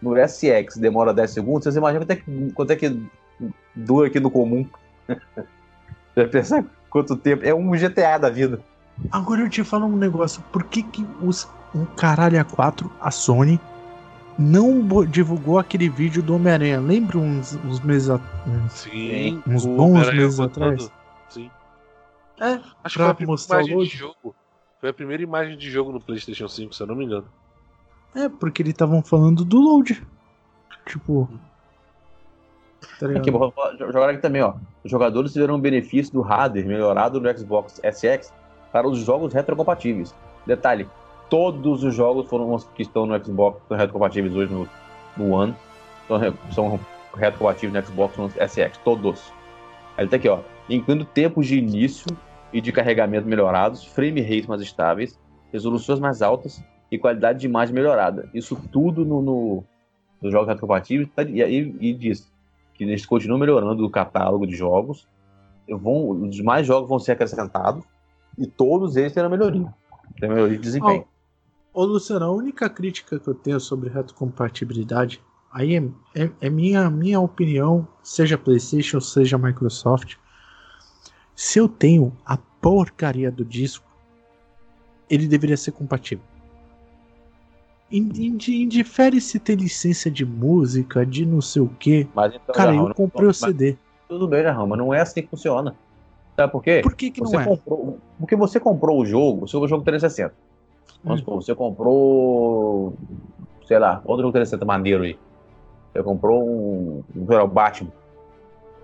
no 0.00 0.14
SX 0.16 0.76
demora 0.76 1.12
10 1.12 1.30
segundos, 1.30 1.64
vocês 1.64 1.76
imaginam 1.76 2.06
quanto 2.06 2.12
é 2.12 2.16
que, 2.16 2.52
quanto 2.52 2.70
é 2.70 2.76
que 2.76 3.02
dura 3.74 4.08
aqui 4.08 4.20
no 4.20 4.30
comum? 4.30 4.66
Já 6.16 6.28
pensar 6.28 6.64
quanto 6.90 7.16
tempo? 7.16 7.44
É 7.44 7.54
um 7.54 7.70
GTA 7.72 8.18
da 8.18 8.30
vida. 8.30 8.60
Agora 9.12 9.42
eu 9.42 9.48
te 9.48 9.62
falo 9.62 9.86
um 9.86 9.96
negócio. 9.96 10.42
Por 10.52 10.64
que, 10.64 10.82
que 10.82 11.06
os, 11.22 11.48
um 11.74 11.84
caralho 11.84 12.40
a 12.40 12.44
4, 12.44 12.90
a 13.00 13.10
Sony, 13.10 13.60
não 14.38 15.04
divulgou 15.04 15.58
aquele 15.58 15.88
vídeo 15.88 16.22
do 16.22 16.34
Homem-Aranha? 16.34 16.80
Lembra 16.80 17.18
uns, 17.18 17.54
uns 17.64 17.80
meses 17.80 18.10
atrás? 18.10 18.72
Sim. 18.72 19.42
Uns 19.46 19.64
bons 19.64 20.12
meses 20.12 20.40
atrás? 20.40 20.90
Sim. 21.28 21.50
É, 22.40 22.60
acho 22.84 22.98
que 22.98 23.02
foi 23.02 23.10
a 23.10 23.14
primeira 23.14 23.42
imagem 23.44 23.78
de 23.78 23.96
jogo. 23.96 24.34
Foi 24.80 24.90
a 24.90 24.94
primeira 24.94 25.22
imagem 25.22 25.56
de 25.56 25.70
jogo 25.70 25.92
no 25.92 26.00
PlayStation 26.00 26.48
5, 26.48 26.74
se 26.74 26.82
eu 26.82 26.86
não 26.86 26.94
me 26.94 27.04
engano. 27.04 27.26
É, 28.14 28.28
porque 28.28 28.62
eles 28.62 28.72
estavam 28.72 29.02
falando 29.02 29.44
do 29.44 29.58
load. 29.58 30.02
Tipo. 30.86 31.28
Tá 32.98 33.06
aqui, 33.10 33.30
vou 33.30 33.52
jogar 33.78 34.10
aqui 34.10 34.22
também, 34.22 34.42
ó. 34.42 34.54
Os 34.84 34.90
jogadores 34.90 35.32
tiveram 35.32 35.56
um 35.56 35.60
benefício 35.60 36.12
do 36.12 36.20
hardware 36.20 36.66
melhorado 36.66 37.20
no 37.20 37.38
Xbox 37.38 37.80
SX 37.84 38.32
para 38.72 38.88
os 38.88 38.98
jogos 38.98 39.32
retrocompatíveis. 39.34 40.14
Detalhe: 40.46 40.88
todos 41.28 41.84
os 41.84 41.94
jogos 41.94 42.28
foram 42.28 42.56
que 42.74 42.82
estão 42.82 43.06
no 43.06 43.24
Xbox 43.24 43.60
são 43.68 43.76
retrocompatíveis 43.76 44.34
hoje 44.34 44.52
no, 44.52 44.68
no 45.16 45.34
One. 45.34 45.54
São, 46.06 46.18
são 46.52 46.80
retrocompatíveis 47.14 47.84
no 47.84 47.92
Xbox 47.92 48.16
no 48.16 48.28
SX, 48.30 48.78
todos. 48.84 49.32
Aí 49.96 50.06
tá 50.08 50.16
aqui, 50.16 50.28
ó. 50.28 50.40
Incluindo 50.68 51.04
tempos 51.04 51.46
de 51.46 51.58
início 51.58 52.06
e 52.52 52.60
de 52.60 52.72
carregamento 52.72 53.26
melhorados, 53.26 53.84
frame 53.84 54.22
rates 54.22 54.46
mais 54.46 54.62
estáveis, 54.62 55.18
resoluções 55.52 56.00
mais 56.00 56.22
altas 56.22 56.62
e 56.90 56.98
qualidade 56.98 57.40
de 57.40 57.46
imagem 57.46 57.74
melhorada. 57.74 58.28
Isso 58.32 58.56
tudo 58.72 59.04
no, 59.04 59.20
no, 59.20 59.64
no 60.22 60.30
jogo 60.30 60.46
retrocompatível 60.46 61.08
tá, 61.14 61.22
e, 61.22 61.40
e, 61.42 61.76
e 61.80 61.94
diz 61.94 62.30
que 62.74 62.84
eles 62.84 63.04
continuam 63.04 63.38
melhorando 63.38 63.84
o 63.84 63.90
catálogo 63.90 64.46
de 64.46 64.56
jogos. 64.56 65.06
Vão, 65.68 66.10
os 66.10 66.34
demais 66.34 66.66
jogos 66.66 66.88
vão 66.88 66.98
ser 66.98 67.12
acrescentados 67.12 67.84
e 68.38 68.46
todos 68.46 68.96
eles 68.96 69.12
terão 69.12 69.28
melhoria. 69.28 69.72
Tem 70.18 70.28
melhoria 70.28 70.56
de 70.56 70.62
desempenho. 70.62 71.04
Ô, 71.74 71.82
ô 71.82 71.84
Luciano, 71.84 72.24
a 72.24 72.30
única 72.30 72.70
crítica 72.70 73.18
que 73.18 73.28
eu 73.28 73.34
tenho 73.34 73.60
sobre 73.60 73.90
retrocompatibilidade 73.90 75.20
aí 75.52 75.76
é, 75.76 75.82
é, 76.14 76.30
é, 76.40 76.50
minha, 76.50 76.88
minha 76.88 77.20
opinião, 77.20 77.86
seja 78.02 78.38
PlayStation, 78.38 79.00
seja 79.00 79.36
Microsoft. 79.36 80.16
Se 81.34 81.58
eu 81.58 81.68
tenho 81.68 82.16
a 82.24 82.36
porcaria 82.36 83.30
do 83.30 83.44
disco, 83.44 83.86
ele 85.08 85.26
deveria 85.26 85.56
ser 85.56 85.72
compatível. 85.72 86.24
Indifere 87.90 89.20
se 89.20 89.38
ter 89.38 89.56
licença 89.56 90.10
de 90.10 90.24
música, 90.24 91.06
de 91.06 91.24
não 91.24 91.40
sei 91.40 91.62
o 91.62 91.68
que. 91.68 92.00
Então, 92.10 92.54
Cara, 92.54 92.74
eu 92.74 92.94
comprei 92.94 93.28
o 93.28 93.32
CD. 93.32 93.76
Tudo 94.08 94.28
bem, 94.28 94.42
Jarrão, 94.42 94.66
mas 94.66 94.78
não 94.78 94.92
é 94.92 95.00
assim 95.00 95.22
que 95.22 95.28
funciona. 95.28 95.74
Sabe 96.36 96.52
por 96.52 96.62
quê? 96.62 96.80
Por 96.82 96.94
que, 96.94 97.10
que 97.10 97.20
você 97.20 97.36
não 97.36 97.42
é? 97.42 97.46
Comprou, 97.46 97.98
porque 98.18 98.36
você 98.36 98.60
comprou 98.60 99.00
o 99.00 99.04
jogo, 99.04 99.44
o 99.44 99.48
seu 99.48 99.66
jogo 99.66 99.82
360. 99.84 100.32
Vamos 101.02 101.20
hum. 101.20 101.24
supor, 101.24 101.42
você 101.42 101.54
comprou. 101.54 102.94
Sei 103.66 103.78
lá, 103.78 104.00
outro 104.04 104.22
jogo 104.22 104.32
360 104.32 104.64
maneiro 104.64 105.04
aí. 105.04 105.18
Você 105.92 106.02
comprou 106.02 106.48
um. 106.48 107.02
um 107.16 107.34
o 107.42 107.48
Batman. 107.48 107.90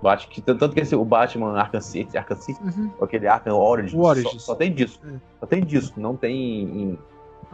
Batman 0.03 0.31
que, 0.31 0.43
tanto 0.43 0.71
que 0.71 0.81
esse, 0.81 0.97
o 0.97 1.05
Batman 1.05 1.57
Arkham 1.59 1.81
City, 1.81 2.19
Arkham 2.19 2.37
City 2.37 2.61
uhum. 2.63 2.91
aquele 3.01 3.27
Arkham 3.27 3.57
Origins, 3.57 3.95
Origins. 3.95 4.43
Só, 4.43 4.53
só, 4.53 4.55
tem 4.55 4.73
disco. 4.73 5.07
É. 5.07 5.21
Só 5.41 5.47
tem 5.47 5.65
disco, 5.65 6.01
não 6.01 6.17
tem 6.17 6.35
em, 6.35 6.99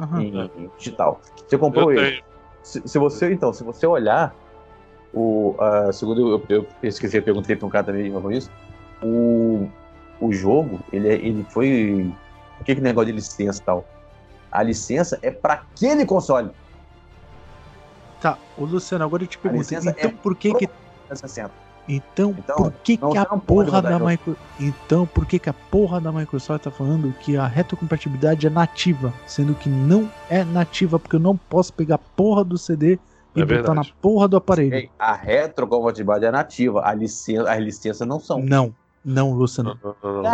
uhum. 0.01 0.21
em, 0.21 0.51
em 0.57 0.71
digital. 0.79 1.21
Você 1.47 1.59
comprou 1.59 1.93
eu 1.93 2.01
ele. 2.01 2.25
Se, 2.63 2.83
se, 2.87 2.99
você, 2.99 3.33
então, 3.33 3.53
se 3.53 3.65
você 3.65 3.87
olhar, 3.87 4.35
o, 5.13 5.55
uh, 5.59 5.93
segundo 5.93 6.21
eu, 6.21 6.43
eu 6.49 6.67
pesquisei, 6.81 7.21
perguntei 7.21 7.57
para 7.57 7.67
um 7.67 7.71
cara 7.71 7.85
também 7.85 8.13
com 8.13 8.31
isso, 8.31 8.51
o, 9.03 9.69
o 10.21 10.33
jogo, 10.33 10.81
ele, 10.93 11.09
é, 11.09 11.15
ele 11.15 11.45
foi. 11.51 12.13
O 12.61 12.65
que 12.65 12.75
que 12.75 12.81
negócio 12.81 13.07
de 13.07 13.13
licença 13.13 13.61
e 13.61 13.65
tal? 13.65 13.85
A 14.53 14.63
licença 14.63 15.19
é 15.23 15.31
para 15.31 15.55
aquele 15.55 16.05
console. 16.05 16.51
Tá, 18.21 18.37
o 18.59 18.65
Luciano, 18.65 19.05
agora 19.05 19.23
eu 19.23 19.27
te 19.27 19.39
pergunto, 19.39 19.73
então 19.73 19.95
é 19.97 20.09
por 20.09 20.37
que 20.37 20.53
que. 20.53 20.67
360. 21.09 21.70
Então, 21.89 22.35
então 22.39 22.57
por 22.57 22.73
que, 22.85 22.97
que 22.97 23.19
a 23.19 23.25
porra 23.25 23.83
da 23.83 23.99
Microsoft. 23.99 24.39
Então, 24.61 25.07
por 25.07 25.27
que, 25.27 25.39
que 25.39 25.51
a 25.51 25.53
porra 25.53 26.01
da 26.01 26.13
Microsoft 26.13 26.65
tá 26.65 26.71
falando 26.71 27.13
que 27.21 27.37
a 27.37 27.47
retrocompatibilidade 27.47 28.47
é 28.47 28.51
nativa, 28.51 29.13
sendo 29.27 29.55
que 29.55 29.69
não 29.69 30.09
é 30.29 30.45
nativa, 30.45 30.99
porque 30.99 31.17
eu 31.17 31.21
não 31.21 31.37
posso 31.37 31.73
pegar 31.73 31.97
a 31.97 31.99
porra 31.99 32.45
do 32.45 32.57
CD 32.57 32.99
e 33.35 33.43
é 33.43 33.45
botar 33.45 33.75
na 33.75 33.85
porra 34.01 34.29
do 34.29 34.37
aparelho. 34.37 34.89
A 34.99 35.15
retrocompatibilidade 35.15 36.27
é 36.27 36.31
nativa, 36.31 36.83
a 36.85 36.95
licença, 36.95 37.51
as 37.51 37.61
licenças 37.61 38.07
não 38.07 38.21
são. 38.21 38.41
Não. 38.41 38.75
Não, 39.03 39.33
Luciano. 39.33 39.79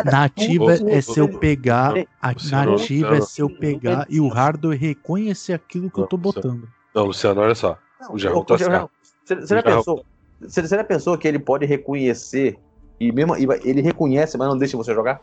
nativa 0.04 0.72
é 0.88 1.00
se 1.00 1.20
eu 1.20 1.28
pegar. 1.38 1.94
A 2.20 2.34
nativa 2.50 3.16
é 3.16 3.20
se 3.20 3.40
eu 3.40 3.48
pegar 3.48 4.06
e 4.10 4.20
o 4.20 4.28
hardware 4.28 4.78
reconhecer 4.78 5.52
aquilo 5.52 5.88
que 5.88 6.00
eu 6.00 6.06
tô 6.06 6.16
botando. 6.16 6.68
Não, 6.94 7.04
Luciano, 7.04 7.40
olha 7.40 7.54
só. 7.54 7.78
O 8.10 8.18
Jarrão 8.18 8.44
tá 8.44 8.58
certo. 8.58 8.90
Você 9.24 9.46
já 9.46 9.62
pensou? 9.62 10.04
Você 10.40 10.66
já 10.66 10.84
pensou 10.84 11.16
que 11.16 11.26
ele 11.26 11.38
pode 11.38 11.64
reconhecer 11.64 12.58
e 13.00 13.10
mesmo 13.12 13.34
ele 13.36 13.80
reconhece, 13.80 14.36
mas 14.36 14.48
não 14.48 14.56
deixa 14.56 14.76
você 14.76 14.94
jogar? 14.94 15.20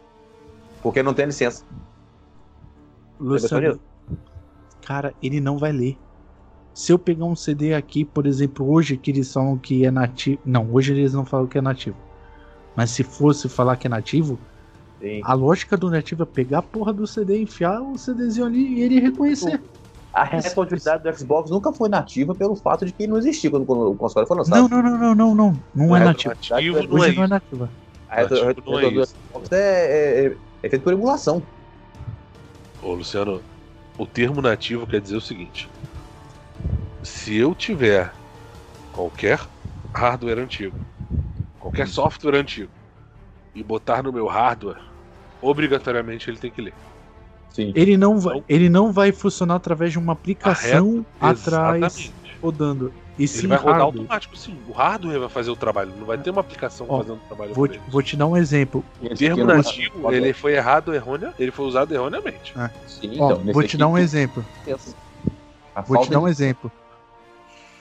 Porque 0.82 1.04
não 1.04 1.14
tem 1.14 1.26
licença. 1.26 1.64
Luciano, 3.20 3.80
cara, 4.82 5.14
ele 5.22 5.40
não 5.40 5.58
vai 5.58 5.72
ler. 5.72 5.98
Se 6.74 6.92
eu 6.92 6.98
pegar 6.98 7.26
um 7.26 7.36
CD 7.36 7.74
aqui, 7.74 8.04
por 8.04 8.26
exemplo, 8.26 8.70
hoje 8.70 8.98
que 8.98 9.12
eles 9.12 9.32
falam 9.32 9.58
que 9.58 9.86
é 9.86 9.92
nativo. 9.92 10.42
Não, 10.44 10.74
hoje 10.74 10.92
eles 10.92 11.14
não 11.14 11.24
falam 11.24 11.48
que 11.48 11.58
é 11.58 11.62
nativo. 11.62 11.96
Mas 12.76 12.90
se 12.90 13.04
fosse 13.04 13.48
falar 13.48 13.78
que 13.78 13.86
é 13.86 13.90
nativo, 13.90 14.40
Sim. 15.00 15.22
a 15.24 15.34
lógica 15.34 15.78
do 15.78 15.90
nativo 15.92 16.24
é 16.24 16.26
pegar 16.26 16.60
a 16.60 16.64
porra 16.64 16.92
do 16.92 17.06
CD, 17.06 17.40
enfiar 17.40 17.80
o 17.82 17.98
CDzinho 17.98 18.48
ali 18.48 18.80
e 18.80 18.82
ele 18.82 19.00
reconhecer. 19.00 19.62
A 20.14 20.24
retroatividade 20.24 21.04
do 21.04 21.18
Xbox 21.18 21.50
nunca 21.50 21.74
foi 21.74 21.90
nativa 21.90 22.36
pelo 22.36 22.56
fato 22.56 22.86
de 22.86 22.92
que 22.92 23.08
não 23.08 23.18
existia 23.18 23.50
quando, 23.50 23.64
o 23.90 23.96
console 23.96 24.28
foi 24.28 24.38
lançado. 24.38 24.70
Não, 24.70 24.82
não, 24.82 24.84
não, 24.84 24.98
não, 24.98 25.16
não, 25.16 25.36
não. 25.36 25.64
Não, 25.74 25.96
é 25.96 26.00
não 26.00 26.14
Hoje 26.92 27.16
não 27.16 27.24
é 27.24 27.28
nativa. 27.28 27.70
A 28.08 28.16
retroatividade 28.18 28.94
do 28.94 29.06
Xbox 29.08 29.52
é, 29.52 30.26
é, 30.26 30.38
é 30.62 30.70
feito 30.70 30.84
por 30.84 30.94
emulação. 30.94 31.42
Ô, 32.84 32.94
Luciano, 32.94 33.42
o 33.98 34.06
termo 34.06 34.40
nativo 34.40 34.86
quer 34.86 35.02
dizer 35.02 35.16
o 35.16 35.22
seguinte: 35.22 35.68
se 37.02 37.36
eu 37.36 37.56
tiver 37.56 38.14
qualquer 38.92 39.40
hardware 39.92 40.38
antigo, 40.38 40.78
qualquer 41.60 41.88
software 41.88 42.36
antigo, 42.36 42.72
e 43.56 43.64
botar 43.64 44.04
no 44.04 44.14
meu 44.14 44.28
hardware, 44.28 44.82
obrigatoriamente 45.42 46.30
ele 46.30 46.38
tem 46.38 46.52
que 46.52 46.62
ler. 46.62 46.74
Sim. 47.54 47.72
Ele 47.76 47.96
não 47.96 48.20
vai, 48.20 48.38
então, 48.38 48.46
ele 48.50 48.68
não 48.68 48.92
vai 48.92 49.12
funcionar 49.12 49.56
através 49.56 49.92
de 49.92 50.00
uma 50.00 50.12
aplicação 50.14 51.06
atrás 51.22 52.12
rodando. 52.42 52.92
E 53.18 53.28
sim, 53.28 53.40
ele 53.40 53.48
vai 53.50 53.58
rodar 53.60 53.74
hardware. 53.74 54.02
automático, 54.02 54.36
sim. 54.36 54.58
O 54.68 54.72
hardware 54.72 55.20
vai 55.20 55.30
fazer 55.30 55.52
o 55.52 55.56
trabalho, 55.56 55.94
não 55.98 56.06
vai 56.06 56.18
ter 56.18 56.32
uma 56.32 56.42
aplicação 56.42 56.88
Ó, 56.90 56.98
fazendo 56.98 57.18
o 57.18 57.28
trabalho. 57.28 57.54
Vou 57.54 57.68
te, 57.68 57.80
vou 57.88 58.02
te 58.02 58.18
dar 58.18 58.26
um 58.26 58.36
exemplo. 58.36 58.84
O 59.00 59.10
termo 59.10 59.46
nativo, 59.46 60.12
ele 60.12 60.34
foi 60.34 60.56
errado, 60.56 60.96
errôneo, 60.96 61.32
ele 61.38 61.52
foi 61.52 61.66
usado 61.66 61.94
erroneamente. 61.94 62.54
É. 62.58 62.72
Sim, 62.88 63.20
Ó, 63.20 63.32
então, 63.32 63.54
vou 63.54 63.64
te 63.64 63.78
dar 63.78 63.88
um 63.88 63.98
exemplo. 63.98 64.44
Vou 65.88 66.02
te 66.02 66.10
dar 66.10 66.20
um 66.20 66.28
exemplo. 66.28 66.72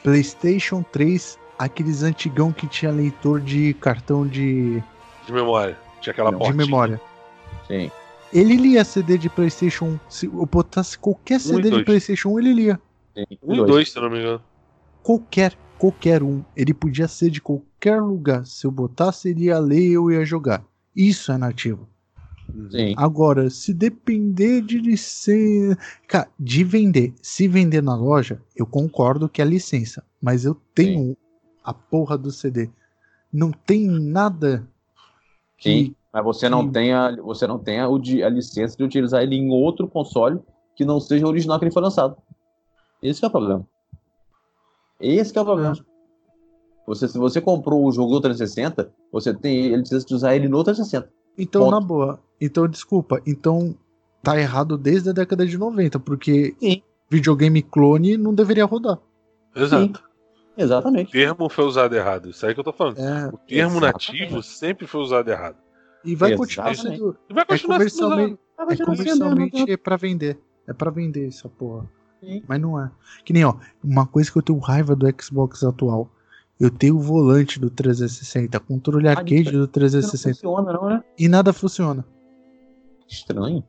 PlayStation 0.02 0.84
3, 0.92 1.38
aqueles 1.58 2.02
antigão 2.02 2.52
que 2.52 2.66
tinha 2.66 2.92
leitor 2.92 3.40
de 3.40 3.72
cartão 3.74 4.26
de. 4.26 4.82
De 5.26 5.32
memória. 5.32 5.78
Tinha 6.02 6.12
aquela 6.12 6.30
porta. 6.30 6.52
De 6.52 6.58
memória. 6.58 7.00
Sim. 7.66 7.90
Ele 8.32 8.56
lia 8.56 8.84
CD 8.84 9.18
de 9.18 9.28
PlayStation 9.28 9.84
1. 9.84 10.00
Se 10.08 10.26
eu 10.26 10.46
botasse 10.46 10.98
qualquer 10.98 11.38
CD 11.38 11.70
de 11.70 11.84
PlayStation 11.84 12.30
1, 12.30 12.38
ele 12.40 12.52
lia. 12.54 12.80
Um 13.42 13.54
e 13.54 13.56
dois, 13.66 13.92
se 13.92 14.00
não 14.00 14.08
me 14.08 14.18
engano. 14.18 14.42
Qualquer, 15.02 15.56
qualquer 15.78 16.22
um. 16.22 16.42
Ele 16.56 16.72
podia 16.72 17.06
ser 17.08 17.30
de 17.30 17.42
qualquer 17.42 18.00
lugar. 18.00 18.46
Se 18.46 18.66
eu 18.66 18.70
botasse, 18.70 19.28
ele 19.28 19.44
ia 19.44 19.58
ler 19.58 19.82
e 19.82 19.92
eu 19.92 20.10
ia 20.10 20.24
jogar. 20.24 20.64
Isso 20.96 21.30
é 21.30 21.36
nativo. 21.36 21.86
Sim. 22.70 22.94
Agora, 22.96 23.50
se 23.50 23.74
depender 23.74 24.62
de 24.62 24.78
licença. 24.78 25.78
Cara, 26.06 26.28
de 26.38 26.64
vender. 26.64 27.12
Se 27.20 27.46
vender 27.46 27.82
na 27.82 27.94
loja, 27.94 28.40
eu 28.56 28.64
concordo 28.64 29.28
que 29.28 29.42
é 29.42 29.44
licença. 29.44 30.02
Mas 30.20 30.44
eu 30.44 30.54
tenho 30.74 31.08
Sim. 31.08 31.16
a 31.62 31.74
porra 31.74 32.16
do 32.16 32.30
CD. 32.30 32.70
Não 33.30 33.50
tem 33.50 33.86
nada. 33.86 34.66
Que, 35.58 35.70
Sim, 35.70 35.94
mas 36.12 36.24
você 36.24 36.48
não 36.48 36.66
que... 36.66 36.72
tem, 36.72 36.92
a, 36.92 37.16
você 37.16 37.46
não 37.46 37.58
tem 37.58 37.80
a, 37.80 37.86
a 37.86 38.28
licença 38.28 38.76
de 38.76 38.84
utilizar 38.84 39.22
ele 39.22 39.36
em 39.36 39.50
outro 39.50 39.88
console 39.88 40.40
que 40.76 40.84
não 40.84 41.00
seja 41.00 41.26
o 41.26 41.28
original 41.28 41.58
que 41.58 41.64
ele 41.64 41.72
foi 41.72 41.82
lançado. 41.82 42.16
Esse 43.02 43.24
é 43.24 43.28
o 43.28 43.30
problema. 43.30 43.66
Esse 45.00 45.36
é 45.36 45.40
o 45.40 45.44
problema. 45.44 45.76
Você, 46.86 47.08
se 47.08 47.18
você 47.18 47.40
comprou 47.40 47.84
o 47.84 47.92
jogo 47.92 48.12
do 48.12 48.20
360, 48.20 48.92
você 49.10 49.32
tem 49.32 49.66
ele 49.66 49.82
precisa 49.82 50.06
usar 50.10 50.36
ele 50.36 50.48
no 50.48 50.62
360. 50.62 51.10
Então, 51.38 51.62
Ponto. 51.62 51.72
na 51.72 51.80
boa. 51.80 52.20
Então, 52.40 52.68
desculpa. 52.68 53.20
Então, 53.26 53.74
tá 54.22 54.38
errado 54.38 54.76
desde 54.76 55.10
a 55.10 55.12
década 55.12 55.46
de 55.46 55.56
90, 55.56 55.98
porque 56.00 56.54
Sim. 56.60 56.82
videogame 57.08 57.62
clone 57.62 58.16
não 58.16 58.34
deveria 58.34 58.64
rodar. 58.64 58.98
Exato. 59.54 59.98
Sim. 59.98 60.04
Exatamente. 60.56 61.08
O 61.08 61.12
termo 61.12 61.48
foi 61.48 61.64
usado 61.64 61.94
errado. 61.94 62.28
Isso 62.28 62.44
aí 62.44 62.52
que 62.52 62.60
eu 62.60 62.64
tô 62.64 62.72
falando. 62.72 62.98
É, 62.98 63.28
o 63.28 63.38
termo 63.38 63.78
exatamente. 63.78 64.12
nativo 64.12 64.42
sempre 64.42 64.86
foi 64.86 65.00
usado 65.00 65.30
errado. 65.30 65.56
E 66.04 66.14
vai 66.14 66.36
continuar 66.36 66.74
sendo. 66.74 67.16
E 67.28 67.34
vai 67.34 67.44
continuar 67.44 67.76
é 67.76 67.78
comercialmente, 67.78 68.38
é 68.58 68.84
comercialmente 68.84 69.70
é 69.70 69.76
pra 69.76 69.96
vender. 69.96 70.38
É 70.66 70.72
pra 70.72 70.90
vender 70.90 71.28
essa 71.28 71.48
porra. 71.48 71.88
Sim. 72.20 72.42
Mas 72.46 72.60
não 72.60 72.80
é. 72.80 72.90
Que 73.24 73.32
nem, 73.32 73.44
ó, 73.44 73.56
uma 73.82 74.06
coisa 74.06 74.30
que 74.30 74.38
eu 74.38 74.42
tenho 74.42 74.58
raiva 74.58 74.94
do 74.94 75.06
Xbox 75.20 75.64
atual. 75.64 76.08
Eu 76.60 76.70
tenho 76.70 76.96
o 76.96 77.00
volante 77.00 77.58
do 77.58 77.68
360, 77.68 78.60
controle 78.60 79.08
ah, 79.08 79.12
arcade 79.12 79.50
do 79.50 79.66
360. 79.66 80.28
Não 80.28 80.54
funciona, 80.54 80.72
não, 80.72 80.88
né? 80.88 81.04
E 81.18 81.28
nada 81.28 81.52
funciona. 81.52 82.04
Estranho. 83.08 83.64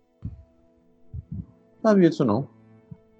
Não 1.31 1.41
sabia 1.81 2.09
disso 2.09 2.23
não. 2.23 2.47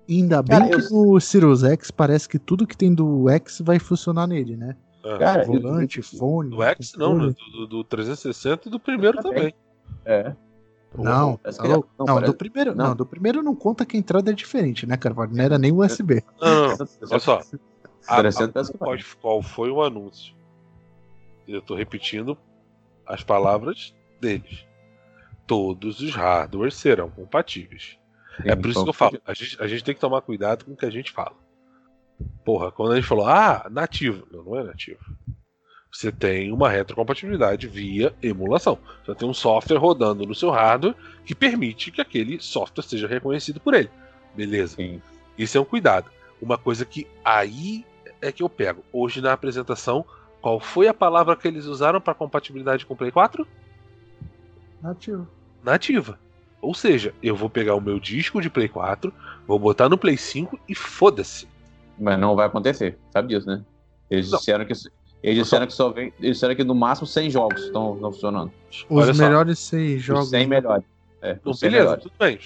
Ainda 0.07 0.43
bem 0.43 0.59
Cara, 0.59 0.69
que 0.69 0.93
eu... 0.93 1.05
no 1.05 1.19
Sirius 1.19 1.63
X 1.63 1.89
parece 1.89 2.29
que 2.29 2.37
tudo 2.37 2.67
que 2.67 2.77
tem 2.77 2.93
do 2.93 3.29
X 3.29 3.61
vai 3.63 3.79
funcionar 3.79 4.27
nele, 4.27 4.55
né? 4.55 4.75
É. 5.03 5.17
Cara, 5.17 5.43
volante, 5.43 5.97
eu... 5.97 6.03
fone. 6.03 6.49
Do 6.49 6.63
X 6.63 6.93
não, 6.95 7.17
né? 7.17 7.35
do, 7.51 7.67
do 7.67 7.83
360 7.83 8.67
e 8.67 8.71
do 8.71 8.79
primeiro 8.79 9.21
também. 9.21 9.53
É. 10.05 10.33
Não, 10.95 11.37
tá 11.37 11.51
não, 11.63 11.83
não, 11.97 12.05
não 12.05 12.21
do 12.21 12.33
primeiro, 12.33 12.75
não. 12.75 12.89
não. 12.89 12.95
do 12.95 13.05
primeiro 13.05 13.41
não 13.41 13.55
conta 13.55 13.85
que 13.85 13.97
a 13.97 13.99
entrada 13.99 14.29
é 14.29 14.33
diferente, 14.33 14.85
né, 14.85 14.95
Carvalho? 14.95 15.35
Não 15.35 15.43
era 15.43 15.57
nem 15.57 15.71
USB. 15.71 16.23
Não, 16.39 16.77
não, 16.77 16.87
olha 17.09 17.19
só. 17.19 17.41
A, 18.07 18.19
a, 18.19 18.97
qual 19.19 19.41
foi 19.41 19.71
o 19.71 19.81
anúncio? 19.81 20.35
Eu 21.47 21.61
tô 21.61 21.75
repetindo 21.75 22.37
as 23.05 23.23
palavras 23.23 23.93
deles. 24.21 24.65
Todos 25.47 25.99
os 25.99 26.13
hardwares 26.13 26.75
serão 26.75 27.09
compatíveis. 27.09 27.97
Sim, 28.37 28.49
é 28.49 28.55
por 28.55 28.69
isso 28.69 28.83
que 28.83 28.89
eu 28.89 28.93
falo. 28.93 29.19
A 29.25 29.33
gente, 29.33 29.61
a 29.61 29.67
gente 29.67 29.83
tem 29.83 29.95
que 29.95 30.01
tomar 30.01 30.21
cuidado 30.21 30.65
com 30.65 30.73
o 30.73 30.77
que 30.77 30.85
a 30.85 30.89
gente 30.89 31.11
fala. 31.11 31.35
Porra, 32.43 32.71
quando 32.71 32.93
a 32.93 32.95
gente 32.95 33.07
falou, 33.07 33.27
ah, 33.27 33.67
nativo. 33.69 34.27
Não, 34.31 34.43
não 34.43 34.57
é 34.57 34.63
nativo. 34.63 34.99
Você 35.91 36.11
tem 36.11 36.51
uma 36.51 36.69
retrocompatibilidade 36.69 37.67
via 37.67 38.13
emulação. 38.21 38.79
Você 39.05 39.13
tem 39.13 39.29
um 39.29 39.33
software 39.33 39.77
rodando 39.77 40.25
no 40.25 40.33
seu 40.33 40.49
hardware 40.49 40.95
que 41.23 41.35
permite 41.35 41.91
que 41.91 42.01
aquele 42.01 42.39
software 42.39 42.83
seja 42.83 43.07
reconhecido 43.07 43.59
por 43.59 43.75
ele. 43.75 43.89
Beleza. 44.35 44.75
Sim. 44.77 45.01
Isso 45.37 45.57
é 45.57 45.61
um 45.61 45.65
cuidado. 45.65 46.09
Uma 46.41 46.57
coisa 46.57 46.83
que 46.83 47.07
aí 47.23 47.85
é 48.21 48.31
que 48.31 48.41
eu 48.41 48.49
pego. 48.49 48.83
Hoje 48.91 49.21
na 49.21 49.33
apresentação, 49.33 50.03
qual 50.41 50.59
foi 50.59 50.87
a 50.87 50.93
palavra 50.93 51.35
que 51.35 51.47
eles 51.47 51.65
usaram 51.65 52.01
para 52.01 52.13
compatibilidade 52.15 52.85
com 52.85 52.95
o 52.95 52.97
Play 52.97 53.11
4? 53.11 53.47
Nativa. 54.81 55.27
Nativa. 55.63 56.19
Ou 56.59 56.73
seja, 56.73 57.13
eu 57.21 57.35
vou 57.35 57.49
pegar 57.49 57.75
o 57.75 57.81
meu 57.81 57.99
disco 57.99 58.41
de 58.41 58.49
Play 58.49 58.67
4, 58.67 59.13
vou 59.45 59.59
botar 59.59 59.89
no 59.89 59.97
Play 59.97 60.17
5 60.17 60.59
e 60.67 60.73
foda-se. 60.73 61.47
Mas 61.99 62.19
não 62.19 62.35
vai 62.35 62.47
acontecer, 62.47 62.97
sabe 63.11 63.29
disso, 63.29 63.47
né? 63.47 63.63
Eles 64.09 64.31
não. 64.31 64.39
disseram 64.39 64.65
que 64.65 64.73
eles 65.23 65.37
disseram 65.37 65.65
que 65.65 65.73
só 65.73 65.89
vem, 65.89 66.13
eles 66.19 66.35
disseram 66.35 66.53
que 66.53 66.65
no 66.65 66.75
máximo 66.75 67.07
100 67.07 67.29
jogos 67.29 67.63
estão 67.63 67.97
funcionando. 67.97 68.51
Os 68.69 68.85
Olha 68.89 69.13
melhores 69.13 69.57
só. 69.59 69.77
100 69.77 69.99
jogos. 69.99 70.23
Os 70.25 70.29
100 70.31 70.47
melhores. 70.47 70.85
É, 71.21 71.39
não, 71.45 71.53
beleza, 71.53 71.69
melhores. 71.69 72.03
tudo 72.03 72.13
bem. 72.19 72.39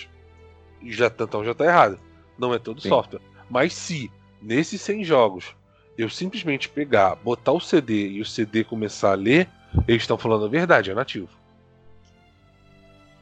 Já, 0.85 1.07
então 1.07 1.43
já 1.43 1.55
tá 1.55 1.65
errado. 1.65 1.97
Não 2.37 2.53
é 2.53 2.59
todo 2.59 2.79
Sim. 2.79 2.89
software. 2.89 3.21
Mas 3.49 3.73
se 3.73 4.11
nesses 4.39 4.79
100 4.81 5.03
jogos 5.03 5.55
eu 5.97 6.07
simplesmente 6.07 6.69
pegar, 6.69 7.15
botar 7.15 7.53
o 7.53 7.59
CD 7.59 8.09
e 8.09 8.21
o 8.21 8.25
CD 8.25 8.63
começar 8.63 9.13
a 9.13 9.15
ler, 9.15 9.49
eles 9.87 10.03
estão 10.03 10.17
falando 10.17 10.45
a 10.45 10.47
verdade, 10.47 10.91
é 10.91 10.93
nativo. 10.93 11.29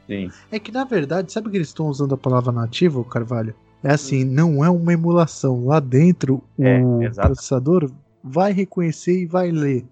Sim. 0.06 0.30
É 0.52 0.58
que 0.58 0.70
na 0.70 0.84
verdade, 0.84 1.32
sabe 1.32 1.48
que 1.50 1.56
eles 1.56 1.68
estão 1.68 1.88
usando 1.88 2.14
a 2.14 2.18
palavra 2.18 2.52
nativo, 2.52 3.02
Carvalho? 3.02 3.54
É 3.86 3.92
assim, 3.92 4.24
não 4.24 4.64
é 4.64 4.68
uma 4.68 4.92
emulação. 4.92 5.66
Lá 5.66 5.78
dentro, 5.78 6.42
é, 6.58 6.82
o 6.82 7.02
exatamente. 7.02 7.36
processador 7.36 7.88
vai 8.22 8.52
reconhecer 8.52 9.20
e 9.20 9.26
vai 9.26 9.52
ler. 9.52 9.86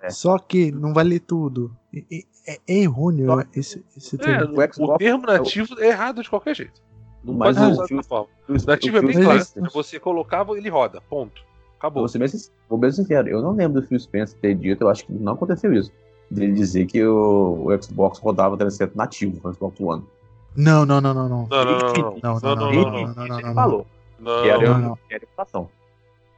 É. 0.00 0.10
Só 0.10 0.38
que 0.38 0.70
não 0.70 0.94
vai 0.94 1.02
ler 1.02 1.18
tudo. 1.18 1.76
É, 1.92 2.22
é, 2.46 2.58
é 2.68 2.74
errôneo 2.82 3.44
esse, 3.52 3.84
esse 3.96 4.16
termo. 4.16 4.62
É, 4.62 4.70
o, 4.78 4.84
o, 4.84 4.96
termo 4.96 5.26
nativo 5.26 5.74
é 5.80 5.88
errado 5.88 6.22
de 6.22 6.30
qualquer 6.30 6.54
jeito. 6.54 6.80
Não 7.24 7.34
Mas 7.34 7.56
pode 7.56 7.72
usar 7.72 7.82
dessa 7.82 8.02
forma. 8.04 8.28
Nativo 8.64 8.98
é 8.98 9.02
bem 9.02 9.20
claro. 9.20 9.44
Você 9.72 9.98
colocava, 9.98 10.56
ele 10.56 10.68
roda. 10.68 11.00
Ponto. 11.00 11.42
Acabou. 11.78 12.02
Vou 12.02 12.08
ser, 12.08 12.20
bem, 12.20 12.28
vou 12.68 12.78
bem 12.78 12.92
sincero, 12.92 13.28
eu 13.28 13.42
não 13.42 13.56
lembro 13.56 13.80
do 13.80 13.86
Phil 13.88 13.98
Spencer 13.98 14.38
ter 14.38 14.54
dito, 14.54 14.84
eu 14.84 14.88
acho 14.88 15.04
que 15.04 15.12
não 15.12 15.32
aconteceu 15.32 15.72
isso. 15.74 15.90
Dele 16.30 16.52
dizer 16.52 16.86
que 16.86 17.04
o, 17.04 17.66
o 17.66 17.82
Xbox 17.82 18.20
rodava 18.20 18.56
360 18.56 18.96
nativo, 18.96 19.40
o 19.42 19.52
Xbox 19.52 19.80
One. 19.80 20.04
Não, 20.56 20.84
não, 20.84 21.00
não, 21.00 21.14
não, 21.14 21.28
não. 21.28 21.48
Não, 21.48 21.64
não, 21.64 21.80
não. 21.80 22.20
Não, 22.22 23.14
não, 23.14 23.40
não. 23.40 23.54
Falou. 23.54 23.86
Que 24.18 24.48
era, 24.48 24.78
não, 24.78 24.98
não. 25.54 25.70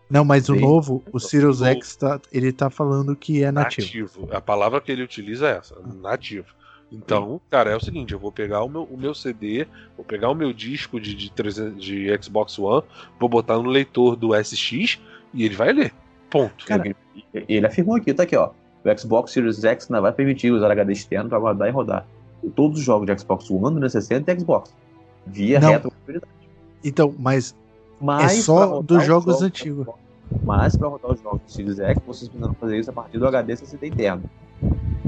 Não, 0.08 0.24
mas 0.24 0.48
o 0.48 0.54
novo, 0.54 1.02
o 1.12 1.18
Sirius 1.18 1.62
X, 1.62 1.96
tá, 1.96 2.20
ele 2.32 2.52
tá 2.52 2.70
falando 2.70 3.16
que 3.16 3.42
é 3.42 3.50
nativo. 3.50 3.86
Nativo. 3.86 4.28
A 4.30 4.40
palavra 4.40 4.80
que 4.80 4.92
ele 4.92 5.02
utiliza 5.02 5.48
é 5.48 5.56
essa, 5.56 5.74
nativo. 6.00 6.46
Então, 6.92 7.40
cara, 7.50 7.70
é 7.70 7.76
o 7.76 7.80
seguinte, 7.80 8.12
eu 8.12 8.18
vou 8.18 8.30
pegar 8.30 8.62
o 8.62 8.68
meu, 8.68 8.84
o 8.84 8.96
meu 8.96 9.14
CD, 9.14 9.66
vou 9.96 10.04
pegar 10.04 10.30
o 10.30 10.34
meu 10.34 10.52
disco 10.52 11.00
de, 11.00 11.14
de, 11.14 11.32
300, 11.32 11.82
de 11.82 12.22
Xbox 12.22 12.58
One, 12.58 12.84
vou 13.18 13.28
botar 13.28 13.56
no 13.56 13.68
leitor 13.68 14.14
do 14.14 14.32
SX 14.34 15.00
e 15.32 15.44
ele 15.44 15.56
vai 15.56 15.72
ler. 15.72 15.92
Ponto. 16.30 16.64
Cara, 16.66 16.86
ele, 16.86 16.96
ele 17.48 17.66
afirmou 17.66 17.96
aqui, 17.96 18.14
tá 18.14 18.22
aqui, 18.22 18.36
ó. 18.36 18.50
O 18.84 18.98
Xbox 18.98 19.32
Series 19.32 19.64
X 19.64 19.88
não 19.88 20.02
vai 20.02 20.12
permitir 20.12 20.52
usar 20.52 20.70
HD 20.70 20.92
externo 20.92 21.28
para 21.28 21.38
guardar 21.38 21.68
e 21.68 21.72
rodar 21.72 22.06
todos 22.50 22.78
os 22.78 22.84
jogos 22.84 23.06
de 23.06 23.18
Xbox 23.18 23.50
One, 23.50 23.76
360 23.76 24.32
e 24.32 24.40
Xbox. 24.40 24.74
Via 25.26 25.58
retrocompatibilidade. 25.58 26.32
Então, 26.82 27.14
mas, 27.18 27.54
mas 28.00 28.38
é 28.38 28.42
só 28.42 28.82
dos 28.82 29.04
jogos 29.04 29.42
antigos. 29.42 29.86
Mas 30.42 30.76
para 30.76 30.88
rodar 30.88 31.12
os 31.12 31.20
jogos 31.20 31.40
do 31.42 31.50
Series 31.50 31.78
X, 31.78 32.02
vocês 32.06 32.28
precisam 32.28 32.54
fazer 32.54 32.78
isso 32.78 32.90
a 32.90 32.92
partir 32.92 33.18
do 33.18 33.26
HD 33.26 33.52
SSD 33.52 33.88
interno. 33.88 34.24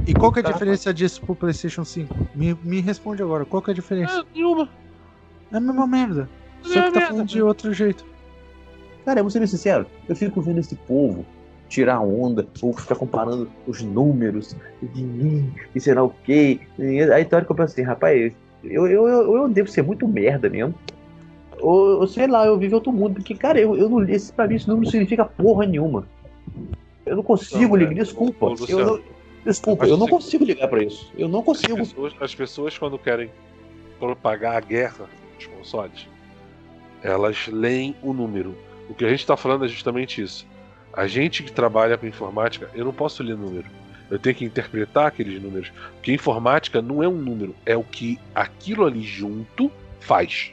E 0.07 0.15
qual 0.15 0.33
que 0.33 0.41
é 0.41 0.43
a 0.47 0.53
diferença 0.53 0.95
disso 0.95 1.21
pro 1.23 1.35
PlayStation 1.35 1.85
5? 1.85 2.15
Me, 2.35 2.57
me 2.63 2.81
responde 2.81 3.23
agora, 3.23 3.45
qual 3.45 3.61
que 3.63 3.71
é 3.71 3.73
a 3.73 3.75
diferença? 3.75 4.21
É, 4.21 4.25
nenhuma. 4.35 4.69
É 5.53 5.57
a 5.57 5.61
mesma 5.61 5.87
merda. 5.87 6.29
É 6.65 6.69
Só 6.69 6.75
que 6.75 6.75
tá 6.75 6.91
merda, 6.91 7.07
falando 7.09 7.29
de 7.29 7.43
outro 7.43 7.73
jeito. 7.73 8.05
Cara, 9.05 9.21
eu 9.21 9.25
vou 9.25 9.31
ser 9.31 9.47
sincero, 9.49 9.87
eu 10.09 10.17
fico 10.17 10.41
vendo 10.41 10.59
esse 10.59 10.75
povo 10.75 11.25
tirar 11.69 12.01
onda, 12.01 12.47
ou 12.63 12.73
ficar 12.73 12.95
comparando 12.95 13.51
os 13.67 13.83
números 13.83 14.57
de 14.81 15.03
mim, 15.03 15.53
e 15.75 15.81
sei 15.81 15.95
lá 15.95 16.03
o 16.03 16.15
quê. 16.25 16.61
Aí 16.79 17.25
tem 17.25 17.37
hora 17.37 17.45
que 17.45 17.53
eu 17.53 17.57
penso 17.57 17.73
assim, 17.73 17.83
rapaz, 17.83 18.33
eu, 18.65 18.87
eu, 18.87 19.09
eu, 19.09 19.37
eu 19.37 19.49
devo 19.49 19.69
ser 19.69 19.83
muito 19.83 20.07
merda 20.07 20.49
mesmo. 20.49 20.75
Ou, 21.61 22.01
ou 22.01 22.07
sei 22.07 22.27
lá, 22.27 22.47
eu 22.47 22.59
vivo 22.59 22.77
outro 22.77 22.93
mundo, 22.93 23.15
porque, 23.15 23.35
cara, 23.35 23.59
eu, 23.59 23.77
eu 23.77 23.89
não 23.89 24.05
esse, 24.05 24.33
pra 24.33 24.47
mim 24.47 24.57
isso 24.57 24.69
não 24.69 24.85
significa 24.85 25.25
porra 25.25 25.67
nenhuma. 25.67 26.07
Eu 27.05 27.17
não 27.17 27.23
consigo 27.23 27.77
não, 27.77 27.77
ligar, 27.77 27.93
é, 27.93 27.95
desculpa. 27.95 28.55
Eu 28.69 28.87
não, 28.87 29.01
desculpa, 29.45 29.87
eu 29.87 29.97
não 29.97 30.09
consigo 30.09 30.45
ligar 30.45 30.69
pra 30.69 30.83
isso. 30.83 31.11
Eu 31.17 31.29
não 31.29 31.43
consigo. 31.43 31.81
As 31.81 31.89
pessoas, 31.89 32.15
as 32.21 32.35
pessoas 32.35 32.79
quando 32.79 32.99
querem 32.99 33.31
propagar 33.99 34.57
a 34.57 34.61
guerra 34.61 35.07
dos 35.37 35.47
consoles, 35.47 36.09
elas 37.03 37.49
leem 37.49 37.95
o 38.03 38.13
número. 38.13 38.55
O 38.89 38.95
que 38.95 39.05
a 39.05 39.09
gente 39.09 39.21
está 39.21 39.37
falando 39.37 39.65
é 39.65 39.69
justamente 39.69 40.21
isso 40.23 40.47
a 40.97 41.07
gente 41.07 41.43
que 41.43 41.53
trabalha 41.53 41.99
com 41.99 42.07
informática, 42.07 42.71
eu 42.75 42.87
não 42.87 42.93
posso 42.93 43.23
ler 43.23 43.37
número. 43.37 43.67
Eu 44.11 44.19
tenho 44.19 44.35
que 44.35 44.45
interpretar 44.45 45.07
aqueles 45.07 45.43
números. 45.43 45.71
Porque 45.95 46.13
informática 46.13 46.81
não 46.81 47.03
é 47.03 47.09
um 47.09 47.17
número, 47.17 47.55
é 47.67 47.77
o 47.77 47.85
que 47.85 48.19
aquilo 48.35 48.87
ali 48.87 49.03
junto 49.03 49.71
faz. 50.01 50.53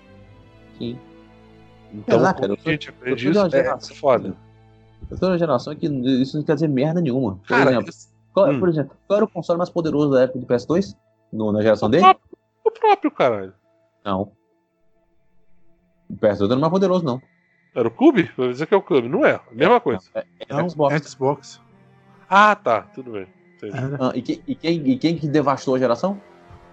Sim. 0.78 1.00
Então, 1.94 2.20
lá, 2.20 2.34
cara, 2.34 2.54
a 2.54 2.70
gente 2.70 2.90
aprende 2.90 3.30
isso, 3.30 3.56
é 3.56 3.96
foda. 3.96 4.36
Eu 5.10 5.18
tô 5.18 5.30
na 5.30 5.38
geração 5.38 5.76
que 5.76 5.86
isso 5.88 6.38
não 6.38 6.44
quer 6.44 6.56
dizer 6.56 6.68
merda 6.68 7.00
nenhuma. 7.00 7.36
Por 7.36 7.48
cara, 7.48 7.72
exemplo, 7.72 7.94
qual, 8.34 8.50
hum. 8.50 8.60
por 8.60 8.70
exemplo, 8.70 8.98
qual 9.08 9.18
era 9.18 9.26
o 9.26 9.30
console 9.30 9.58
mais 9.58 9.70
poderoso 9.70 10.12
da 10.12 10.24
época 10.24 10.40
do 10.40 10.46
PS2? 10.46 10.96
No, 11.32 11.52
na 11.52 11.62
geração 11.62 11.88
o 11.88 11.92
dele? 11.92 12.04
Próprio, 12.04 12.38
o 12.66 12.72
próprio, 12.72 13.12
caralho. 13.12 13.54
Não. 14.04 14.32
O 16.10 16.16
PS2 16.16 16.40
não 16.40 16.52
era 16.52 16.60
mais 16.60 16.72
poderoso, 16.72 17.06
não. 17.06 17.22
Era 17.76 17.88
o 17.88 17.92
Cube? 17.92 18.30
Vai 18.38 18.50
dizer 18.50 18.68
que 18.68 18.74
é 18.74 18.78
o 18.78 18.82
Cube. 18.82 19.10
Não 19.10 19.26
é, 19.26 19.40
mesma 19.52 19.80
coisa. 19.80 20.04
É, 20.14 20.26
é 20.40 20.54
Não, 20.54 20.70
Xbox. 20.70 21.10
Xbox. 21.10 21.62
Ah, 22.30 22.56
tá, 22.56 22.82
tudo 22.82 23.12
bem. 23.12 23.28
Ah, 24.00 24.12
e, 24.14 24.22
que, 24.22 24.44
e, 24.48 24.56
quem, 24.56 24.88
e 24.90 24.98
quem 24.98 25.18
que 25.18 25.28
devastou 25.28 25.76
a 25.76 25.80
geração? 25.80 26.20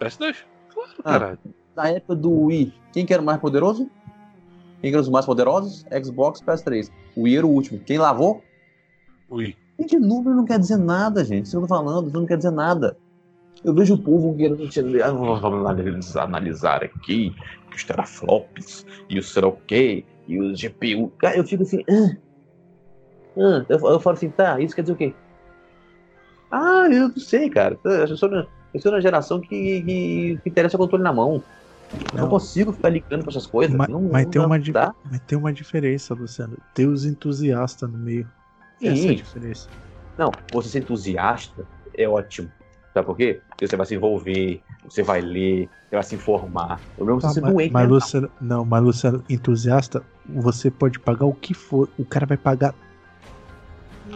PS2. 0.01 0.37
Claro, 0.73 0.91
ah, 0.99 1.03
caralho. 1.03 1.39
Na 1.77 1.89
época 1.89 2.17
do 2.17 2.47
Wii, 2.47 2.75
quem 2.93 3.07
que 3.07 3.13
era 3.13 3.23
o 3.23 3.25
mais 3.25 3.39
poderoso? 3.39 3.89
Quem 4.81 4.91
eram 4.91 5.01
os 5.01 5.09
mais 5.09 5.27
poderosos? 5.27 5.85
Xbox 6.03 6.41
PS3. 6.43 6.91
O 7.15 7.23
Wii 7.23 7.37
era 7.37 7.47
o 7.47 7.51
último. 7.51 7.79
Quem 7.81 7.99
lavou? 7.99 8.43
Wii. 9.31 9.57
E 9.79 9.85
de 9.85 9.99
número 9.99 10.37
não 10.37 10.45
quer 10.45 10.59
dizer 10.59 10.77
nada, 10.77 11.25
gente. 11.25 11.45
Isso 11.45 11.53
que 11.53 11.57
eu 11.59 11.63
tô 11.63 11.69
falando, 11.69 12.09
isso 12.09 12.19
não 12.19 12.27
quer 12.27 12.37
dizer 12.37 12.51
nada. 12.51 12.97
Eu 13.63 13.75
vejo 13.75 13.95
o 13.95 13.99
povo 13.99 14.35
querendo 14.37 14.69
vamos 15.41 16.17
analisar 16.17 16.83
aqui 16.83 17.35
os 17.75 17.85
teraflops 17.85 18.87
e 19.09 19.19
o 19.19 19.23
sei 19.23 19.45
o 19.45 19.53
quê, 19.53 20.05
e 20.31 20.41
os 20.41 20.61
GPU. 20.61 21.11
Cara, 21.19 21.37
eu 21.37 21.45
fico 21.45 21.63
assim. 21.63 21.83
Ah, 21.91 22.17
ah, 23.37 23.65
eu, 23.69 23.79
eu 23.79 24.01
falo 24.01 24.17
assim, 24.17 24.31
tá, 24.31 24.61
isso 24.61 24.75
quer 24.75 24.83
dizer 24.83 24.93
o 24.93 24.97
quê? 24.97 25.15
Ah, 26.51 26.87
eu 26.91 27.09
não 27.09 27.17
sei, 27.17 27.49
cara. 27.51 27.79
Eu 27.85 28.17
sou 28.17 28.29
na, 28.29 28.47
eu 28.73 28.81
sou 28.81 28.93
na 28.93 29.01
geração 29.01 29.41
que, 29.41 29.49
que, 29.83 30.39
que 30.43 30.49
interessa 30.49 30.77
o 30.77 30.81
controle 30.81 31.03
na 31.03 31.13
mão. 31.13 31.43
Não. 32.15 32.23
não 32.23 32.29
consigo 32.29 32.73
ficar 32.73 32.89
ligando 32.89 33.23
pra 33.23 33.31
essas 33.31 33.47
coisas. 33.47 33.75
Mas, 33.75 33.89
não, 33.89 34.03
mas, 34.03 34.25
não 34.25 34.31
tem 34.31 34.41
uma 34.41 34.59
mas 34.59 35.21
tem 35.27 35.39
uma 35.39 35.53
diferença, 35.53 36.15
Luciano. 36.15 36.57
Tem 36.73 36.87
os 36.87 37.05
entusiastas 37.05 37.91
no 37.91 37.99
meio. 37.99 38.29
Sim. 38.79 38.89
Essa 38.89 39.07
é 39.07 39.11
a 39.11 39.15
diferença. 39.15 39.69
Não, 40.17 40.31
você 40.53 40.69
ser 40.69 40.79
entusiasta 40.81 41.67
é 41.95 42.09
ótimo. 42.09 42.51
Sabe 42.93 43.07
por 43.07 43.17
quê? 43.17 43.41
Porque 43.49 43.67
você 43.67 43.77
vai 43.77 43.87
se 43.87 43.95
envolver, 43.95 44.61
você 44.89 45.03
vai 45.03 45.21
ler, 45.21 45.69
você 45.89 45.97
vai 45.97 46.03
se 46.03 46.15
informar. 46.15 46.81
O 46.99 47.05
mesmo 47.05 47.21
tá, 47.21 47.29
você 47.29 47.35
ser 47.35 47.41
mas, 47.43 47.53
doente. 47.53 47.73
Mas, 47.73 47.89
Luciano, 47.89 48.31
não, 48.41 48.65
mas 48.65 48.83
Luciano, 48.83 49.25
entusiasta, 49.29 50.03
você 50.29 50.71
pode 50.71 50.99
pagar 50.99 51.27
o 51.27 51.33
que 51.33 51.55
for. 51.55 51.89
O 51.97 52.05
cara 52.05 52.27
vai 52.27 52.37
pagar 52.37 52.75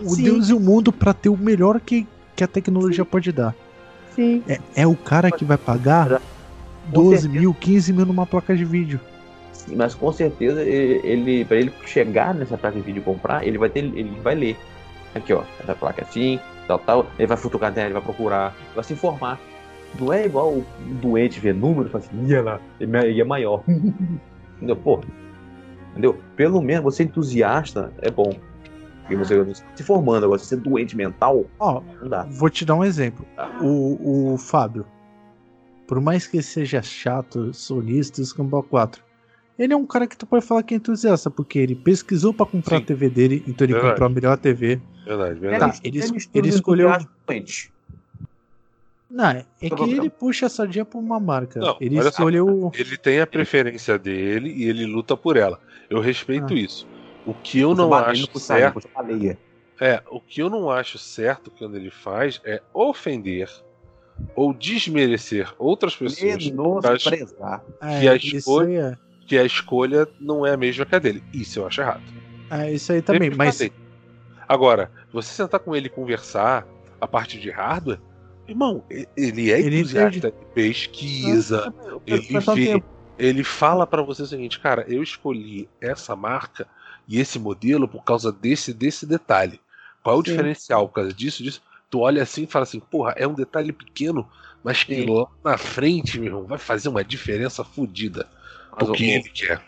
o 0.03 0.11
Sim. 0.11 0.25
Deus 0.25 0.49
e 0.49 0.55
o 0.55 0.61
mundo 0.61 0.93
para 0.93 1.15
ter 1.15 1.29
o 1.29 1.37
melhor 1.37 1.81
que, 1.81 2.07
que 2.35 2.43
a 2.43 2.49
tecnologia 2.49 3.05
Sim. 3.05 3.11
pode 3.11 3.31
dar. 3.31 3.55
Sim. 4.15 4.43
É, 4.49 4.59
é 4.77 4.87
o 4.87 4.97
cara 4.97 5.31
que 5.31 5.45
vai 5.45 5.59
pagar 5.59 6.21
12 6.87 7.29
mil, 7.29 7.55
15 7.55 7.93
mil 7.93 8.07
numa 8.07 8.27
placa 8.27 8.57
de 8.57 8.65
vídeo. 8.65 9.01
Sim, 9.53 9.77
mas 9.77 9.95
com 9.95 10.13
certeza 10.13 10.63
ele, 10.63 11.01
ele 11.05 11.45
para 11.45 11.57
ele 11.57 11.73
chegar 11.87 12.35
nessa 12.35 12.59
placa 12.59 12.77
de 12.77 12.83
vídeo 12.83 13.01
e 13.01 13.05
comprar, 13.05 13.47
ele 13.47 13.57
vai 13.57 13.69
ter, 13.69 13.81
ele 13.81 14.21
vai 14.21 14.35
ler. 14.35 14.57
Aqui 15.15 15.33
ó, 15.33 15.43
essa 15.61 15.75
placa 15.75 16.03
é 16.03 16.05
assim, 16.05 16.41
tal, 16.66 16.78
tal. 16.78 17.07
Ele 17.19 17.27
vai 17.27 17.36
futucar 17.36 17.73
dela, 17.73 17.86
ele 17.86 17.95
vai 17.95 18.03
procurar, 18.03 18.55
vai 18.74 18.85
se 18.85 18.93
informar. 18.93 19.41
Não 19.99 20.12
é 20.12 20.27
igual 20.27 20.53
o 20.53 20.65
doente 21.01 21.39
ver 21.39 21.55
número 21.55 21.89
e 21.89 21.91
falar 21.91 22.05
assim, 22.05 22.27
ia 22.27 22.43
lá, 22.43 22.61
ele 22.81 23.20
é 23.20 23.24
maior. 23.24 23.62
Entendeu? 24.57 24.77
Pô, 24.77 25.01
entendeu? 25.91 26.19
Pelo 26.36 26.61
menos 26.62 26.85
você 26.85 27.03
entusiasta 27.03 27.93
é 28.01 28.11
bom. 28.11 28.32
E 29.11 29.15
você 29.15 29.35
se 29.74 29.82
formando 29.82 30.24
agora, 30.24 30.39
você 30.39 30.55
é 30.55 30.59
doente 30.59 30.97
mental, 30.97 31.45
Ó, 31.59 31.82
não 32.01 32.09
dá. 32.09 32.23
Vou 32.31 32.49
te 32.49 32.65
dar 32.65 32.74
um 32.74 32.82
exemplo. 32.85 33.27
O, 33.61 34.32
o 34.32 34.39
Fábio, 34.39 34.86
por 35.86 36.01
mais 36.01 36.27
que 36.27 36.41
seja 36.43 36.81
chato, 36.81 37.53
sonista, 37.53 38.23
Escambau 38.23 38.62
4, 38.62 39.03
ele 39.59 39.73
é 39.73 39.77
um 39.77 39.86
cara 39.86 40.07
que 40.07 40.16
tu 40.16 40.27
pode 40.27 40.45
falar 40.45 40.62
que 40.62 40.74
é 40.74 40.77
entusiasta, 40.78 41.31
porque 41.31 41.59
ele 41.59 41.74
pesquisou 41.74 42.32
para 42.32 42.47
comprar 42.47 42.78
Sim. 42.78 42.82
a 42.82 42.86
TV 42.86 43.11
dele, 43.11 43.45
então 43.47 43.65
ele 43.65 43.74
verdade. 43.74 43.93
comprou 43.93 44.07
a 44.07 44.11
melhor 44.11 44.39
TV. 44.39 44.81
Verdade, 45.05 45.39
verdade. 45.39 45.72
Tá, 45.72 45.81
ele, 45.85 45.98
ele, 45.98 46.28
ele 46.35 46.48
escolheu. 46.48 46.90
Não, 49.10 49.31
é 49.31 49.44
que 49.60 49.82
ele 49.82 50.10
puxa 50.10 50.47
essa 50.47 50.66
dia 50.66 50.85
pra 50.85 50.98
uma 50.98 51.20
marca. 51.20 51.60
Não, 51.60 51.76
ele 51.81 51.98
escolheu. 51.98 52.72
Só, 52.74 52.81
ele 52.81 52.97
tem 52.97 53.20
a 53.20 53.26
preferência 53.26 53.98
dele 53.98 54.51
e 54.51 54.64
ele 54.64 54.86
luta 54.86 55.16
por 55.16 55.36
ela. 55.36 55.60
Eu 55.89 56.01
respeito 56.01 56.52
ah. 56.52 56.56
isso. 56.56 56.86
O 57.24 57.32
que 57.32 57.60
eu 57.60 57.74
não 57.74 57.94
acho 57.94 58.39
certo. 58.39 58.89
É, 59.81 60.02
o 60.10 60.20
que 60.20 60.43
eu 60.43 60.51
não 60.51 60.70
acho 60.70 60.98
certo 60.98 61.51
quando 61.51 61.76
ele 61.76 61.90
faz 61.90 62.40
é 62.44 62.60
ofender 62.72 63.48
ou 64.35 64.52
desmerecer 64.52 65.52
outras 65.59 65.94
pessoas. 65.97 66.44
Menosprezar. 66.44 67.62
Que, 68.01 68.09
a 68.09 68.16
escolha, 68.16 68.98
é. 69.01 69.26
que 69.26 69.39
a 69.39 69.44
escolha 69.44 70.09
não 70.20 70.47
é 70.47 70.52
a 70.52 70.56
mesma 70.56 70.85
que 70.85 70.94
a 70.94 70.98
dele. 70.98 71.22
Isso 71.32 71.60
eu 71.60 71.66
acho 71.66 71.81
errado. 71.81 72.02
É, 72.51 72.72
isso 72.72 72.93
aí 72.93 73.02
também, 73.02 73.31
Sempre 73.31 73.36
mas. 73.36 73.84
Agora, 74.55 74.89
você 75.12 75.35
sentar 75.35 75.59
com 75.59 75.74
ele 75.74 75.89
e 75.89 75.90
conversar 75.90 76.64
a 77.01 77.09
parte 77.09 77.40
de 77.40 77.51
hardware, 77.51 77.98
irmão, 78.47 78.85
ele 79.16 79.51
é 79.51 79.59
ele 79.59 79.81
entusiasta, 79.81 80.28
ele 80.28 80.47
pesquisa, 80.55 81.74
ele 82.06 82.39
vê, 82.55 82.82
ele 83.18 83.43
fala 83.43 83.85
para 83.85 84.01
você 84.01 84.22
o 84.22 84.26
seguinte, 84.26 84.60
cara, 84.60 84.85
eu 84.86 85.02
escolhi 85.02 85.68
essa 85.81 86.14
marca 86.14 86.68
e 87.09 87.18
esse 87.18 87.36
modelo 87.36 87.89
por 87.89 88.05
causa 88.05 88.31
desse 88.31 88.72
desse 88.72 89.05
detalhe. 89.05 89.60
Qual 90.05 90.14
é 90.14 90.18
o 90.20 90.22
Sim. 90.24 90.31
diferencial 90.31 90.86
por 90.86 90.94
causa 90.94 91.12
disso, 91.12 91.43
disso? 91.43 91.60
Tu 91.90 91.98
olha 91.98 92.22
assim 92.22 92.44
e 92.44 92.47
fala 92.47 92.62
assim, 92.62 92.78
porra, 92.78 93.12
é 93.16 93.26
um 93.26 93.35
detalhe 93.35 93.72
pequeno, 93.72 94.24
mas 94.62 94.85
que 94.85 94.94
Sim. 94.94 95.12
lá 95.12 95.26
na 95.43 95.59
frente, 95.59 96.16
meu 96.16 96.28
irmão, 96.28 96.44
vai 96.44 96.59
fazer 96.59 96.89
uma 96.89 97.02
diferença 97.02 97.64
fodida. 97.64 98.28
O 98.81 98.93
que 98.93 99.10
ele 99.10 99.28
quer. 99.31 99.60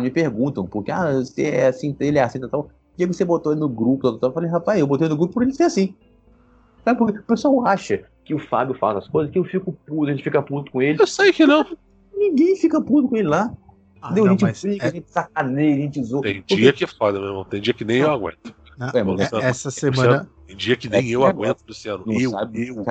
Me 0.00 0.10
perguntam, 0.10 0.66
porque 0.66 0.90
ah, 0.90 1.12
você 1.12 1.44
é 1.44 1.68
assim, 1.68 1.96
ele 2.00 2.18
é 2.18 2.22
assim, 2.22 2.40
tal. 2.48 2.68
Que 2.96 3.06
você 3.06 3.24
botou 3.24 3.52
ele 3.52 3.60
no 3.60 3.68
grupo? 3.68 4.18
Eu 4.20 4.32
falei, 4.32 4.50
rapaz, 4.50 4.78
eu 4.78 4.86
botei 4.86 5.08
no 5.08 5.16
grupo 5.16 5.34
por 5.34 5.42
ele 5.42 5.52
ser 5.52 5.64
assim. 5.64 5.94
Sabe 6.84 6.98
porque 6.98 7.18
o 7.18 7.22
pessoal 7.22 7.66
acha 7.66 8.04
que 8.24 8.34
o 8.34 8.38
Fábio 8.38 8.74
faz 8.74 8.98
as 8.98 9.08
coisas, 9.08 9.32
que 9.32 9.38
eu 9.38 9.44
fico 9.44 9.72
puto, 9.72 10.06
a 10.08 10.10
gente 10.10 10.22
fica 10.22 10.42
puto 10.42 10.70
com 10.70 10.82
ele. 10.82 11.00
Eu 11.00 11.06
sei 11.06 11.32
que 11.32 11.46
não. 11.46 11.64
Ninguém 12.14 12.56
fica 12.56 12.80
puto 12.80 13.08
com 13.08 13.16
ele 13.16 13.28
lá. 13.28 13.52
Ah, 14.00 14.12
Deu, 14.12 14.24
não, 14.24 14.32
a 14.34 14.36
gente 14.36 14.66
briga, 14.66 14.84
é... 14.84 14.88
a 14.88 14.90
gente 14.90 15.10
sacaneia, 15.10 15.74
a 15.74 15.78
gente 15.78 16.02
zoa. 16.02 16.22
Tem 16.22 16.42
dia 16.46 16.72
que 16.72 16.84
é 16.84 16.86
foda, 16.86 17.18
meu 17.18 17.28
irmão. 17.28 17.44
Tem 17.44 17.60
dia 17.60 17.72
que 17.72 17.84
nem 17.84 17.98
eu 17.98 18.10
aguento. 18.10 18.54
Não, 18.76 18.88
é, 18.88 19.44
essa 19.44 19.70
semana. 19.70 20.28
Tem 20.46 20.56
dia 20.56 20.76
que 20.76 20.88
nem 20.88 21.08
é 21.08 21.10
eu 21.10 21.24
aguento, 21.24 21.62
Luciano. 21.66 22.02
Não 22.04 22.20
eu, 22.20 22.30
sabe, 22.30 22.68
eu, 22.68 22.84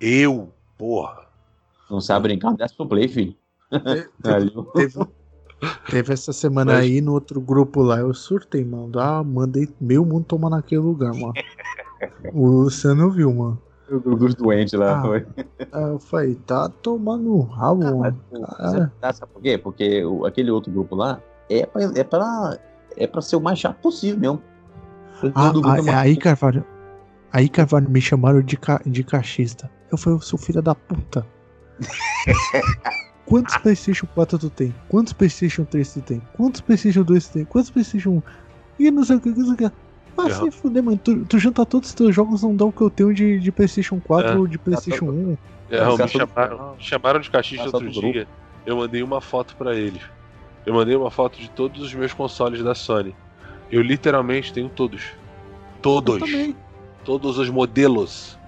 eu, 0.00 0.52
porra. 0.78 1.26
Não 1.90 2.00
sabe 2.00 2.28
brincar, 2.28 2.54
desce 2.54 2.74
pro 2.74 2.86
play, 2.86 3.08
filho. 3.08 3.36
Teve, 4.22 4.50
teve, 4.74 5.06
teve, 5.90 6.12
essa 6.12 6.32
semana 6.32 6.74
Mas... 6.74 6.82
aí 6.82 7.00
no 7.00 7.12
outro 7.12 7.40
grupo 7.40 7.82
lá, 7.82 7.98
eu 7.98 8.12
surtei, 8.14 8.64
mano. 8.64 8.90
Ah, 8.98 9.22
mandei 9.22 9.68
meu 9.80 10.04
mundo 10.04 10.24
tomar 10.24 10.50
naquele 10.50 10.80
lugar, 10.80 11.12
mano. 11.12 11.32
o 12.32 12.46
Luciano 12.46 13.10
viu, 13.10 13.32
mano. 13.32 13.60
O 13.90 14.00
grupo 14.00 14.16
dos 14.16 14.34
doentes 14.34 14.72
lá. 14.72 14.98
Ah, 14.98 15.02
foi. 15.02 15.26
eu 15.72 15.98
falei, 15.98 16.34
tá 16.46 16.68
tomando 16.68 17.40
rabo, 17.42 17.86
ah, 17.86 17.94
mano. 17.94 18.20
Cara. 18.56 18.92
Sabe 19.12 19.32
por 19.32 19.42
quê? 19.42 19.58
Porque 19.58 20.04
o, 20.04 20.24
aquele 20.24 20.50
outro 20.50 20.72
grupo 20.72 20.96
lá 20.96 21.20
é 21.50 21.66
pra, 21.66 21.82
é, 21.82 22.04
pra, 22.04 22.58
é 22.96 23.06
pra 23.06 23.20
ser 23.20 23.36
o 23.36 23.40
mais 23.40 23.58
chato 23.58 23.76
possível 23.80 24.18
mesmo. 24.18 24.42
Ah, 25.34 25.52
ah, 25.52 26.00
aí, 26.00 26.16
Carvalho. 26.16 26.64
Aí, 27.32 27.48
Carvalho, 27.48 27.90
me 27.90 28.00
chamaram 28.00 28.40
de, 28.40 28.56
ca, 28.56 28.80
de 28.84 29.04
cachista. 29.04 29.70
Eu 29.90 29.98
falei, 29.98 30.18
eu 30.18 30.22
sou 30.22 30.38
filha 30.38 30.62
da 30.62 30.74
puta. 30.74 31.26
Quantos 33.26 33.56
PlayStation 33.56 34.06
4 34.14 34.38
tu 34.38 34.50
tem? 34.50 34.74
Quantos 34.88 35.12
PlayStation 35.12 35.64
3 35.64 35.94
tu 35.94 36.00
tem? 36.02 36.22
Quantos 36.36 36.60
PlayStation 36.60 37.02
2 37.02 37.28
tu 37.28 37.32
tem? 37.32 37.44
Quantos 37.44 37.70
PlayStation 37.70 38.10
1? 38.10 38.22
E 38.78 38.90
não 38.90 39.04
sei 39.04 39.16
o 39.16 39.20
que, 39.20 39.28
não 39.30 39.44
sei 39.44 39.54
o 39.54 39.56
que. 39.56 39.76
Ah, 40.16 40.30
se 40.30 40.50
fuder, 40.50 40.82
mano. 40.82 40.98
Tu, 41.02 41.24
tu 41.24 41.38
junta 41.38 41.66
todos 41.66 41.88
os 41.88 41.94
teus 41.94 42.14
jogos, 42.14 42.42
não 42.42 42.54
dá 42.54 42.64
o 42.64 42.72
que 42.72 42.80
eu 42.80 42.90
tenho 42.90 43.12
de, 43.12 43.40
de 43.40 43.50
PlayStation 43.50 44.00
4 44.00 44.30
é. 44.30 44.36
ou 44.36 44.46
de 44.46 44.58
PlayStation 44.58 45.06
1. 45.06 45.36
É, 45.70 45.84
me 45.84 46.08
chamaram, 46.08 46.74
chamaram 46.78 47.20
de 47.20 47.30
cachista 47.30 47.64
outro 47.64 47.90
dia. 47.90 48.28
Eu 48.64 48.76
mandei 48.76 49.02
uma 49.02 49.20
foto 49.20 49.56
para 49.56 49.74
eles. 49.74 50.02
Eu 50.64 50.74
mandei 50.74 50.94
uma 50.94 51.10
foto 51.10 51.38
de 51.38 51.50
todos 51.50 51.82
os 51.82 51.94
meus 51.94 52.12
consoles 52.12 52.62
da 52.62 52.74
Sony. 52.74 53.14
Eu 53.70 53.82
literalmente 53.82 54.52
tenho 54.52 54.68
todos. 54.68 55.02
Todos. 55.82 56.22
Todos 57.04 57.38
os 57.38 57.50
modelos 57.50 58.38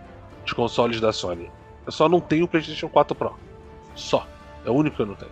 de 0.45 0.55
consoles 0.55 1.01
da 1.01 1.13
Sony. 1.13 1.51
Eu 1.85 1.93
só 1.93 2.09
não 2.09 2.21
tenho 2.21 2.45
o 2.45 2.49
PlayStation 2.49 2.89
4 2.89 3.15
Pro. 3.15 3.35
Só. 3.95 4.27
É 4.67 4.71
o 4.71 4.75
único 4.75 4.97
que 4.97 5.03
eu 5.03 5.07
não 5.07 5.15
tenho. 5.15 5.31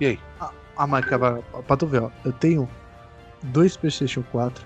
E 0.00 0.06
aí? 0.06 0.20
Ah, 0.40 0.50
ah 0.76 0.86
mas 0.86 1.06
pra 1.06 1.76
tu 1.76 1.86
ver, 1.86 2.02
ó. 2.02 2.10
Eu 2.24 2.32
tenho 2.32 2.68
dois 3.44 3.76
PlayStation 3.76 4.22
4, 4.30 4.64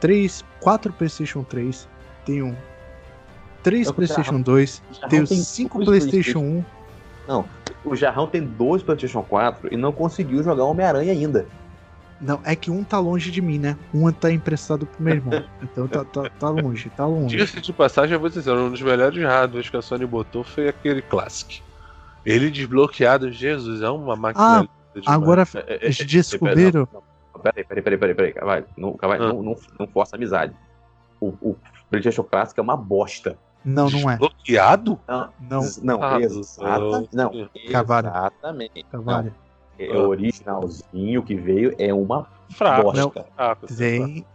três, 0.00 0.44
quatro 0.60 0.92
PlayStation 0.92 1.42
3, 1.44 1.88
tenho 2.24 2.56
três 3.62 3.90
PlayStation 3.92 4.40
2, 4.40 4.82
tenho 5.08 5.26
cinco 5.26 5.84
PlayStation 5.84 6.38
1. 6.38 6.64
Não, 7.28 7.44
o 7.84 7.94
Jarrão 7.94 8.26
tem 8.26 8.42
dois 8.42 8.82
PlayStation 8.82 9.22
4 9.22 9.72
e 9.72 9.76
não 9.76 9.92
conseguiu 9.92 10.42
jogar 10.42 10.64
Homem-Aranha 10.64 11.12
ainda. 11.12 11.46
Não, 12.20 12.40
é 12.44 12.56
que 12.56 12.70
um 12.70 12.82
tá 12.82 12.98
longe 12.98 13.30
de 13.30 13.40
mim, 13.40 13.58
né? 13.58 13.76
Um 13.94 14.10
tá 14.10 14.32
emprestado 14.32 14.86
pro 14.86 15.02
meu 15.02 15.14
irmão. 15.14 15.44
Então 15.62 15.86
tá, 15.86 16.04
tá, 16.04 16.30
tá 16.30 16.48
longe, 16.48 16.90
tá 16.90 17.06
longe. 17.06 17.36
Diga-se 17.36 17.60
de 17.60 17.72
passagem, 17.72 18.14
eu 18.14 18.20
vou 18.20 18.28
dizer, 18.28 18.50
um 18.52 18.70
dos 18.70 18.82
melhores 18.82 19.22
hardwares 19.22 19.70
que 19.70 19.76
a 19.76 19.82
Sony 19.82 20.06
botou 20.06 20.42
foi 20.42 20.68
aquele 20.68 21.00
Classic. 21.02 21.62
Ele 22.28 22.50
desbloqueado, 22.50 23.32
Jesus, 23.32 23.80
é 23.80 23.88
uma 23.88 24.14
máquina. 24.14 24.68
Ah, 25.06 25.14
agora 25.14 25.44
é, 25.54 25.86
é, 25.86 25.88
é, 25.88 26.04
descobriram. 26.04 26.86
Peraí, 27.42 27.64
peraí, 27.64 27.82
peraí, 27.82 27.98
peraí, 27.98 28.14
peraí, 28.14 28.32
Carvalho. 28.34 28.66
Não, 28.76 28.98
ah. 29.00 29.18
não, 29.18 29.42
não, 29.42 29.56
não 29.78 29.86
força 29.88 30.16
amizade. 30.16 30.54
O, 31.20 31.28
o 31.40 31.56
PlayStation 31.88 32.22
Classic 32.24 32.58
é 32.60 32.62
uma 32.62 32.76
bosta. 32.76 33.38
Não, 33.64 33.88
não 33.88 34.10
é. 34.10 34.18
Bloqueado? 34.18 35.00
Não, 35.08 35.30
não, 35.40 35.62
não, 35.82 36.02
ah, 36.02 36.20
exatamente. 36.20 37.16
Não, 37.16 37.48
Carvalho. 37.72 38.08
Exatamente. 38.08 38.82
Carvalho. 38.90 39.34
é 39.78 39.90
ah. 39.90 39.98
originalzinho 39.98 41.22
que 41.22 41.34
veio, 41.34 41.74
é 41.78 41.94
uma 41.94 42.26
Fraco. 42.50 42.92
bosta. 42.92 43.26
Não, 43.38 43.56
tem, 43.76 44.26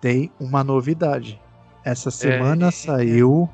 tem 0.00 0.32
uma 0.40 0.64
novidade. 0.64 1.38
Essa 1.84 2.10
semana 2.10 2.68
é, 2.68 2.70
saiu 2.70 3.50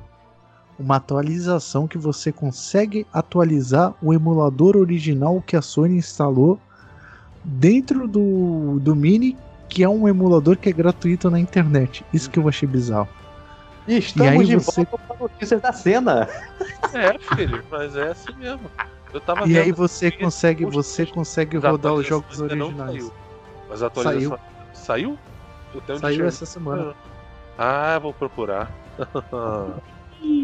uma 0.79 0.95
atualização 0.95 1.87
que 1.87 1.97
você 1.97 2.31
consegue 2.31 3.05
atualizar 3.13 3.93
o 4.01 4.13
emulador 4.13 4.77
original 4.77 5.43
que 5.45 5.57
a 5.57 5.61
Sony 5.61 5.97
instalou 5.97 6.59
dentro 7.43 8.07
do, 8.07 8.79
do 8.79 8.95
Mini, 8.95 9.37
que 9.67 9.83
é 9.83 9.89
um 9.89 10.07
emulador 10.07 10.57
que 10.57 10.69
é 10.69 10.71
gratuito 10.71 11.29
na 11.29 11.39
internet. 11.39 12.05
Isso 12.13 12.29
que 12.29 12.39
eu 12.39 12.47
achei 12.47 12.67
bizarro. 12.67 13.09
E 13.87 13.97
estamos 13.97 14.33
e 14.33 14.37
aí 14.37 14.45
de 14.45 14.55
você... 14.55 14.85
volta 14.85 14.97
para 15.05 15.17
notícias 15.17 15.61
da 15.61 15.73
cena. 15.73 16.27
É, 16.93 17.35
filho, 17.35 17.63
mas 17.69 17.95
é 17.95 18.09
assim 18.09 18.33
mesmo. 18.37 18.69
Eu 19.13 19.19
tava 19.19 19.47
e 19.47 19.57
aí 19.57 19.71
você 19.71 20.11
consegue, 20.11 20.65
você 20.65 21.05
consegue 21.05 21.57
rodar 21.57 21.93
os 21.93 22.05
jogos 22.05 22.39
originais. 22.39 23.03
Saiu. 23.03 23.13
Mas 23.67 23.83
a 23.83 23.87
atualização 23.87 24.39
saiu? 24.73 25.17
Saiu, 25.73 25.99
saiu 25.99 26.25
essa 26.25 26.45
semana. 26.45 26.93
Ah, 27.57 27.99
vou 27.99 28.13
procurar. 28.13 28.71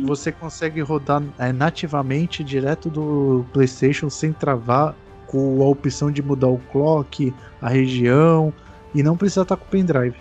você 0.05 0.31
consegue 0.31 0.81
rodar 0.81 1.21
é, 1.37 1.51
nativamente 1.51 2.43
direto 2.43 2.89
do 2.89 3.45
PlayStation 3.51 4.09
sem 4.09 4.31
travar 4.31 4.95
com 5.27 5.61
a 5.61 5.65
opção 5.67 6.11
de 6.11 6.21
mudar 6.21 6.47
o 6.47 6.59
clock, 6.71 7.33
a 7.61 7.69
região 7.69 8.53
e 8.93 9.03
não 9.03 9.17
precisa 9.17 9.41
estar 9.41 9.57
com 9.57 9.65
o 9.65 9.67
pendrive. 9.67 10.15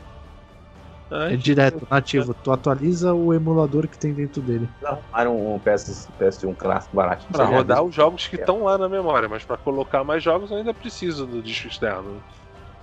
Ai, 1.11 1.35
é 1.35 1.37
direto, 1.37 1.87
nativo. 1.89 2.35
Tu 2.35 2.51
atualiza 2.51 3.13
o 3.13 3.33
emulador 3.33 3.87
que 3.87 3.97
tem 3.97 4.13
dentro 4.13 4.41
dele. 4.41 4.69
Arrumaram 4.83 5.55
um 5.55 5.59
PS, 5.61 6.09
PS1 6.19 6.57
clássico 6.57 6.97
barato. 6.97 7.27
Pra 7.31 7.45
rodar 7.45 7.83
os 7.83 7.95
jogos 7.95 8.27
que 8.27 8.37
estão 8.37 8.65
lá 8.65 8.79
na 8.79 8.89
memória, 8.89 9.29
mas 9.29 9.45
para 9.45 9.57
colocar 9.57 10.03
mais 10.03 10.23
jogos 10.23 10.51
eu 10.51 10.57
ainda 10.57 10.75
preciso 10.75 11.27
do 11.27 11.43
disco 11.43 11.69
externo. 11.69 12.21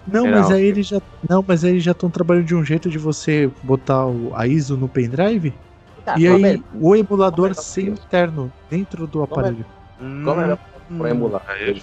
Não, 0.08 0.28
é, 0.28 0.32
mas 0.32 0.50
não. 0.50 0.56
aí 0.56 0.64
eles 0.64 0.88
já. 0.88 1.02
Não, 1.28 1.44
mas 1.46 1.64
aí 1.66 1.72
eles 1.72 1.84
já 1.84 1.92
estão 1.92 2.10
trabalhando 2.10 2.46
de 2.46 2.56
um 2.56 2.64
jeito 2.64 2.90
de 2.90 2.98
você 2.98 3.52
botar 3.64 4.06
o, 4.06 4.32
a 4.36 4.48
ISO 4.48 4.78
no 4.78 4.88
pendrive 4.88 5.54
tá, 6.14 6.20
e 6.20 6.28
aí 6.28 6.46
é, 6.56 6.60
o 6.74 6.96
emulador 6.96 7.54
ser 7.56 7.88
interno 7.88 8.52
dentro 8.70 9.08
do 9.08 9.24
aparelho. 9.24 9.66
Hum, 10.00 10.24
como 10.24 10.42
é 10.42 10.58
pra 10.98 11.10
emular? 11.10 11.44
Aí, 11.48 11.80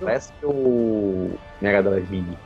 Parece 0.00 0.32
que 0.38 0.46
o 0.46 1.38
Mega 1.60 1.82
Drive 1.82 2.08
Mini. 2.10 2.38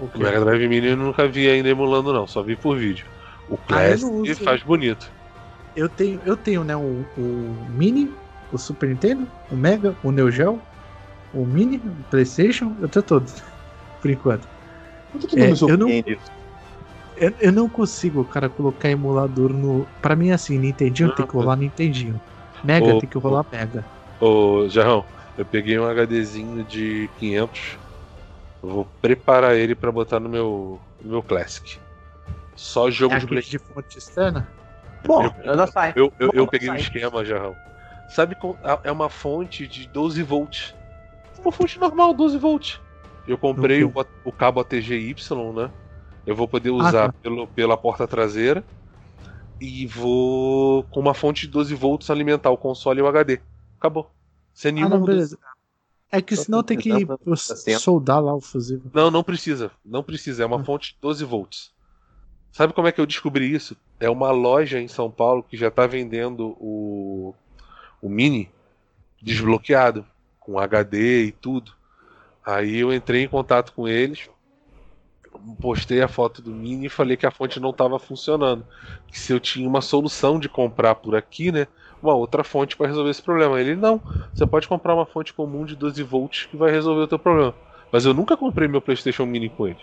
O 0.00 0.18
Mega 0.18 0.40
Drive 0.40 0.68
Mini 0.68 0.88
eu 0.88 0.96
nunca 0.96 1.26
vi 1.26 1.48
ainda 1.48 1.68
emulando, 1.68 2.12
não, 2.12 2.26
só 2.26 2.42
vi 2.42 2.56
por 2.56 2.76
vídeo. 2.76 3.06
O 3.48 3.56
Classic 3.56 4.30
ah, 4.30 4.44
faz 4.44 4.62
bonito. 4.62 5.10
Eu 5.74 5.88
tenho, 5.88 6.20
eu 6.24 6.36
tenho 6.36 6.64
né, 6.64 6.76
o, 6.76 7.04
o 7.16 7.66
Mini, 7.70 8.12
o 8.52 8.58
Super 8.58 8.88
Nintendo, 8.88 9.26
o 9.50 9.56
Mega, 9.56 9.94
o 10.02 10.10
Neo 10.10 10.30
Geo, 10.30 10.60
o 11.32 11.44
Mini, 11.44 11.76
o 11.78 12.04
PlayStation, 12.10 12.74
eu 12.80 12.88
tenho 12.88 13.02
todos, 13.02 13.42
por 14.00 14.10
enquanto. 14.10 14.48
É, 15.36 15.50
eu, 15.50 15.76
não, 15.76 15.88
eu, 17.20 17.32
eu, 17.40 17.52
não 17.52 17.68
consigo, 17.68 18.24
cara, 18.24 18.48
colocar 18.48 18.88
emulador 18.88 19.52
no. 19.52 19.86
Pra 20.02 20.16
mim, 20.16 20.30
assim, 20.30 20.58
Nintendinho 20.58 21.14
tem 21.14 21.26
que 21.26 21.32
rolar 21.34 21.56
Nintendinho. 21.56 22.20
Mega 22.64 22.98
tem 22.98 23.08
que 23.08 23.18
rolar 23.18 23.44
Mega. 23.52 23.84
Ô, 24.20 24.68
Jarrão, 24.68 25.04
eu 25.38 25.44
peguei 25.44 25.78
um 25.78 25.84
HDzinho 25.84 26.64
de 26.64 27.08
500 27.18 27.78
eu 28.62 28.68
vou 28.68 28.88
preparar 29.00 29.56
ele 29.56 29.74
para 29.74 29.90
botar 29.90 30.20
no 30.20 30.28
meu, 30.28 30.80
no 31.00 31.10
meu 31.10 31.22
Classic. 31.22 31.78
Só 32.54 32.90
jogo 32.90 33.14
é 33.14 33.18
de 33.18 33.26
Play. 33.26 33.42
de 33.42 33.58
fonte 33.58 33.98
externa? 33.98 34.48
Bom, 35.04 35.34
eu, 35.42 35.56
não 35.56 35.66
sai. 35.66 35.94
Eu, 35.96 36.12
eu, 36.18 36.30
eu 36.34 36.46
peguei 36.46 36.68
um 36.70 36.76
esquema, 36.76 37.24
Jarrão. 37.24 37.56
Sabe, 38.10 38.36
é 38.84 38.92
uma 38.92 39.08
fonte 39.08 39.66
de 39.66 39.88
12 39.88 40.22
volts. 40.22 40.74
Uma 41.38 41.50
fonte 41.50 41.78
normal, 41.80 42.12
12 42.12 42.36
volts. 42.36 42.80
Eu 43.26 43.38
comprei 43.38 43.82
o, 43.82 43.92
o, 44.24 44.32
cabo 44.32 44.60
ATGY, 44.60 45.14
né? 45.54 45.70
Eu 46.30 46.36
vou 46.36 46.46
poder 46.46 46.70
usar 46.70 47.06
ah, 47.06 47.12
tá. 47.12 47.14
pelo, 47.20 47.44
pela 47.48 47.76
porta 47.76 48.06
traseira. 48.06 48.62
E 49.60 49.84
vou, 49.84 50.84
com 50.84 51.00
uma 51.00 51.12
fonte 51.12 51.40
de 51.40 51.48
12 51.48 51.74
volts, 51.74 52.08
alimentar 52.08 52.50
o 52.50 52.56
console 52.56 53.00
e 53.00 53.02
o 53.02 53.08
HD. 53.08 53.40
Acabou. 53.76 54.08
Sem 54.54 54.70
nenhuma 54.70 54.94
ah, 54.94 54.98
não, 55.00 55.04
beleza. 55.04 55.36
É 56.08 56.22
que 56.22 56.36
senão 56.36 56.62
tem 56.62 56.78
que 56.78 56.88
soldar 57.80 58.22
lá 58.22 58.32
o 58.32 58.40
fusível. 58.40 58.88
Não, 58.94 59.10
não 59.10 59.24
precisa. 59.24 59.72
Não 59.84 60.04
precisa. 60.04 60.44
É 60.44 60.46
uma 60.46 60.58
hum. 60.58 60.64
fonte 60.64 60.92
de 60.92 60.98
12 61.00 61.24
volts. 61.24 61.72
Sabe 62.52 62.72
como 62.72 62.86
é 62.86 62.92
que 62.92 63.00
eu 63.00 63.06
descobri 63.06 63.52
isso? 63.52 63.76
É 63.98 64.08
uma 64.08 64.30
loja 64.30 64.78
em 64.78 64.86
São 64.86 65.10
Paulo 65.10 65.42
que 65.42 65.56
já 65.56 65.66
está 65.66 65.84
vendendo 65.84 66.56
o, 66.60 67.34
o 68.00 68.08
Mini 68.08 68.48
desbloqueado, 69.20 70.06
com 70.38 70.60
HD 70.60 71.24
e 71.24 71.32
tudo. 71.32 71.72
Aí 72.46 72.78
eu 72.78 72.94
entrei 72.94 73.24
em 73.24 73.28
contato 73.28 73.72
com 73.72 73.88
eles, 73.88 74.30
postei 75.60 76.02
a 76.02 76.08
foto 76.08 76.42
do 76.42 76.50
Mini 76.50 76.86
e 76.86 76.90
falei 76.90 77.16
que 77.16 77.26
a 77.26 77.30
fonte 77.30 77.60
não 77.60 77.70
estava 77.70 77.98
funcionando. 77.98 78.64
Que 79.06 79.18
se 79.18 79.32
eu 79.32 79.40
tinha 79.40 79.68
uma 79.68 79.80
solução 79.80 80.38
de 80.38 80.48
comprar 80.48 80.94
por 80.96 81.14
aqui, 81.14 81.50
né? 81.52 81.66
uma 82.02 82.14
outra 82.14 82.42
fonte 82.42 82.76
para 82.76 82.86
resolver 82.86 83.10
esse 83.10 83.22
problema. 83.22 83.60
Ele 83.60 83.76
não, 83.76 84.00
você 84.32 84.46
pode 84.46 84.66
comprar 84.66 84.94
uma 84.94 85.06
fonte 85.06 85.32
comum 85.32 85.64
de 85.64 85.76
12 85.76 86.02
volts 86.02 86.46
que 86.46 86.56
vai 86.56 86.70
resolver 86.70 87.02
o 87.02 87.08
teu 87.08 87.18
problema. 87.18 87.54
Mas 87.92 88.04
eu 88.04 88.14
nunca 88.14 88.36
comprei 88.36 88.68
meu 88.68 88.80
PlayStation 88.80 89.26
Mini 89.26 89.48
com 89.48 89.66
ele. 89.66 89.78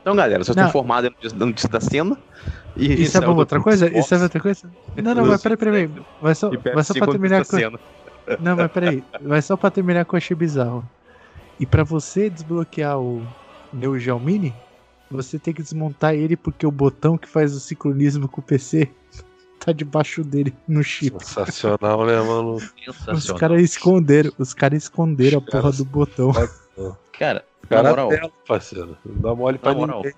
Então, 0.00 0.14
galera, 0.14 0.44
vocês 0.44 0.56
estão 0.56 0.68
informados 0.68 1.32
no 1.32 1.46
notícia 1.46 1.68
da 1.68 1.80
cena. 1.80 2.16
E 2.76 3.02
isso 3.02 3.16
é 3.16 3.20
bom, 3.20 3.34
outra 3.34 3.60
coisa? 3.60 3.88
Isso 3.98 4.14
é 4.14 4.22
outra 4.22 4.40
coisa? 4.40 4.70
Não, 4.96 5.14
não, 5.14 5.26
mas 5.26 5.42
peraí, 5.42 5.56
peraí. 5.56 5.90
Vai 6.20 6.34
só, 6.34 6.50
vai 6.50 6.84
só 6.84 6.94
pra 6.94 7.06
terminar 7.08 7.44
com. 7.44 7.56
Não, 8.40 8.56
mas 8.56 8.70
peraí. 8.70 9.02
Vai 9.20 9.42
só 9.42 9.56
pra 9.56 9.70
terminar 9.70 10.04
com 10.04 10.14
o 10.14 10.18
achei 10.18 10.36
bizarro. 10.36 10.88
E 11.58 11.66
pra 11.66 11.82
você 11.82 12.30
desbloquear 12.30 13.00
o 13.00 13.26
Neo 13.72 13.98
Geo 13.98 14.18
Mini, 14.20 14.54
você 15.10 15.38
tem 15.38 15.52
que 15.52 15.62
desmontar 15.62 16.14
ele 16.14 16.36
porque 16.36 16.66
o 16.66 16.70
botão 16.70 17.18
que 17.18 17.28
faz 17.28 17.54
o 17.54 17.60
sincronismo 17.60 18.28
com 18.28 18.40
o 18.40 18.44
PC 18.44 18.90
tá 19.58 19.72
debaixo 19.72 20.22
dele 20.22 20.54
no 20.66 20.82
chip. 20.82 21.18
Sensacional, 21.24 22.06
né, 22.06 22.20
mano? 22.20 22.58
Os 23.12 23.32
caras 23.32 23.62
esconderam, 23.62 24.32
os 24.38 24.54
caras 24.54 24.84
esconderam 24.84 25.38
os 25.38 25.48
a 25.48 25.50
porra 25.50 25.72
do 25.72 25.84
botão. 25.84 26.32
Cara, 27.12 27.44
cara 27.68 27.82
na 27.82 27.90
moral, 27.90 28.08
tela, 28.08 28.32
parceiro. 28.46 28.96
Dá 29.04 29.34
mole 29.34 29.58
pra 29.58 29.74
moral. 29.74 29.98
ninguém. 29.98 30.12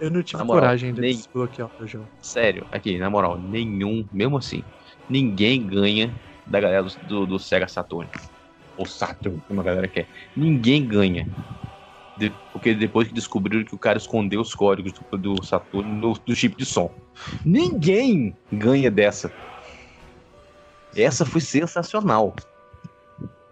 Eu 0.00 0.10
não 0.10 0.22
tive 0.22 0.42
moral, 0.42 0.62
coragem 0.62 0.94
de 0.94 1.00
nem... 1.00 1.14
desbloquear 1.14 1.70
o 1.78 1.86
jogo. 1.86 2.08
Sério, 2.20 2.66
aqui, 2.72 2.98
na 2.98 3.10
moral, 3.10 3.38
nenhum, 3.38 4.04
mesmo 4.10 4.38
assim, 4.38 4.64
ninguém 5.08 5.66
ganha 5.66 6.12
da 6.46 6.58
galera 6.58 6.82
do, 6.82 7.06
do, 7.06 7.26
do 7.26 7.38
Sega 7.38 7.68
Saturn. 7.68 8.08
Ou 8.80 8.86
Saturn, 8.86 9.42
como 9.46 9.60
a 9.60 9.64
galera 9.64 9.86
quer. 9.86 10.08
Ninguém 10.34 10.86
ganha 10.86 11.28
de, 12.20 12.32
porque 12.50 12.74
depois 12.74 13.08
que 13.08 13.14
descobriram 13.14 13.62
que 13.64 13.74
o 13.74 13.78
cara 13.78 13.98
escondeu 13.98 14.40
os 14.40 14.54
códigos 14.54 14.92
do, 14.92 15.18
do 15.18 15.44
Saturno 15.44 15.92
no, 15.92 16.14
do 16.14 16.34
chip 16.34 16.56
de 16.56 16.64
som. 16.64 16.90
Ninguém 17.44 18.36
ganha 18.50 18.90
dessa. 18.90 19.30
Essa 20.96 21.24
foi 21.24 21.40
sensacional. 21.40 22.34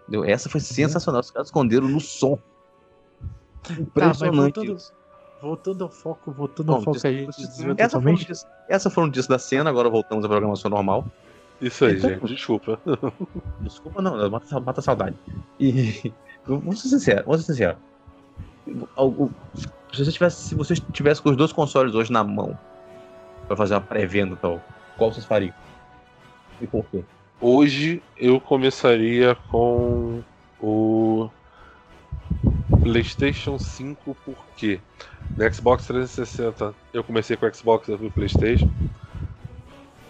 Entendeu? 0.01 0.23
Essa 0.23 0.49
foi 0.49 0.59
sensacional. 0.61 1.21
Os 1.21 1.31
caras 1.31 1.47
esconderam 1.49 1.87
no 1.87 1.99
som. 1.99 2.39
Impressionante. 3.69 4.53
Tá, 4.53 4.61
voltando, 4.61 4.77
voltando, 5.41 5.83
ao 5.83 5.89
foco, 5.89 6.31
voltando 6.31 6.67
Bom, 6.67 6.73
ao 6.73 6.81
foco 6.81 6.97
a 7.07 7.11
gente 7.11 7.29
essa. 7.77 8.01
Foi 8.01 8.13
um 8.13 8.17
essa 8.67 8.89
foi 8.89 9.03
um 9.03 9.09
disco 9.09 9.31
da 9.31 9.39
cena, 9.39 9.69
agora 9.69 9.89
voltamos 9.89 10.25
à 10.25 10.27
programação 10.27 10.71
normal. 10.71 11.05
Isso 11.61 11.85
aí, 11.85 11.97
então, 11.97 12.09
gente, 12.09 12.35
desculpa. 12.35 12.79
Desculpa 13.61 14.01
não, 14.01 14.29
mata, 14.29 14.59
mata 14.59 14.79
a 14.79 14.83
saudade. 14.83 15.15
E 15.59 16.13
vamos 16.47 16.81
ser 16.81 16.89
sinceros, 16.89 17.25
vamos 17.25 17.45
ser 17.45 17.53
sinceros 17.53 17.77
se 19.93 20.05
você 20.05 20.11
tivesse, 20.11 20.41
se 20.49 20.55
você 20.55 20.75
tivesse 20.75 21.21
com 21.21 21.29
os 21.29 21.37
dois 21.37 21.51
consoles 21.51 21.93
hoje 21.95 22.11
na 22.11 22.23
mão 22.23 22.57
para 23.47 23.55
fazer 23.55 23.73
uma 23.73 23.81
pré-venda 23.81 24.35
tal, 24.35 24.61
qual 24.97 25.11
vocês 25.11 25.25
fariam? 25.25 25.53
E 26.61 26.67
por 26.67 26.85
quê? 26.85 27.03
Hoje 27.41 28.01
eu 28.17 28.39
começaria 28.39 29.35
com 29.49 30.21
o 30.61 31.29
PlayStation 32.81 33.57
5 33.57 34.15
porque 34.25 34.79
no 35.35 35.53
Xbox 35.53 35.87
360 35.87 36.73
eu 36.93 37.03
comecei 37.03 37.37
com 37.37 37.45
o 37.45 37.55
Xbox 37.55 37.87
e 37.87 37.93
o 37.93 38.11
PlayStation. 38.11 38.69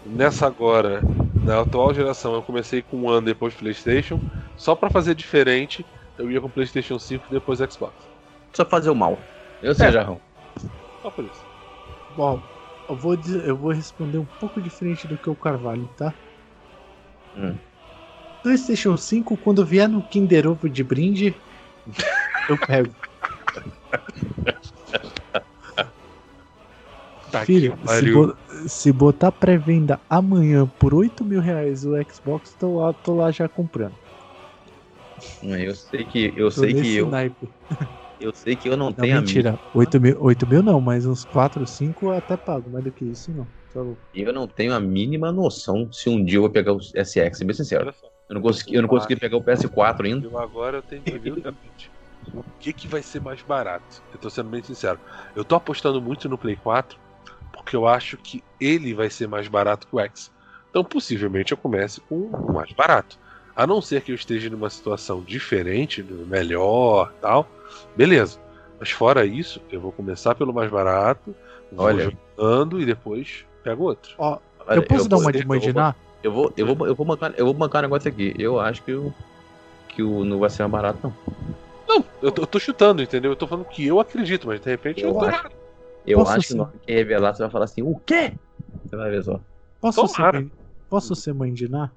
Nessa 0.05 0.47
agora, 0.47 1.01
na 1.45 1.61
atual 1.61 1.93
geração, 1.93 2.33
eu 2.33 2.41
comecei 2.41 2.81
com 2.81 2.97
um 2.97 3.09
ano 3.09 3.25
depois 3.25 3.53
do 3.53 3.59
PlayStation. 3.59 4.19
Só 4.55 4.75
para 4.75 4.89
fazer 4.89 5.15
diferente, 5.15 5.85
eu 6.17 6.29
ia 6.29 6.41
com 6.41 6.47
o 6.47 6.51
PlayStation 6.51 6.99
5 6.99 7.25
e 7.27 7.31
depois 7.31 7.59
Xbox 7.59 8.09
só 8.53 8.65
fazer 8.65 8.89
o 8.89 8.95
mal. 8.95 9.17
Eu 9.61 9.73
sei, 9.73 9.87
é. 9.87 9.91
Jarrão. 9.91 10.19
Só 11.01 11.09
por 11.09 11.23
isso. 11.23 11.45
Bom, 12.15 12.41
eu 12.87 12.95
vou, 12.95 13.15
dizer, 13.15 13.47
eu 13.47 13.55
vou 13.55 13.71
responder 13.71 14.17
um 14.17 14.25
pouco 14.39 14.61
diferente 14.61 15.07
do 15.07 15.17
que 15.17 15.29
o 15.29 15.35
Carvalho, 15.35 15.87
tá? 15.95 16.13
Hum. 17.35 17.55
PlayStation 18.41 18.97
5, 18.97 19.37
quando 19.37 19.65
vier 19.65 19.87
no 19.87 20.01
Kinder 20.01 20.47
Ovo 20.47 20.69
de 20.69 20.83
brinde, 20.83 21.35
eu 22.49 22.57
pego. 22.57 22.93
Tá 27.31 27.45
Filho, 27.45 27.77
se, 27.87 28.11
bo 28.11 28.35
se, 28.67 28.91
botar 28.91 29.31
pré-venda 29.31 29.99
amanhã 30.09 30.67
por 30.79 30.93
8 30.93 31.23
mil 31.23 31.41
reais 31.41 31.85
o 31.85 31.91
Xbox, 32.03 32.55
tô 32.55 32.79
lá, 32.79 32.93
tô 32.93 33.15
lá 33.15 33.31
já 33.31 33.47
comprando. 33.47 33.95
Eu 35.41 35.75
sei 35.75 36.05
que 36.05 36.33
eu 36.35 36.51
sei 36.51 36.73
que 36.73 36.95
eu, 36.95 37.11
eu 38.19 38.33
sei 38.33 38.55
que 38.55 38.69
eu 38.69 38.77
não, 38.77 38.87
não 38.87 38.93
tenho 38.93 39.21
mentira. 39.21 39.53
a 39.53 39.77
8 39.77 39.99
mil, 39.99 40.21
8 40.21 40.47
mil 40.47 40.63
não, 40.63 40.81
mas 40.81 41.05
uns 41.05 41.25
4, 41.25 41.65
5 41.65 42.11
até 42.11 42.37
pago, 42.37 42.69
mais 42.69 42.83
do 42.83 42.91
que 42.91 43.05
isso 43.05 43.31
não. 43.33 43.47
Tá 43.73 43.81
eu 44.13 44.33
não 44.33 44.47
tenho 44.47 44.73
a 44.73 44.79
mínima 44.79 45.31
noção 45.31 45.91
se 45.91 46.09
um 46.09 46.23
dia 46.23 46.37
eu 46.37 46.41
vou 46.41 46.49
pegar 46.49 46.73
o 46.73 46.79
SX, 46.79 47.41
bem 47.43 47.53
sincero. 47.53 47.93
Eu 48.27 48.35
não 48.35 48.41
consegui, 48.41 48.75
eu 48.75 48.81
não 48.81 48.89
consegui 48.89 49.15
pegar 49.15 49.37
o 49.37 49.43
PS4 49.43 50.05
ainda. 50.05 50.25
Eu 50.25 50.37
agora 50.37 50.77
eu 50.77 50.81
tenho 50.81 51.03
que 51.03 51.17
ver 51.17 51.33
o 52.33 52.43
que, 52.59 52.73
que 52.73 52.87
vai 52.87 53.01
ser 53.01 53.21
mais 53.21 53.41
barato. 53.41 54.03
Eu 54.11 54.19
tô 54.19 54.29
sendo 54.29 54.49
bem 54.49 54.61
sincero. 54.63 54.99
Eu 55.35 55.45
tô 55.45 55.55
apostando 55.55 56.01
muito 56.01 56.27
no 56.27 56.37
Play 56.37 56.55
4 56.55 57.08
porque 57.51 57.75
eu 57.75 57.87
acho 57.87 58.17
que 58.17 58.43
ele 58.59 58.93
vai 58.93 59.09
ser 59.09 59.27
mais 59.27 59.47
barato 59.47 59.87
que 59.87 59.95
o 59.95 59.99
X. 59.99 60.31
Então 60.69 60.83
possivelmente 60.83 61.51
eu 61.51 61.57
comece 61.57 62.01
com 62.01 62.15
o 62.15 62.53
mais 62.53 62.71
barato. 62.73 63.17
A 63.55 63.67
não 63.67 63.81
ser 63.81 64.01
que 64.01 64.11
eu 64.11 64.15
esteja 64.15 64.49
numa 64.49 64.69
situação 64.69 65.21
diferente, 65.21 66.03
melhor 66.03 67.11
tal. 67.21 67.47
Beleza. 67.95 68.39
Mas 68.79 68.91
fora 68.91 69.25
isso, 69.25 69.61
eu 69.69 69.81
vou 69.81 69.91
começar 69.91 70.33
pelo 70.35 70.53
mais 70.53 70.71
barato, 70.71 71.35
vou 71.71 71.87
Olha. 71.87 72.15
jogando 72.37 72.79
e 72.79 72.85
depois 72.85 73.45
pego 73.61 73.83
outro. 73.83 74.13
Ó, 74.17 74.39
eu 74.69 74.83
posso 74.83 75.05
eu 75.05 75.09
dar 75.09 75.17
uma 75.17 75.31
de 75.31 75.39
imaginar? 75.39 75.95
Eu 76.23 76.31
vou, 76.31 76.53
eu 76.55 76.65
vou, 76.65 76.87
eu 76.87 76.95
vou 76.95 77.05
bancar, 77.05 77.33
eu 77.35 77.45
vou 77.45 77.53
bancar 77.53 77.81
um 77.81 77.83
negócio 77.83 78.09
aqui. 78.09 78.33
Eu 78.37 78.59
acho 78.59 78.81
que 78.83 78.93
o 78.93 79.13
que 79.89 80.03
o 80.03 80.23
não 80.23 80.39
vai 80.39 80.49
ser 80.49 80.61
mais 80.63 80.71
barato 80.71 80.99
não. 81.03 81.13
Não, 81.87 82.05
eu 82.21 82.31
tô, 82.31 82.43
eu 82.43 82.47
tô, 82.47 82.59
chutando, 82.59 83.01
entendeu? 83.01 83.31
Eu 83.31 83.35
tô 83.35 83.47
falando 83.47 83.65
que 83.65 83.85
eu 83.85 83.99
acredito, 83.99 84.47
mas 84.47 84.61
de 84.61 84.69
repente 84.69 85.01
eu, 85.01 85.09
eu 85.09 85.15
tô 85.15 85.25
acho, 85.25 85.49
Eu 86.09 86.17
Posso 86.17 86.31
acho 86.31 86.47
que 86.47 86.53
na 86.55 86.63
hora 86.63 86.77
que 86.79 86.91
revelar 86.91 87.33
você 87.35 87.43
vai 87.43 87.51
falar 87.51 87.65
assim, 87.65 87.83
o 87.83 87.95
quê? 87.99 88.33
Você 88.83 88.95
vai 88.95 89.11
ver 89.11 89.23
só. 89.23 89.39
Posso 89.79 90.07
ser, 90.07 90.51
posso 90.89 91.15
ser 91.15 91.33
mãe 91.35 91.53
de 91.53 91.69
Ná? 91.69 91.91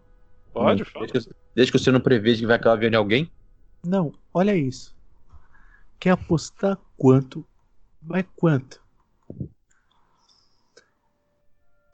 Pode, 0.52 0.82
hum, 0.82 0.86
desde, 1.00 1.12
que, 1.12 1.34
desde 1.54 1.72
que 1.72 1.78
você 1.78 1.90
não 1.90 1.98
preveja 1.98 2.40
que 2.40 2.46
vai 2.46 2.56
acabar 2.56 2.76
vendo 2.76 2.94
alguém. 2.96 3.32
Não, 3.84 4.12
olha 4.34 4.54
isso. 4.54 4.94
Quer 5.98 6.10
apostar 6.10 6.78
quanto? 6.98 7.42
Vai 8.02 8.22
quanto? 8.36 8.82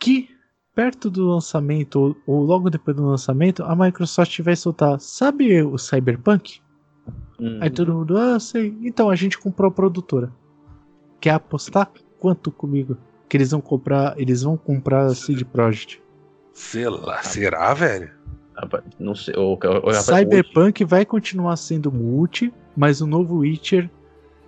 Que 0.00 0.28
perto 0.74 1.08
do 1.08 1.28
lançamento, 1.28 2.16
ou 2.26 2.42
logo 2.42 2.68
depois 2.68 2.96
do 2.96 3.06
lançamento, 3.06 3.62
a 3.62 3.76
Microsoft 3.76 4.40
vai 4.40 4.56
soltar, 4.56 4.98
sabe 4.98 5.62
o 5.62 5.78
Cyberpunk? 5.78 6.60
Uhum. 7.38 7.58
Aí 7.60 7.70
todo 7.70 7.94
mundo, 7.94 8.16
ah, 8.16 8.40
sei. 8.40 8.76
Então 8.82 9.08
a 9.08 9.14
gente 9.14 9.38
comprou 9.38 9.68
a 9.68 9.74
produtora. 9.74 10.32
Quer 11.20 11.30
apostar 11.30 11.90
quanto 12.18 12.50
comigo? 12.50 12.96
Que 13.28 13.36
eles 13.36 13.50
vão 13.50 13.60
comprar, 13.60 14.18
eles 14.18 14.42
vão 14.42 14.56
comprar 14.56 15.06
a 15.06 15.14
CD 15.14 15.44
Projekt. 15.44 16.02
Sei 16.52 16.88
lá, 16.88 17.22
será, 17.22 17.72
velho? 17.74 18.10
Não 18.98 19.14
sei. 19.14 19.34
Cyberpunk 20.02 20.84
vai 20.84 21.04
continuar 21.04 21.56
sendo 21.56 21.92
multi, 21.92 22.52
mas 22.76 23.00
o 23.00 23.06
novo 23.06 23.38
Witcher 23.38 23.88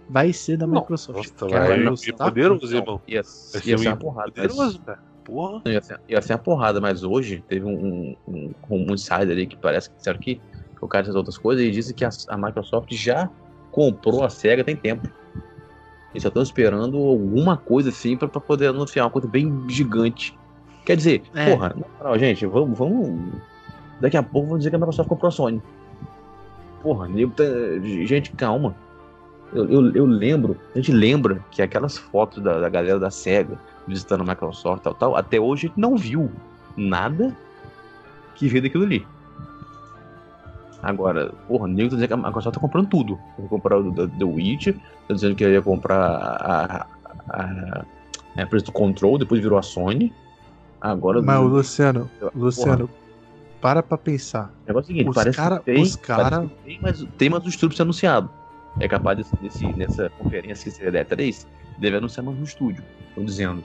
vai 0.08 0.32
ser 0.32 0.56
da 0.56 0.66
Microsoft. 0.66 1.30
Nossa, 1.40 1.48
vai, 1.48 1.84
vai 1.84 2.12
poderoso, 2.12 2.76
irmão. 2.76 3.00
Ia, 3.06 3.18
ia 3.18 3.22
ser 3.22 3.76
uma 3.76 3.96
porrada. 3.96 4.32
Poderoso, 4.32 4.80
cara. 4.80 4.98
Porra. 5.24 5.62
Ia 5.66 5.80
ser, 5.80 6.00
ia 6.08 6.20
ser 6.20 6.32
uma 6.32 6.38
porrada, 6.40 6.80
mas 6.80 7.04
hoje 7.04 7.44
teve 7.48 7.64
um, 7.64 8.16
um, 8.26 8.52
um 8.68 8.92
insider 8.92 9.30
ali 9.30 9.46
que 9.46 9.56
parece 9.56 9.88
que 9.90 9.96
disseram 9.96 10.18
que 10.18 10.40
o 10.80 10.88
cara 10.88 11.04
fez 11.04 11.14
outras 11.14 11.38
coisas 11.38 11.64
e 11.64 11.70
disse 11.70 11.94
que 11.94 12.04
a, 12.04 12.10
a, 12.28 12.36
Microsoft 12.36 12.92
já 12.92 13.30
comprou 13.70 14.24
a 14.24 14.30
SEGA 14.30 14.64
tem 14.64 14.74
tempo. 14.74 15.08
Eles 16.12 16.22
só 16.22 16.28
estão 16.28 16.42
esperando 16.42 16.96
alguma 16.98 17.56
coisa 17.56 17.90
assim 17.90 18.16
para 18.16 18.28
poder 18.28 18.68
anunciar 18.68 19.04
uma 19.06 19.10
coisa 19.10 19.28
bem 19.28 19.64
gigante. 19.68 20.36
Quer 20.84 20.96
dizer, 20.96 21.22
é. 21.34 21.54
porra, 21.54 21.74
gente, 22.18 22.46
vamos, 22.46 22.76
vamos. 22.76 23.32
Daqui 24.00 24.16
a 24.16 24.22
pouco 24.22 24.48
vão 24.48 24.58
dizer 24.58 24.70
que 24.70 24.76
a 24.76 24.78
Microsoft 24.78 25.08
comprou 25.08 25.28
a 25.28 25.30
Sony. 25.30 25.62
Porra, 26.82 27.06
tá, 27.36 27.44
gente, 27.82 28.32
calma. 28.32 28.74
Eu, 29.52 29.68
eu, 29.68 29.94
eu, 29.94 30.06
lembro, 30.06 30.56
a 30.74 30.78
gente 30.78 30.92
lembra 30.92 31.44
que 31.50 31.60
aquelas 31.60 31.98
fotos 31.98 32.42
da, 32.42 32.60
da 32.60 32.68
galera 32.68 32.98
da 32.98 33.10
SEGA 33.10 33.58
visitando 33.86 34.22
a 34.22 34.24
Microsoft 34.24 34.82
tal, 34.82 34.94
tal, 34.94 35.16
até 35.16 35.40
hoje 35.40 35.66
a 35.66 35.68
gente 35.68 35.80
não 35.80 35.96
viu 35.96 36.30
nada 36.76 37.36
que 38.36 38.48
veio 38.48 38.62
daquilo 38.62 38.84
ali. 38.84 39.06
Agora, 40.82 41.32
porra, 41.46 41.64
o 41.64 41.66
nego 41.66 41.90
tá 41.90 41.96
dizendo 41.96 42.08
que 42.08 42.14
a 42.14 42.16
Microsoft 42.16 42.54
tá 42.54 42.60
comprando 42.60 42.88
tudo. 42.88 43.18
Vai 43.38 43.48
comprar 43.48 43.78
o 43.78 43.92
The 43.92 44.24
Witch, 44.24 44.68
tá 45.08 45.14
dizendo 45.14 45.34
que 45.34 45.46
ia 45.46 45.60
comprar 45.60 45.96
a, 45.98 46.86
a, 47.28 47.84
a, 48.36 48.42
empresa 48.42 48.64
do 48.64 48.72
Control, 48.72 49.18
depois 49.18 49.40
virou 49.40 49.58
a 49.58 49.62
Sony. 49.62 50.12
Agora. 50.80 51.20
Mas 51.20 51.38
o 51.38 51.44
Luciano, 51.44 52.10
Luciano, 52.34 52.88
para 53.60 53.82
pra 53.82 53.98
pensar. 53.98 54.52
É 54.66 54.72
o 54.72 54.82
seguinte, 54.82 55.08
os 55.08 55.14
parece 55.14 55.36
cara, 55.36 55.58
que 55.58 55.64
tem, 55.66 55.82
os 55.82 55.96
cara... 55.96 56.48
tem, 56.64 56.78
mas, 56.80 57.06
tem 57.18 57.28
mais 57.28 57.44
um 57.44 57.48
estúdio 57.48 57.76
ser 57.76 57.82
anunciado. 57.82 58.30
É 58.78 58.88
capaz 58.88 59.18
desse, 59.18 59.36
desse, 59.36 59.66
nessa 59.76 60.08
conferência 60.10 60.70
que 60.70 60.76
seria 60.76 60.92
da 60.92 61.04
E3, 61.04 61.46
deve 61.76 61.96
anunciar 61.96 62.24
mais 62.24 62.38
um 62.38 62.44
estúdio, 62.44 62.82
tô 63.14 63.22
dizendo. 63.22 63.62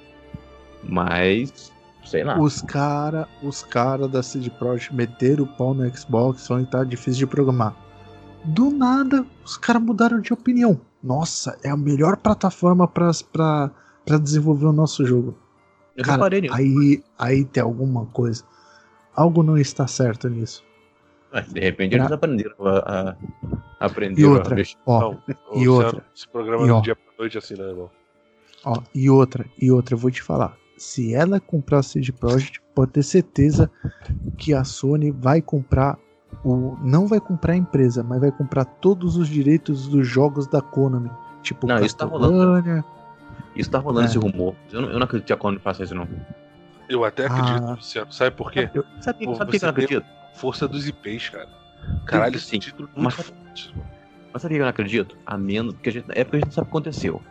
Mas 0.84 1.72
sei 2.06 2.24
lá. 2.24 2.40
Os 2.40 2.62
cara, 2.62 3.28
os 3.42 3.64
cara 3.64 4.08
da 4.08 4.22
CD 4.22 4.50
Projekt 4.50 4.94
meteram 4.94 5.44
o 5.44 5.48
pau 5.48 5.74
no 5.74 5.90
Xbox, 5.96 6.50
onde 6.50 6.70
tá 6.70 6.84
difícil 6.84 7.20
de 7.20 7.28
programar. 7.28 7.76
Do 8.44 8.70
nada, 8.70 9.26
os 9.44 9.58
caras 9.58 9.82
mudaram 9.82 10.22
de 10.22 10.32
opinião. 10.32 10.80
Nossa, 11.04 11.58
é 11.64 11.70
a 11.70 11.78
melhor 11.78 12.18
plataforma 12.18 12.88
para 12.88 13.72
desenvolver 14.22 14.68
o 14.68 14.72
nosso 14.72 15.06
jogo. 15.06 15.36
Eu 15.96 16.04
cara, 16.04 16.36
aí, 16.52 17.04
aí 17.18 17.46
tem 17.46 17.64
alguma 17.64 18.06
coisa. 18.08 18.44
Algo 19.16 19.42
não 19.42 19.58
está 19.58 19.88
certo 19.88 20.28
nisso. 20.30 20.64
de 21.48 21.60
repente 21.60 21.96
eles 21.96 22.12
aprenderam 22.12 22.56
a, 22.60 23.16
a 23.80 23.86
aprender. 23.86 24.22
E 24.22 24.26
outra, 24.26 24.56
ó, 24.86 25.00
não, 25.00 25.22
e 25.56 25.68
outra. 25.68 26.06
Esse 26.14 26.28
programa 26.28 26.68
e, 26.68 26.72
ó, 26.72 26.82
dia 26.82 26.96
pra 26.96 27.14
noite 27.18 27.38
assim, 27.38 27.56
né, 27.56 27.64
irmão? 27.64 27.90
Ó, 28.66 28.82
e 28.94 29.10
outra, 29.10 29.46
e 29.60 29.72
outra, 29.72 29.94
eu 29.94 30.00
vou 30.00 30.12
te 30.12 30.22
falar 30.22 30.58
se 30.78 31.14
ela 31.14 31.40
comprar 31.40 31.80
a 31.80 31.84
CD 31.84 32.12
Projekt, 32.12 32.62
pode 32.74 32.92
ter 32.92 33.04
certeza 33.04 33.70
que 34.38 34.54
a 34.54 34.64
Sony 34.64 35.12
vai 35.12 35.42
comprar 35.42 35.98
o 36.44 36.78
não 36.82 37.08
vai 37.08 37.20
comprar 37.20 37.54
a 37.54 37.56
empresa, 37.56 38.04
mas 38.04 38.20
vai 38.20 38.32
comprar 38.32 38.66
todos 38.66 39.16
os 39.16 39.28
direitos 39.28 39.88
dos 39.88 40.08
jogos 40.08 40.48
da 40.48 40.62
Konami, 40.62 41.10
tipo 41.42 41.66
Não, 41.66 41.84
isso 41.84 41.96
tá 41.96 42.06
rolando. 42.06 42.84
Isso 43.56 43.72
tá 43.72 43.80
rolando 43.80 44.08
é. 44.08 44.10
esse 44.10 44.18
rumor. 44.18 44.54
Eu 44.72 44.82
não, 44.82 44.90
eu 44.90 45.00
não 45.00 45.06
acredito 45.06 45.28
que 45.28 45.34
a 45.34 45.38
Konami 45.38 45.62
faça 45.62 45.84
isso 45.84 45.96
não. 45.96 46.08
Eu 46.90 47.04
até 47.04 47.26
acredito, 47.26 47.64
ah. 47.64 47.74
Luciano. 47.76 48.12
Sabe 48.12 48.36
por 48.36 48.52
quê? 48.52 48.70
Eu, 48.74 48.84
sabe, 49.02 49.26
por 49.26 49.36
sabe 49.38 49.52
por 49.52 49.60
que 49.60 49.66
eu 49.66 49.68
não 49.68 49.70
acredito? 49.70 50.06
Força 50.36 50.68
dos 50.68 50.88
IPs, 50.88 51.30
cara. 51.30 51.50
Caralho, 52.06 52.36
esse 52.36 52.60
título 52.60 52.90
é 52.96 53.02
mas, 53.02 53.16
mas 54.34 54.42
sabe 54.42 54.42
por 54.42 54.50
que 54.50 54.56
eu 54.56 54.60
não 54.60 54.68
acredito? 54.68 55.18
A 55.26 55.38
menos, 55.38 55.74
porque 55.74 55.90
a 55.90 55.92
gente, 55.92 56.06
é 56.10 56.24
porque 56.24 56.38
a 56.38 56.40
gente 56.40 56.48
não 56.48 56.52
sabe 56.52 56.68
o 56.68 56.72
que 56.72 56.78
aconteceu 56.78 57.22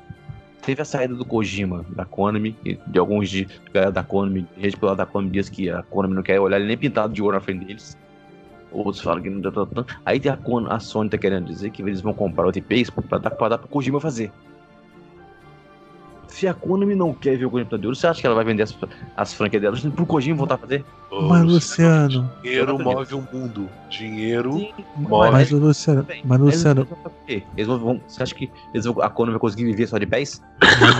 teve 0.64 0.82
a 0.82 0.84
saída 0.84 1.14
do 1.14 1.24
Kojima 1.24 1.84
da 1.90 2.04
Konami, 2.04 2.56
de 2.86 2.98
alguns 2.98 3.28
de 3.28 3.46
galera 3.72 3.92
da 3.92 4.02
Konami, 4.02 4.46
gente 4.56 4.76
pela 4.76 4.96
da 4.96 5.06
Konami 5.06 5.30
diz 5.30 5.48
que 5.48 5.70
a 5.70 5.82
Konami 5.82 6.14
não 6.14 6.22
quer 6.22 6.40
olhar 6.40 6.58
ele 6.58 6.66
nem 6.66 6.76
pintado 6.76 7.12
de 7.12 7.22
ouro 7.22 7.34
na 7.34 7.40
frente 7.40 7.64
deles. 7.64 7.96
Outros 8.72 9.02
falam 9.02 9.22
que 9.22 9.30
não 9.30 9.40
dá 9.40 9.52
tanto. 9.52 9.86
Aí 10.04 10.18
tem 10.18 10.32
a, 10.32 10.38
a 10.68 10.80
Sony 10.80 11.08
tá 11.08 11.16
querendo 11.16 11.46
dizer 11.46 11.70
que 11.70 11.80
eles 11.80 12.00
vão 12.00 12.12
comprar 12.12 12.46
o 12.46 12.52
TPs 12.52 12.90
pra 12.90 13.18
dar, 13.18 13.30
pra 13.30 13.48
dar 13.48 13.58
pro 13.58 13.68
Kojima 13.68 14.00
fazer. 14.00 14.32
Se 16.34 16.48
a 16.48 16.52
Konami 16.52 16.96
não 16.96 17.14
quer 17.14 17.38
ver 17.38 17.44
o 17.44 17.50
Kojima 17.50 17.78
de 17.78 17.86
ouro, 17.86 17.94
você 17.94 18.08
acha 18.08 18.20
que 18.20 18.26
ela 18.26 18.34
vai 18.34 18.44
vender 18.44 18.64
as, 18.64 18.76
as 19.16 19.32
franquias 19.32 19.62
dela 19.62 19.76
pro 19.94 20.04
Kojima 20.04 20.36
voltar 20.36 20.56
a 20.56 20.58
fazer? 20.58 20.84
Mas, 21.12 21.44
Luciano. 21.44 22.28
Dinheiro 22.42 22.76
move 22.76 23.14
o 23.14 23.28
mundo. 23.32 23.68
Dinheiro 23.88 24.54
Sim, 24.54 24.74
move. 24.96 25.30
Mas, 25.30 25.52
Luciano. 25.52 26.04
Mas, 26.24 26.40
Luciano. 26.40 26.88
Eles 27.28 27.68
vão, 27.68 28.00
você 28.08 28.24
acha 28.24 28.34
que 28.34 28.50
eles 28.72 28.84
vão, 28.84 29.00
a 29.00 29.08
Konami 29.08 29.34
vai 29.34 29.40
conseguir 29.42 29.64
viver 29.66 29.86
só 29.86 29.96
de 29.96 30.06
pés? 30.06 30.42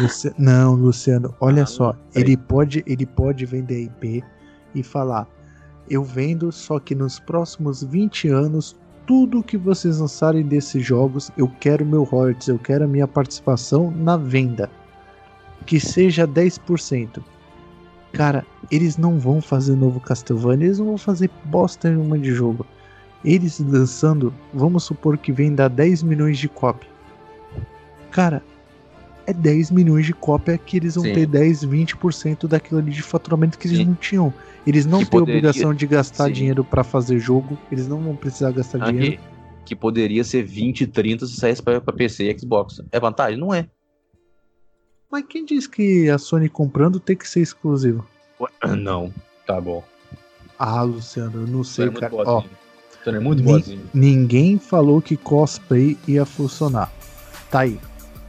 Luciano, 0.01 0.36
não, 0.39 0.74
Luciano. 0.77 1.35
Olha 1.40 1.65
ah, 1.65 1.66
só. 1.66 1.97
Ele 2.15 2.36
pode, 2.36 2.85
ele 2.86 3.05
pode 3.05 3.44
vender 3.44 3.86
IP 3.86 4.23
e 4.73 4.85
falar: 4.85 5.27
eu 5.90 6.05
vendo, 6.05 6.52
só 6.52 6.78
que 6.78 6.94
nos 6.94 7.19
próximos 7.19 7.82
20 7.82 8.28
anos 8.28 8.77
tudo 9.05 9.43
que 9.43 9.59
vocês 9.59 9.98
lançarem 9.98 10.44
desses 10.44 10.86
jogos, 10.86 11.32
eu 11.36 11.51
quero 11.59 11.85
meu 11.85 12.05
royalties, 12.05 12.47
eu 12.47 12.59
quero 12.59 12.85
a 12.85 12.86
minha 12.86 13.09
participação 13.09 13.90
na 13.90 14.16
venda 14.16 14.70
que 15.66 15.81
seja 15.81 16.27
10%. 16.27 17.23
Cara, 18.12 18.47
eles 18.70 18.97
não 18.97 19.19
vão 19.19 19.41
fazer 19.41 19.74
novo 19.74 20.01
Castlevania, 20.01 20.66
eles 20.66 20.78
não 20.78 20.86
vão 20.86 20.99
fazer 20.99 21.31
bosta 21.45 21.91
nenhuma 21.91 22.19
de 22.19 22.32
jogo. 22.32 22.65
Eles 23.24 23.59
lançando, 23.59 24.32
vamos 24.53 24.85
supor 24.85 25.19
que 25.19 25.32
venda 25.32 25.69
10 25.69 26.03
milhões 26.03 26.39
de 26.39 26.49
cópia. 26.49 26.89
Cara, 28.11 28.43
é 29.27 29.32
10 29.32 29.70
milhões 29.70 30.07
de 30.07 30.12
cópia 30.12 30.57
que 30.59 30.77
eles 30.77 30.95
vão 30.95 31.05
Sim. 31.05 31.15
ter 31.15 31.27
10, 31.27 31.65
20% 31.65 32.47
daquilo 32.47 32.81
ali 32.81 32.93
de 32.93 33.03
faturamento 33.03 33.59
que 33.59 33.66
eles 33.66 33.78
Sim. 33.78 33.86
não 33.86 33.95
tinham. 33.95 34.35
Eles 34.66 34.86
não 34.86 35.01
que 35.01 35.07
têm 35.07 35.20
poderia... 35.20 35.41
obrigação 35.41 35.74
de 35.74 35.86
gastar 35.86 36.27
Sim. 36.27 36.32
dinheiro 36.32 36.65
para 36.65 36.85
fazer 36.85 37.19
jogo, 37.19 37.59
eles 37.73 37.89
não 37.89 38.01
vão 38.01 38.15
precisar 38.15 38.53
gastar 38.53 38.82
Aqui. 38.82 38.93
dinheiro. 38.93 39.23
Que 39.65 39.74
poderia 39.74 40.23
ser 40.23 40.43
20, 40.43 40.86
30 40.86 41.27
se 41.27 41.36
saísse 41.36 41.62
para 41.62 41.81
PC 41.81 42.31
e 42.31 42.39
Xbox. 42.39 42.82
É 42.93 43.01
vantagem? 43.01 43.39
Não 43.39 43.53
é. 43.53 43.66
Mas 45.11 45.25
quem 45.29 45.45
diz 45.45 45.67
que 45.67 46.09
a 46.11 46.19
Sony 46.19 46.49
comprando 46.49 46.99
tem 46.99 47.17
que 47.17 47.29
ser 47.29 47.41
exclusivo? 47.41 48.07
Não, 48.77 49.13
tá 49.47 49.61
bom. 49.61 49.85
Ah, 50.59 50.83
Luciano, 50.83 51.43
eu 51.43 51.47
não 51.49 51.65
sei, 51.65 51.91
cara. 51.91 52.15
Ó, 52.15 52.45
Sony 53.03 53.17
é 53.17 53.21
muito 53.21 53.43
boazinho. 53.43 53.91
Ninguém 53.93 54.59
falou 54.59 55.03
que 55.03 55.17
cosplay 55.17 55.99
ia 56.07 56.25
funcionar. 56.25 56.93
Tá 57.51 57.61
aí. 57.61 57.79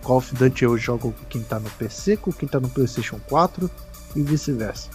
Call 0.03 0.17
of 0.17 0.35
Duty 0.35 0.63
eu 0.63 0.77
jogo 0.77 1.11
com 1.11 1.25
quem 1.25 1.43
tá 1.43 1.59
no 1.59 1.69
PC, 1.71 2.17
com 2.17 2.31
quem 2.31 2.47
tá 2.47 2.59
no 2.59 2.69
PlayStation 2.69 3.19
4 3.27 3.69
e 4.15 4.21
vice-versa. 4.21 4.89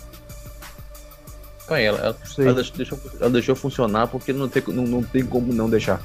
Ela, 1.69 1.99
ela, 1.99 2.19
ela, 2.39 2.63
deixou, 2.63 2.99
ela 3.21 3.31
deixou 3.31 3.55
funcionar 3.55 4.09
porque 4.09 4.33
não 4.33 4.49
tem, 4.49 4.63
não, 4.69 4.85
não 4.85 5.03
tem 5.03 5.25
como 5.25 5.53
não 5.53 5.71
deixar. 5.71 6.03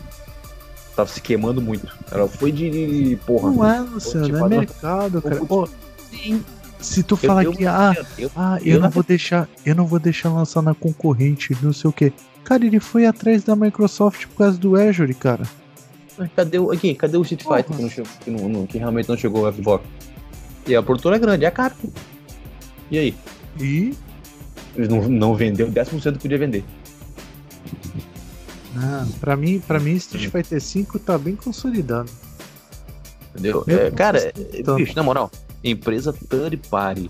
Tava 0.95 1.09
se 1.09 1.21
queimando 1.21 1.61
muito. 1.61 1.87
Ela 2.09 2.27
foi 2.27 2.51
de. 2.51 3.17
Porra. 3.25 3.51
Não 3.51 3.69
é, 3.69 3.79
Luciano, 3.81 4.25
tipo, 4.25 4.45
é 4.45 4.49
mercado, 4.49 5.21
cara. 5.21 5.45
Pô, 5.45 5.67
sim. 6.09 6.43
Se 6.79 7.03
tu 7.03 7.17
falar 7.17 7.43
eu, 7.43 7.51
que, 7.51 7.65
ah, 7.65 7.95
eu, 8.17 8.31
ah, 8.35 8.59
eu, 8.63 8.79
não 8.79 8.89
vou 8.89 9.03
deixar, 9.03 9.49
eu 9.65 9.73
não 9.73 9.87
vou 9.87 9.99
deixar 9.99 10.29
lançar 10.29 10.61
na 10.61 10.75
concorrente, 10.75 11.57
não 11.61 11.73
sei 11.73 11.89
o 11.89 11.93
que. 11.93 12.13
Cara, 12.43 12.63
ele 12.63 12.79
foi 12.79 13.05
atrás 13.07 13.43
da 13.43 13.55
Microsoft 13.55 14.27
por 14.27 14.37
causa 14.37 14.57
do 14.57 14.75
Azure, 14.75 15.13
cara. 15.15 15.43
Cadê 16.35 16.59
o. 16.59 16.71
Aqui, 16.71 16.93
cadê 16.93 17.17
o 17.17 17.23
Street 17.23 17.43
Fighter 17.43 17.75
que, 17.75 17.81
não 17.81 17.89
chegou, 17.89 18.11
que, 18.23 18.31
não, 18.31 18.47
não, 18.47 18.65
que, 18.65 18.77
realmente 18.77 19.09
não 19.09 19.17
chegou 19.17 19.47
o 19.47 19.51
Xbox? 19.51 19.83
E 20.67 20.75
a 20.75 20.81
produtora 20.81 21.17
é 21.17 21.19
grande, 21.19 21.43
é 21.43 21.47
a 21.47 21.51
Capcom. 21.51 21.89
E 22.89 22.97
aí? 22.97 23.15
E? 23.59 23.93
Eles 24.75 24.89
não, 24.89 25.09
não 25.09 25.35
vendeu 25.35 25.69
10% 25.69 26.13
que 26.13 26.19
podia 26.19 26.37
vender. 26.37 26.63
Não, 28.75 29.07
pra 29.19 29.37
mim, 29.37 29.59
pra 29.59 29.79
mim 29.79 29.93
Street 29.93 30.29
Fighter 30.29 30.61
5 30.61 30.99
tá 30.99 31.17
bem 31.17 31.35
consolidado. 31.35 32.11
Entendeu? 33.31 33.63
É, 33.67 33.89
cara, 33.91 34.19
é, 34.19 34.75
bicho, 34.75 34.95
na 34.95 35.03
moral, 35.03 35.31
empresa 35.63 36.13
third 36.13 36.57
party 36.69 37.09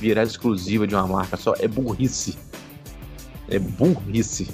virar 0.00 0.24
exclusiva 0.24 0.86
de 0.86 0.94
uma 0.94 1.06
marca 1.06 1.36
só 1.36 1.54
é 1.58 1.68
burrice. 1.68 2.36
É 3.48 3.58
burrice. 3.58 4.48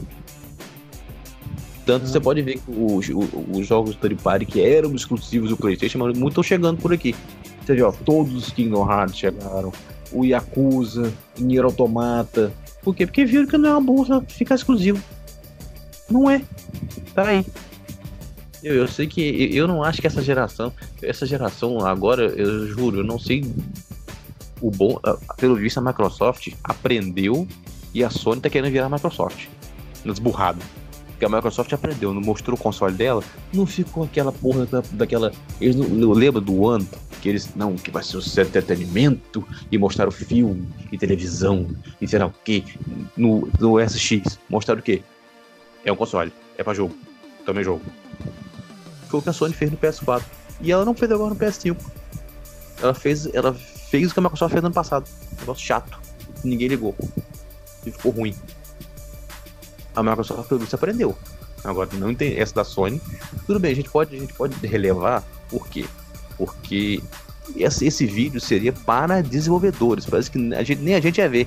Tanto 1.84 2.06
você 2.06 2.20
pode 2.20 2.42
ver 2.42 2.58
que 2.58 2.70
os, 2.70 3.08
os, 3.08 3.66
jogos 3.66 3.96
third 3.96 4.22
party 4.22 4.46
que 4.46 4.60
eram 4.60 4.94
exclusivos 4.94 5.50
do 5.50 5.56
PlayStation, 5.56 5.98
mas 5.98 6.16
muitos 6.16 6.32
estão 6.32 6.42
chegando 6.42 6.80
por 6.80 6.92
aqui. 6.92 7.14
Você 7.64 7.74
viu, 7.74 7.88
ó, 7.88 7.92
todos 7.92 8.34
os 8.34 8.50
Kingdom 8.50 8.88
Hearts 8.88 9.16
chegaram, 9.16 9.72
o 10.12 10.24
Yakuza, 10.24 11.12
o 11.38 11.42
Nier 11.42 11.64
Automata. 11.64 12.52
Por 12.82 12.94
quê? 12.94 13.06
Porque 13.06 13.24
viram 13.24 13.46
que 13.46 13.58
não 13.58 13.68
é 13.68 13.72
uma 13.72 13.80
bolsa 13.80 14.20
ficar 14.28 14.54
exclusivo. 14.54 15.02
Não 16.10 16.30
é. 16.30 16.42
Tá 17.14 17.28
aí. 17.28 17.44
Eu, 18.62 18.74
eu 18.74 18.88
sei 18.88 19.06
que 19.06 19.20
eu 19.56 19.66
não 19.66 19.82
acho 19.82 20.00
que 20.00 20.06
essa 20.06 20.22
geração, 20.22 20.72
essa 21.02 21.26
geração 21.26 21.84
agora, 21.84 22.26
eu 22.26 22.66
juro, 22.68 22.98
eu 22.98 23.04
não 23.04 23.18
sei 23.18 23.44
o 24.60 24.70
bom, 24.70 25.00
pelo 25.36 25.56
visto 25.56 25.78
a 25.78 25.80
Microsoft 25.80 26.48
aprendeu 26.62 27.48
e 27.92 28.04
a 28.04 28.10
Sony 28.10 28.40
tá 28.40 28.48
querendo 28.48 28.70
virar 28.70 28.86
a 28.86 28.88
Microsoft. 28.88 29.48
Desburrado 30.04 30.62
que 31.22 31.26
a 31.26 31.28
Microsoft 31.28 31.72
aprendeu, 31.72 32.12
não 32.12 32.20
mostrou 32.20 32.58
o 32.58 32.60
console 32.60 32.94
dela, 32.94 33.22
não 33.54 33.64
ficou 33.64 34.02
aquela 34.02 34.32
porra 34.32 34.66
da, 34.66 34.82
daquela. 34.90 35.30
Eles 35.60 35.76
não, 35.76 36.10
lembram 36.10 36.42
do 36.42 36.66
ano 36.66 36.84
que 37.20 37.28
eles. 37.28 37.54
Não, 37.54 37.76
que 37.76 37.92
vai 37.92 38.02
ser 38.02 38.16
o 38.16 38.40
entretenimento 38.40 39.46
e 39.70 39.78
mostraram 39.78 40.10
filme 40.10 40.66
e 40.90 40.98
televisão 40.98 41.68
e 42.00 42.08
sei 42.08 42.18
lá 42.18 42.26
o 42.26 42.34
que. 42.44 42.64
No, 43.16 43.48
no 43.60 43.78
SX. 43.78 44.36
Mostraram 44.48 44.80
o 44.80 44.82
que? 44.82 45.00
É 45.84 45.92
um 45.92 45.96
console, 45.96 46.32
é 46.56 46.62
pra 46.62 46.74
jogo. 46.74 46.96
Também 47.44 47.64
jogo. 47.64 47.82
Foi 49.08 49.20
o 49.20 49.22
que 49.22 49.28
a 49.28 49.32
Sony 49.32 49.52
fez 49.52 49.70
no 49.70 49.76
PS4. 49.76 50.22
E 50.60 50.70
ela 50.70 50.84
não 50.84 50.94
fez 50.94 51.10
agora 51.10 51.30
no 51.30 51.36
PS5. 51.36 51.76
Ela 52.80 52.94
fez, 52.94 53.26
ela 53.34 53.52
fez 53.52 54.10
o 54.10 54.14
que 54.14 54.20
a 54.20 54.22
Microsoft 54.22 54.52
fez 54.52 54.62
no 54.62 54.68
ano 54.68 54.74
passado. 54.74 55.08
Um 55.32 55.40
negócio 55.40 55.64
chato. 55.64 55.98
Ninguém 56.44 56.68
ligou. 56.68 56.94
E 57.84 57.90
ficou 57.90 58.12
ruim 58.12 58.34
a 59.94 60.02
Microsoft 60.02 60.50
se 60.68 60.74
aprendeu. 60.74 61.16
Agora, 61.64 61.88
não 61.94 62.14
tem 62.14 62.38
essa 62.38 62.54
da 62.54 62.64
Sony. 62.64 63.00
Tudo 63.46 63.60
bem, 63.60 63.72
a 63.72 63.74
gente 63.74 63.88
pode, 63.88 64.16
a 64.16 64.18
gente 64.18 64.32
pode 64.34 64.54
relevar. 64.66 65.22
Por 65.48 65.68
quê? 65.68 65.84
Porque 66.36 67.00
esse, 67.54 67.86
esse 67.86 68.06
vídeo 68.06 68.40
seria 68.40 68.72
para 68.72 69.22
desenvolvedores. 69.22 70.06
Parece 70.06 70.30
que 70.30 70.54
a 70.54 70.62
gente, 70.62 70.80
nem 70.80 70.94
a 70.94 71.00
gente 71.00 71.18
ia 71.18 71.28
ver. 71.28 71.46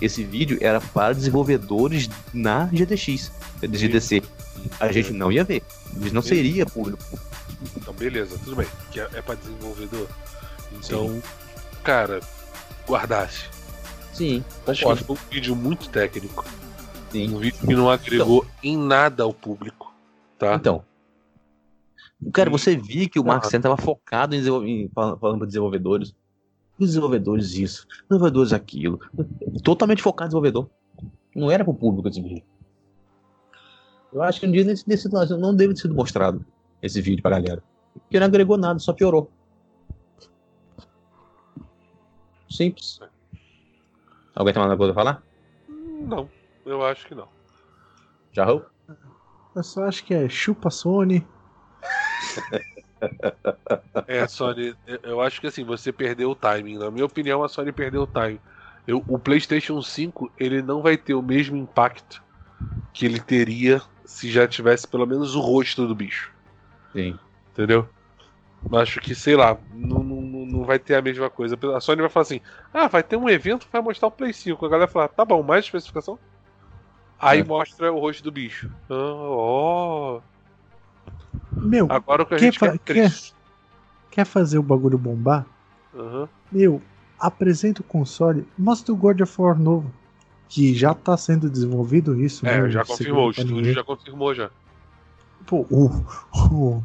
Esse 0.00 0.24
vídeo 0.24 0.58
era 0.60 0.80
para 0.80 1.14
desenvolvedores 1.14 2.08
na 2.32 2.66
GDX, 2.66 3.32
GDC. 3.62 4.22
A 4.78 4.92
gente 4.92 5.12
não 5.12 5.30
ia 5.30 5.44
ver. 5.44 5.62
Isso 6.00 6.14
não 6.14 6.22
seria 6.22 6.64
público. 6.66 7.02
Então, 7.76 7.92
beleza, 7.94 8.38
tudo 8.44 8.56
bem. 8.56 8.66
Que 8.90 9.00
é, 9.00 9.08
é 9.14 9.22
para 9.22 9.34
desenvolvedor. 9.34 10.08
Então, 10.72 11.08
Sim. 11.08 11.22
cara, 11.82 12.20
guardasse. 12.86 13.46
Sim. 14.12 14.44
Acho 14.66 14.86
que 14.96 15.04
foi 15.04 15.16
um 15.16 15.30
vídeo 15.30 15.56
muito 15.56 15.88
técnico. 15.88 16.44
Sim. 17.10 17.34
Um 17.34 17.38
vídeo 17.38 17.58
que 17.66 17.74
não 17.74 17.90
agregou 17.90 18.38
então, 18.38 18.50
em 18.62 18.76
nada 18.76 19.22
ao 19.22 19.32
público. 19.32 19.92
Tá? 20.38 20.54
Então. 20.54 20.84
Cara, 22.32 22.50
você 22.50 22.76
via 22.76 23.08
que 23.08 23.18
o 23.18 23.24
Mark 23.24 23.44
Sen 23.44 23.58
estava 23.58 23.76
focado 23.76 24.34
em, 24.34 24.40
em 24.84 24.90
falando 24.92 25.38
para 25.38 25.46
desenvolvedores. 25.46 26.14
Desenvolvedores 26.78 27.54
isso, 27.54 27.86
desenvolvedores 28.08 28.52
aquilo. 28.52 29.00
Totalmente 29.64 30.02
focado 30.02 30.26
em 30.26 30.28
desenvolvedor. 30.28 30.70
Não 31.34 31.50
era 31.50 31.64
para 31.64 31.72
o 31.72 31.74
público 31.74 32.08
esse 32.08 32.20
vídeo. 32.20 32.44
Eu 34.12 34.22
acho 34.22 34.40
que 34.40 34.46
um 34.46 34.52
dia 34.52 34.64
nesse, 34.64 34.88
nesse 34.88 35.08
não 35.10 35.54
deve 35.54 35.74
ter 35.74 35.80
sido 35.80 35.94
mostrado 35.94 36.44
esse 36.80 37.00
vídeo 37.00 37.22
pra 37.22 37.38
galera. 37.38 37.62
Porque 37.92 38.18
não 38.18 38.26
agregou 38.26 38.56
nada, 38.56 38.78
só 38.78 38.92
piorou. 38.92 39.30
Simples. 42.48 43.00
Alguém 44.34 44.54
tem 44.54 44.60
mais 44.60 44.70
alguma 44.70 44.76
coisa 44.76 44.92
a 44.92 44.94
falar? 44.94 45.22
Não. 45.68 46.28
Eu 46.64 46.84
acho 46.84 47.06
que 47.06 47.14
não. 47.14 47.28
Jarrou? 48.32 48.64
Eu 49.54 49.62
só 49.62 49.84
acho 49.84 50.04
que 50.04 50.14
é 50.14 50.28
chupa 50.28 50.70
Sony. 50.70 51.26
é, 54.06 54.26
Sony, 54.26 54.74
eu 55.02 55.20
acho 55.20 55.40
que 55.40 55.46
assim, 55.46 55.64
você 55.64 55.92
perdeu 55.92 56.30
o 56.30 56.34
timing. 56.34 56.78
Na 56.78 56.90
minha 56.90 57.04
opinião, 57.04 57.42
a 57.42 57.48
Sony 57.48 57.72
perdeu 57.72 58.02
o 58.02 58.06
timing. 58.06 58.40
Eu, 58.86 59.04
o 59.06 59.18
PlayStation 59.18 59.80
5 59.82 60.32
ele 60.38 60.62
não 60.62 60.80
vai 60.80 60.96
ter 60.96 61.14
o 61.14 61.22
mesmo 61.22 61.56
impacto 61.56 62.22
que 62.92 63.04
ele 63.04 63.20
teria 63.20 63.82
se 64.04 64.30
já 64.30 64.48
tivesse 64.48 64.88
pelo 64.88 65.06
menos 65.06 65.34
o 65.34 65.40
rosto 65.40 65.86
do 65.86 65.94
bicho. 65.94 66.32
Sim. 66.92 67.18
Entendeu? 67.52 67.88
Acho 68.72 69.00
que, 69.00 69.14
sei 69.14 69.36
lá, 69.36 69.56
não, 69.72 70.02
não, 70.02 70.20
não 70.46 70.64
vai 70.64 70.78
ter 70.78 70.96
a 70.96 71.02
mesma 71.02 71.30
coisa. 71.30 71.56
A 71.76 71.80
Sony 71.80 72.00
vai 72.00 72.10
falar 72.10 72.22
assim: 72.22 72.40
ah, 72.72 72.88
vai 72.88 73.02
ter 73.02 73.16
um 73.16 73.28
evento 73.28 73.66
que 73.66 73.72
vai 73.72 73.80
mostrar 73.80 74.08
o 74.08 74.10
Play 74.10 74.32
5. 74.32 74.64
A 74.64 74.68
galera 74.68 74.86
vai 74.86 74.92
falar: 74.92 75.08
tá 75.08 75.24
bom, 75.24 75.42
mais 75.42 75.64
especificação? 75.64 76.18
Aí 77.20 77.40
é. 77.40 77.44
mostra 77.44 77.92
o 77.92 77.98
rosto 77.98 78.22
do 78.22 78.32
bicho. 78.32 78.70
Oh. 78.88 80.20
Meu, 81.58 81.86
agora 81.90 82.22
o 82.22 82.26
que 82.26 82.34
a 82.34 82.38
gente 82.38 82.58
quer, 82.58 82.78
quer, 82.78 83.12
quer 84.10 84.24
fazer 84.24 84.58
o 84.58 84.62
bagulho 84.62 84.98
bombar? 84.98 85.46
Uhum. 85.94 86.28
Meu, 86.50 86.82
apresenta 87.18 87.80
o 87.80 87.84
console, 87.84 88.46
mostra 88.56 88.92
o 88.92 88.96
God 88.96 89.20
of 89.20 89.40
War 89.40 89.58
novo. 89.58 89.92
Que 90.48 90.74
já 90.74 90.94
tá 90.94 91.14
sendo 91.14 91.50
desenvolvido 91.50 92.18
isso. 92.18 92.46
É, 92.46 92.62
né, 92.62 92.70
já 92.70 92.82
confirmou, 92.82 93.28
o 93.28 93.30
estúdio 93.30 93.72
já 93.74 93.84
confirmou 93.84 94.34
já. 94.34 94.50
Pô, 95.46 95.66
o, 95.70 95.90
o, 96.50 96.82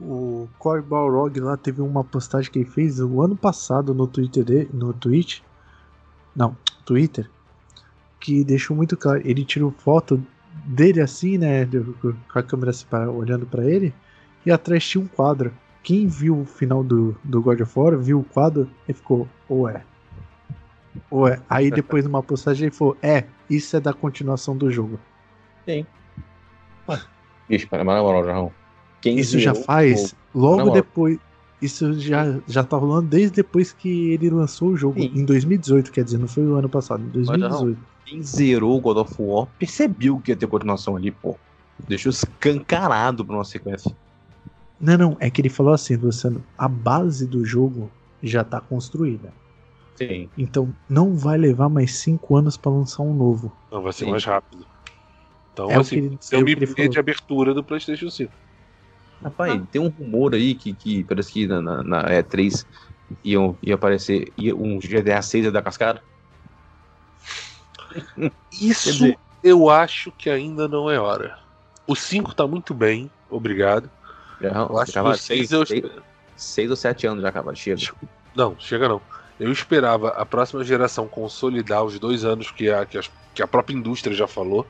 o 0.00 0.48
Corey 0.56 0.84
Balrog 0.84 1.40
lá 1.40 1.56
teve 1.56 1.82
uma 1.82 2.04
postagem 2.04 2.50
que 2.50 2.60
ele 2.60 2.70
fez 2.70 3.00
o 3.00 3.20
ano 3.20 3.34
passado 3.34 3.92
no 3.92 4.06
Twitter, 4.06 4.68
no 4.72 4.92
Twitch. 4.92 5.40
Não, 6.36 6.56
Twitter 6.84 7.28
que 8.22 8.44
deixou 8.44 8.76
muito 8.76 8.96
claro. 8.96 9.20
Ele 9.24 9.44
tirou 9.44 9.72
foto 9.72 10.24
dele 10.64 11.00
assim, 11.00 11.38
né? 11.38 11.66
Com 12.00 12.38
a 12.38 12.42
câmera 12.42 12.72
olhando 13.10 13.46
para 13.46 13.64
ele, 13.64 13.92
e 14.44 14.50
atrás 14.50 14.86
tinha 14.86 15.02
um 15.02 15.06
quadro. 15.06 15.52
Quem 15.82 16.06
viu 16.06 16.40
o 16.40 16.44
final 16.44 16.84
do, 16.84 17.16
do 17.24 17.42
God 17.42 17.60
of 17.60 17.78
War, 17.78 17.98
viu 17.98 18.20
o 18.20 18.24
quadro 18.24 18.70
e 18.88 18.92
ficou, 18.92 19.28
ué. 19.50 19.82
Ué. 21.10 21.40
Aí 21.48 21.70
depois 21.72 22.04
numa 22.04 22.22
postagem 22.22 22.66
ele 22.66 22.74
falou, 22.74 22.96
é, 23.02 23.24
isso 23.50 23.76
é 23.76 23.80
da 23.80 23.92
continuação 23.92 24.56
do 24.56 24.70
jogo. 24.70 24.98
Sim. 25.66 25.86
Ixi, 27.50 27.66
para 27.66 27.84
na 27.84 28.00
moral, 28.00 28.24
Jarrão. 28.24 28.52
Quem 29.00 29.18
isso 29.18 29.38
já 29.38 29.54
faz 29.54 30.14
logo 30.34 30.70
depois. 30.70 31.18
Isso 31.60 31.92
já, 31.94 32.40
já 32.48 32.64
tá 32.64 32.76
rolando 32.76 33.08
desde 33.08 33.36
depois 33.36 33.72
que 33.72 34.12
ele 34.12 34.30
lançou 34.30 34.70
o 34.70 34.76
jogo. 34.76 35.00
Sim. 35.00 35.12
Em 35.14 35.24
2018, 35.24 35.92
quer 35.92 36.02
dizer, 36.02 36.18
não 36.18 36.26
foi 36.26 36.44
o 36.44 36.54
ano 36.54 36.68
passado, 36.68 37.04
em 37.04 37.08
2018 37.08 37.91
quem 38.04 38.22
zerou 38.22 38.80
God 38.80 38.98
of 38.98 39.14
War 39.18 39.46
percebeu 39.58 40.18
que 40.18 40.32
ia 40.32 40.36
ter 40.36 40.46
continuação 40.46 40.96
ali, 40.96 41.10
pô. 41.10 41.36
Deixou 41.88 42.10
escancarado 42.10 43.24
pra 43.24 43.34
uma 43.34 43.44
sequência. 43.44 43.94
Não, 44.80 44.96
não, 44.98 45.16
é 45.20 45.30
que 45.30 45.40
ele 45.40 45.48
falou 45.48 45.72
assim, 45.72 45.96
Luciano, 45.96 46.44
a 46.58 46.68
base 46.68 47.26
do 47.26 47.44
jogo 47.44 47.90
já 48.22 48.44
tá 48.44 48.60
construída. 48.60 49.32
Sim. 49.96 50.28
Então 50.36 50.74
não 50.88 51.16
vai 51.16 51.38
levar 51.38 51.68
mais 51.68 51.94
cinco 51.94 52.36
anos 52.36 52.56
para 52.56 52.72
lançar 52.72 53.02
um 53.02 53.14
novo. 53.14 53.52
Não, 53.70 53.82
vai 53.82 53.92
ser 53.92 54.04
Sim. 54.04 54.10
mais 54.10 54.24
rápido. 54.24 54.66
Então, 55.52 55.70
é 55.70 55.76
assim, 55.76 55.96
ele, 55.96 56.18
é 56.32 56.84
o 56.86 56.88
de 56.88 56.98
abertura 56.98 57.52
do 57.52 57.62
PlayStation 57.62 58.08
5. 58.08 58.32
Rapaz, 59.22 59.52
ah. 59.52 59.66
tem 59.70 59.80
um 59.80 59.88
rumor 59.88 60.34
aí 60.34 60.54
que, 60.54 60.72
que 60.72 61.04
parece 61.04 61.32
que 61.32 61.46
na, 61.46 61.60
na, 61.60 61.82
na 61.82 62.04
E3 62.04 62.64
iam, 63.22 63.56
ia 63.62 63.74
aparecer 63.74 64.32
ia 64.36 64.56
um 64.56 64.78
GTA 64.78 65.20
6 65.20 65.52
da 65.52 65.62
cascada. 65.62 66.02
Isso, 68.52 69.14
Eu 69.42 69.68
acho 69.68 70.12
que 70.12 70.30
ainda 70.30 70.68
não 70.68 70.90
é 70.90 70.98
hora. 70.98 71.38
O 71.86 71.96
5 71.96 72.34
tá 72.34 72.46
muito 72.46 72.72
bem, 72.72 73.10
obrigado. 73.28 73.90
eu 74.40 74.78
acho 74.78 74.92
que 74.92 74.98
o 74.98 75.14
6 75.14 75.52
eu... 75.52 75.64
seis 76.36 76.70
ou 76.70 76.76
7 76.76 77.06
anos 77.06 77.22
já 77.22 77.28
acaba, 77.28 77.54
chega. 77.54 77.80
Não, 78.34 78.56
chega 78.58 78.88
não. 78.88 79.00
Eu 79.38 79.50
esperava 79.50 80.10
a 80.10 80.24
próxima 80.24 80.62
geração 80.62 81.08
consolidar 81.08 81.82
os 81.82 81.98
dois 81.98 82.24
anos 82.24 82.50
que 82.50 82.70
a, 82.70 82.86
que 82.86 82.98
a, 82.98 83.02
que 83.34 83.42
a 83.42 83.46
própria 83.46 83.74
indústria 83.74 84.14
já 84.14 84.26
falou. 84.26 84.66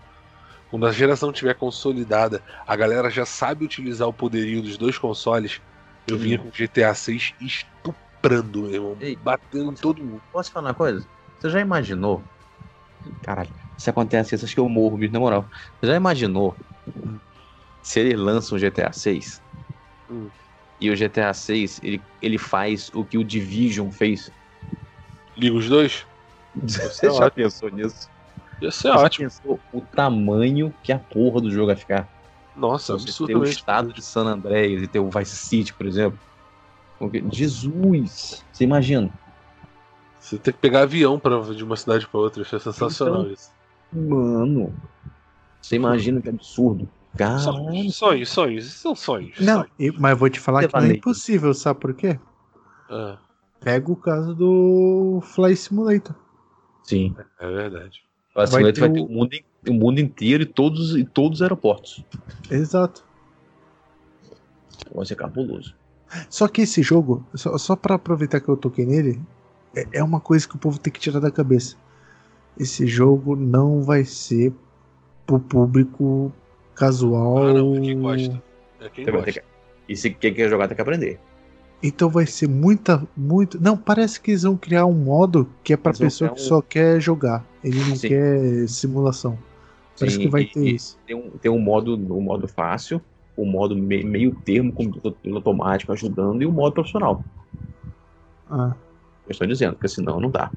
Quando 0.71 0.87
a 0.87 0.93
geração 0.93 1.31
tiver 1.31 1.55
consolidada, 1.55 2.43
a 2.67 2.75
galera 2.75 3.11
já 3.11 3.27
sabe 3.27 3.65
utilizar 3.65 4.09
o 4.09 4.13
poderio 4.13 4.63
dos 4.63 4.79
dois 4.79 4.97
consoles. 4.97 5.61
Eu 6.07 6.17
vinha 6.17 6.39
com 6.39 6.49
GTA 6.49 6.95
6 6.95 7.35
estuprando, 7.41 8.63
meu 8.63 8.73
irmão. 8.73 8.97
Ei, 8.99 9.15
batendo 9.15 9.73
em 9.73 9.75
todo 9.75 10.03
mundo. 10.03 10.23
Posso 10.33 10.51
falar 10.51 10.69
uma 10.69 10.75
coisa? 10.75 11.07
Você 11.39 11.51
já 11.51 11.61
imaginou? 11.61 12.23
Caralho, 13.23 13.51
se 13.77 13.91
acontece 13.91 14.35
isso, 14.35 14.45
acho 14.45 14.55
que 14.55 14.61
eu 14.61 14.69
morro, 14.69 14.97
bicho, 14.97 15.13
na 15.13 15.21
moral. 15.21 15.49
Você 15.81 15.87
já 15.87 15.97
imaginou 15.97 16.57
hum. 16.87 17.19
se 17.81 18.01
ele 18.01 18.17
lança 18.17 18.55
um 18.55 18.59
GTA 18.59 18.93
6? 18.93 19.43
Hum. 20.09 20.31
E 20.81 20.91
o 20.91 20.97
GTA 20.97 21.33
6 21.33 21.81
ele, 21.83 22.03
ele 22.21 22.39
faz 22.39 22.91
o 22.93 23.05
que 23.05 23.17
o 23.17 23.25
Division 23.25 23.91
fez. 23.91 24.31
Liga 25.37 25.57
os 25.57 25.69
dois? 25.69 26.07
Você 26.55 27.11
já 27.11 27.31
pensou 27.31 27.71
nisso? 27.71 28.11
Ia 28.61 28.71
ser 28.71 28.89
Você 28.89 29.05
ótimo. 29.05 29.27
pensou 29.27 29.63
o 29.73 29.81
tamanho 29.81 30.73
que 30.83 30.93
a 30.93 30.99
porra 30.99 31.41
do 31.41 31.51
jogo 31.51 31.67
vai 31.67 31.77
ficar? 31.77 32.09
Nossa, 32.55 32.95
Você 32.95 33.27
ter 33.27 33.37
o 33.37 33.45
estado 33.45 33.93
de 33.93 34.03
San 34.03 34.25
Andreas 34.27 34.83
e 34.83 34.89
ter 34.89 35.01
o 35.01 35.09
Vice 35.11 35.37
City, 35.37 35.75
por 35.75 35.87
exemplo. 35.87 36.19
Jesus! 37.33 38.45
Você 38.53 38.65
imagina? 38.65 39.11
Você 40.23 40.39
tem 40.39 40.55
que 40.55 40.61
pegar 40.61 40.83
avião 40.83 41.19
pra, 41.19 41.41
de 41.41 41.65
uma 41.65 41.77
cidade 41.77 42.07
para 42.07 42.21
outra. 42.21 42.43
Isso 42.43 42.55
é 42.55 42.59
sensacional 42.61 43.23
então, 43.23 43.33
isso. 43.33 43.51
Mano. 43.93 44.73
Você 45.61 45.75
imagina 45.77 46.21
que 46.21 46.29
absurdo. 46.29 46.89
Caralho. 47.17 47.91
Sonhos, 47.91 48.31
sonhos, 48.31 48.67
Isso 48.67 48.79
são 48.79 48.95
sonhos. 48.95 49.39
Não, 49.41 49.67
sonhos. 49.77 49.99
mas 49.99 50.19
vou 50.19 50.31
te 50.31 50.39
falar 50.39 50.67
que 50.67 50.75
não 50.75 50.85
é 50.85 50.93
impossível, 50.93 51.53
sabe 51.53 51.81
por 51.81 51.93
quê? 51.93 52.19
Ah. 52.89 53.19
Pega 53.61 53.91
o 53.91 53.97
caso 53.97 54.35
do 54.35 55.21
Fly 55.23 55.57
Simulator. 55.57 56.15
Sim. 56.85 57.15
É 57.41 57.47
verdade. 57.47 58.03
O 58.31 58.41
Fly 58.41 58.47
Simulator 58.47 58.81
vai 58.81 58.93
ter, 58.93 59.01
o... 59.01 59.09
mundo, 59.09 59.37
o 59.69 59.73
mundo 59.75 60.01
inteiro 60.01 60.45
e 60.45 60.47
todos, 60.47 60.97
e 60.97 61.05
todos 61.05 61.39
os 61.39 61.43
aeroportos. 61.43 62.05
Exato. 62.49 63.05
Vai 64.95 65.05
ser 65.05 65.17
cabuloso. 65.17 65.75
Só 66.31 66.47
que 66.47 66.63
esse 66.63 66.81
jogo, 66.81 67.27
só, 67.35 67.59
só 67.59 67.75
para 67.75 67.97
aproveitar 67.97 68.41
que 68.41 68.49
eu 68.49 68.57
toquei 68.57 68.87
nele, 68.87 69.21
é, 69.75 69.87
é 69.93 70.05
uma 70.05 70.21
coisa 70.21 70.47
que 70.47 70.57
o 70.57 70.59
povo 70.59 70.79
tem 70.79 70.93
que 70.93 71.01
tirar 71.01 71.21
da 71.21 71.31
cabeça. 71.31 71.77
Esse 72.59 72.87
jogo 72.87 73.35
não 73.35 73.83
vai 73.83 74.05
ser 74.05 74.53
pro 75.27 75.41
público 75.41 76.33
casual. 76.75 77.47
Ah, 77.47 77.55
não, 77.55 77.81
quem 77.81 78.01
gosta. 78.01 78.43
É 78.81 78.89
quem 78.89 79.05
gosta. 79.07 79.33
Que, 79.33 79.43
e 79.89 79.97
se 79.97 80.11
quem 80.11 80.35
quer 80.35 80.49
jogar 80.49 80.69
tem 80.69 80.77
que 80.77 80.83
aprender. 80.83 81.19
Então 81.83 82.09
vai 82.09 82.27
ser 82.27 82.49
muita, 82.49 83.07
muito. 83.17 83.61
Não, 83.61 83.77
parece 83.77 84.21
que 84.21 84.31
eles 84.31 84.43
vão 84.43 84.57
criar 84.57 84.87
um 84.87 84.93
modo 84.93 85.49
que 85.65 85.73
é 85.73 85.77
pra 85.77 85.93
pessoa 85.93 86.31
que 86.31 86.41
um... 86.41 86.45
só 86.45 86.63
quer 86.63 87.01
jogar. 87.01 87.45
Ele 87.65 87.79
não 87.81 87.97
Sim. 87.97 88.09
quer 88.09 88.69
simulação. 88.69 89.37
Parece 89.99 90.17
Sim, 90.17 90.23
que 90.23 90.29
vai 90.29 90.45
ter 90.45 90.65
isso. 90.65 90.99
Tem 91.07 91.17
um, 91.17 91.31
tem 91.31 91.51
um 91.51 91.59
modo, 91.59 91.95
um 91.95 92.21
modo 92.21 92.47
fácil, 92.47 93.01
o 93.37 93.43
um 93.43 93.47
modo 93.47 93.77
meio, 93.77 94.07
meio 94.07 94.35
termo 94.45 94.73
com 94.73 94.85
o 94.85 95.35
automático 95.35 95.93
ajudando 95.93 96.43
e 96.43 96.47
o 96.47 96.51
um 96.51 96.53
modo 96.53 96.73
profissional. 96.73 97.25
Ah. 98.49 98.75
Eu 99.33 99.35
estou 99.35 99.47
dizendo, 99.47 99.73
porque 99.73 99.89
senão 99.89 100.21
não 100.21 100.31
dá. 100.31 100.51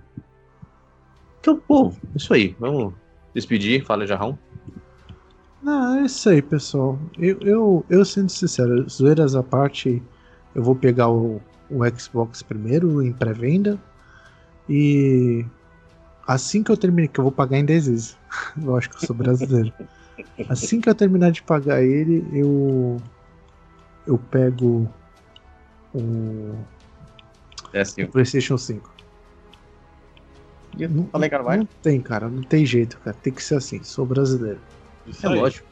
Então, 1.39 1.57
povo, 1.57 1.97
isso 2.14 2.34
aí. 2.34 2.56
Vamos 2.60 2.93
despedir. 3.34 3.85
Fala, 3.85 4.06
Jarrão. 4.06 4.38
Não, 5.64 5.95
é 5.95 6.06
isso 6.06 6.30
aí, 6.30 6.41
pessoal. 6.41 6.99
Eu, 7.18 7.39
eu, 7.41 7.85
eu 7.89 8.03
sendo 8.03 8.30
sincero, 8.30 8.88
zoeiras 8.89 9.34
à 9.34 9.41
parte, 9.41 10.03
eu 10.53 10.61
vou 10.61 10.76
pegar 10.76 11.10
o, 11.10 11.41
o 11.69 11.97
Xbox 11.97 12.43
primeiro 12.43 13.02
em 13.02 13.14
pré-venda. 13.14 13.80
E 14.68 15.45
assim 16.27 16.61
que 16.61 16.72
eu 16.72 16.77
terminar, 16.77 17.07
que 17.07 17.19
eu 17.19 17.23
vou 17.23 17.31
pagar 17.31 17.57
em 17.57 17.65
10 17.65 17.88
vezes. 17.88 18.18
eu 18.61 18.76
acho 18.76 18.89
que 18.89 18.97
eu 18.97 19.07
sou 19.07 19.15
brasileiro. 19.15 19.72
assim 20.49 20.81
que 20.81 20.89
eu 20.89 20.95
terminar 20.95 21.31
de 21.31 21.41
pagar 21.41 21.81
ele, 21.81 22.27
eu 22.34 22.97
eu 24.06 24.18
pego 24.18 24.88
o 25.93 26.53
é 27.76 27.81
assim. 27.81 28.03
O 28.03 28.07
PlayStation 28.07 28.57
5. 28.57 28.89
Não, 30.77 31.07
Falei, 31.07 31.30
cara, 31.30 31.43
vai? 31.43 31.57
não 31.57 31.68
tem, 31.81 32.02
cara. 32.02 32.30
Não 32.30 32.41
tem 32.41 32.65
jeito, 32.65 32.97
cara. 32.99 33.15
Tem 33.22 33.34
que 33.34 33.43
ser 33.43 33.56
assim. 33.56 33.84
Sou 33.84 34.06
brasileiro. 34.06 34.60
Isso 35.06 35.26
é 35.26 35.30
aí. 35.30 35.35
lógico. 35.39 35.68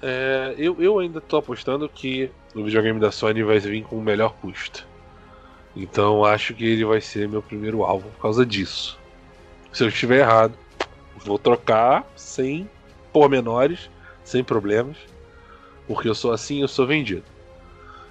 É, 0.00 0.54
eu, 0.58 0.80
eu 0.80 0.98
ainda 0.98 1.20
tô 1.20 1.38
apostando 1.38 1.88
que 1.88 2.30
o 2.54 2.62
videogame 2.62 3.00
da 3.00 3.10
Sony 3.10 3.42
vai 3.42 3.58
vir 3.58 3.82
com 3.82 3.96
o 3.96 4.02
melhor 4.02 4.34
custo. 4.34 4.86
Então 5.74 6.24
acho 6.24 6.54
que 6.54 6.64
ele 6.64 6.84
vai 6.84 7.00
ser 7.00 7.28
meu 7.28 7.42
primeiro 7.42 7.82
alvo 7.82 8.08
por 8.10 8.22
causa 8.22 8.44
disso. 8.44 8.98
Se 9.72 9.82
eu 9.84 9.88
estiver 9.88 10.20
errado, 10.20 10.54
vou 11.24 11.38
trocar 11.38 12.06
sem 12.14 12.68
pormenores, 13.12 13.90
sem 14.22 14.44
problemas. 14.44 14.96
Porque 15.86 16.08
eu 16.08 16.14
sou 16.14 16.32
assim, 16.32 16.60
eu 16.60 16.68
sou 16.68 16.86
vendido. 16.86 17.24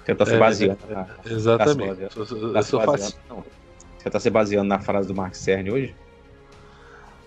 Você 0.08 0.14
tá 0.14 0.24
se 0.24 0.34
é, 0.34 0.38
baseando. 0.38 0.78
É, 0.88 0.94
na, 0.94 1.06
exatamente. 1.26 1.96
Tá 1.96 2.08
eu 2.16 2.26
sou, 2.26 2.52
tá 2.52 2.62
sou 2.62 2.86
baseando, 2.86 3.14
não, 3.28 3.44
você 3.98 4.10
tá 4.10 4.18
se 4.18 4.30
baseando 4.30 4.66
na 4.66 4.78
frase 4.78 5.06
do 5.06 5.14
Mark 5.14 5.34
Cerny 5.34 5.70
hoje? 5.70 5.94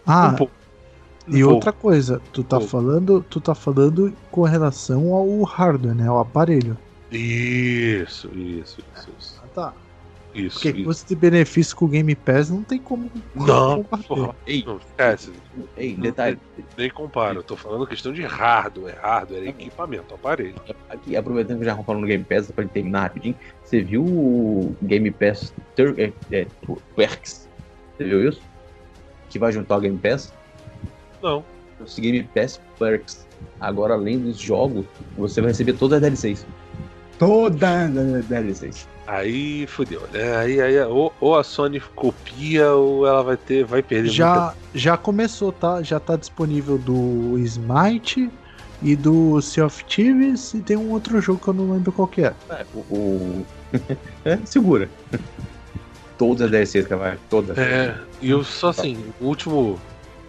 Ah, 0.05 0.35
um 0.39 0.47
e 1.27 1.45
um 1.45 1.53
outra 1.53 1.71
coisa, 1.71 2.19
tu 2.33 2.43
tá 2.43 2.57
um 2.57 2.61
falando, 2.61 3.23
tu 3.29 3.39
tá 3.39 3.53
falando 3.53 4.11
com 4.31 4.41
relação 4.41 5.13
ao 5.13 5.43
hardware, 5.43 5.93
né, 5.93 6.07
ao 6.07 6.19
aparelho. 6.19 6.75
Isso, 7.11 8.27
isso, 8.29 8.81
isso. 8.95 9.09
isso. 9.19 9.41
Ah, 9.43 9.47
tá. 9.53 9.73
Isso. 10.33 10.59
Porque 10.59 10.79
isso. 10.79 10.85
você 10.85 11.05
tem 11.07 11.17
benefício 11.17 11.75
com 11.75 11.85
o 11.85 11.87
Game 11.87 12.15
Pass, 12.15 12.49
não 12.49 12.63
tem 12.63 12.79
como. 12.79 13.11
Não, 13.35 13.83
porra. 13.83 14.35
Ei, 14.47 14.63
não, 14.65 14.77
esquece. 14.77 15.31
Ei, 15.75 15.95
detalhe. 15.95 16.37
Nem 16.77 16.89
compara, 16.89 17.37
eu 17.37 17.43
tô 17.43 17.57
falando 17.57 17.85
questão 17.85 18.13
de 18.13 18.23
hardware, 18.23 18.97
hardware, 19.01 19.49
equipamento, 19.49 20.13
aparelho. 20.13 20.55
Aqui, 20.89 21.15
aproveitando 21.15 21.59
que 21.59 21.65
já 21.65 21.75
falando 21.75 22.01
no 22.01 22.07
Game 22.07 22.23
Pass, 22.23 22.49
pra 22.51 22.65
terminar 22.65 23.01
rapidinho, 23.01 23.35
você 23.63 23.81
viu 23.81 24.03
o 24.03 24.75
Game 24.83 25.11
Pass 25.11 25.53
é, 25.97 26.11
é, 26.31 26.47
Works? 26.97 27.49
Você 27.97 28.03
viu 28.03 28.29
isso? 28.29 28.41
Que 29.29 29.37
vai 29.37 29.51
juntar 29.51 29.77
o 29.77 29.81
Game 29.81 29.97
Pass? 29.97 30.33
Não. 31.21 31.43
O 31.79 32.01
Game 32.01 32.23
Pass 32.33 32.61
Perks. 32.79 33.27
Agora, 33.59 33.95
além 33.95 34.19
dos 34.19 34.39
jogos, 34.39 34.85
você 35.17 35.41
vai 35.41 35.51
receber 35.51 35.73
todas 35.73 35.97
as 35.97 36.01
DLCs. 36.01 36.45
Todas 37.21 37.95
as 37.95 38.25
DLCs. 38.25 38.87
Aí 39.05 39.67
fodeu, 39.67 40.01
né? 40.11 40.37
Aí, 40.37 40.59
aí 40.59 40.79
ou, 40.79 41.13
ou, 41.21 41.37
a 41.37 41.43
Sony 41.43 41.79
copia 41.79 42.71
ou 42.71 43.05
ela 43.05 43.21
vai 43.21 43.37
ter, 43.37 43.63
vai 43.63 43.83
perder 43.83 44.09
já, 44.09 44.33
muita... 44.35 44.57
Já 44.73 44.97
começou, 44.97 45.51
tá? 45.51 45.83
Já 45.83 45.99
tá 45.99 46.15
disponível 46.15 46.79
do 46.79 47.37
Smite 47.37 48.27
e 48.81 48.95
do 48.95 49.39
Sea 49.39 49.67
of 49.67 49.85
Thieves 49.85 50.55
e 50.55 50.61
tem 50.61 50.75
um 50.75 50.89
outro 50.89 51.21
jogo 51.21 51.39
que 51.39 51.47
eu 51.47 51.53
não 51.53 51.71
lembro 51.71 51.91
qual 51.91 52.07
que 52.07 52.23
é. 52.23 52.33
é 52.49 52.65
o... 52.73 52.79
o... 52.79 53.45
é, 54.25 54.39
segura. 54.43 54.89
Todas 56.17 56.45
as 56.45 56.49
DLCs 56.49 56.87
vai, 56.87 57.19
todas. 57.29 57.55
É, 57.55 57.95
e 58.19 58.31
eu 58.31 58.43
só 58.43 58.69
assim, 58.69 58.97
o 59.19 59.25
último, 59.25 59.79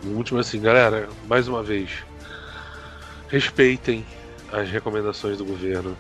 o 0.05 0.09
último 0.09 0.41
assim, 0.41 0.61
galera, 0.61 1.09
mais 1.27 1.49
uma 1.49 1.63
vez, 1.63 1.89
respeitem 3.29 4.05
as 4.53 4.71
recomendações 4.71 5.39
do 5.39 5.45
governo 5.47 5.97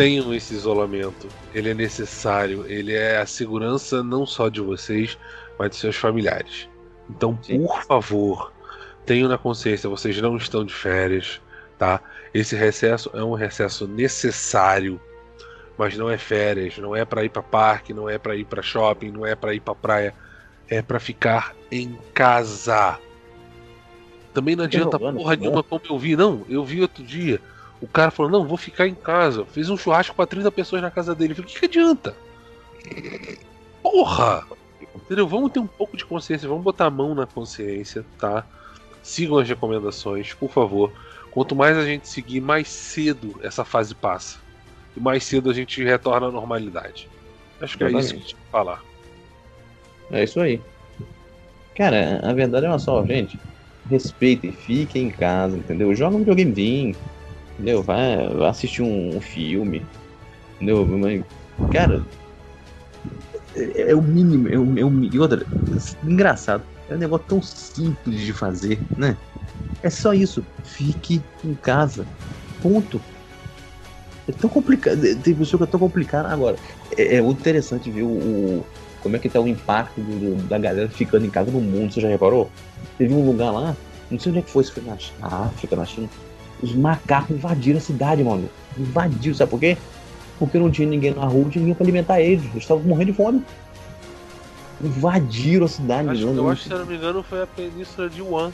tenham 0.00 0.32
esse 0.32 0.54
isolamento. 0.54 1.28
Ele 1.54 1.68
é 1.68 1.74
necessário, 1.74 2.64
ele 2.66 2.94
é 2.94 3.18
a 3.18 3.26
segurança 3.26 4.02
não 4.02 4.24
só 4.24 4.48
de 4.48 4.58
vocês, 4.58 5.18
mas 5.58 5.70
de 5.70 5.76
seus 5.76 5.94
familiares. 5.94 6.66
Então, 7.10 7.38
Sim. 7.42 7.66
por 7.66 7.82
favor, 7.82 8.50
tenham 9.04 9.28
na 9.28 9.36
consciência, 9.36 9.90
vocês 9.90 10.18
não 10.22 10.38
estão 10.38 10.64
de 10.64 10.72
férias, 10.72 11.38
tá? 11.78 12.00
Esse 12.32 12.56
recesso 12.56 13.10
é 13.12 13.22
um 13.22 13.34
recesso 13.34 13.86
necessário, 13.86 14.98
mas 15.76 15.98
não 15.98 16.08
é 16.08 16.16
férias, 16.16 16.78
não 16.78 16.96
é 16.96 17.04
para 17.04 17.22
ir 17.22 17.28
para 17.28 17.42
parque, 17.42 17.92
não 17.92 18.08
é 18.08 18.16
para 18.16 18.34
ir 18.34 18.46
para 18.46 18.62
shopping, 18.62 19.10
não 19.10 19.26
é 19.26 19.34
para 19.34 19.52
ir 19.52 19.60
para 19.60 19.74
praia, 19.74 20.14
é 20.66 20.80
para 20.80 20.98
ficar 20.98 21.54
em 21.70 21.98
casa. 22.14 22.98
Também 24.32 24.56
não 24.56 24.64
adianta 24.64 24.98
porra 24.98 25.36
nenhuma 25.36 25.62
como 25.62 25.82
eu 25.90 25.98
vi, 25.98 26.16
não. 26.16 26.42
Eu 26.48 26.64
vi 26.64 26.80
outro 26.80 27.04
dia 27.04 27.38
o 27.80 27.88
cara 27.88 28.10
falou: 28.10 28.30
Não, 28.30 28.46
vou 28.46 28.56
ficar 28.56 28.86
em 28.86 28.94
casa. 28.94 29.44
Fiz 29.46 29.70
um 29.70 29.76
churrasco 29.76 30.14
para 30.14 30.26
30 30.26 30.50
pessoas 30.52 30.82
na 30.82 30.90
casa 30.90 31.14
dele. 31.14 31.32
O 31.32 31.42
que, 31.42 31.58
que 31.60 31.64
adianta? 31.66 32.14
Porra! 33.82 34.46
Entendeu? 34.94 35.26
Vamos 35.26 35.52
ter 35.52 35.60
um 35.60 35.66
pouco 35.66 35.96
de 35.96 36.04
consciência, 36.04 36.48
vamos 36.48 36.64
botar 36.64 36.86
a 36.86 36.90
mão 36.90 37.14
na 37.14 37.26
consciência, 37.26 38.04
tá? 38.18 38.44
Sigam 39.02 39.38
as 39.38 39.48
recomendações, 39.48 40.32
por 40.34 40.50
favor. 40.50 40.92
Quanto 41.30 41.54
mais 41.54 41.76
a 41.76 41.84
gente 41.84 42.08
seguir, 42.08 42.40
mais 42.40 42.68
cedo 42.68 43.38
essa 43.42 43.64
fase 43.64 43.94
passa. 43.94 44.38
E 44.96 45.00
mais 45.00 45.24
cedo 45.24 45.50
a 45.50 45.54
gente 45.54 45.82
retorna 45.82 46.26
à 46.26 46.30
normalidade. 46.30 47.08
Acho 47.60 47.78
que 47.78 47.84
Exatamente. 47.84 47.96
é 47.96 48.00
isso 48.00 48.08
que 48.08 48.16
a 48.16 48.20
gente 48.20 48.34
tem 48.34 48.44
que 48.44 48.50
falar. 48.50 48.82
É 50.10 50.24
isso 50.24 50.40
aí. 50.40 50.60
Cara, 51.76 52.20
a 52.22 52.32
verdade 52.32 52.66
é 52.66 52.68
uma 52.68 52.78
só, 52.78 53.04
gente. 53.06 53.38
respeitem, 53.88 54.52
fiquem 54.52 55.06
em 55.06 55.10
casa, 55.10 55.56
entendeu? 55.56 55.94
Joga 55.94 56.16
um 56.16 56.18
videogamezinho, 56.20 56.96
entendeu? 57.60 57.82
Vai, 57.82 58.28
vai 58.28 58.48
assistir 58.48 58.82
um, 58.82 59.16
um 59.16 59.20
filme, 59.20 59.84
entendeu? 60.56 60.86
Mas, 60.86 61.22
cara, 61.70 62.02
é, 63.54 63.90
é, 63.90 63.94
o 63.94 64.02
mínimo, 64.02 64.48
é 64.48 64.58
o, 64.58 64.78
é 64.78 64.84
o 64.84 65.04
e 65.04 65.18
outra, 65.18 65.46
engraçado, 66.02 66.64
é 66.88 66.94
um 66.94 66.98
negócio 66.98 67.26
tão 67.28 67.42
simples 67.42 68.20
de 68.20 68.32
fazer, 68.32 68.82
né? 68.96 69.16
É 69.82 69.90
só 69.90 70.12
isso, 70.12 70.44
fique 70.64 71.22
em 71.44 71.54
casa, 71.54 72.06
ponto. 72.62 73.00
É 74.26 74.32
tão 74.32 74.48
complicado, 74.48 75.00
tem 75.22 75.34
pessoa 75.34 75.58
que 75.58 75.64
é 75.64 75.70
tão 75.70 75.80
complicado 75.80 76.26
agora. 76.26 76.56
É, 76.96 77.16
é 77.16 77.22
muito 77.22 77.40
interessante 77.40 77.90
ver 77.90 78.02
o, 78.02 78.08
o, 78.08 78.66
como 79.02 79.16
é 79.16 79.18
que 79.18 79.28
tá 79.28 79.40
o 79.40 79.48
impacto 79.48 80.00
do, 80.00 80.36
da 80.48 80.58
galera 80.58 80.88
ficando 80.88 81.26
em 81.26 81.30
casa 81.30 81.50
no 81.50 81.60
mundo, 81.60 81.92
você 81.92 82.00
já 82.00 82.08
reparou? 82.08 82.50
Teve 82.96 83.12
um 83.12 83.24
lugar 83.24 83.50
lá, 83.50 83.76
não 84.10 84.18
sei 84.18 84.30
onde 84.30 84.38
é 84.40 84.42
que 84.42 84.50
foi, 84.50 84.64
se 84.64 84.72
foi 84.72 84.82
na 84.82 84.96
África, 85.22 85.76
na 85.76 85.84
China, 85.84 86.08
os 86.62 86.74
macacos 86.74 87.30
invadiram 87.36 87.78
a 87.78 87.80
cidade, 87.80 88.22
mano. 88.22 88.48
Invadiram, 88.76 89.34
sabe 89.34 89.50
por 89.50 89.60
quê? 89.60 89.76
Porque 90.38 90.58
não 90.58 90.70
tinha 90.70 90.88
ninguém 90.88 91.12
na 91.12 91.24
rua, 91.24 91.42
não 91.42 91.50
tinha 91.50 91.60
ninguém 91.60 91.74
pra 91.74 91.84
alimentar 91.84 92.20
eles. 92.20 92.44
Eles 92.44 92.56
estavam 92.56 92.82
morrendo 92.84 93.12
de 93.12 93.16
fome. 93.16 93.44
Invadiram 94.82 95.66
a 95.66 95.68
cidade. 95.68 96.08
Acho, 96.08 96.26
não, 96.26 96.36
eu 96.36 96.50
acho 96.50 96.62
que, 96.62 96.68
se 96.68 96.74
não 96.74 96.86
me 96.86 96.96
engano, 96.96 97.22
foi 97.22 97.42
a 97.42 97.46
península 97.46 98.08
de 98.08 98.22
Wuhan. 98.22 98.52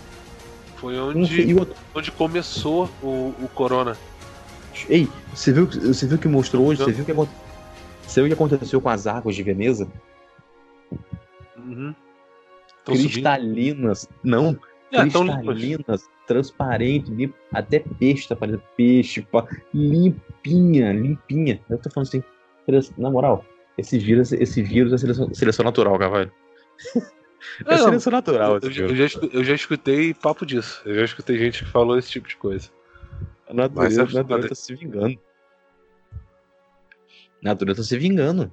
Foi 0.76 0.98
onde, 0.98 1.56
onde 1.94 2.10
começou 2.12 2.90
o, 3.02 3.32
o 3.40 3.48
corona. 3.54 3.96
Ei, 4.88 5.08
você 5.34 5.52
viu, 5.52 5.66
você 5.66 6.06
viu 6.06 6.18
que 6.18 6.28
mostrou 6.28 6.66
hoje? 6.66 6.82
Você 6.82 6.92
viu 6.92 7.04
que, 7.04 7.12
você 7.12 8.20
viu 8.20 8.24
o 8.24 8.28
que 8.28 8.34
aconteceu 8.34 8.80
com 8.80 8.88
as 8.88 9.06
águas 9.06 9.34
de 9.34 9.42
Veneza? 9.42 9.88
Uhum. 11.56 11.94
Cristalinas. 12.84 14.00
Subindo. 14.00 14.20
Não, 14.22 14.58
é, 14.92 15.00
cristalinas, 15.00 16.08
transparente, 16.26 17.32
até 17.52 17.78
peixe 17.78 18.28
tá 18.28 18.36
parecendo 18.36 18.62
peixe, 18.76 19.22
pá, 19.22 19.46
limpinha, 19.72 20.92
limpinha. 20.92 21.60
Eu 21.68 21.78
tô 21.78 21.90
falando 21.90 22.08
assim, 22.08 22.22
na 22.98 23.10
moral, 23.10 23.44
esse 23.78 23.98
vírus, 23.98 24.32
esse 24.32 24.62
vírus 24.62 24.92
é 24.92 24.98
seleção, 24.98 25.32
seleção 25.34 25.64
natural, 25.64 25.98
Cavalho. 25.98 26.32
é 27.64 27.70
não, 27.76 27.78
seleção 27.78 28.10
natural. 28.10 28.58
Eu, 28.62 28.70
eu, 28.70 28.96
já, 28.96 29.20
eu 29.32 29.44
já 29.44 29.54
escutei 29.54 30.14
papo 30.14 30.44
disso. 30.44 30.82
Eu 30.84 30.94
já 30.96 31.04
escutei 31.04 31.38
gente 31.38 31.64
que 31.64 31.70
falou 31.70 31.98
esse 31.98 32.10
tipo 32.10 32.28
de 32.28 32.36
coisa. 32.36 32.70
A 33.48 33.54
natureza, 33.54 34.04
Mas, 34.04 34.16
a 34.16 34.18
natureza 34.22 34.48
tá 34.48 34.54
se 34.54 34.74
vingando. 34.74 35.18
A 36.12 37.48
natureza 37.48 37.82
tá 37.82 37.86
se 37.86 37.98
vingando. 37.98 38.50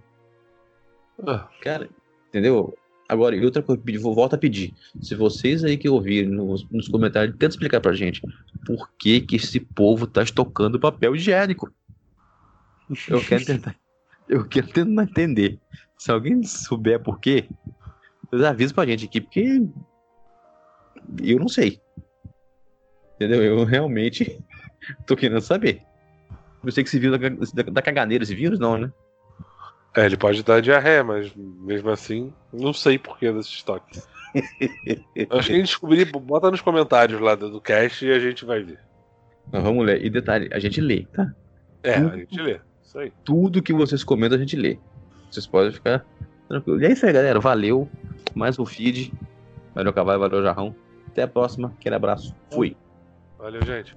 Ah. 1.26 1.50
Cara, 1.62 1.90
entendeu? 2.28 2.78
Agora, 3.14 3.36
e 3.36 3.46
outra 3.46 3.62
coisa, 3.62 3.80
vou 4.00 4.16
volto 4.16 4.34
a 4.34 4.40
pedir. 4.40 4.74
Se 5.00 5.14
vocês 5.14 5.64
aí 5.64 5.78
que 5.78 5.88
ouviram 5.88 6.32
nos, 6.32 6.68
nos 6.72 6.88
comentários, 6.88 7.36
tenta 7.38 7.54
explicar 7.54 7.80
pra 7.80 7.94
gente 7.94 8.20
por 8.66 8.90
que 8.98 9.22
que 9.22 9.36
esse 9.36 9.60
povo 9.60 10.08
tá 10.08 10.24
estocando 10.24 10.80
papel 10.80 11.16
higiênico. 11.16 11.72
Eu 13.08 13.24
quero 13.24 13.46
tentar. 13.46 13.76
Eu 14.28 14.48
quero 14.48 14.68
tentar 14.68 15.04
entender. 15.04 15.60
Se 15.96 16.10
alguém 16.10 16.42
souber 16.42 17.00
por 17.04 17.20
quê, 17.20 17.48
vocês 18.32 18.44
avisam 18.44 18.74
pra 18.74 18.88
gente 18.88 19.06
aqui, 19.06 19.22
porque 19.22 19.62
eu 21.22 21.38
não 21.38 21.48
sei. 21.48 21.80
Entendeu? 23.16 23.44
Eu 23.44 23.64
realmente 23.64 24.44
tô 25.06 25.16
querendo 25.16 25.40
saber. 25.40 25.84
Eu 26.64 26.72
sei 26.72 26.84
que 26.84 26.90
esse 26.90 26.98
vírus 26.98 27.52
da, 27.54 27.62
da 27.62 27.82
caganeira, 27.84 28.24
esse 28.24 28.34
vírus 28.34 28.58
não, 28.58 28.76
né? 28.76 28.92
É, 29.96 30.06
ele 30.06 30.18
pode 30.18 30.44
dar 30.44 30.62
diarreia, 30.62 31.04
mas 31.04 31.32
mesmo 31.36 31.90
assim, 31.90 32.34
não 32.52 32.74
sei 32.74 32.98
por 32.98 33.18
que 33.18 33.32
desse 33.32 33.50
estoque. 33.50 34.02
Acho 35.30 35.48
que 35.48 35.54
a 35.54 35.56
gente 35.56 35.66
descobrir, 35.66 36.06
bota 36.06 36.50
nos 36.50 36.62
comentários 36.62 37.22
lá 37.22 37.36
do 37.36 37.62
cast 37.62 38.04
e 38.06 38.12
a 38.12 38.20
gente 38.20 38.44
vai 38.44 38.64
ver. 38.64 38.80
Não, 39.52 39.62
vamos 39.62 39.86
ler. 39.86 40.04
E 40.04 40.10
detalhe, 40.10 40.50
a 40.52 40.60
gente 40.60 40.82
lê, 40.82 41.06
tá? 41.14 41.34
É, 41.84 42.00
tudo, 42.00 42.14
a 42.14 42.18
gente 42.18 42.42
lê. 42.42 42.60
Isso 42.82 43.00
aí. 43.00 43.14
Tudo 43.24 43.62
que 43.62 43.74
vocês 43.74 44.04
comentam 44.04 44.38
a 44.38 44.40
gente 44.40 44.56
lê. 44.56 44.80
Vocês 45.30 45.46
podem 45.46 45.72
ficar 45.72 46.06
tranquilos. 46.48 46.82
E 46.82 46.86
é 46.86 46.92
isso 46.92 47.06
aí, 47.06 47.14
galera. 47.14 47.40
Valeu. 47.40 47.90
Mais 48.34 48.58
um 48.58 48.66
feed. 48.66 49.12
Valeu, 49.76 49.92
Cavalo. 49.92 50.20
Valeu, 50.20 50.44
Jarrão. 50.44 50.76
Até 51.08 51.24
a 51.24 51.28
próxima. 51.28 51.74
Aquele 51.80 51.96
abraço. 51.96 52.36
Fui. 52.52 52.78
Valeu, 53.38 53.62
gente. 53.66 53.92